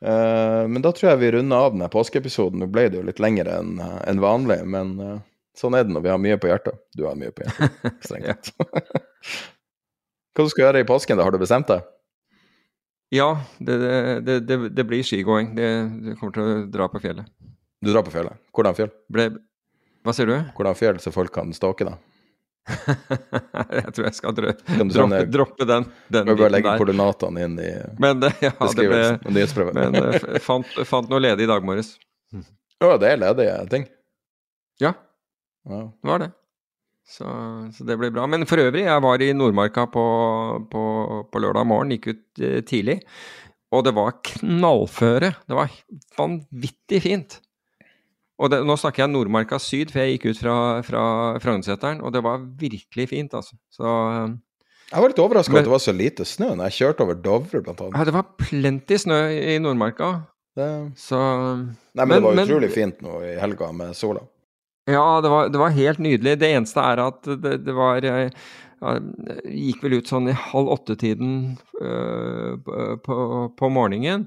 Uh, 0.00 0.64
men 0.72 0.80
da 0.84 0.92
tror 0.96 1.12
jeg 1.12 1.20
vi 1.22 1.30
runder 1.36 1.66
av 1.68 1.74
denne 1.76 1.88
påskeepisoden. 1.92 2.60
Nå 2.64 2.68
ble 2.72 2.88
det 2.88 3.00
jo 3.00 3.06
litt 3.06 3.20
lengre 3.22 3.60
enn 3.60 3.80
en 3.84 4.20
vanlig, 4.24 4.58
men 4.68 4.92
eh, 5.04 5.18
sånn 5.60 5.76
er 5.78 5.86
det 5.86 5.94
når 5.94 6.04
vi 6.06 6.12
har 6.12 6.20
mye 6.22 6.38
på 6.40 6.50
hjertet. 6.50 6.80
Du 6.96 7.06
har 7.06 7.16
mye 7.18 7.32
på 7.34 7.44
hjertet, 7.44 7.88
strengt 8.06 8.50
tatt. 8.50 8.92
Hva 10.36 10.46
du 10.46 10.52
skal 10.52 10.68
gjøre 10.68 10.82
i 10.84 10.86
påsken, 10.88 11.18
da? 11.18 11.26
Har 11.26 11.34
du 11.34 11.40
bestemt 11.42 11.68
deg? 11.68 11.86
Ja, 13.10 13.32
det, 13.58 13.76
det, 14.22 14.36
det, 14.46 14.58
det 14.70 14.84
blir 14.86 15.02
skigåing. 15.04 15.54
Det, 15.56 15.68
det 16.06 16.14
kommer 16.20 16.36
til 16.36 16.44
å 16.44 16.58
dra 16.70 16.86
på 16.92 17.00
fjellet. 17.02 17.26
Du 17.82 17.90
drar 17.90 18.04
på 18.06 18.12
fjellet. 18.14 18.38
Hvordan 18.54 18.76
fjell? 18.78 18.92
Ble, 19.10 19.26
hva 20.06 20.14
sier 20.14 20.30
du? 20.30 20.36
Hvordan 20.56 20.78
fjell, 20.78 21.00
så 21.02 21.12
folk 21.12 21.34
kan 21.34 21.50
stalke 21.56 21.88
deg? 21.88 21.98
jeg 23.80 23.92
tror 23.96 24.04
jeg 24.06 24.14
skal 24.14 24.34
droppe, 24.36 25.22
droppe 25.32 25.66
den, 25.66 25.86
den 26.12 26.28
må 26.28 26.36
bare 26.38 26.52
legge 26.52 26.74
koordinatene 26.78 27.46
inn 27.46 27.54
i 27.58 27.70
Men 27.98 28.20
ja, 28.44 28.52
beskrivelsen. 28.60 29.70
men 29.74 29.96
eh, 29.96 30.36
fant, 30.44 30.68
fant 30.86 31.08
noe 31.10 31.22
ledig 31.24 31.48
i 31.48 31.50
dag 31.50 31.64
morges. 31.66 31.94
Å, 32.84 32.94
det 33.00 33.10
er 33.10 33.22
ledige 33.24 33.56
ting? 33.72 33.88
Ja, 34.80 34.92
Wow. 35.68 35.90
det 36.00 36.08
var 36.08 36.22
det. 36.24 36.30
Så, 37.10 37.26
så 37.74 37.84
det 37.84 37.96
blir 37.98 38.12
bra. 38.14 38.26
Men 38.30 38.46
for 38.46 38.62
øvrig, 38.62 38.84
jeg 38.86 39.02
var 39.02 39.22
i 39.22 39.32
Nordmarka 39.34 39.86
på, 39.90 40.04
på, 40.70 40.82
på 41.26 41.42
lørdag 41.42 41.66
morgen, 41.66 41.94
gikk 41.96 42.12
ut 42.12 42.42
eh, 42.46 42.60
tidlig. 42.66 43.00
Og 43.74 43.84
det 43.86 43.94
var 43.96 44.18
knallføre. 44.26 45.32
Det 45.46 45.56
var 45.58 45.72
vanvittig 46.18 47.02
fint. 47.06 47.40
Og 48.40 48.48
det, 48.52 48.62
nå 48.64 48.76
snakker 48.80 49.04
jeg 49.04 49.12
Nordmarka 49.12 49.58
syd, 49.60 49.90
for 49.92 50.00
jeg 50.00 50.16
gikk 50.16 50.30
ut 50.30 50.40
fra, 50.40 50.54
fra 50.86 51.02
Frognerseteren, 51.42 52.00
og 52.00 52.14
det 52.14 52.22
var 52.24 52.40
virkelig 52.60 53.10
fint, 53.10 53.34
altså. 53.36 53.58
Så 53.74 53.84
eh, 53.84 54.32
Jeg 54.94 55.04
var 55.04 55.12
litt 55.12 55.22
overraska 55.22 55.52
over 55.52 55.60
at 55.60 55.68
det 55.68 55.74
var 55.74 55.84
så 55.84 55.94
lite 55.94 56.26
snø 56.26 56.54
når 56.54 56.70
jeg 56.70 56.78
kjørte 56.78 57.06
over 57.06 57.18
Dovre, 57.20 57.60
blant 57.66 57.82
annet. 57.84 57.98
ja, 57.98 58.06
det 58.08 58.16
var 58.16 58.30
plenty 58.40 59.00
snø 59.02 59.20
i 59.34 59.58
Nordmarka. 59.62 60.12
Det... 60.56 60.70
Så 60.98 61.18
Nei, 61.20 62.06
men, 62.06 62.16
det 62.16 62.22
var 62.24 62.44
utrolig 62.46 62.70
fint 62.74 63.02
nå 63.04 63.20
i 63.28 63.34
helga 63.38 63.70
med 63.76 63.98
sola. 63.98 64.24
Ja, 64.90 65.20
det 65.24 65.30
var, 65.32 65.50
det 65.52 65.60
var 65.60 65.76
helt 65.76 66.02
nydelig. 66.02 66.38
Det 66.40 66.50
eneste 66.50 66.82
er 66.84 67.02
at 67.04 67.30
det, 67.42 67.60
det 67.66 67.76
var 67.76 68.02
Jeg 68.04 68.32
ja, 68.80 68.94
gikk 69.44 69.82
vel 69.84 69.98
ut 69.98 70.08
sånn 70.08 70.30
i 70.32 70.36
halv 70.36 70.70
åtte-tiden 70.72 71.32
øh, 71.84 72.54
på, 73.04 73.16
på 73.58 73.70
morgenen. 73.72 74.24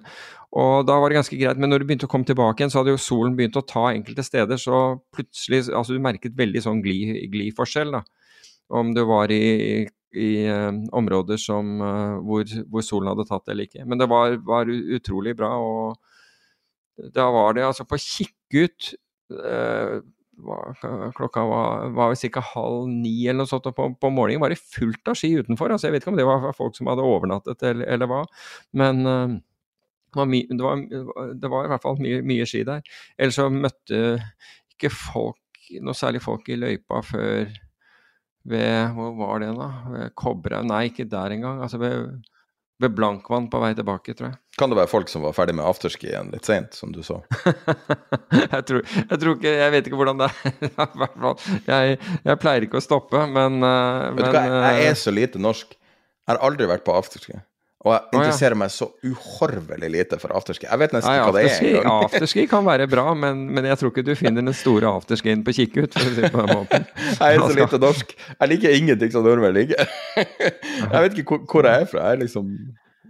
Og 0.54 0.86
da 0.86 1.00
var 1.02 1.10
det 1.10 1.18
ganske 1.18 1.38
greit, 1.40 1.58
men 1.58 1.72
når 1.74 1.82
du 1.82 1.88
begynte 1.90 2.06
å 2.06 2.12
komme 2.12 2.28
tilbake 2.30 2.62
igjen, 2.62 2.70
så 2.70 2.84
hadde 2.84 2.94
jo 2.94 3.02
solen 3.02 3.34
begynt 3.38 3.58
å 3.58 3.66
ta 3.66 3.88
enkelte 3.90 4.22
steder, 4.26 4.60
så 4.62 5.00
plutselig 5.16 5.64
Altså, 5.74 5.96
du 5.96 6.04
merket 6.04 6.38
veldig 6.38 6.62
sånn 6.62 6.84
gli- 6.86 7.26
gliforskjell, 7.34 7.96
da. 7.98 8.04
Om 8.74 8.94
du 8.94 9.02
var 9.10 9.34
i, 9.34 9.88
i 10.14 10.30
eh, 10.46 10.70
områder 10.94 11.42
som, 11.42 11.74
eh, 11.82 12.20
hvor, 12.22 12.46
hvor 12.70 12.86
solen 12.86 13.10
hadde 13.10 13.26
tatt 13.30 13.50
eller 13.50 13.66
ikke. 13.66 13.88
Men 13.90 14.02
det 14.02 14.08
var, 14.14 14.38
var 14.46 14.70
utrolig 14.70 15.34
bra, 15.40 15.56
og 15.58 17.08
da 17.18 17.26
var 17.34 17.58
det 17.58 17.66
altså 17.66 17.88
på 17.90 17.98
Kikkut 17.98 18.94
eh, 19.34 19.98
var, 19.98 20.04
klokka 21.18 21.46
var, 21.50 21.88
var 21.96 22.16
ca. 22.16 22.44
halv 22.54 22.90
ni 22.92 23.16
eller 23.28 23.44
noe 23.44 23.50
sånt 23.50 23.70
og 23.70 23.76
på, 23.78 23.88
på 24.00 24.12
morgenen. 24.14 24.42
Var 24.44 24.54
det 24.54 24.60
fullt 24.62 25.12
av 25.12 25.18
ski 25.20 25.34
utenfor? 25.40 25.74
altså 25.74 25.90
Jeg 25.90 25.96
vet 25.96 26.06
ikke 26.06 26.14
om 26.14 26.20
det 26.20 26.28
var 26.28 26.50
folk 26.58 26.78
som 26.78 26.92
hadde 26.92 27.06
overnattet 27.08 27.64
eller, 27.70 27.88
eller 27.96 28.12
hva. 28.12 28.22
Men 28.80 29.04
uh, 29.08 29.36
det, 29.38 30.20
var 30.20 30.30
my, 30.30 30.42
det, 30.50 30.62
var, 30.64 30.84
det 31.42 31.54
var 31.56 31.68
i 31.68 31.74
hvert 31.74 31.86
fall 31.86 32.02
mye, 32.04 32.22
mye 32.34 32.48
ski 32.50 32.64
der. 32.68 32.84
Ellers 33.18 33.40
så 33.40 33.50
møtte 33.54 34.04
ikke 34.76 34.94
folk 34.94 35.40
noe 35.84 35.96
særlig 35.98 36.22
folk 36.24 36.50
i 36.52 36.60
løypa 36.60 37.02
før 37.08 37.48
ved 38.44 38.92
Hvor 38.98 39.14
var 39.16 39.40
det, 39.40 39.54
da? 39.56 39.70
Ved 39.88 40.10
Kobberhaug? 40.20 40.68
Nei, 40.68 40.90
ikke 40.90 41.08
der 41.08 41.32
engang. 41.32 41.62
Altså 41.64 41.80
ved 41.80 42.10
ved 42.82 42.96
blankvann 42.98 43.46
på 43.52 43.60
vei 43.62 43.72
tilbake, 43.78 44.16
tror 44.18 44.32
jeg. 44.32 44.40
Kan 44.58 44.72
det 44.72 44.78
være 44.78 44.90
folk 44.92 45.10
som 45.10 45.24
var 45.26 45.36
ferdig 45.38 45.56
med 45.58 45.66
afterski 45.66 46.10
igjen 46.10 46.32
litt 46.34 46.48
seint, 46.50 46.76
som 46.78 46.92
du 46.94 47.02
så? 47.06 47.20
jeg, 48.54 48.64
tror, 48.70 48.82
jeg 48.84 49.20
tror 49.22 49.38
ikke 49.38 49.54
Jeg 49.54 49.74
vet 49.74 49.88
ikke 49.90 50.00
hvordan 50.02 50.22
det 50.22 50.28
er. 50.30 50.36
Jeg, 51.70 51.98
jeg 52.26 52.42
pleier 52.42 52.66
ikke 52.66 52.82
å 52.82 52.84
stoppe, 52.84 53.24
men, 53.30 53.62
Vet 53.64 54.20
men 54.20 54.30
hva, 54.34 54.44
jeg 54.44 54.78
jeg 54.84 54.92
er 54.92 55.00
så 55.00 55.14
lite 55.14 55.42
norsk. 55.42 55.74
Jeg 55.74 56.32
har 56.32 56.42
aldri 56.46 56.68
vært 56.70 56.86
på 56.86 56.96
afterski. 56.96 57.40
Og 57.84 57.92
jeg 57.92 58.04
interesserer 58.16 58.56
meg 58.56 58.72
så 58.72 58.86
uhorvelig 59.04 59.90
lite 59.92 60.16
for 60.22 60.32
afterski. 60.38 60.70
Jeg 60.70 60.80
vet 60.80 60.94
nesten 60.96 61.12
Nei, 61.12 61.18
hva 61.20 61.34
det 61.36 61.42
er 61.50 61.66
engang. 61.68 62.04
afterski 62.06 62.46
kan 62.48 62.64
være 62.64 62.86
bra, 62.92 63.10
men, 63.20 63.42
men 63.52 63.68
jeg 63.68 63.82
tror 63.82 63.92
ikke 63.92 64.06
du 64.08 64.14
finner 64.16 64.40
den 64.40 64.56
store 64.56 64.88
afterskien 64.88 65.44
på 65.44 65.56
kikkut, 65.58 65.98
for 65.98 66.08
å 66.08 66.14
si 66.14 66.24
det 66.24 66.30
på 66.32 66.46
den 66.46 66.62
måten. 66.62 66.86
Jeg 67.20 67.42
er 67.42 67.44
så 67.44 67.58
lite 67.58 67.82
norsk. 67.84 68.16
Jeg 68.38 68.52
liker 68.54 68.78
ingenting 68.78 69.12
som 69.12 69.28
nordmenn 69.28 69.58
liker. 69.58 69.92
Jeg 70.94 70.96
vet 70.96 71.20
ikke 71.20 71.42
hvor, 71.44 71.68
jeg 71.68 71.84
er 71.84 71.92
fra. 71.92 72.08
Jeg 72.08 72.18
er 72.18 72.24
liksom 72.24 72.56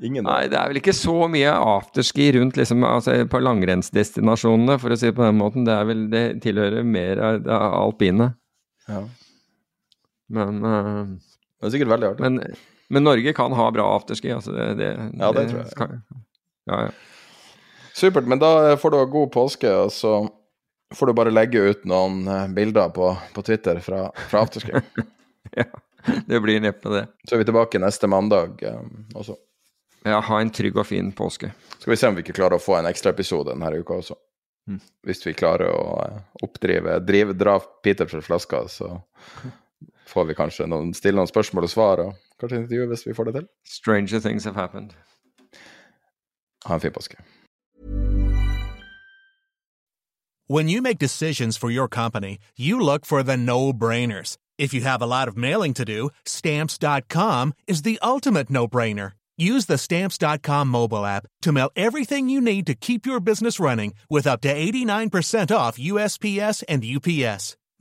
ingen 0.03 0.25
Nei, 0.25 0.41
det 0.49 0.57
er 0.57 0.71
vel 0.71 0.81
ikke 0.81 0.95
så 0.97 1.15
mye 1.31 1.53
afterski 1.53 2.31
rundt 2.39 2.57
liksom, 2.57 2.81
altså, 2.87 3.15
på 3.29 3.45
langrennsdestinasjonene, 3.45 4.81
for 4.81 4.93
å 4.93 4.97
si 4.99 5.11
det 5.11 5.17
på 5.21 5.27
den 5.27 5.37
måten. 5.37 5.69
Det, 5.69 5.77
er 5.77 5.89
vel, 5.89 6.05
det 6.11 6.25
tilhører 6.43 6.85
mer 6.97 7.21
av 7.29 7.77
alpine. 7.85 8.33
Ja. 8.89 9.05
Men, 10.33 10.61
uh, 10.65 11.33
Det 11.61 11.69
er 11.69 11.77
sikkert 11.77 11.93
veldig 11.93 12.15
artig. 12.15 12.25
men, 12.25 12.41
men 12.89 13.03
Norge 13.03 13.33
kan 13.33 13.53
ha 13.53 13.71
bra 13.71 13.87
afterski, 13.95 14.31
altså. 14.33 14.51
Det, 14.51 14.73
det, 14.79 14.91
Ja, 15.19 15.31
det 15.31 15.47
tror 15.49 15.59
jeg. 15.63 15.75
Kan, 15.77 16.01
ja, 16.69 16.81
ja. 16.87 16.91
Supert, 17.93 18.25
men 18.25 18.41
da 18.41 18.77
får 18.77 18.91
du 18.91 18.97
ha 18.97 19.05
god 19.05 19.31
påske, 19.33 19.69
og 19.69 19.91
så 19.93 20.15
får 20.93 21.07
du 21.07 21.13
bare 21.13 21.33
legge 21.33 21.61
ut 21.61 21.85
noen 21.89 22.27
eh, 22.27 22.47
bilder 22.53 22.89
på, 22.93 23.13
på 23.33 23.41
Twitter 23.45 23.79
fra, 23.79 24.07
fra 24.29 24.43
afterski. 24.45 24.81
ja, 25.61 25.65
det 26.25 26.41
blir 26.41 26.61
neppe 26.61 26.89
det. 26.89 27.07
Så 27.29 27.35
er 27.35 27.43
vi 27.43 27.49
tilbake 27.49 27.81
neste 27.81 28.09
mandag 28.09 28.63
um, 28.65 29.05
også. 29.13 29.37
Ja, 30.03 30.19
ha 30.19 30.41
en 30.41 30.51
trygg 30.51 30.77
og 30.77 30.87
fin 30.89 31.11
påske. 31.15 31.53
Skal 31.77 31.93
vi 31.93 31.97
se 31.97 32.09
om 32.09 32.17
vi 32.17 32.25
ikke 32.25 32.35
klarer 32.35 32.57
å 32.57 32.63
få 32.63 32.75
en 32.79 32.89
ekstraepisode 32.89 33.53
denne 33.53 33.71
uka 33.79 34.01
også. 34.01 34.17
Mm. 34.67 34.79
Hvis 35.07 35.25
vi 35.27 35.35
klarer 35.35 35.71
å 35.71 35.85
eh, 36.03 36.19
oppdrive 36.43 36.97
drive, 37.03 37.35
Dra 37.37 37.57
Peter 37.83 38.09
fra 38.09 38.21
flaska, 38.23 38.65
så 38.71 38.89
får 40.07 40.29
vi 40.29 40.37
kanskje 40.37 40.67
noen, 40.71 40.93
stille 40.95 41.19
noen 41.19 41.29
spørsmål 41.29 41.67
og 41.67 41.71
svar, 41.71 42.03
og 42.03 42.32
kanskje 42.43 42.61
intervjue 42.61 42.87
hvis 42.87 43.07
vi 43.07 43.13
får 43.13 43.23
det 43.23 43.33
til. 43.33 43.47
Stranger 43.65 44.19
things 44.19 44.43
have 44.43 44.55
happened. 44.55 44.89
Ha 46.65 46.73
en 46.73 46.81
fin 46.81 46.91
påske. 46.91 47.17
When 50.47 50.69
you 50.69 50.81
make 50.81 50.99
decisions 50.99 51.57
for 51.57 51.71
your 51.71 51.87
company, 51.87 52.37
you 52.57 52.79
look 52.79 53.05
for 53.05 53.23
the 53.23 53.37
no-brainers. 53.37 54.37
If 54.57 54.73
you 54.73 54.81
have 54.81 55.01
a 55.01 55.07
lot 55.07 55.27
of 55.27 55.37
mailing 55.37 55.73
to 55.73 55.85
do, 55.85 56.09
stamps.com 56.25 57.53
is 57.67 57.81
the 57.81 57.97
ultimate 58.03 58.49
no-brainer. 58.49 59.11
Use 59.37 59.65
the 59.65 59.77
stamps.com 59.77 60.67
mobile 60.67 61.05
app 61.05 61.25
to 61.41 61.51
mail 61.51 61.71
everything 61.75 62.29
you 62.29 62.41
need 62.41 62.67
to 62.67 62.75
keep 62.75 63.05
your 63.05 63.19
business 63.19 63.59
running 63.59 63.93
with 64.09 64.27
up 64.27 64.41
to 64.41 64.53
89% 64.53 65.55
off 65.55 65.77
USPS 65.77 66.63
and 66.69 66.83
UPS. 66.85 67.57